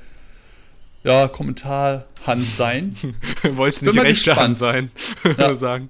ja, 1.04 1.28
Kommentarhand 1.28 2.46
sein. 2.56 2.96
Wolltest 3.44 3.86
nicht 3.86 4.00
rechte 4.00 4.36
Hand 4.36 4.56
sein, 4.56 4.92
Ja. 5.38 5.56
sagen. 5.56 5.90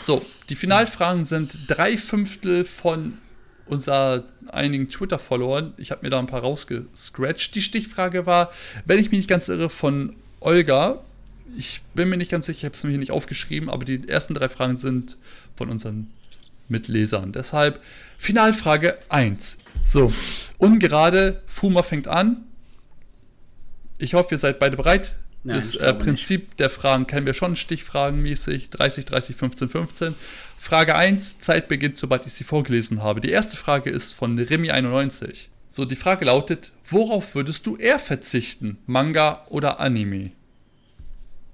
So, 0.00 0.24
die 0.50 0.56
Finalfragen 0.56 1.24
sind 1.24 1.56
drei 1.66 1.96
Fünftel 1.96 2.66
von 2.66 3.16
unser 3.64 4.24
einigen 4.48 4.90
Twitter-Followern. 4.90 5.74
Ich 5.78 5.90
habe 5.90 6.02
mir 6.02 6.10
da 6.10 6.18
ein 6.18 6.26
paar 6.26 6.40
rausgescratcht. 6.42 7.54
Die 7.54 7.62
Stichfrage 7.62 8.26
war, 8.26 8.50
wenn 8.84 8.98
ich 8.98 9.10
mich 9.10 9.20
nicht 9.20 9.30
ganz 9.30 9.48
irre, 9.48 9.70
von 9.70 10.16
Olga. 10.40 11.02
Ich 11.56 11.82
bin 11.94 12.08
mir 12.08 12.16
nicht 12.16 12.30
ganz 12.30 12.46
sicher, 12.46 12.58
ich 12.58 12.64
habe 12.64 12.74
es 12.74 12.84
mir 12.84 12.90
hier 12.90 12.98
nicht 12.98 13.10
aufgeschrieben, 13.10 13.68
aber 13.68 13.84
die 13.84 14.08
ersten 14.08 14.34
drei 14.34 14.48
Fragen 14.48 14.76
sind 14.76 15.16
von 15.56 15.68
unseren 15.68 16.08
Mitlesern. 16.68 17.32
Deshalb 17.32 17.80
Finalfrage 18.18 18.98
1. 19.08 19.58
So, 19.84 20.12
ungerade, 20.58 21.42
Fuma 21.46 21.82
fängt 21.82 22.08
an. 22.08 22.44
Ich 23.98 24.14
hoffe, 24.14 24.34
ihr 24.34 24.38
seid 24.38 24.58
beide 24.58 24.76
bereit. 24.76 25.16
Nein, 25.42 25.56
das 25.56 25.74
äh, 25.74 25.94
Prinzip 25.94 26.56
der 26.58 26.68
Fragen 26.70 27.06
kennen 27.06 27.26
wir 27.26 27.34
schon, 27.34 27.56
stichfragenmäßig 27.56 28.70
30, 28.70 29.06
30, 29.06 29.36
15, 29.36 29.68
15. 29.68 30.14
Frage 30.56 30.94
1, 30.94 31.38
Zeit 31.38 31.68
beginnt, 31.68 31.98
sobald 31.98 32.26
ich 32.26 32.34
sie 32.34 32.44
vorgelesen 32.44 33.02
habe. 33.02 33.20
Die 33.20 33.30
erste 33.30 33.56
Frage 33.56 33.90
ist 33.90 34.12
von 34.12 34.38
Remy91. 34.38 35.48
So, 35.70 35.84
die 35.84 35.96
Frage 35.96 36.26
lautet, 36.26 36.72
worauf 36.88 37.34
würdest 37.34 37.66
du 37.66 37.76
eher 37.76 37.98
verzichten? 37.98 38.78
Manga 38.86 39.46
oder 39.48 39.80
Anime? 39.80 40.32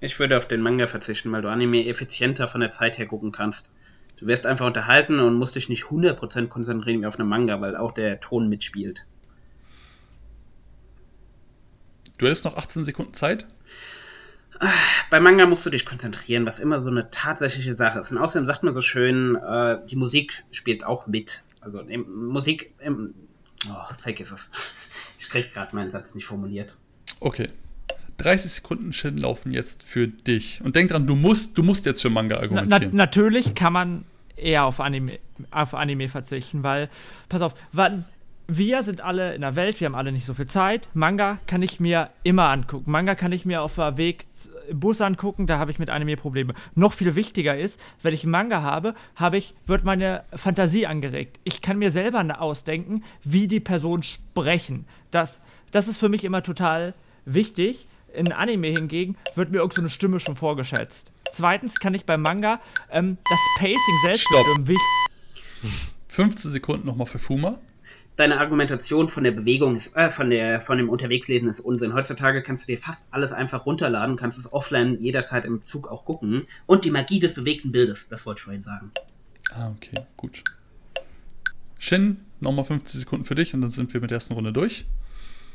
Ich 0.01 0.19
würde 0.19 0.37
auf 0.37 0.47
den 0.47 0.61
Manga 0.61 0.87
verzichten, 0.87 1.33
weil 1.33 1.43
du 1.43 1.49
Anime 1.49 1.87
effizienter 1.87 2.49
von 2.49 2.61
der 2.61 2.71
Zeit 2.71 2.99
her 2.99 3.07
gucken 3.07 3.33
kannst. 3.33 3.71
Du 4.19 4.27
wirst 4.27 4.47
einfach 4.47 4.67
unterhalten 4.67 5.21
und 5.21 5.35
musst 5.35 5.57
dich 5.57 5.69
nicht 5.69 5.85
100% 5.85 6.49
konzentrieren 6.49 7.03
wie 7.03 7.07
auf 7.07 7.19
einen 7.19 7.29
Manga, 7.29 7.61
weil 7.61 7.77
auch 7.77 7.93
der 7.93 8.21
Ton 8.21 8.49
mitspielt. 8.49 9.05
Du 12.19 12.27
hättest 12.27 12.45
noch 12.45 12.57
18 12.57 12.85
Sekunden 12.85 13.15
Zeit? 13.15 13.47
Bei 15.11 15.21
Manga 15.21 15.47
musst 15.47 15.67
du 15.67 15.71
dich 15.71 15.85
konzentrieren, 15.85 16.47
was 16.47 16.59
immer 16.59 16.81
so 16.81 16.91
eine 16.91 17.11
tatsächliche 17.11 17.75
Sache 17.75 17.99
ist. 17.99 18.11
Und 18.11 18.19
außerdem 18.19 18.47
sagt 18.47 18.63
man 18.63 18.73
so 18.73 18.81
schön, 18.81 19.37
äh, 19.37 19.79
die 19.87 19.97
Musik 19.97 20.45
spielt 20.51 20.85
auch 20.85 21.07
mit. 21.07 21.45
Also 21.61 21.83
Musik 22.07 22.75
im. 22.79 23.15
Oh, 23.69 23.95
vergiss 24.01 24.31
es. 24.31 24.51
Ich 25.19 25.29
krieg 25.29 25.53
gerade 25.53 25.75
meinen 25.75 25.91
Satz 25.91 26.15
nicht 26.15 26.27
formuliert. 26.27 26.75
Okay. 27.21 27.49
30 28.19 28.53
Sekunden 28.53 28.93
Shin 28.93 29.19
laufen 29.19 29.53
jetzt 29.53 29.83
für 29.83 30.09
dich. 30.09 30.61
Und 30.65 30.77
denk 30.77 30.91
dran, 30.91 31.07
du 31.07 31.17
musst, 31.17 31.57
du 31.59 31.63
musst 31.63 31.87
jetzt 31.87 32.03
für 32.03 32.11
Manga 32.11 32.37
Na, 32.37 32.43
argumentieren. 32.43 32.91
na, 32.93 32.97
natürlich 32.97 33.55
kann 33.55 33.73
man 33.73 34.05
eher 34.37 34.65
auf 34.65 34.81
Anime, 34.81 35.19
auf 35.51 35.75
Anime 35.75 36.09
verzichten, 36.09 36.63
weil, 36.63 36.89
pass 37.29 37.43
auf, 37.43 37.55
wann, 37.73 38.05
wir 38.49 38.83
sind 38.83 39.01
alle 39.01 39.35
in 39.35 39.41
der 39.41 39.57
Welt, 39.57 39.81
wir 39.81 39.87
haben 39.87 39.95
alle 39.95 40.13
nicht 40.13 40.27
so 40.27 40.35
viel 40.35 40.47
Zeit. 40.47 40.89
Manga 40.95 41.39
kann 41.47 41.63
ich 41.63 41.81
mir 41.81 42.11
immer 42.23 42.49
angucken. 42.49 42.91
Manga 42.91 43.15
kann 43.15 43.33
ich 43.33 43.45
mir 43.45 43.63
auf 43.63 43.75
der 43.75 43.97
Weg 43.97 44.27
im 44.69 44.81
Bus 44.81 45.01
angucken, 45.01 45.47
da 45.47 45.59
habe 45.59 45.71
ich 45.71 45.79
mit 45.79 45.91
Anime 45.91 46.17
Probleme. 46.17 46.55
Noch 46.75 46.93
viel 46.93 47.15
wichtiger 47.15 47.57
ist, 47.57 47.81
wenn 48.03 48.15
ich 48.15 48.25
Manga 48.25 48.63
habe, 48.63 48.95
habe 49.15 49.37
ich, 49.37 49.55
wird 49.67 49.85
meine 49.85 50.25
Fantasie 50.33 50.87
angeregt. 50.87 51.39
Ich 51.45 51.61
kann 51.61 51.79
mir 51.79 51.91
selber 51.91 52.25
ausdenken, 52.41 53.05
wie 53.25 53.49
die 53.49 53.61
Personen 53.61 54.03
sprechen. 54.03 54.87
Das, 55.11 55.41
das 55.71 55.89
ist 55.89 55.99
für 55.99 56.09
mich 56.09 56.25
immer 56.25 56.43
total 56.43 56.95
wichtig. 57.25 57.89
In 58.17 58.33
Anime 58.33 58.69
hingegen 58.69 59.17
wird 59.35 59.51
mir 59.51 59.59
irgend 59.59 59.75
so 59.75 59.83
eine 59.83 59.91
Stimme 59.91 60.21
schon 60.21 60.37
vorgeschätzt. 60.37 61.13
Zweitens 61.33 61.79
kann 61.79 61.93
ich 61.93 62.07
beim 62.07 62.23
Manga 62.23 62.61
ähm, 62.91 63.19
das 63.29 63.39
Pacing 63.59 63.77
selbst 64.05 64.23
Stopp. 64.23 64.47
bestimmen. 64.47 64.69
Wie 64.69 65.69
15 66.09 66.51
Sekunden 66.51 66.87
nochmal 66.87 67.07
für 67.07 67.19
Fuma. 67.19 67.59
Deine 68.17 68.41
Argumentation 68.41 69.11
von 69.11 69.25
der 69.25 69.33
Bewegung 69.33 69.77
ist, 69.77 69.95
äh, 69.95 70.09
von 70.09 70.31
der, 70.31 70.63
von 70.63 70.79
dem 70.79 70.89
Unterwegslesen 70.89 71.47
ist 71.51 71.61
Unsinn. 71.61 71.93
Heutzutage 71.93 72.43
kannst 72.43 72.63
du 72.63 72.73
dir 72.73 72.79
fast 72.79 73.07
alles 73.11 73.33
einfach 73.33 73.67
runterladen, 73.67 74.17
kannst 74.17 74.39
es 74.39 74.51
offline 74.51 74.99
jederzeit 74.99 75.45
im 75.45 75.67
Zug 75.67 75.89
auch 75.89 76.07
gucken. 76.07 76.47
Und 76.65 76.87
die 76.87 76.91
Magie 76.91 77.21
des 77.21 77.35
bewegten 77.35 77.71
Bildes, 77.71 78.09
das 78.09 78.25
wollte 78.25 78.39
ich 78.39 78.45
vorhin 78.45 78.63
sagen. 78.63 78.93
Ah, 79.51 79.71
okay, 79.77 80.07
gut. 80.17 80.43
Shin, 81.79 82.17
nochmal 82.41 82.65
50 82.65 83.01
Sekunden 83.01 83.27
für 83.27 83.35
dich 83.35 83.53
und 83.53 83.61
dann 83.61 83.69
sind 83.69 83.93
wir 83.93 84.01
mit 84.01 84.11
der 84.11 84.17
ersten 84.17 84.33
Runde 84.33 84.55
durch. 84.55 84.87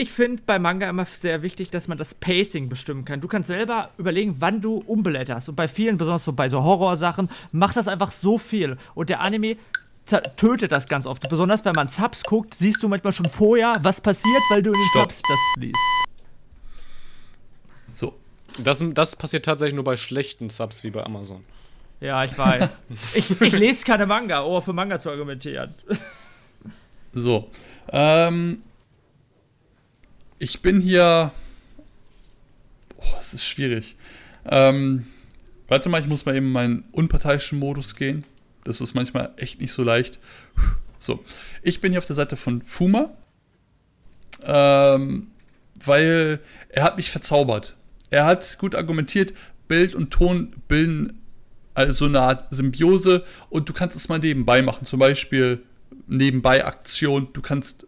Ich 0.01 0.11
finde 0.11 0.41
bei 0.43 0.57
Manga 0.57 0.89
immer 0.89 1.05
sehr 1.05 1.43
wichtig, 1.43 1.69
dass 1.69 1.87
man 1.87 1.95
das 1.95 2.15
Pacing 2.15 2.69
bestimmen 2.69 3.05
kann. 3.05 3.21
Du 3.21 3.27
kannst 3.27 3.45
selber 3.45 3.91
überlegen, 3.99 4.37
wann 4.39 4.59
du 4.59 4.77
umblätterst. 4.87 5.47
Und 5.47 5.55
bei 5.55 5.67
vielen, 5.67 5.99
besonders 5.99 6.25
so 6.25 6.33
bei 6.33 6.49
so 6.49 6.63
Horrorsachen, 6.63 7.29
macht 7.51 7.75
das 7.75 7.87
einfach 7.87 8.11
so 8.11 8.39
viel. 8.39 8.79
Und 8.95 9.09
der 9.09 9.19
Anime 9.19 9.57
tötet 10.37 10.71
das 10.71 10.87
ganz 10.87 11.05
oft. 11.05 11.29
Besonders 11.29 11.63
wenn 11.65 11.75
man 11.75 11.87
Subs 11.87 12.23
guckt, 12.23 12.55
siehst 12.55 12.81
du 12.81 12.89
manchmal 12.89 13.13
schon 13.13 13.27
vorher, 13.27 13.77
was 13.83 14.01
passiert, 14.01 14.41
weil 14.49 14.63
du 14.63 14.71
in 14.71 14.79
den 14.79 14.87
Stopp. 14.89 15.11
Subs 15.11 15.21
das 15.21 15.61
liest. 15.61 15.77
So. 17.87 18.15
Das, 18.57 18.83
das 18.95 19.15
passiert 19.15 19.45
tatsächlich 19.45 19.75
nur 19.75 19.83
bei 19.83 19.97
schlechten 19.97 20.49
Subs 20.49 20.83
wie 20.83 20.89
bei 20.89 21.05
Amazon. 21.05 21.43
Ja, 21.99 22.23
ich 22.23 22.35
weiß. 22.35 22.81
ich, 23.13 23.39
ich 23.39 23.53
lese 23.53 23.85
keine 23.85 24.07
Manga, 24.07 24.43
oh, 24.43 24.61
für 24.61 24.73
Manga 24.73 24.99
zu 24.99 25.11
argumentieren. 25.11 25.75
So. 27.13 27.51
Ähm, 27.91 28.63
ich 30.41 30.61
bin 30.61 30.81
hier. 30.81 31.31
Oh, 32.97 33.15
es 33.19 33.34
ist 33.34 33.45
schwierig. 33.45 33.95
Ähm, 34.45 35.05
warte 35.68 35.88
mal, 35.88 36.01
ich 36.01 36.07
muss 36.07 36.26
mal 36.26 36.35
eben 36.35 36.47
in 36.47 36.51
meinen 36.51 36.84
unparteiischen 36.91 37.59
Modus 37.59 37.95
gehen. 37.95 38.26
Das 38.63 38.81
ist 38.81 38.95
manchmal 38.95 39.34
echt 39.38 39.61
nicht 39.61 39.72
so 39.72 39.84
leicht. 39.84 40.19
So. 40.97 41.23
Ich 41.63 41.81
bin 41.81 41.91
hier 41.91 41.99
auf 41.99 42.05
der 42.05 42.15
Seite 42.15 42.35
von 42.35 42.61
Fuma. 42.61 43.11
Ähm, 44.43 45.27
weil 45.84 46.39
er 46.69 46.84
hat 46.84 46.97
mich 46.97 47.09
verzaubert. 47.09 47.76
er 48.11 48.26
hat 48.26 48.57
gut 48.59 48.76
argumentiert, 48.76 49.34
Bild 49.68 49.95
und 49.95 50.11
Ton 50.11 50.55
bilden 50.68 51.22
also 51.73 51.93
so 51.93 52.05
eine 52.05 52.22
Art 52.22 52.45
Symbiose 52.51 53.23
und 53.49 53.69
du 53.69 53.73
kannst 53.73 53.95
es 53.95 54.09
mal 54.09 54.19
nebenbei 54.19 54.61
machen. 54.61 54.85
Zum 54.85 54.99
Beispiel 54.99 55.63
nebenbei 56.07 56.65
Aktion. 56.65 57.30
Du 57.34 57.41
kannst 57.41 57.88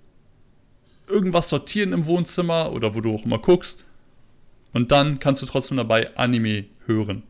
irgendwas 1.14 1.50
sortieren 1.50 1.94
im 1.94 2.06
Wohnzimmer 2.06 2.72
oder 2.72 2.96
wo 2.96 3.02
du 3.02 3.14
auch 3.14 3.26
immer 3.26 3.38
guckst. 3.38 3.84
Und 4.74 4.92
dann 4.92 5.20
kannst 5.20 5.42
du 5.42 5.46
trotzdem 5.46 5.78
dabei 5.78 6.16
Anime 6.18 6.66
hören. 6.88 7.24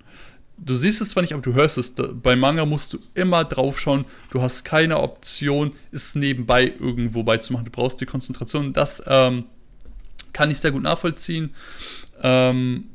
Du 0.57 0.75
siehst 0.75 1.01
es 1.01 1.09
zwar 1.09 1.23
nicht, 1.23 1.33
aber 1.33 1.41
du 1.41 1.53
hörst 1.53 1.77
es. 1.77 1.93
Bei 1.95 2.35
Manga 2.35 2.65
musst 2.65 2.93
du 2.93 2.99
immer 3.15 3.43
drauf 3.43 3.79
schauen. 3.79 4.05
Du 4.31 4.41
hast 4.41 4.63
keine 4.63 4.99
Option, 4.99 5.73
es 5.91 6.15
nebenbei 6.15 6.73
irgendwo 6.79 7.23
beizumachen. 7.23 7.65
Du 7.65 7.71
brauchst 7.71 7.99
die 7.99 8.05
Konzentration. 8.05 8.71
Das 8.71 9.03
ähm, 9.05 9.45
kann 10.31 10.51
ich 10.51 10.59
sehr 10.59 10.71
gut 10.71 10.83
nachvollziehen. 10.83 11.53
Ähm, 12.21 12.85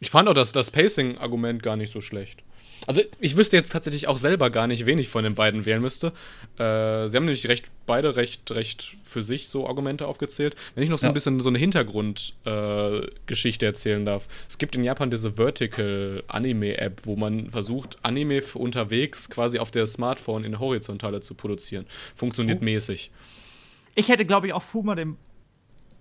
ich 0.00 0.10
fand 0.10 0.28
auch 0.28 0.34
das, 0.34 0.52
das 0.52 0.70
Pacing-Argument 0.70 1.62
gar 1.62 1.76
nicht 1.76 1.92
so 1.92 2.00
schlecht. 2.00 2.42
Also 2.86 3.00
ich 3.20 3.36
wüsste 3.36 3.56
jetzt 3.56 3.72
tatsächlich 3.72 4.08
auch 4.08 4.18
selber 4.18 4.50
gar 4.50 4.66
nicht, 4.66 4.86
wen 4.86 4.98
ich 4.98 5.08
von 5.08 5.24
den 5.24 5.34
beiden 5.34 5.64
wählen 5.64 5.80
müsste. 5.80 6.08
Äh, 6.58 7.08
sie 7.08 7.16
haben 7.16 7.24
nämlich 7.24 7.48
recht, 7.48 7.70
beide 7.86 8.16
recht, 8.16 8.50
recht 8.50 8.96
für 9.02 9.22
sich 9.22 9.48
so 9.48 9.66
Argumente 9.66 10.06
aufgezählt. 10.06 10.54
Wenn 10.74 10.84
ich 10.84 10.90
noch 10.90 10.98
so 10.98 11.06
ja. 11.06 11.10
ein 11.10 11.14
bisschen 11.14 11.40
so 11.40 11.48
eine 11.48 11.58
Hintergrundgeschichte 11.58 13.64
äh, 13.64 13.68
erzählen 13.68 14.04
darf. 14.04 14.28
Es 14.48 14.58
gibt 14.58 14.76
in 14.76 14.84
Japan 14.84 15.10
diese 15.10 15.32
Vertical 15.32 16.22
Anime-App, 16.28 17.02
wo 17.04 17.16
man 17.16 17.50
versucht, 17.50 17.98
Anime 18.02 18.42
unterwegs 18.54 19.30
quasi 19.30 19.58
auf 19.58 19.70
der 19.70 19.86
Smartphone 19.86 20.44
in 20.44 20.58
Horizontale 20.58 21.20
zu 21.20 21.34
produzieren. 21.34 21.86
Funktioniert 22.14 22.58
oh. 22.60 22.64
mäßig. 22.64 23.10
Ich 23.94 24.08
hätte, 24.08 24.24
glaube 24.24 24.48
ich, 24.48 24.52
auch 24.52 24.62
Fuma 24.62 24.94
den 24.94 25.16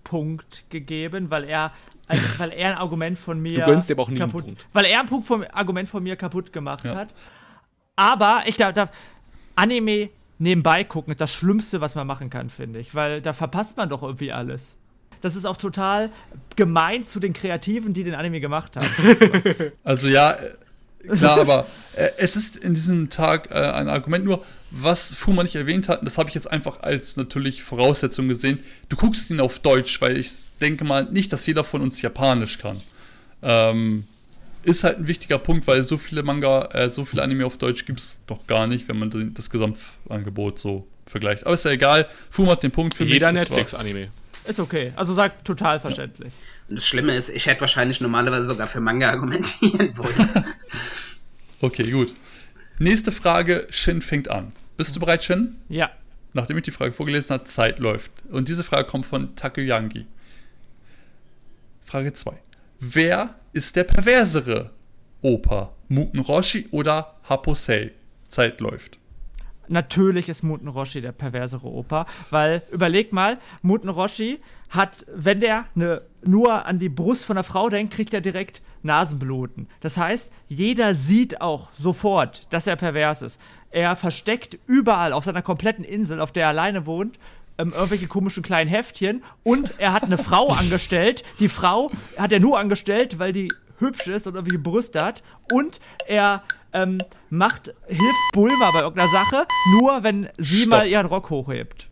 Punkt 0.04 0.66
gegeben, 0.70 1.30
weil 1.30 1.44
er 1.46 1.72
also, 2.08 2.24
weil 2.38 2.52
er 2.52 2.72
ein 2.72 2.78
Argument 2.78 3.18
von 3.18 3.40
mir. 3.40 3.60
Du 3.60 3.66
gönnst 3.66 3.90
dir 3.90 3.94
aber 3.94 4.04
auch 4.04 4.10
nie 4.10 4.20
kaputt, 4.20 4.44
einen 4.44 4.56
Punkt. 4.56 4.68
Weil 4.74 4.86
er 4.86 5.00
ein 5.00 5.06
Punkt 5.06 5.28
vom 5.28 5.44
Argument 5.52 5.90
von 5.90 6.04
mir 6.04 6.16
kaputt 6.16 6.54
gemacht 6.54 6.86
ja. 6.86 6.96
hat. 6.96 7.14
Aber 7.96 8.44
ich 8.46 8.58
darf, 8.58 8.92
Anime 9.56 10.10
nebenbei 10.40 10.84
gucken 10.84 11.12
ist 11.12 11.22
das 11.22 11.32
Schlimmste, 11.32 11.80
was 11.82 11.96
man 11.96 12.08
machen 12.08 12.30
kann, 12.30 12.50
finde 12.50 12.80
ich. 12.80 12.96
Weil 12.96 13.22
da 13.22 13.34
verpasst 13.34 13.78
man 13.78 13.90
doch 13.90 14.04
irgendwie 14.04 14.32
alles. 14.32 14.78
Das 15.22 15.38
ist 15.38 15.46
auch 15.46 15.56
total 15.56 16.12
gemein 16.58 17.06
zu 17.06 17.20
den 17.20 17.32
Kreativen, 17.32 17.94
die 17.94 18.04
den 18.04 18.14
Anime 18.14 18.42
gemacht 18.42 18.76
haben. 18.76 19.72
also 19.84 20.10
ja, 20.10 20.36
Klar, 21.10 21.38
aber 21.42 21.68
äh, 21.96 22.10
es 22.18 22.36
ist 22.36 22.56
in 22.56 22.74
diesem 22.74 23.10
Tag 23.10 23.52
äh, 23.52 23.56
ein 23.56 23.90
Argument 23.90 24.26
nur, 24.26 24.44
was 24.72 25.14
Fuma 25.14 25.44
nicht 25.44 25.56
erwähnt 25.56 25.88
hat, 25.88 26.00
und 26.00 26.06
das 26.06 26.18
habe 26.18 26.30
ich 26.30 26.36
jetzt 26.36 26.50
einfach 26.50 26.82
als 26.82 27.16
natürlich 27.16 27.64
Voraussetzung 27.64 28.28
gesehen. 28.28 28.60
Du 28.90 28.96
guckst 28.96 29.30
ihn 29.30 29.40
auf 29.40 29.60
Deutsch, 29.60 30.02
weil 30.02 30.18
ich 30.18 30.32
denke 30.62 30.84
mal 30.84 31.06
nicht, 31.06 31.32
dass 31.32 31.46
jeder 31.46 31.64
von 31.64 31.82
uns 31.82 32.02
Japanisch 32.02 32.58
kann. 32.58 32.82
Ähm, 33.42 34.06
ist 34.64 34.84
halt 34.84 34.98
ein 34.98 35.08
wichtiger 35.08 35.38
Punkt, 35.38 35.68
weil 35.68 35.84
so 35.84 35.98
viele 35.98 36.24
Manga, 36.24 36.70
äh, 36.72 36.90
so 36.90 37.06
viele 37.06 37.22
Anime 37.22 37.46
auf 37.46 37.58
Deutsch 37.58 37.86
gibt 37.86 38.00
es 38.00 38.18
doch 38.28 38.48
gar 38.48 38.66
nicht, 38.66 38.88
wenn 38.88 38.98
man 38.98 39.34
das 39.34 39.50
Gesamtangebot 39.50 40.58
so 40.58 40.88
vergleicht. 41.06 41.46
Aber 41.46 41.54
ist 41.54 41.66
ja 41.66 41.72
egal, 41.72 42.08
Fuma 42.30 42.52
hat 42.52 42.64
den 42.64 42.72
Punkt 42.72 42.96
für 42.96 43.04
Jeder 43.04 43.32
Netflix-Anime. 43.32 44.10
Ist 44.46 44.60
okay. 44.60 44.94
Also 44.96 45.14
sagt 45.14 45.46
total 45.46 45.80
verständlich. 45.80 46.34
Ja. 46.34 46.70
Und 46.70 46.76
das 46.78 46.88
Schlimme 46.88 47.16
ist, 47.16 47.30
ich 47.30 47.46
hätte 47.46 47.62
wahrscheinlich 47.62 48.02
normalerweise 48.02 48.46
sogar 48.46 48.68
für 48.68 48.80
Manga 48.80 49.10
argumentieren 49.10 49.98
wollen. 49.98 50.30
okay, 51.62 51.90
gut. 51.90 52.14
Nächste 52.80 53.12
Frage, 53.12 53.68
Shin 53.70 54.02
fängt 54.02 54.30
an. 54.30 54.52
Bist 54.78 54.96
du 54.96 55.00
bereit, 55.00 55.24
Shin? 55.24 55.56
Ja. 55.70 55.92
Nachdem 56.34 56.58
ich 56.58 56.64
die 56.64 56.72
Frage 56.72 56.94
vorgelesen 56.94 57.36
habe, 57.36 57.44
Zeit 57.46 57.80
läuft. 57.80 58.12
Und 58.30 58.50
diese 58.50 58.64
Frage 58.64 58.86
kommt 58.86 59.06
von 59.06 59.36
Takuyangi. 59.36 60.08
Frage 61.86 62.12
2. 62.14 62.34
Wer 62.80 63.36
ist 63.54 63.76
der 63.76 63.84
perversere 63.84 64.72
Opa? 65.22 65.74
Muten 65.88 66.20
Roshi 66.20 66.68
oder 66.72 67.20
Haposei? 67.30 67.92
Zeit 68.28 68.60
läuft. 68.60 68.98
Natürlich 69.68 70.30
ist 70.30 70.44
Muten 70.44 70.68
Roshi 70.68 71.02
der 71.02 71.14
perversere 71.14 71.68
Opa, 71.68 72.06
weil 72.30 72.64
überleg 72.72 73.14
mal, 73.14 73.38
Muten 73.62 73.90
Roshi 73.90 74.40
hat, 74.70 75.06
wenn 75.14 75.40
der 75.40 75.66
ne, 75.76 76.02
nur 76.24 76.66
an 76.66 76.80
die 76.80 76.90
Brust 76.90 77.26
von 77.26 77.36
der 77.36 77.44
Frau 77.44 77.70
denkt, 77.70 77.94
kriegt 77.94 78.14
er 78.14 78.22
direkt 78.22 78.62
Nasenbluten. 78.82 79.68
Das 79.80 79.98
heißt, 79.98 80.32
jeder 80.50 80.96
sieht 80.96 81.42
auch 81.42 81.70
sofort, 81.74 82.42
dass 82.52 82.68
er 82.68 82.76
pervers 82.76 83.22
ist. 83.22 83.40
Er 83.72 83.96
versteckt 83.96 84.58
überall 84.68 85.14
auf 85.14 85.24
seiner 85.24 85.42
kompletten 85.42 85.86
Insel, 85.86 86.20
auf 86.20 86.32
der 86.32 86.44
er 86.44 86.50
alleine 86.50 86.86
wohnt, 86.86 87.18
ähm, 87.58 87.72
irgendwelche 87.74 88.08
komischen 88.08 88.44
kleinen 88.44 88.70
Heftchen 88.70 89.24
und 89.44 89.80
er 89.80 89.94
hat 89.94 90.04
eine 90.04 90.18
Frau 90.18 90.48
angestellt. 90.52 91.24
Die 91.40 91.50
Frau 91.50 91.90
hat 92.18 92.32
er 92.32 92.40
nur 92.40 92.60
angestellt, 92.60 93.20
weil 93.20 93.32
die 93.32 93.52
hübsch 93.80 94.08
ist 94.08 94.28
und 94.28 94.36
irgendwie 94.36 94.58
Brüste 94.58 95.04
hat 95.04 95.24
und 95.52 95.80
er 96.08 96.44
ähm, 96.74 96.98
macht, 97.30 97.74
hilft 97.88 98.32
Bulma 98.34 98.72
bei 98.72 98.82
irgendeiner 98.82 99.10
Sache, 99.10 99.46
nur 99.80 100.04
wenn 100.04 100.30
sie 100.38 100.62
Stopp. 100.62 100.70
mal 100.70 100.88
ihren 100.88 101.06
Rock 101.06 101.30
hochhebt. 101.30 101.88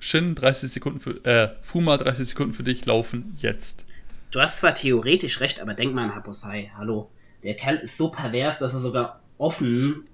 Shin, 0.00 0.34
30 0.34 0.70
Sekunden 0.70 1.00
für, 1.00 1.24
äh, 1.24 1.50
Fuma, 1.62 1.96
30 1.96 2.28
Sekunden 2.28 2.52
für 2.52 2.62
dich 2.62 2.84
laufen 2.84 3.34
jetzt. 3.38 3.86
Du 4.30 4.40
hast 4.40 4.58
zwar 4.58 4.74
theoretisch 4.74 5.40
recht, 5.40 5.60
aber 5.60 5.74
denk 5.74 5.94
mal 5.94 6.04
an 6.04 6.14
Haposai. 6.14 6.70
Hallo. 6.76 7.10
Der 7.42 7.54
Kerl 7.54 7.76
ist 7.76 7.96
so 7.96 8.08
pervers, 8.08 8.58
dass 8.58 8.74
er 8.74 8.80
sogar 8.80 9.20
offen 9.38 10.06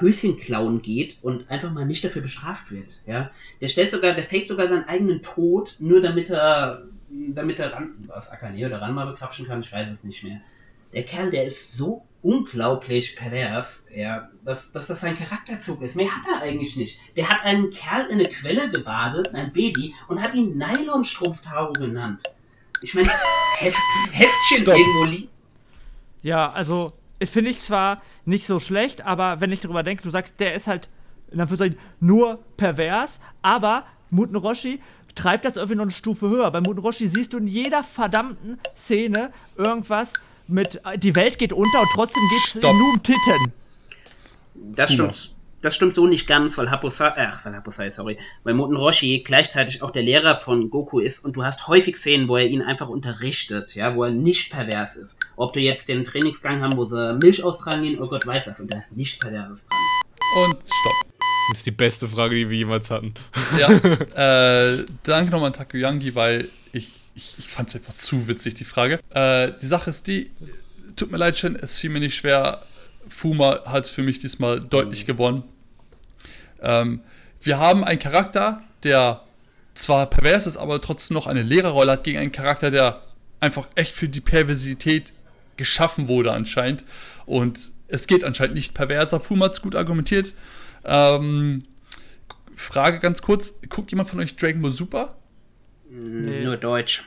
Höschen 0.00 0.38
klauen 0.38 0.82
geht 0.82 1.18
und 1.22 1.50
einfach 1.50 1.72
mal 1.72 1.86
nicht 1.86 2.04
dafür 2.04 2.22
bestraft 2.22 2.70
wird. 2.70 3.00
Ja, 3.06 3.30
der 3.60 3.68
stellt 3.68 3.90
sogar, 3.90 4.14
der 4.14 4.24
faked 4.24 4.48
sogar 4.48 4.68
seinen 4.68 4.84
eigenen 4.84 5.22
Tod, 5.22 5.76
nur 5.78 6.00
damit 6.00 6.30
er, 6.30 6.82
damit 7.08 7.58
er 7.58 7.72
ran, 7.72 7.94
was 8.06 8.30
Akane 8.30 8.66
oder 8.66 8.80
ran 8.80 8.94
mal 8.94 9.06
bekrapschen 9.06 9.46
kann. 9.46 9.60
Ich 9.60 9.72
weiß 9.72 9.88
es 9.90 10.04
nicht 10.04 10.24
mehr. 10.24 10.40
Der 10.92 11.04
Kerl, 11.04 11.30
der 11.30 11.44
ist 11.44 11.74
so 11.74 12.04
unglaublich 12.22 13.16
pervers, 13.16 13.84
ja, 13.94 14.28
dass, 14.44 14.72
dass 14.72 14.88
das 14.88 15.00
sein 15.00 15.16
Charakterzug 15.16 15.82
ist. 15.82 15.94
Mehr 15.94 16.14
hat 16.14 16.22
er 16.30 16.42
eigentlich 16.42 16.76
nicht. 16.76 16.98
Der 17.16 17.28
hat 17.28 17.44
einen 17.44 17.70
Kerl 17.70 18.06
in 18.06 18.14
eine 18.14 18.28
Quelle 18.28 18.70
gebadet, 18.70 19.34
ein 19.34 19.52
Baby, 19.52 19.94
und 20.08 20.20
hat 20.22 20.34
ihn 20.34 20.58
Nylonstrumpftaro 20.58 21.74
genannt. 21.74 22.22
Ich 22.82 22.94
meine, 22.94 23.08
Heft, 23.58 23.78
Heftchen 24.12 24.62
Stopp. 24.62 24.76
irgendwo 24.76 25.04
liegt. 25.04 25.30
Ja, 26.22 26.50
also, 26.50 26.92
das 27.18 27.30
finde 27.30 27.50
ich 27.50 27.60
zwar 27.60 28.02
nicht 28.24 28.46
so 28.46 28.60
schlecht, 28.60 29.02
aber 29.04 29.40
wenn 29.40 29.52
ich 29.52 29.60
darüber 29.60 29.82
denke, 29.82 30.02
du 30.02 30.10
sagst, 30.10 30.40
der 30.40 30.54
ist 30.54 30.66
halt 30.66 30.88
in 31.30 31.40
Anführungszeichen 31.40 31.78
nur 32.00 32.42
pervers, 32.56 33.20
aber 33.42 33.84
Muten 34.10 34.36
Roshi 34.36 34.80
treibt 35.14 35.44
das 35.44 35.56
irgendwie 35.56 35.76
noch 35.76 35.82
eine 35.82 35.92
Stufe 35.92 36.28
höher. 36.28 36.50
Bei 36.50 36.60
Muten 36.60 36.80
Roshi 36.80 37.08
siehst 37.08 37.32
du 37.32 37.38
in 37.38 37.46
jeder 37.46 37.82
verdammten 37.82 38.58
Szene 38.76 39.32
irgendwas, 39.56 40.12
mit 40.48 40.80
äh, 40.84 40.98
die 40.98 41.14
Welt 41.14 41.38
geht 41.38 41.52
unter 41.52 41.80
und 41.80 41.88
trotzdem 41.94 42.22
geht 42.30 42.48
es 42.48 42.54
nur 42.62 42.70
um 42.70 43.02
Titten. 43.02 43.52
Das 44.54 44.92
stimmt. 44.92 45.30
Das 45.60 45.74
stimmt 45.74 45.96
so 45.96 46.06
nicht 46.06 46.28
ganz, 46.28 46.56
weil 46.56 46.70
Haposai, 46.70 47.14
ach, 47.16 47.44
weil 47.44 47.52
Haposai, 47.52 47.90
sorry, 47.90 48.16
weil 48.44 48.54
Moten 48.54 48.76
Roshi 48.76 49.24
gleichzeitig 49.24 49.82
auch 49.82 49.90
der 49.90 50.04
Lehrer 50.04 50.36
von 50.36 50.70
Goku 50.70 51.00
ist 51.00 51.24
und 51.24 51.34
du 51.34 51.42
hast 51.42 51.66
häufig 51.66 51.96
Szenen, 51.96 52.28
wo 52.28 52.36
er 52.36 52.46
ihn 52.46 52.62
einfach 52.62 52.88
unterrichtet, 52.88 53.74
ja, 53.74 53.96
wo 53.96 54.04
er 54.04 54.12
nicht 54.12 54.52
pervers 54.52 54.94
ist. 54.94 55.16
Ob 55.34 55.52
du 55.54 55.60
jetzt 55.60 55.88
den 55.88 56.04
Trainingsgang 56.04 56.62
haben, 56.62 56.76
wo 56.76 56.84
sie 56.84 57.14
Milch 57.14 57.42
austragen 57.42 57.82
gehen, 57.82 58.00
oh 58.00 58.06
Gott 58.06 58.24
weiß 58.24 58.44
das, 58.44 58.60
und 58.60 58.72
da 58.72 58.78
ist 58.78 58.96
nichts 58.96 59.18
Perverses 59.18 59.66
dran. 59.66 60.44
Und 60.44 60.54
stopp. 60.58 61.08
Das 61.50 61.58
ist 61.58 61.66
die 61.66 61.72
beste 61.72 62.06
Frage, 62.06 62.36
die 62.36 62.48
wir 62.48 62.58
jemals 62.58 62.90
hatten. 62.90 63.14
Ja, 63.58 63.68
äh, 64.74 64.84
danke 65.02 65.32
nochmal 65.32 65.48
an 65.48 65.54
Takuyangi, 65.54 66.14
weil 66.14 66.48
ich 67.18 67.34
ich, 67.38 67.48
fand 67.48 67.68
es 67.68 67.74
einfach 67.74 67.94
zu 67.94 68.28
witzig, 68.28 68.54
die 68.54 68.64
Frage. 68.64 69.00
Äh, 69.10 69.52
die 69.60 69.66
Sache 69.66 69.90
ist 69.90 70.06
die, 70.06 70.30
tut 70.96 71.10
mir 71.10 71.18
leid, 71.18 71.36
schon, 71.36 71.56
es 71.56 71.76
fiel 71.76 71.90
mir 71.90 72.00
nicht 72.00 72.14
schwer. 72.14 72.62
Fuma 73.08 73.64
hat 73.66 73.88
für 73.88 74.02
mich 74.02 74.20
diesmal 74.20 74.60
deutlich 74.60 75.04
gewonnen. 75.04 75.42
Ähm, 76.62 77.00
wir 77.40 77.58
haben 77.58 77.84
einen 77.84 77.98
Charakter, 77.98 78.62
der 78.84 79.22
zwar 79.74 80.06
pervers 80.06 80.46
ist, 80.46 80.56
aber 80.56 80.80
trotzdem 80.80 81.14
noch 81.14 81.26
eine 81.26 81.42
Lehrerrolle 81.42 81.92
hat, 81.92 82.04
gegen 82.04 82.18
einen 82.18 82.32
Charakter, 82.32 82.70
der 82.70 83.02
einfach 83.40 83.66
echt 83.74 83.92
für 83.92 84.08
die 84.08 84.20
Perversität 84.20 85.12
geschaffen 85.56 86.08
wurde 86.08 86.32
anscheinend. 86.32 86.84
Und 87.26 87.72
es 87.88 88.06
geht 88.06 88.24
anscheinend 88.24 88.54
nicht 88.54 88.74
perverser. 88.74 89.20
Fuma 89.20 89.46
hat 89.46 89.54
es 89.54 89.62
gut 89.62 89.74
argumentiert. 89.74 90.34
Ähm, 90.84 91.64
Frage 92.54 93.00
ganz 93.00 93.22
kurz: 93.22 93.54
Guckt 93.68 93.90
jemand 93.90 94.10
von 94.10 94.20
euch 94.20 94.36
Dragon 94.36 94.62
Ball 94.62 94.72
Super? 94.72 95.16
Nee. 95.90 96.44
Nur 96.44 96.56
Deutsch. 96.56 97.04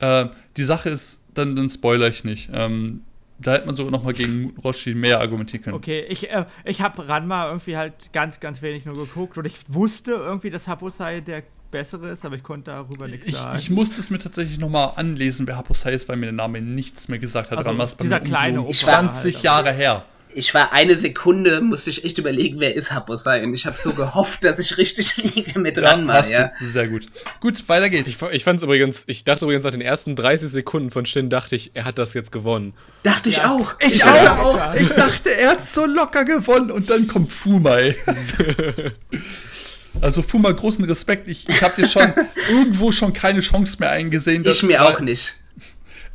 Äh, 0.00 0.26
die 0.56 0.64
Sache 0.64 0.90
ist, 0.90 1.26
dann, 1.34 1.56
dann 1.56 1.68
spoiler 1.68 2.08
ich 2.08 2.24
nicht. 2.24 2.50
Ähm, 2.52 3.02
da 3.38 3.52
hätte 3.52 3.66
man 3.66 3.76
sogar 3.76 3.92
noch 3.92 4.02
mal 4.02 4.14
gegen 4.14 4.54
Roshi 4.64 4.94
mehr 4.94 5.20
argumentieren 5.20 5.62
können. 5.62 5.76
Okay, 5.76 6.04
ich, 6.08 6.30
äh, 6.30 6.46
ich 6.64 6.80
habe 6.80 7.06
Ranma 7.06 7.48
irgendwie 7.48 7.76
halt 7.76 8.12
ganz, 8.12 8.40
ganz 8.40 8.62
wenig 8.62 8.86
nur 8.86 8.94
geguckt 8.94 9.36
und 9.36 9.44
ich 9.44 9.56
wusste 9.68 10.12
irgendwie, 10.12 10.50
dass 10.50 10.68
Haposai 10.68 11.20
der 11.20 11.42
bessere 11.70 12.10
ist, 12.10 12.24
aber 12.24 12.36
ich 12.36 12.42
konnte 12.42 12.70
darüber 12.70 13.08
nichts 13.08 13.26
ich, 13.26 13.36
sagen. 13.36 13.58
Ich 13.58 13.68
musste 13.68 14.00
es 14.00 14.10
mir 14.10 14.18
tatsächlich 14.18 14.58
noch 14.58 14.70
mal 14.70 14.84
anlesen, 14.84 15.46
wer 15.46 15.56
Haposai 15.56 15.92
ist, 15.92 16.08
weil 16.08 16.16
mir 16.16 16.26
der 16.26 16.32
Name 16.32 16.62
nichts 16.62 17.08
mehr 17.08 17.18
gesagt 17.18 17.50
hat. 17.50 17.58
Also, 17.58 17.70
Ranma 17.70 17.84
ist 17.84 18.02
dieser 18.02 18.20
kleine 18.20 18.62
Opa 18.62 18.72
20 18.72 19.34
halt, 19.34 19.44
Jahre 19.44 19.72
her. 19.72 20.04
Ich 20.36 20.52
war 20.52 20.70
eine 20.70 20.96
Sekunde, 20.96 21.62
musste 21.62 21.88
ich 21.88 22.04
echt 22.04 22.18
überlegen, 22.18 22.60
wer 22.60 22.76
ist 22.76 22.92
Haposai. 22.92 23.42
Und 23.42 23.54
ich 23.54 23.64
habe 23.64 23.78
so 23.78 23.94
gehofft, 23.94 24.44
dass 24.44 24.58
ich 24.58 24.76
richtig 24.76 25.16
liege 25.34 25.58
mit 25.58 25.78
dran 25.78 26.06
war, 26.06 26.28
ja. 26.28 26.52
Sehr 26.60 26.88
gut. 26.88 27.06
Gut, 27.40 27.66
weiter 27.70 27.88
geht's. 27.88 28.10
Ich, 28.10 28.22
ich 28.32 28.44
fand's 28.44 28.62
übrigens, 28.62 29.04
ich 29.06 29.24
dachte 29.24 29.46
übrigens 29.46 29.64
nach 29.64 29.70
den 29.70 29.80
ersten 29.80 30.14
30 30.14 30.50
Sekunden 30.50 30.90
von 30.90 31.06
Shin, 31.06 31.30
dachte 31.30 31.56
ich, 31.56 31.70
er 31.72 31.86
hat 31.86 31.96
das 31.96 32.12
jetzt 32.12 32.32
gewonnen. 32.32 32.74
Dachte 33.02 33.30
ich 33.30 33.40
auch. 33.40 33.76
Ich, 33.80 34.04
auch, 34.04 34.38
auch. 34.38 34.74
Ich 34.74 34.90
dachte, 34.90 35.34
er 35.34 35.52
hat 35.52 35.66
so 35.66 35.86
locker 35.86 36.26
gewonnen 36.26 36.70
und 36.70 36.90
dann 36.90 37.08
kommt 37.08 37.32
Fumai. 37.32 37.96
also 40.02 40.20
Fuma, 40.20 40.52
großen 40.52 40.84
Respekt. 40.84 41.28
Ich, 41.28 41.48
ich 41.48 41.62
habe 41.62 41.80
dir 41.80 41.88
schon 41.88 42.12
irgendwo 42.50 42.92
schon 42.92 43.14
keine 43.14 43.40
Chance 43.40 43.78
mehr 43.80 43.90
eingesehen. 43.90 44.44
Ich 44.46 44.62
mir 44.62 44.84
auch 44.84 45.00
nicht. 45.00 45.34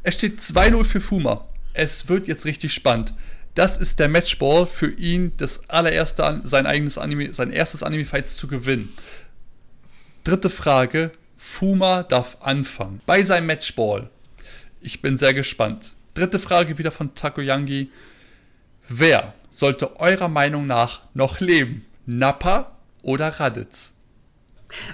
Es 0.03 0.13
steht 0.13 0.41
2-0 0.41 0.83
für 0.83 1.01
Fuma. 1.01 1.47
Es 1.73 2.07
wird 2.07 2.27
jetzt 2.27 2.45
richtig 2.45 2.71
spannend. 2.71 3.13
Das 3.55 3.77
ist 3.77 3.99
der 3.99 4.07
Matchball 4.07 4.65
für 4.65 4.89
ihn, 4.89 5.33
das 5.37 5.69
allererste, 5.69 6.41
sein 6.45 6.65
eigenes 6.65 6.97
Anime, 6.97 7.33
sein 7.33 7.51
erstes 7.51 7.83
Anime-Fights 7.83 8.37
zu 8.37 8.47
gewinnen. 8.47 8.93
Dritte 10.23 10.49
Frage. 10.49 11.11
Fuma 11.37 12.03
darf 12.03 12.37
anfangen. 12.41 13.01
Bei 13.05 13.23
seinem 13.23 13.47
Matchball. 13.47 14.09
Ich 14.79 15.01
bin 15.01 15.17
sehr 15.17 15.33
gespannt. 15.33 15.95
Dritte 16.13 16.39
Frage 16.39 16.77
wieder 16.77 16.91
von 16.91 17.15
Takoyangi. 17.15 17.89
Wer 18.87 19.33
sollte 19.49 19.99
eurer 19.99 20.27
Meinung 20.27 20.67
nach 20.67 21.01
noch 21.13 21.39
leben? 21.39 21.85
Nappa 22.05 22.77
oder 23.01 23.27
Raditz? 23.29 23.93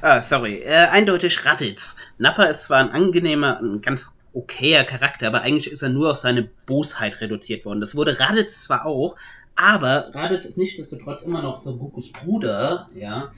Ah, 0.02 0.22
sorry. 0.22 0.60
Äh, 0.60 0.88
eindeutig 0.88 1.46
Raditz. 1.46 1.96
Nappa 2.18 2.46
ist 2.46 2.64
zwar 2.64 2.80
ein 2.80 2.92
angenehmer, 2.92 3.60
ein 3.60 3.82
ganz 3.82 4.17
okayer 4.38 4.84
Charakter, 4.84 5.28
aber 5.28 5.42
eigentlich 5.42 5.72
ist 5.72 5.82
er 5.82 5.90
nur 5.90 6.12
auf 6.12 6.18
seine 6.18 6.44
Bosheit 6.44 7.22
reduziert 7.22 7.66
worden. 7.66 7.82
Das 7.82 7.96
wurde 7.96 8.20
Raditz 8.20 8.64
zwar 8.64 8.86
auch, 8.86 9.16
aber 9.56 10.14
Raditz 10.14 10.46
ist 10.46 10.58
nichtsdestotrotz 10.58 11.24
immer 11.24 11.42
noch 11.42 11.62
Son 11.62 11.80
Gokus 11.80 12.12
Bruder, 12.12 12.88
ja. 12.96 13.32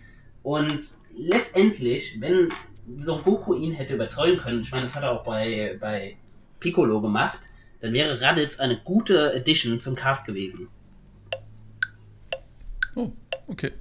Und 0.44 0.80
letztendlich, 1.18 2.20
wenn 2.20 2.50
Son 2.98 3.24
Goku 3.24 3.56
ihn 3.56 3.74
hätte 3.74 3.94
überzeugen 3.94 4.38
können, 4.38 4.62
ich 4.62 4.72
meine, 4.72 4.84
das 4.84 4.96
hat 4.96 5.04
er 5.04 5.12
auch 5.12 5.24
bei, 5.24 5.78
bei 5.80 6.18
Piccolo 6.60 7.02
gemacht, 7.02 7.40
dann 7.80 7.94
wäre 7.94 8.20
Raditz 8.20 8.60
eine 8.60 8.78
gute 8.78 9.34
Addition 9.34 9.80
zum 9.80 9.96
Cast 9.96 10.26
gewesen. 10.26 10.68
Oh, 12.96 13.12
okay. 13.48 13.72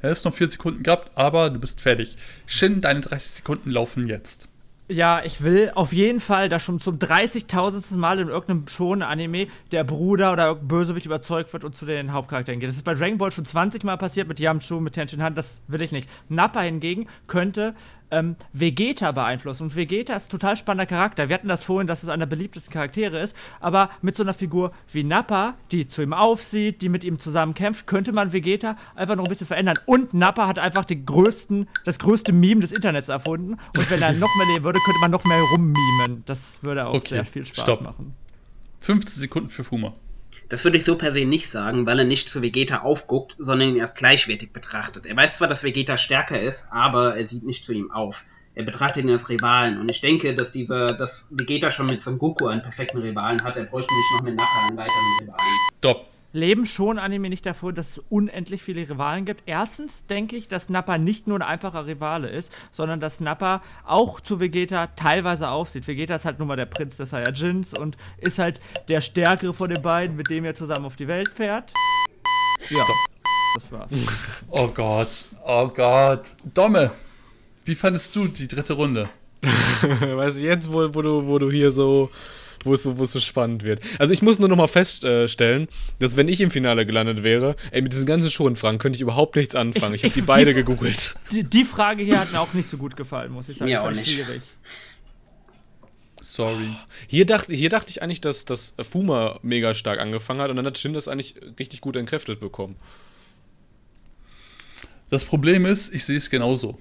Er 0.00 0.10
ist 0.10 0.24
noch 0.24 0.34
vier 0.34 0.48
Sekunden 0.48 0.82
gehabt, 0.82 1.10
aber 1.16 1.50
du 1.50 1.58
bist 1.58 1.80
fertig. 1.80 2.16
Shin, 2.46 2.80
deine 2.80 3.00
30 3.00 3.32
Sekunden 3.32 3.70
laufen 3.70 4.06
jetzt. 4.06 4.48
Ja, 4.92 5.22
ich 5.24 5.42
will 5.42 5.72
auf 5.74 5.94
jeden 5.94 6.20
Fall, 6.20 6.50
dass 6.50 6.62
schon 6.62 6.78
zum 6.78 6.96
30.000. 6.96 7.96
Mal 7.96 8.18
in 8.18 8.28
irgendeinem 8.28 8.68
schon 8.68 9.02
Anime 9.02 9.46
der 9.70 9.84
Bruder 9.84 10.34
oder 10.34 10.54
Bösewicht 10.54 11.06
überzeugt 11.06 11.50
wird 11.54 11.64
und 11.64 11.74
zu 11.74 11.86
den 11.86 12.12
Hauptcharakteren 12.12 12.60
geht. 12.60 12.68
Das 12.68 12.76
ist 12.76 12.84
bei 12.84 12.92
Dragon 12.92 13.16
Ball 13.16 13.32
schon 13.32 13.46
20 13.46 13.84
Mal 13.84 13.96
passiert 13.96 14.28
mit 14.28 14.38
Yamchu, 14.38 14.80
mit 14.80 14.92
Tenshin 14.92 15.22
Han, 15.22 15.34
das 15.34 15.62
will 15.66 15.80
ich 15.80 15.92
nicht. 15.92 16.10
Nappa 16.28 16.60
hingegen 16.60 17.06
könnte 17.26 17.74
ähm, 18.12 18.36
Vegeta 18.52 19.10
beeinflussen. 19.10 19.64
Und 19.64 19.74
Vegeta 19.74 20.14
ist 20.14 20.28
ein 20.28 20.30
total 20.30 20.56
spannender 20.56 20.86
Charakter. 20.86 21.28
Wir 21.28 21.34
hatten 21.34 21.48
das 21.48 21.64
vorhin, 21.64 21.88
dass 21.88 22.02
es 22.02 22.08
einer 22.08 22.26
der 22.26 22.36
beliebtesten 22.36 22.72
Charaktere 22.72 23.18
ist. 23.18 23.34
Aber 23.58 23.90
mit 24.02 24.14
so 24.14 24.22
einer 24.22 24.34
Figur 24.34 24.72
wie 24.92 25.02
Nappa, 25.02 25.54
die 25.72 25.88
zu 25.88 26.02
ihm 26.02 26.12
aufsieht, 26.12 26.82
die 26.82 26.88
mit 26.88 27.02
ihm 27.02 27.18
zusammen 27.18 27.54
kämpft, 27.54 27.86
könnte 27.86 28.12
man 28.12 28.32
Vegeta 28.32 28.76
einfach 28.94 29.16
noch 29.16 29.24
ein 29.24 29.30
bisschen 29.30 29.46
verändern. 29.46 29.78
Und 29.86 30.14
Nappa 30.14 30.46
hat 30.46 30.58
einfach 30.58 30.84
den 30.84 31.04
größten, 31.06 31.68
das 31.84 31.98
größte 31.98 32.32
Meme 32.32 32.60
des 32.60 32.70
Internets 32.70 33.08
erfunden. 33.08 33.58
Und 33.76 33.90
wenn 33.90 34.02
er 34.02 34.12
noch 34.12 34.34
mehr 34.36 34.46
leben 34.52 34.64
würde, 34.64 34.78
könnte 34.84 35.00
man 35.00 35.10
noch 35.10 35.24
mehr 35.24 35.40
rummemen. 35.52 36.22
Das 36.26 36.62
würde 36.62 36.86
auch 36.86 36.94
okay, 36.94 37.08
sehr 37.08 37.24
viel 37.24 37.46
Spaß 37.46 37.64
stopp. 37.64 37.82
machen. 37.82 38.14
15 38.80 39.20
Sekunden 39.20 39.48
für 39.48 39.64
Fuma. 39.64 39.94
Das 40.52 40.64
würde 40.64 40.76
ich 40.76 40.84
so 40.84 40.96
per 40.96 41.12
se 41.12 41.24
nicht 41.24 41.48
sagen, 41.48 41.86
weil 41.86 42.00
er 42.00 42.04
nicht 42.04 42.28
zu 42.28 42.42
Vegeta 42.42 42.82
aufguckt, 42.82 43.36
sondern 43.38 43.70
ihn 43.70 43.76
erst 43.76 43.96
gleichwertig 43.96 44.52
betrachtet. 44.52 45.06
Er 45.06 45.16
weiß 45.16 45.38
zwar, 45.38 45.48
dass 45.48 45.64
Vegeta 45.64 45.96
stärker 45.96 46.38
ist, 46.38 46.66
aber 46.70 47.16
er 47.16 47.26
sieht 47.26 47.42
nicht 47.42 47.64
zu 47.64 47.72
ihm 47.72 47.90
auf. 47.90 48.26
Er 48.54 48.62
betrachtet 48.62 49.04
ihn 49.04 49.10
als 49.10 49.30
Rivalen 49.30 49.80
und 49.80 49.90
ich 49.90 50.02
denke, 50.02 50.34
dass 50.34 50.50
dieser, 50.50 50.88
dass 50.88 51.26
Vegeta 51.30 51.70
schon 51.70 51.86
mit 51.86 52.02
Son 52.02 52.18
Goku 52.18 52.48
einen 52.48 52.60
perfekten 52.60 52.98
Rivalen 52.98 53.42
hat. 53.42 53.56
Er 53.56 53.64
bräuchte 53.64 53.94
nicht 53.94 54.12
noch 54.18 54.24
mit 54.28 54.36
Nappa 54.36 54.66
einen 54.68 54.76
weiteren 54.76 55.18
Rivalen. 55.22 55.58
Stopp 55.78 56.11
leben 56.32 56.66
schon 56.66 56.98
Anime 56.98 57.28
nicht 57.28 57.46
davor, 57.46 57.72
dass 57.72 57.96
es 57.96 57.98
unendlich 58.08 58.62
viele 58.62 58.88
Rivalen 58.88 59.24
gibt. 59.24 59.42
Erstens 59.46 60.06
denke 60.06 60.36
ich, 60.36 60.48
dass 60.48 60.68
Nappa 60.68 60.98
nicht 60.98 61.26
nur 61.26 61.38
ein 61.38 61.42
einfacher 61.42 61.86
Rivale 61.86 62.28
ist, 62.28 62.52
sondern 62.72 63.00
dass 63.00 63.20
Nappa 63.20 63.62
auch 63.84 64.20
zu 64.20 64.40
Vegeta 64.40 64.88
teilweise 64.88 65.48
aufsieht. 65.48 65.86
Vegeta 65.86 66.14
ist 66.14 66.24
halt 66.24 66.38
nun 66.38 66.48
mal 66.48 66.56
der 66.56 66.66
Prinz 66.66 66.96
des 66.96 67.10
Saiyajins 67.10 67.74
und 67.74 67.96
ist 68.18 68.38
halt 68.38 68.60
der 68.88 69.00
Stärkere 69.00 69.52
von 69.52 69.70
den 69.70 69.82
beiden, 69.82 70.16
mit 70.16 70.30
dem 70.30 70.44
er 70.44 70.54
zusammen 70.54 70.86
auf 70.86 70.96
die 70.96 71.08
Welt 71.08 71.30
fährt. 71.34 71.72
Ja, 72.70 72.84
das 73.54 73.72
war's. 73.72 73.90
Oh 74.48 74.68
Gott, 74.68 75.24
oh 75.46 75.68
Gott. 75.68 76.34
Domme, 76.54 76.90
wie 77.64 77.74
fandest 77.74 78.14
du 78.14 78.28
die 78.28 78.48
dritte 78.48 78.74
Runde? 78.74 79.08
weißt 79.42 80.38
du, 80.38 80.42
jetzt, 80.42 80.72
wo, 80.72 80.94
wo, 80.94 81.02
du, 81.02 81.26
wo 81.26 81.38
du 81.38 81.50
hier 81.50 81.72
so 81.72 82.10
wo 82.64 82.74
es 82.74 82.82
so, 82.82 82.98
wo 82.98 83.02
es 83.02 83.12
so 83.12 83.20
spannend 83.20 83.62
wird. 83.62 83.80
Also 83.98 84.12
ich 84.12 84.22
muss 84.22 84.38
nur 84.38 84.48
noch 84.48 84.56
mal 84.56 84.66
feststellen, 84.66 85.68
dass 85.98 86.16
wenn 86.16 86.28
ich 86.28 86.40
im 86.40 86.50
Finale 86.50 86.86
gelandet 86.86 87.22
wäre, 87.22 87.56
ey, 87.70 87.82
mit 87.82 87.92
diesen 87.92 88.06
ganzen 88.06 88.30
Schonfragen 88.30 88.78
könnte 88.78 88.96
ich 88.96 89.02
überhaupt 89.02 89.36
nichts 89.36 89.54
anfangen. 89.54 89.94
Ich, 89.94 90.04
ich 90.04 90.12
habe 90.12 90.20
die 90.20 90.26
beide 90.26 90.50
die, 90.54 90.54
gegoogelt. 90.54 91.14
Die, 91.30 91.44
die, 91.44 91.64
Frage 91.64 92.02
hier 92.02 92.20
hat 92.20 92.32
mir 92.32 92.40
auch 92.40 92.54
nicht 92.54 92.68
so 92.68 92.76
gut 92.76 92.96
gefallen, 92.96 93.32
muss 93.32 93.48
ich 93.48 93.58
sagen. 93.58 93.70
Ja, 93.70 93.82
auch 93.82 93.90
nicht. 93.90 94.10
Schwierig. 94.10 94.42
Sorry. 96.22 96.68
Hier 97.08 97.26
dachte, 97.26 97.54
hier 97.54 97.68
dachte 97.68 97.90
ich 97.90 98.02
eigentlich, 98.02 98.22
dass, 98.22 98.46
dass 98.46 98.74
Fuma 98.80 99.38
mega 99.42 99.74
stark 99.74 100.00
angefangen 100.00 100.40
hat 100.40 100.48
und 100.48 100.56
dann 100.56 100.64
hat 100.64 100.78
Shin 100.78 100.94
das 100.94 101.08
eigentlich 101.08 101.34
richtig 101.58 101.82
gut 101.82 101.94
entkräftet 101.94 102.40
bekommen. 102.40 102.76
Das 105.10 105.26
Problem 105.26 105.66
ist, 105.66 105.94
ich 105.94 106.06
sehe 106.06 106.16
es 106.16 106.30
genauso. 106.30 106.78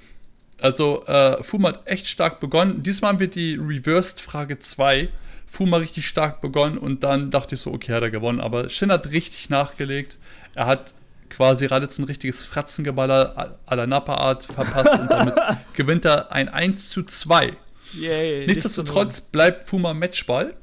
Also, 0.62 1.04
äh, 1.06 1.44
Fuma 1.44 1.70
hat 1.70 1.82
echt 1.86 2.08
stark 2.08 2.40
begonnen. 2.40 2.82
Diesmal 2.82 3.10
haben 3.10 3.20
wir 3.20 3.28
die 3.28 3.56
Reversed 3.56 4.22
Frage 4.22 4.58
2 4.58 5.10
Fuma 5.52 5.78
richtig 5.78 6.08
stark 6.08 6.40
begonnen 6.40 6.78
und 6.78 7.04
dann 7.04 7.30
dachte 7.30 7.56
ich 7.56 7.62
so, 7.62 7.74
okay, 7.74 7.92
hat 7.92 8.04
er 8.04 8.10
gewonnen. 8.10 8.40
Aber 8.40 8.70
Shin 8.70 8.90
hat 8.90 9.12
richtig 9.12 9.50
nachgelegt. 9.50 10.18
Er 10.56 10.66
hat 10.66 10.94
quasi 11.30 11.66
Raditz 11.66 12.00
ein 12.00 12.06
richtiges 12.06 12.46
Fratzengeballer 12.46 13.58
à 13.68 13.76
la 13.76 13.86
Nappa-Art 13.86 14.46
verpasst 14.46 14.98
und 14.98 15.12
damit 15.12 15.36
gewinnt 15.74 16.06
er 16.06 16.32
ein 16.32 16.48
1 16.48 16.90
zu 16.90 17.04
2. 17.04 17.52
Yay, 17.96 18.48
Nichtsdestotrotz 18.48 19.20
bleibt 19.20 19.68
Fuma 19.68 19.94
Matchball 19.94 20.56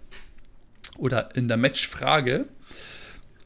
oder 0.97 1.36
in 1.36 1.48
der 1.48 1.59
Matchfrage. 1.59 2.47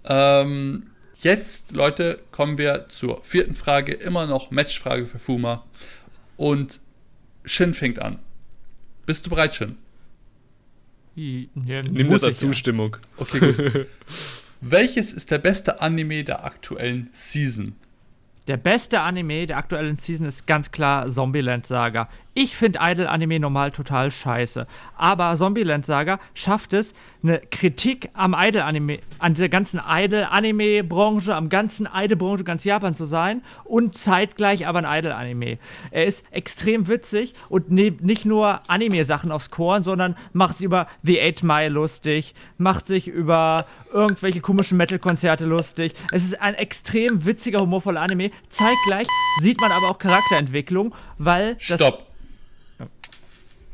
Ähm, 0.05 0.93
jetzt, 1.17 1.73
Leute, 1.73 2.21
kommen 2.31 2.57
wir 2.57 2.87
zur 2.89 3.21
vierten 3.25 3.57
Frage. 3.57 3.95
Immer 3.95 4.27
noch 4.29 4.53
Matchfrage 4.53 5.07
für 5.07 5.19
Fuma. 5.19 5.65
Und 6.37 6.79
Shin 7.45 7.75
fängt 7.75 7.99
an. 7.99 8.21
Bist 9.07 9.27
du 9.27 9.31
bereit, 9.31 9.57
Shin? 9.57 9.77
Ja, 11.15 11.83
Nimm 11.83 12.11
das 12.11 12.25
als 12.25 12.39
Zustimmung. 12.39 12.97
Ja. 12.97 13.23
Okay, 13.23 13.53
gut. 13.53 13.87
Welches 14.61 15.13
ist 15.13 15.31
der 15.31 15.39
beste 15.39 15.81
Anime 15.81 16.25
der 16.25 16.45
aktuellen 16.45 17.11
Season? 17.13 17.75
Der 18.49 18.57
beste 18.57 19.01
Anime 19.01 19.47
der 19.47 19.57
aktuellen 19.57 19.97
Season 19.97 20.27
ist 20.27 20.47
ganz 20.47 20.71
klar 20.71 21.09
Zombieland 21.09 21.67
Saga. 21.67 22.09
Ich 22.35 22.57
finde 22.57 22.79
Idol-Anime 22.83 23.41
normal 23.41 23.73
total 23.73 24.11
scheiße. 24.11 24.67
Aber 24.97 25.37
Zombieland 25.37 25.85
Saga 25.85 26.19
schafft 26.33 26.73
es, 26.73 26.95
eine 27.23 27.41
Kritik 27.41 28.09
am 28.15 28.35
Idol-Anime, 28.37 29.01
an 29.19 29.35
der 29.35 29.51
ganzen 29.51 29.81
Idol-Anime-Branche, 29.87 31.35
am 31.35 31.51
ganzen 31.51 31.87
Idol-Branche 31.93 32.45
ganz 32.45 32.65
Japan 32.65 32.95
zu 32.95 33.05
sein 33.05 33.43
und 33.65 33.95
zeitgleich 33.95 34.67
aber 34.67 34.79
ein 34.79 34.99
Idol-Anime. 35.01 35.59
Er 35.91 36.07
ist 36.07 36.25
extrem 36.31 36.89
witzig 36.89 37.35
und 37.51 37.71
nimmt 37.71 38.03
nicht 38.03 38.25
nur 38.25 38.63
Anime-Sachen 38.67 39.31
aufs 39.31 39.51
Korn, 39.51 39.83
sondern 39.83 40.17
macht 40.33 40.57
sich 40.57 40.65
über 40.65 40.87
The 41.03 41.21
Eight 41.21 41.43
Mile 41.43 41.69
lustig, 41.69 42.35
macht 42.57 42.87
sich 42.87 43.09
über 43.09 43.67
irgendwelche 43.93 44.41
komischen 44.41 44.79
Metal-Konzerte 44.79 45.45
lustig. 45.45 45.93
Es 46.13 46.25
ist 46.25 46.41
ein 46.41 46.55
extrem 46.55 47.27
witziger, 47.27 47.61
humorvoller 47.61 48.01
Anime. 48.01 48.31
Zeitgleich 48.49 49.07
sieht 49.41 49.61
man 49.61 49.71
aber 49.71 49.91
auch 49.91 49.99
Charakterentwicklung, 49.99 50.95
weil. 51.19 51.57
Stopp! 51.59 52.12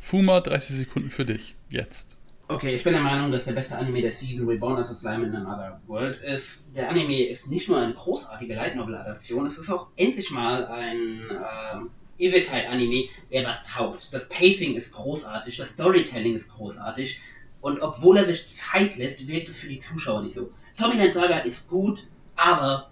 Fuma, 0.09 0.40
30 0.40 0.74
Sekunden 0.74 1.10
für 1.10 1.26
dich. 1.26 1.55
Jetzt. 1.68 2.16
Okay, 2.48 2.74
ich 2.74 2.82
bin 2.82 2.94
der 2.94 3.02
Meinung, 3.02 3.30
dass 3.30 3.44
der 3.44 3.52
beste 3.52 3.76
Anime 3.76 4.01
der 4.01 4.10
Season 4.10 4.48
Reborn 4.48 4.78
as 4.78 4.89
a 4.89 4.94
Slime 4.94 5.26
in 5.26 5.36
Another 5.36 5.82
World 5.86 6.16
ist. 6.22 6.64
Der 6.74 6.89
Anime 6.89 7.28
ist 7.28 7.48
nicht 7.48 7.68
nur 7.68 7.78
eine 7.78 7.93
großartige 7.93 8.55
Light 8.55 8.74
Novel 8.74 8.94
Adaption, 8.94 9.44
es 9.44 9.59
ist 9.59 9.68
auch 9.68 9.89
endlich 9.97 10.30
mal 10.30 10.64
ein 10.64 11.20
äh, 11.28 12.24
Isekai-Anime, 12.24 13.10
der 13.30 13.44
was 13.44 13.62
taugt. 13.64 14.09
Das 14.14 14.26
Pacing 14.30 14.76
ist 14.76 14.94
großartig, 14.94 15.59
das 15.59 15.68
Storytelling 15.68 16.36
ist 16.36 16.48
großartig 16.48 17.20
und 17.60 17.82
obwohl 17.82 18.16
er 18.16 18.24
sich 18.24 18.47
Zeit 18.48 18.97
lässt, 18.97 19.28
wirkt 19.28 19.51
es 19.51 19.59
für 19.59 19.68
die 19.68 19.80
Zuschauer 19.80 20.22
nicht 20.22 20.36
so. 20.36 20.51
Zombieland 20.72 21.12
Saga 21.12 21.40
ist 21.40 21.68
gut, 21.68 22.06
aber 22.35 22.90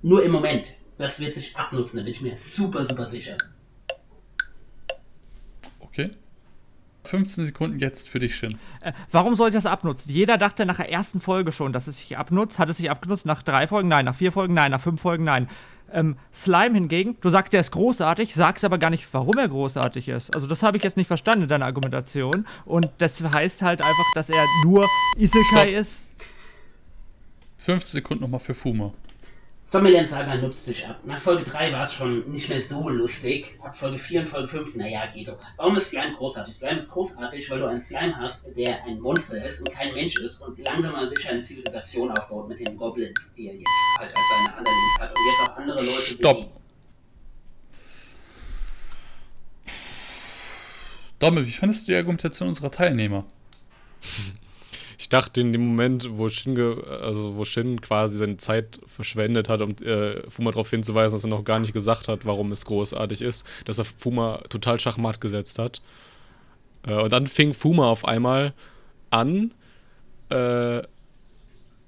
nur 0.00 0.22
im 0.22 0.30
Moment. 0.30 0.68
Das 0.96 1.18
wird 1.18 1.34
sich 1.34 1.56
abnutzen, 1.56 1.96
da 1.96 2.04
bin 2.04 2.12
ich 2.12 2.20
mir 2.20 2.36
super, 2.36 2.86
super 2.86 3.06
sicher. 3.06 3.36
Okay. 5.80 6.12
15 7.06 7.46
Sekunden 7.46 7.78
jetzt 7.78 8.08
für 8.08 8.18
dich, 8.18 8.36
Shin. 8.36 8.58
Äh, 8.80 8.92
warum 9.10 9.34
soll 9.34 9.48
ich 9.48 9.54
das 9.54 9.66
abnutzen? 9.66 10.12
Jeder 10.12 10.38
dachte 10.38 10.66
nach 10.66 10.76
der 10.76 10.90
ersten 10.90 11.20
Folge 11.20 11.52
schon, 11.52 11.72
dass 11.72 11.86
es 11.86 11.98
sich 11.98 12.16
abnutzt. 12.16 12.58
Hat 12.58 12.68
es 12.68 12.76
sich 12.76 12.90
abgenutzt 12.90 13.26
nach 13.26 13.42
drei 13.42 13.66
Folgen? 13.66 13.88
Nein. 13.88 14.04
Nach 14.04 14.14
vier 14.14 14.32
Folgen? 14.32 14.54
Nein. 14.54 14.70
Nach 14.70 14.80
fünf 14.80 15.00
Folgen? 15.00 15.24
Nein. 15.24 15.48
Ähm, 15.92 16.16
Slime 16.32 16.74
hingegen, 16.74 17.16
du 17.20 17.30
sagst, 17.30 17.54
er 17.54 17.60
ist 17.60 17.70
großartig, 17.70 18.34
sagst 18.34 18.64
aber 18.64 18.76
gar 18.76 18.90
nicht, 18.90 19.06
warum 19.12 19.38
er 19.38 19.48
großartig 19.48 20.08
ist. 20.08 20.34
Also 20.34 20.48
das 20.48 20.64
habe 20.64 20.76
ich 20.76 20.82
jetzt 20.82 20.96
nicht 20.96 21.06
verstanden 21.06 21.44
in 21.44 21.48
deiner 21.48 21.66
Argumentation. 21.66 22.44
Und 22.64 22.90
das 22.98 23.22
heißt 23.22 23.62
halt 23.62 23.82
einfach, 23.82 24.12
dass 24.14 24.28
er 24.28 24.44
nur 24.64 24.84
Isekai 25.16 25.68
Stopp. 25.68 25.80
ist. 25.80 26.10
15 27.58 27.92
Sekunden 27.92 28.22
nochmal 28.24 28.40
für 28.40 28.54
Fuma. 28.54 28.92
Zombieland 29.76 30.08
Saga 30.08 30.36
nutzt 30.36 30.64
sich 30.64 30.86
ab. 30.86 31.00
Nach 31.04 31.18
Folge 31.18 31.44
3 31.44 31.70
war 31.70 31.84
es 31.84 31.92
schon 31.92 32.26
nicht 32.30 32.48
mehr 32.48 32.62
so 32.62 32.88
lustig. 32.88 33.58
Ab 33.62 33.76
Folge 33.76 33.98
4 33.98 34.20
und 34.20 34.26
Folge 34.26 34.48
5, 34.48 34.74
naja, 34.76 35.04
geht 35.12 35.26
so. 35.26 35.36
Warum 35.58 35.76
ist 35.76 35.90
Slime 35.90 36.12
großartig? 36.12 36.56
Slime 36.56 36.78
ist 36.78 36.88
großartig, 36.88 37.50
weil 37.50 37.58
du 37.58 37.66
einen 37.66 37.80
Slime 37.82 38.16
hast, 38.16 38.46
der 38.56 38.82
ein 38.84 38.98
Monster 38.98 39.44
ist 39.44 39.58
und 39.60 39.70
kein 39.70 39.92
Mensch 39.92 40.16
ist 40.16 40.40
und 40.40 40.58
langsam 40.60 40.94
aber 40.94 41.10
sicher 41.10 41.28
eine 41.28 41.44
Zivilisation 41.44 42.10
aufbaut 42.10 42.48
mit 42.48 42.58
den 42.58 42.74
Goblins, 42.74 43.34
die 43.36 43.48
er 43.48 43.54
jetzt 43.54 43.68
halt 43.98 44.14
als 44.16 44.24
seine 44.30 44.58
Underlings 44.60 44.98
hat 44.98 45.10
und 45.10 45.26
jetzt 45.26 45.50
auch 45.50 45.56
andere 45.58 45.84
Leute 45.84 46.00
Stopp. 46.00 46.50
Dommel, 51.18 51.46
wie 51.46 51.52
fandest 51.52 51.82
du 51.82 51.92
die 51.92 51.96
Argumentation 51.98 52.48
unserer 52.48 52.70
Teilnehmer? 52.70 53.26
Ich 54.98 55.08
dachte 55.08 55.40
in 55.40 55.52
dem 55.52 55.66
Moment, 55.66 56.08
wo 56.12 56.28
Shin, 56.28 56.58
also 56.58 57.36
wo 57.36 57.44
Shin 57.44 57.80
quasi 57.80 58.16
seine 58.16 58.36
Zeit 58.36 58.80
verschwendet 58.86 59.48
hat, 59.48 59.60
um 59.60 59.70
äh, 59.84 60.28
Fuma 60.30 60.50
darauf 60.50 60.70
hinzuweisen, 60.70 61.16
dass 61.16 61.24
er 61.24 61.30
noch 61.30 61.44
gar 61.44 61.58
nicht 61.58 61.72
gesagt 61.72 62.08
hat, 62.08 62.24
warum 62.24 62.52
es 62.52 62.64
großartig 62.64 63.22
ist, 63.22 63.46
dass 63.64 63.78
er 63.78 63.84
Fuma 63.84 64.42
total 64.48 64.80
schachmatt 64.80 65.20
gesetzt 65.20 65.58
hat. 65.58 65.82
Äh, 66.86 66.94
und 66.94 67.12
dann 67.12 67.26
fing 67.26 67.54
Fuma 67.54 67.88
auf 67.88 68.04
einmal 68.04 68.54
an, 69.10 69.52
äh, 70.30 70.82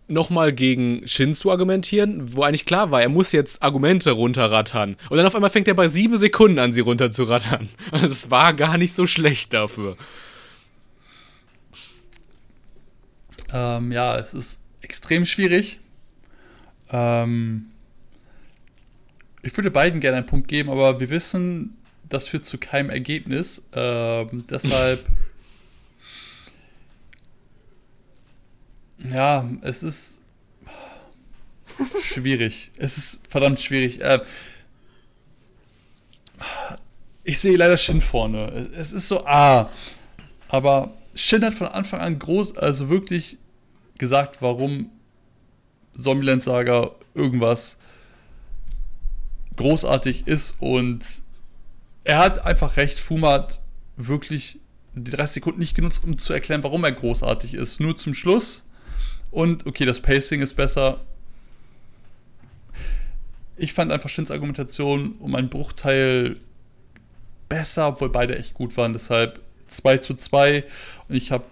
nochmal 0.09 0.53
gegen 0.53 1.07
Shin 1.07 1.35
zu 1.35 1.51
argumentieren, 1.51 2.35
wo 2.35 2.43
eigentlich 2.43 2.65
klar 2.65 2.91
war, 2.91 3.03
er 3.03 3.09
muss 3.09 3.33
jetzt 3.33 3.63
Argumente 3.63 4.11
runterrattern. 4.11 4.97
Und 5.11 5.17
dann 5.17 5.27
auf 5.27 5.35
einmal 5.35 5.51
fängt 5.51 5.69
er 5.69 5.75
bei 5.75 5.89
sieben 5.89 6.17
Sekunden 6.17 6.59
an, 6.59 6.73
sie 6.73 6.81
runterzurattern. 6.81 7.69
Also 7.91 8.07
es 8.07 8.31
war 8.31 8.55
gar 8.55 8.79
nicht 8.79 8.93
so 8.93 9.07
schlecht 9.07 9.53
dafür. 9.53 9.97
Ähm, 13.53 13.93
ja, 13.93 14.19
es 14.19 14.35
ist 14.35 14.63
extrem 14.81 15.27
schwierig. 15.27 15.81
Ähm, 16.91 17.71
ich 19.43 19.57
würde 19.57 19.71
beiden 19.71 20.01
gerne 20.01 20.19
einen 20.19 20.27
Punkt 20.27 20.49
geben, 20.49 20.71
aber 20.71 21.01
wir 21.01 21.11
wissen, 21.11 21.77
das 22.09 22.29
führt 22.29 22.45
zu 22.45 22.59
keinem 22.59 22.91
Ergebnis. 22.91 23.63
Ähm, 23.73 24.45
deshalb. 24.51 25.05
ja, 28.99 29.49
es 29.63 29.83
ist 29.83 30.21
schwierig. 32.03 32.71
Es 32.77 32.99
ist 32.99 33.21
verdammt 33.29 33.61
schwierig. 33.61 34.01
Ähm, 34.03 34.21
ich 37.25 37.39
sehe 37.39 37.57
leider 37.57 37.77
Shin 37.77 38.01
vorne. 38.01 38.71
Es 38.75 38.93
ist 38.93 39.09
so, 39.09 39.27
ah. 39.27 39.71
Aber 40.49 40.95
Shin 41.19 41.45
hat 41.45 41.55
von 41.55 41.67
Anfang 41.67 41.99
an 41.99 42.21
groß, 42.21 42.57
also 42.57 42.91
wirklich 42.91 43.39
gesagt, 43.99 44.41
warum 44.41 44.89
Zombieland 45.93 46.45
Saga 46.45 46.93
irgendwas 47.13 47.77
großartig 49.57 50.29
ist 50.29 50.55
und 50.61 51.05
er 52.05 52.19
hat 52.19 52.47
einfach 52.47 52.77
recht. 52.77 53.01
Fuma 53.01 53.33
hat 53.33 53.61
wirklich 53.97 54.61
die 54.95 55.11
30 55.11 55.35
Sekunden 55.35 55.59
nicht 55.59 55.75
genutzt, 55.75 56.05
um 56.05 56.19
zu 56.19 56.33
erklären, 56.33 56.63
warum 56.63 56.85
er 56.85 56.93
großartig 56.93 57.55
ist. 57.55 57.81
Nur 57.81 57.97
zum 57.97 58.15
Schluss. 58.15 58.65
Und 59.33 59.67
okay, 59.67 59.87
das 59.87 60.01
Pacing 60.01 60.41
ist 60.41 60.55
besser. 60.55 61.01
Ich 63.57 63.73
fand 63.73 63.91
einfach 63.91 64.09
Shins 64.09 64.31
Argumentation 64.31 65.17
um 65.19 65.35
einen 65.35 65.51
Bruchteil 65.51 66.39
besser, 67.49 67.89
obwohl 67.89 68.09
beide 68.09 68.39
echt 68.39 68.55
gut 68.55 68.77
waren. 68.77 68.93
Deshalb 68.93 69.41
2 69.69 69.99
zu 69.99 70.15
2 70.15 70.65
und 71.09 71.15
ich 71.15 71.33
habe 71.33 71.45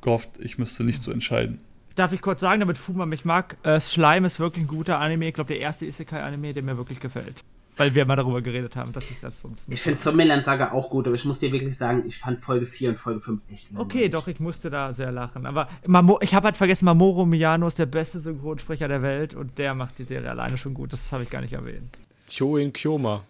gehofft, 0.00 0.30
ich 0.40 0.58
müsste 0.58 0.84
nicht 0.84 1.02
so 1.02 1.10
entscheiden. 1.12 1.60
Darf 1.94 2.12
ich 2.12 2.22
kurz 2.22 2.40
sagen, 2.40 2.60
damit 2.60 2.78
Fuma 2.78 3.06
mich 3.06 3.24
mag, 3.24 3.56
äh, 3.64 3.78
Slime 3.78 4.26
ist 4.26 4.40
wirklich 4.40 4.64
ein 4.64 4.68
guter 4.68 4.98
Anime. 4.98 5.28
Ich 5.28 5.34
glaube, 5.34 5.48
der 5.48 5.60
erste 5.60 5.84
Isekai-Anime, 5.84 6.54
der 6.54 6.62
mir 6.62 6.76
wirklich 6.76 7.00
gefällt. 7.00 7.44
Weil 7.76 7.94
wir 7.94 8.04
mal 8.04 8.16
darüber 8.16 8.42
geredet 8.42 8.76
haben, 8.76 8.92
dass 8.92 9.10
ich 9.10 9.18
das 9.20 9.40
sonst 9.40 9.68
nicht. 9.68 9.78
Ich 9.78 9.82
finde 9.82 9.98
Zombieland 9.98 10.44
Saga 10.44 10.72
auch 10.72 10.90
gut, 10.90 11.06
aber 11.06 11.16
ich 11.16 11.24
muss 11.24 11.38
dir 11.38 11.52
wirklich 11.52 11.76
sagen, 11.76 12.04
ich 12.06 12.18
fand 12.18 12.44
Folge 12.44 12.66
4 12.66 12.90
und 12.90 12.96
Folge 12.96 13.20
5 13.20 13.40
echt 13.50 13.70
langweilig. 13.70 13.96
Okay, 13.96 14.08
doch, 14.10 14.28
ich 14.28 14.40
musste 14.40 14.68
da 14.68 14.92
sehr 14.92 15.10
lachen. 15.10 15.46
Aber 15.46 15.68
Mamo 15.86 16.18
ich 16.20 16.34
habe 16.34 16.46
halt 16.46 16.56
vergessen, 16.58 16.84
Mamoru 16.84 17.24
Miyano 17.24 17.66
ist 17.66 17.78
der 17.78 17.86
beste 17.86 18.20
Synchronsprecher 18.20 18.88
der 18.88 19.00
Welt 19.00 19.32
und 19.34 19.58
der 19.58 19.74
macht 19.74 19.98
die 19.98 20.04
Serie 20.04 20.30
alleine 20.30 20.58
schon 20.58 20.74
gut. 20.74 20.92
Das 20.92 21.10
habe 21.12 21.22
ich 21.22 21.30
gar 21.30 21.40
nicht 21.40 21.54
erwähnt. 21.54 21.96
Choin 22.28 22.74
Kyoma. 22.74 23.22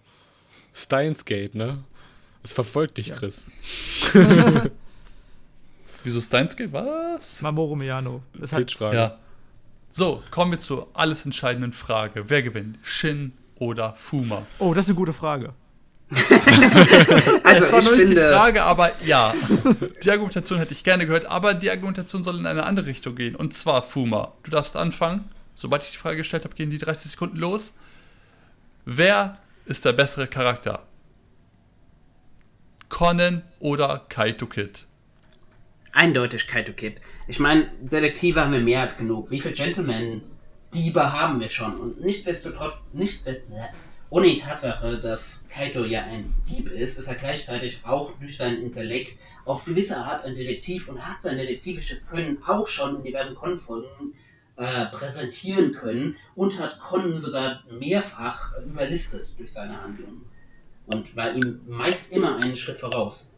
Steins 0.74 1.24
Gate, 1.24 1.54
ne? 1.54 1.78
Es 2.42 2.52
verfolgt 2.52 2.98
dich, 2.98 3.12
Chris. 3.12 3.46
Wieso 6.04 6.20
Steins 6.20 6.56
Gate? 6.56 6.72
Was? 6.72 7.40
Mamoru 7.40 7.76
Miyano. 7.76 8.22
Das 8.34 8.52
hat. 8.52 8.70
Ja. 8.80 9.18
So, 9.90 10.22
kommen 10.30 10.52
wir 10.52 10.60
zur 10.60 10.88
alles 10.94 11.24
entscheidenden 11.24 11.72
Frage. 11.72 12.24
Wer 12.28 12.42
gewinnt? 12.42 12.78
Shin 12.82 13.32
oder 13.56 13.94
Fuma? 13.94 14.46
oh, 14.58 14.74
das 14.74 14.86
ist 14.86 14.90
eine 14.90 14.96
gute 14.96 15.12
Frage. 15.12 15.52
Also 17.44 17.64
es 17.64 17.72
war 17.72 17.82
nur 17.82 17.96
nicht 17.96 18.10
die 18.10 18.16
Frage, 18.16 18.62
aber 18.62 18.92
ja. 19.04 19.34
Die 20.02 20.10
Argumentation 20.10 20.58
hätte 20.58 20.72
ich 20.72 20.84
gerne 20.84 21.06
gehört, 21.06 21.26
aber 21.26 21.54
die 21.54 21.70
Argumentation 21.70 22.22
soll 22.22 22.38
in 22.38 22.46
eine 22.46 22.64
andere 22.64 22.86
Richtung 22.86 23.14
gehen. 23.14 23.34
Und 23.36 23.54
zwar, 23.54 23.82
Fuma, 23.82 24.32
du 24.42 24.50
darfst 24.50 24.76
anfangen. 24.76 25.28
Sobald 25.54 25.84
ich 25.84 25.90
die 25.90 25.96
Frage 25.98 26.18
gestellt 26.18 26.44
habe, 26.44 26.54
gehen 26.54 26.70
die 26.70 26.78
30 26.78 27.10
Sekunden 27.12 27.36
los. 27.36 27.72
Wer 28.84 29.38
ist 29.66 29.84
der 29.84 29.92
bessere 29.92 30.26
Charakter? 30.26 30.82
Conan 32.92 33.42
oder 33.58 34.04
Kaito 34.10 34.44
Kid? 34.44 34.84
eindeutig 35.92 36.46
Kaito 36.46 36.74
Kid. 36.74 37.00
Ich 37.26 37.38
meine, 37.38 37.70
Detektive 37.80 38.42
haben 38.42 38.52
wir 38.52 38.60
mehr 38.60 38.82
als 38.82 38.98
genug. 38.98 39.30
Wie 39.30 39.40
viele 39.40 39.54
Gentleman-Diebe 39.54 41.10
haben 41.10 41.40
wir 41.40 41.48
schon? 41.48 41.80
Und 41.80 42.02
nicht, 42.02 42.26
äh, 42.26 43.40
ohne 44.10 44.26
die 44.26 44.36
Tatsache, 44.36 44.98
dass 44.98 45.40
Kaito 45.48 45.86
ja 45.86 46.02
ein 46.02 46.34
Dieb 46.50 46.70
ist, 46.70 46.98
ist 46.98 47.06
er 47.06 47.14
gleichzeitig 47.14 47.80
auch 47.82 48.12
durch 48.20 48.36
seinen 48.36 48.62
Intellekt 48.62 49.18
auf 49.46 49.64
gewisse 49.64 49.96
Art 49.96 50.26
ein 50.26 50.34
Detektiv 50.34 50.86
und 50.88 51.02
hat 51.02 51.22
sein 51.22 51.38
detektivisches 51.38 52.06
Können 52.06 52.42
auch 52.46 52.68
schon 52.68 52.96
in 52.96 53.04
diversen 53.04 53.34
Con-Folgen 53.34 54.12
äh, 54.56 54.84
präsentieren 54.86 55.72
können 55.72 56.16
und 56.34 56.60
hat 56.60 56.78
Con 56.78 57.18
sogar 57.18 57.64
mehrfach 57.70 58.52
überlistet 58.58 59.28
durch 59.38 59.50
seine 59.50 59.82
Handlungen. 59.82 60.30
Und 60.92 61.16
war 61.16 61.32
ihm 61.32 61.60
meist 61.66 62.12
immer 62.12 62.36
einen 62.36 62.56
Schritt 62.56 62.80
voraus. 62.80 63.30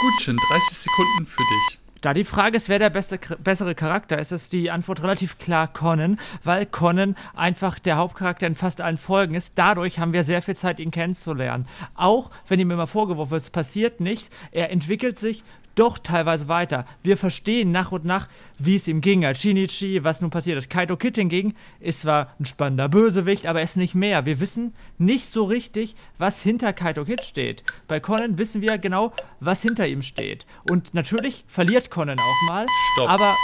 Gut, 0.00 0.22
Shin, 0.22 0.36
30 0.36 0.78
Sekunden 0.78 1.26
für 1.26 1.42
dich. 1.42 1.78
Da 2.00 2.14
die 2.14 2.22
Frage 2.22 2.56
ist, 2.56 2.68
wer 2.68 2.78
der 2.78 2.90
beste, 2.90 3.18
bessere 3.18 3.74
Charakter 3.74 4.18
ist, 4.18 4.30
ist 4.30 4.52
die 4.52 4.70
Antwort 4.70 5.02
relativ 5.02 5.38
klar 5.38 5.66
Conan, 5.66 6.20
weil 6.44 6.64
Conan 6.64 7.16
einfach 7.34 7.80
der 7.80 7.96
Hauptcharakter 7.96 8.46
in 8.46 8.54
fast 8.54 8.80
allen 8.80 8.98
Folgen 8.98 9.34
ist. 9.34 9.54
Dadurch 9.56 9.98
haben 9.98 10.12
wir 10.12 10.22
sehr 10.22 10.40
viel 10.40 10.54
Zeit, 10.54 10.78
ihn 10.78 10.92
kennenzulernen. 10.92 11.66
Auch 11.96 12.30
wenn 12.46 12.60
ihm 12.60 12.70
immer 12.70 12.86
vorgeworfen 12.86 13.32
wird, 13.32 13.42
es 13.42 13.50
passiert 13.50 13.98
nicht, 13.98 14.30
er 14.52 14.70
entwickelt 14.70 15.18
sich 15.18 15.42
doch 15.74 15.98
teilweise 15.98 16.48
weiter. 16.48 16.86
Wir 17.02 17.16
verstehen 17.16 17.70
nach 17.70 17.92
und 17.92 18.04
nach, 18.04 18.28
wie 18.58 18.76
es 18.76 18.88
ihm 18.88 19.00
ging 19.00 19.24
als 19.24 19.40
Shinichi, 19.40 20.02
was 20.04 20.20
nun 20.20 20.30
passiert 20.30 20.58
ist. 20.58 20.70
Kaito 20.70 20.96
Kid 20.96 21.16
hingegen 21.16 21.54
ist 21.80 22.00
zwar 22.00 22.34
ein 22.38 22.46
spannender 22.46 22.88
Bösewicht, 22.88 23.46
aber 23.46 23.60
er 23.60 23.64
ist 23.64 23.76
nicht 23.76 23.94
mehr. 23.94 24.26
Wir 24.26 24.40
wissen 24.40 24.74
nicht 24.98 25.28
so 25.28 25.44
richtig, 25.44 25.94
was 26.18 26.42
hinter 26.42 26.72
Kaito 26.72 27.04
Kid 27.04 27.24
steht. 27.24 27.62
Bei 27.86 28.00
Conan 28.00 28.38
wissen 28.38 28.60
wir 28.60 28.78
genau, 28.78 29.12
was 29.40 29.62
hinter 29.62 29.86
ihm 29.86 30.02
steht. 30.02 30.46
Und 30.68 30.94
natürlich 30.94 31.44
verliert 31.46 31.90
Conan 31.90 32.18
auch 32.18 32.48
mal, 32.48 32.66
Stopp. 32.94 33.10
aber 33.10 33.34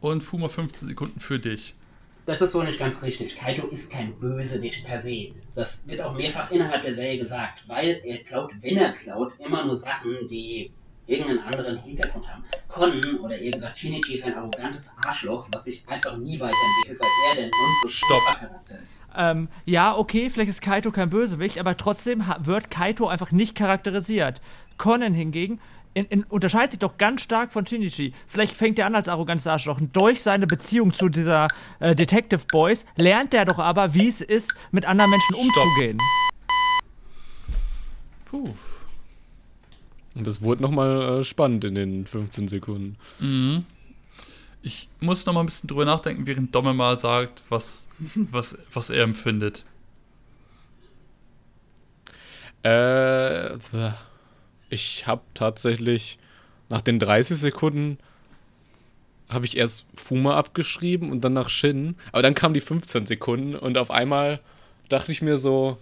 Und 0.00 0.22
Fuma 0.22 0.48
15 0.48 0.88
Sekunden 0.88 1.20
für 1.20 1.38
dich. 1.38 1.74
Das 2.26 2.40
ist 2.40 2.52
so 2.52 2.62
nicht 2.62 2.78
ganz 2.78 3.00
richtig. 3.02 3.36
Kaito 3.36 3.68
ist 3.68 3.88
kein 3.88 4.12
Bösewicht 4.18 4.84
per 4.84 5.00
se. 5.00 5.28
Das 5.54 5.78
wird 5.86 6.02
auch 6.02 6.12
mehrfach 6.12 6.50
innerhalb 6.50 6.82
der 6.82 6.96
Serie 6.96 7.18
gesagt, 7.18 7.62
weil 7.68 8.00
er 8.04 8.18
klaut, 8.18 8.52
wenn 8.60 8.76
er 8.76 8.92
klaut, 8.92 9.34
immer 9.38 9.64
nur 9.64 9.76
Sachen, 9.76 10.26
die 10.28 10.72
irgendeinen 11.06 11.38
anderen 11.38 11.78
Hintergrund 11.78 12.26
haben. 12.28 12.44
Kon, 12.66 13.20
oder 13.20 13.38
eher 13.38 13.52
gesagt 13.52 13.78
Shinichi, 13.78 14.16
ist 14.16 14.24
ein 14.24 14.34
arrogantes 14.34 14.90
Arschloch, 15.04 15.46
was 15.52 15.64
sich 15.64 15.84
einfach 15.86 16.16
nie 16.16 16.40
weiterentwickelt, 16.40 17.00
weil 17.00 17.44
er 17.44 17.44
der 17.44 17.88
Stopp. 17.88 18.22
Charakter 18.40 18.74
ist. 18.82 18.92
ähm, 19.16 19.48
ja, 19.64 19.96
okay, 19.96 20.28
vielleicht 20.28 20.50
ist 20.50 20.62
Kaito 20.62 20.90
kein 20.90 21.10
Bösewicht, 21.10 21.58
aber 21.60 21.76
trotzdem 21.76 22.24
wird 22.40 22.70
Kaito 22.70 23.06
einfach 23.06 23.30
nicht 23.30 23.54
charakterisiert. 23.54 24.40
Conan 24.78 25.14
hingegen 25.14 25.60
in, 25.96 26.04
in, 26.06 26.24
unterscheidet 26.24 26.72
sich 26.72 26.78
doch 26.78 26.98
ganz 26.98 27.22
stark 27.22 27.54
von 27.54 27.66
Shinichi. 27.66 28.12
Vielleicht 28.28 28.54
fängt 28.54 28.78
er 28.78 28.84
an 28.84 28.94
als 28.94 29.08
arrogantes 29.08 29.46
Arschloch. 29.46 29.80
Und 29.80 29.96
durch 29.96 30.22
seine 30.22 30.46
Beziehung 30.46 30.92
zu 30.92 31.08
dieser 31.08 31.48
äh, 31.80 31.94
Detective 31.94 32.42
Boys 32.52 32.84
lernt 32.96 33.32
er 33.32 33.46
doch 33.46 33.58
aber, 33.58 33.94
wie 33.94 34.06
es 34.06 34.20
ist, 34.20 34.52
mit 34.72 34.84
anderen 34.84 35.10
Menschen 35.10 35.34
umzugehen. 35.36 35.98
Puh. 38.26 38.54
Und 40.14 40.26
das 40.26 40.42
wurde 40.42 40.62
nochmal 40.62 41.20
äh, 41.20 41.24
spannend 41.24 41.64
in 41.64 41.74
den 41.74 42.06
15 42.06 42.48
Sekunden. 42.48 42.98
Mhm. 43.18 43.64
Ich 44.60 44.90
muss 45.00 45.24
noch 45.24 45.32
mal 45.32 45.40
ein 45.40 45.46
bisschen 45.46 45.68
drüber 45.68 45.86
nachdenken, 45.86 46.26
während 46.26 46.54
Domme 46.54 46.74
mal 46.74 46.98
sagt, 46.98 47.42
was, 47.48 47.88
was, 48.14 48.58
was 48.70 48.90
er 48.90 49.02
empfindet. 49.02 49.64
Äh, 52.62 53.56
ich 54.68 55.06
habe 55.06 55.22
tatsächlich 55.34 56.18
nach 56.68 56.80
den 56.80 56.98
30 56.98 57.36
Sekunden 57.36 57.98
habe 59.30 59.44
ich 59.44 59.56
erst 59.56 59.86
Fuma 59.94 60.36
abgeschrieben 60.36 61.10
und 61.10 61.22
dann 61.22 61.32
nach 61.32 61.50
Shin. 61.50 61.96
Aber 62.12 62.22
dann 62.22 62.34
kamen 62.34 62.54
die 62.54 62.60
15 62.60 63.06
Sekunden 63.06 63.54
und 63.54 63.76
auf 63.76 63.90
einmal 63.90 64.40
dachte 64.88 65.10
ich 65.10 65.20
mir 65.20 65.36
so, 65.36 65.78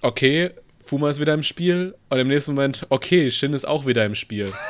okay, 0.00 0.50
Fuma 0.80 1.10
ist 1.10 1.20
wieder 1.20 1.34
im 1.34 1.42
Spiel. 1.42 1.94
Und 2.08 2.18
im 2.18 2.28
nächsten 2.28 2.54
Moment, 2.54 2.86
okay, 2.88 3.30
Shin 3.30 3.52
ist 3.52 3.66
auch 3.66 3.86
wieder 3.86 4.04
im 4.04 4.14
Spiel. 4.14 4.52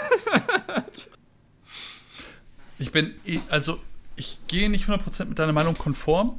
Ich 2.78 2.92
bin, 2.92 3.14
also, 3.48 3.78
ich 4.16 4.36
gehe 4.48 4.68
nicht 4.68 4.86
100% 4.86 5.24
mit 5.24 5.38
deiner 5.38 5.52
Meinung 5.52 5.78
konform, 5.78 6.38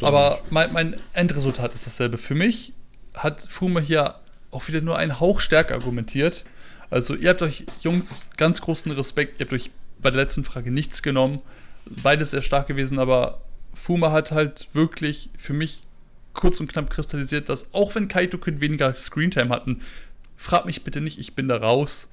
aber 0.00 0.40
mein, 0.50 0.72
mein 0.72 0.96
Endresultat 1.12 1.72
ist 1.72 1.86
dasselbe. 1.86 2.18
Für 2.18 2.34
mich 2.34 2.72
hat 3.14 3.40
Fuma 3.40 3.78
hier 3.78 4.16
auch 4.54 4.68
wieder 4.68 4.80
nur 4.80 4.96
einen 4.96 5.20
Hauch 5.20 5.40
stärker 5.40 5.74
argumentiert. 5.74 6.44
Also, 6.90 7.14
ihr 7.14 7.30
habt 7.30 7.42
euch, 7.42 7.64
Jungs, 7.80 8.24
ganz 8.36 8.60
großen 8.60 8.92
Respekt. 8.92 9.40
Ihr 9.40 9.46
habt 9.46 9.52
euch 9.52 9.70
bei 10.00 10.10
der 10.10 10.20
letzten 10.20 10.44
Frage 10.44 10.70
nichts 10.70 11.02
genommen. 11.02 11.40
Beides 11.86 12.30
sehr 12.30 12.42
stark 12.42 12.66
gewesen, 12.66 12.98
aber 12.98 13.40
Fuma 13.74 14.12
hat 14.12 14.32
halt 14.32 14.68
wirklich 14.72 15.30
für 15.36 15.52
mich 15.52 15.82
kurz 16.32 16.60
und 16.60 16.70
knapp 16.70 16.90
kristallisiert, 16.90 17.48
dass 17.48 17.72
auch 17.74 17.94
wenn 17.94 18.08
Kaito 18.08 18.38
Kid 18.38 18.60
weniger 18.60 18.94
Screentime 18.96 19.50
hatten, 19.50 19.82
frag 20.36 20.66
mich 20.66 20.84
bitte 20.84 21.00
nicht, 21.00 21.18
ich 21.18 21.34
bin 21.34 21.48
da 21.48 21.56
raus. 21.56 22.10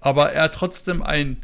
Aber 0.00 0.32
er 0.32 0.44
hat 0.44 0.54
trotzdem 0.54 1.02
einen 1.02 1.38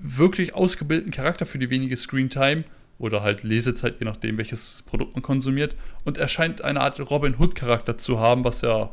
wirklich 0.00 0.54
ausgebildeten 0.54 1.12
Charakter 1.12 1.46
für 1.46 1.58
die 1.58 1.70
wenige 1.70 1.96
Screentime 1.96 2.64
oder 2.98 3.22
halt 3.22 3.42
Lesezeit, 3.42 4.00
je 4.00 4.04
nachdem, 4.04 4.38
welches 4.38 4.82
Produkt 4.82 5.14
man 5.14 5.22
konsumiert. 5.22 5.76
Und 6.04 6.18
er 6.18 6.28
scheint 6.28 6.62
eine 6.62 6.80
Art 6.80 6.98
Robin 7.10 7.36
Hood-Charakter 7.38 7.96
zu 7.96 8.18
haben, 8.18 8.44
was 8.44 8.62
ja 8.62 8.90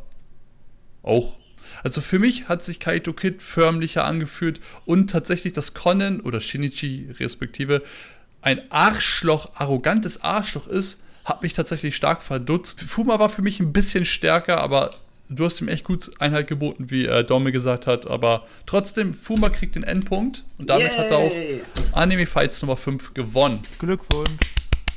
auch. 1.02 1.38
Also 1.84 2.02
für 2.02 2.20
mich 2.20 2.48
hat 2.48 2.64
sich 2.64 2.80
Kaito 2.80 3.14
Kid 3.14 3.42
förmlicher 3.42 4.06
angefühlt 4.06 4.60
und 4.86 5.10
tatsächlich 5.10 5.54
das 5.54 5.74
Conan 5.74 6.20
oder 6.22 6.40
Shinichi 6.40 7.10
respektive 7.20 7.82
ein 8.42 8.72
Arschloch, 8.72 9.48
arrogantes 9.56 10.22
Arschloch 10.22 10.68
ist, 10.68 11.02
hat 11.24 11.42
mich 11.42 11.56
tatsächlich 11.56 11.96
stark 11.96 12.22
verdutzt. 12.22 12.82
Fuma 12.82 13.18
war 13.18 13.30
für 13.30 13.42
mich 13.42 13.60
ein 13.60 13.74
bisschen 13.74 14.06
stärker, 14.06 14.62
aber 14.62 14.92
du 15.30 15.46
hast 15.46 15.62
ihm 15.62 15.68
echt 15.68 15.84
gut 15.84 16.12
Einhalt 16.20 16.48
geboten, 16.48 16.90
wie 16.90 17.06
äh, 17.06 17.24
Dome 17.24 17.52
gesagt 17.52 17.88
hat. 17.88 18.08
Aber 18.08 18.46
trotzdem, 18.66 19.14
Fuma 19.14 19.50
kriegt 19.50 19.76
den 19.76 19.84
Endpunkt 19.84 20.44
und 20.58 20.70
damit 20.70 20.98
hat 20.98 21.12
er 21.12 21.18
auch 21.18 21.32
Yay. 21.32 21.62
Anime 21.92 22.26
Fights 22.26 22.62
Nummer 22.62 22.78
5 22.78 23.14
gewonnen. 23.14 23.62
Glückwunsch. 23.80 24.30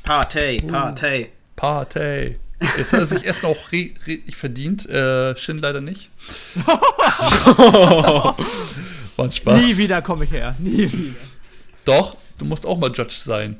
Partey, 0.04 0.56
Partey. 0.58 1.28
Party. 1.56 2.36
Jetzt 2.76 2.92
hat 2.92 3.00
er 3.00 3.06
sich 3.06 3.24
erst 3.24 3.42
noch 3.42 3.72
richtig 3.72 4.36
verdient. 4.36 4.88
Äh, 4.88 5.36
Shin 5.36 5.58
leider 5.58 5.80
nicht. 5.80 6.10
War 6.66 8.36
ein 9.18 9.32
Spaß. 9.32 9.60
Nie 9.60 9.76
wieder 9.76 10.02
komme 10.02 10.24
ich 10.24 10.32
her. 10.32 10.56
Nie 10.58 10.92
wieder. 10.92 11.14
Doch, 11.84 12.16
du 12.38 12.44
musst 12.44 12.66
auch 12.66 12.78
mal 12.78 12.90
Judge 12.92 13.20
sein. 13.24 13.58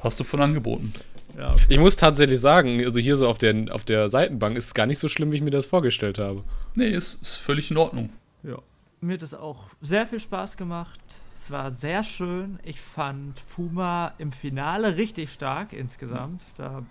Hast 0.00 0.20
du 0.20 0.24
von 0.24 0.40
angeboten. 0.40 0.92
Ja, 1.36 1.54
Ich 1.68 1.78
muss 1.78 1.96
tatsächlich 1.96 2.40
sagen, 2.40 2.84
also 2.84 2.98
hier 3.00 3.16
so 3.16 3.28
auf 3.28 3.38
der, 3.38 3.74
auf 3.74 3.84
der 3.84 4.08
Seitenbank 4.08 4.56
ist 4.56 4.66
es 4.66 4.74
gar 4.74 4.86
nicht 4.86 4.98
so 4.98 5.08
schlimm, 5.08 5.32
wie 5.32 5.36
ich 5.36 5.42
mir 5.42 5.50
das 5.50 5.66
vorgestellt 5.66 6.18
habe. 6.18 6.42
Nee, 6.74 6.88
ist, 6.90 7.22
ist 7.22 7.36
völlig 7.36 7.70
in 7.70 7.76
Ordnung. 7.76 8.10
ja. 8.42 8.58
Mir 9.00 9.14
hat 9.14 9.22
es 9.22 9.34
auch 9.34 9.64
sehr 9.80 10.06
viel 10.06 10.20
Spaß 10.20 10.56
gemacht. 10.56 11.00
Es 11.42 11.50
war 11.50 11.72
sehr 11.72 12.04
schön. 12.04 12.60
Ich 12.62 12.80
fand 12.80 13.40
Fuma 13.40 14.12
im 14.18 14.30
Finale 14.30 14.96
richtig 14.96 15.32
stark 15.32 15.72
insgesamt. 15.72 16.40
Da 16.56 16.84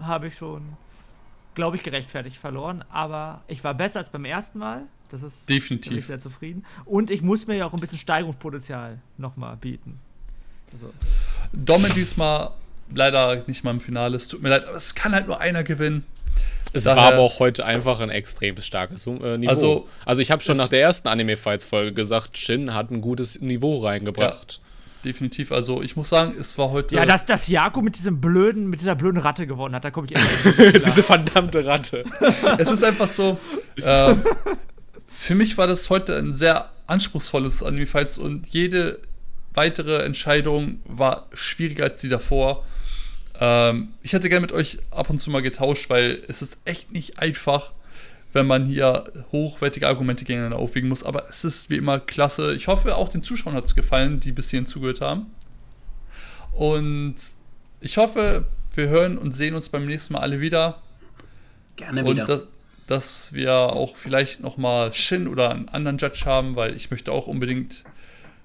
habe 0.00 0.28
ich 0.28 0.36
schon, 0.36 0.62
glaube 1.56 1.76
ich, 1.76 1.82
gerechtfertigt 1.82 2.36
verloren. 2.36 2.84
Aber 2.88 3.42
ich 3.48 3.64
war 3.64 3.74
besser 3.74 3.98
als 3.98 4.10
beim 4.10 4.24
ersten 4.24 4.60
Mal. 4.60 4.84
Das 5.08 5.24
ist 5.24 5.48
Definitiv. 5.48 5.90
Bin 5.90 5.98
ich 5.98 6.06
sehr 6.06 6.20
zufrieden. 6.20 6.64
Und 6.84 7.10
ich 7.10 7.22
muss 7.22 7.48
mir 7.48 7.56
ja 7.56 7.66
auch 7.66 7.72
ein 7.72 7.80
bisschen 7.80 7.98
Steigerungspotenzial 7.98 9.00
nochmal 9.18 9.56
bieten. 9.56 9.98
Also, 10.72 10.92
Domme 11.52 11.88
diesmal 11.88 12.52
leider 12.94 13.42
nicht 13.46 13.64
mal 13.64 13.70
im 13.72 13.80
Finale. 13.80 14.16
Es 14.16 14.28
tut 14.28 14.42
mir 14.42 14.48
leid, 14.50 14.66
aber 14.66 14.76
es 14.76 14.94
kann 14.94 15.12
halt 15.14 15.26
nur 15.26 15.40
einer 15.40 15.62
gewinnen. 15.64 16.04
Es 16.72 16.84
Daher- 16.84 16.96
war 17.02 17.12
aber 17.14 17.22
auch 17.22 17.38
heute 17.38 17.64
einfach 17.64 18.00
ein 18.00 18.10
extrem 18.10 18.60
starkes 18.60 19.06
äh, 19.06 19.38
Niveau. 19.38 19.48
Also, 19.50 19.88
Also, 20.04 20.20
ich 20.22 20.30
habe 20.30 20.42
schon 20.42 20.56
nach 20.56 20.68
der 20.68 20.80
ersten 20.82 21.08
Anime-Fights-Folge 21.08 21.92
gesagt, 21.92 22.36
Shin 22.36 22.74
hat 22.74 22.90
ein 22.90 23.00
gutes 23.00 23.40
Niveau 23.40 23.78
reingebracht. 23.78 24.60
Definitiv. 25.04 25.52
Also 25.52 25.82
ich 25.82 25.94
muss 25.94 26.08
sagen, 26.08 26.34
es 26.38 26.58
war 26.58 26.70
heute. 26.72 26.96
ja, 26.96 27.06
dass, 27.06 27.24
dass 27.24 27.46
Jakob 27.46 27.84
mit 27.84 27.96
diesem 27.96 28.20
blöden, 28.20 28.68
mit 28.68 28.80
dieser 28.80 28.96
blöden 28.96 29.18
Ratte 29.18 29.46
gewonnen 29.46 29.74
hat, 29.74 29.84
da 29.84 29.90
komme 29.92 30.08
ich 30.10 30.16
echt 30.16 30.84
Diese 30.86 31.04
verdammte 31.04 31.64
Ratte. 31.64 32.02
es 32.58 32.70
ist 32.70 32.82
einfach 32.82 33.06
so. 33.08 33.38
ähm, 33.84 34.22
für 35.08 35.34
mich 35.36 35.56
war 35.58 35.68
das 35.68 35.88
heute 35.90 36.16
ein 36.16 36.32
sehr 36.34 36.70
anspruchsvolles 36.88 37.62
Anime 37.62 37.86
Fights 37.86 38.18
und 38.18 38.48
jede 38.48 38.98
weitere 39.54 40.02
Entscheidung 40.04 40.80
war 40.86 41.28
schwieriger 41.34 41.84
als 41.84 42.00
die 42.00 42.08
davor. 42.08 42.64
Ähm, 43.40 43.88
ich 44.02 44.12
hätte 44.12 44.28
gerne 44.28 44.42
mit 44.42 44.52
euch 44.52 44.78
ab 44.90 45.10
und 45.10 45.18
zu 45.20 45.30
mal 45.30 45.42
getauscht, 45.42 45.90
weil 45.90 46.22
es 46.28 46.42
ist 46.42 46.58
echt 46.64 46.92
nicht 46.92 47.18
einfach, 47.18 47.72
wenn 48.32 48.46
man 48.46 48.66
hier 48.66 49.04
hochwertige 49.32 49.88
Argumente 49.88 50.24
gegeneinander 50.24 50.58
aufwiegen 50.58 50.88
muss. 50.88 51.02
Aber 51.02 51.28
es 51.28 51.44
ist 51.44 51.70
wie 51.70 51.76
immer 51.76 51.98
klasse. 52.00 52.54
Ich 52.54 52.68
hoffe, 52.68 52.96
auch 52.96 53.08
den 53.08 53.22
Zuschauern 53.22 53.54
hat 53.56 53.64
es 53.64 53.74
gefallen, 53.74 54.20
die 54.20 54.32
bis 54.32 54.50
hierhin 54.50 54.66
zugehört 54.66 55.00
haben. 55.00 55.26
Und 56.52 57.16
ich 57.80 57.96
hoffe, 57.98 58.46
wir 58.74 58.88
hören 58.88 59.18
und 59.18 59.32
sehen 59.32 59.54
uns 59.54 59.68
beim 59.68 59.86
nächsten 59.86 60.14
Mal 60.14 60.20
alle 60.20 60.40
wieder. 60.40 60.82
Gerne 61.76 62.04
Und 62.04 62.14
wieder. 62.16 62.24
dass, 62.26 62.48
dass 62.86 63.32
wir 63.32 63.52
auch 63.54 63.96
vielleicht 63.96 64.40
nochmal 64.40 64.92
Shin 64.94 65.28
oder 65.28 65.50
einen 65.50 65.68
anderen 65.68 65.98
Judge 65.98 66.22
haben, 66.24 66.56
weil 66.56 66.74
ich 66.74 66.90
möchte 66.90 67.12
auch 67.12 67.26
unbedingt 67.26 67.84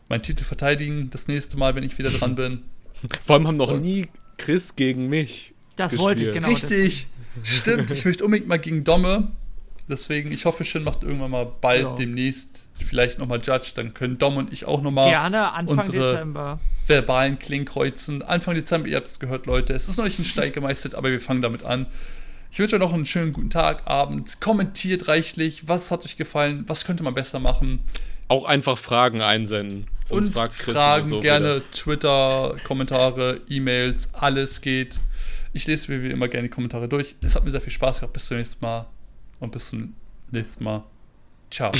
meinen 0.09 0.23
Titel 0.23 0.43
verteidigen, 0.43 1.09
das 1.09 1.27
nächste 1.29 1.57
Mal, 1.57 1.75
wenn 1.75 1.83
ich 1.83 1.97
wieder 1.97 2.09
dran 2.09 2.35
bin. 2.35 2.63
Vor 3.23 3.35
allem 3.35 3.47
haben 3.47 3.55
noch 3.55 3.69
Und- 3.71 3.81
nie 3.81 4.07
Chris 4.41 4.75
gegen 4.75 5.07
mich. 5.07 5.53
Das 5.75 5.91
gespielt. 5.91 6.05
wollte 6.07 6.23
ich 6.25 6.33
genau. 6.33 6.47
Richtig, 6.49 7.07
stimmt. 7.43 7.91
Ich 7.91 8.05
möchte 8.05 8.23
unbedingt 8.25 8.47
mal 8.49 8.57
gegen 8.59 8.83
Domme. 8.83 9.31
Deswegen, 9.89 10.31
ich 10.31 10.45
hoffe, 10.45 10.63
Shin 10.63 10.83
macht 10.83 11.03
irgendwann 11.03 11.31
mal 11.31 11.45
bald 11.59 11.81
Ja. 11.83 11.95
demnächst 11.95 12.65
vielleicht 12.75 13.19
nochmal 13.19 13.39
Judge. 13.41 13.71
Dann 13.75 13.93
können 13.93 14.17
Dom 14.17 14.37
und 14.37 14.53
ich 14.53 14.65
auch 14.65 14.81
nochmal 14.81 15.09
Gerne 15.09 15.51
Anfang 15.51 15.77
unsere- 15.77 16.11
Dezember. 16.13 16.59
verbalen 16.87 17.39
Klingen 17.39 17.65
kreuzen. 17.65 18.21
Anfang 18.21 18.55
Dezember, 18.55 18.87
ihr 18.87 18.97
habt 18.97 19.07
es 19.07 19.19
gehört, 19.19 19.45
Leute. 19.47 19.73
Es 19.73 19.87
ist 19.89 19.97
noch 19.97 20.05
nicht 20.05 20.19
ein 20.19 20.25
Steig 20.25 20.53
gemeistert, 20.53 20.95
aber 20.95 21.09
wir 21.11 21.19
fangen 21.19 21.41
damit 21.41 21.63
an. 21.63 21.87
Ich 22.51 22.59
wünsche 22.59 22.75
euch 22.75 22.81
noch 22.81 22.93
einen 22.93 23.05
schönen 23.05 23.31
guten 23.31 23.49
Tag, 23.49 23.83
Abend. 23.87 24.41
Kommentiert 24.41 25.07
reichlich. 25.07 25.67
Was 25.67 25.89
hat 25.91 26.03
euch 26.05 26.17
gefallen? 26.17 26.63
Was 26.67 26.83
könnte 26.85 27.01
man 27.03 27.13
besser 27.13 27.39
machen? 27.39 27.79
Auch 28.31 28.45
einfach 28.45 28.77
Fragen 28.77 29.21
einsenden. 29.21 29.87
Sonst 30.05 30.27
Und 30.27 30.33
fragt 30.33 30.57
Chris 30.57 30.73
Fragen 30.73 31.03
sowieso 31.03 31.19
gerne 31.19 31.55
wieder. 31.57 31.71
Twitter, 31.71 32.55
Kommentare, 32.63 33.41
E-Mails, 33.49 34.15
alles 34.15 34.61
geht. 34.61 35.01
Ich 35.51 35.67
lese 35.67 35.91
mir 35.91 36.01
wie 36.01 36.11
immer 36.11 36.29
gerne 36.29 36.47
die 36.47 36.49
Kommentare 36.49 36.87
durch. 36.87 37.15
Es 37.21 37.35
hat 37.35 37.43
mir 37.43 37.51
sehr 37.51 37.59
viel 37.59 37.73
Spaß 37.73 37.97
gehabt. 37.99 38.13
Bis 38.13 38.27
zum 38.27 38.37
nächsten 38.37 38.63
Mal. 38.63 38.85
Und 39.41 39.51
bis 39.51 39.71
zum 39.71 39.97
nächsten 40.31 40.63
Mal. 40.63 40.85
Ciao. 41.49 41.73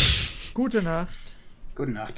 Gute 0.54 0.82
Nacht. 0.82 1.34
Gute 1.74 1.92
Nacht. 1.92 2.16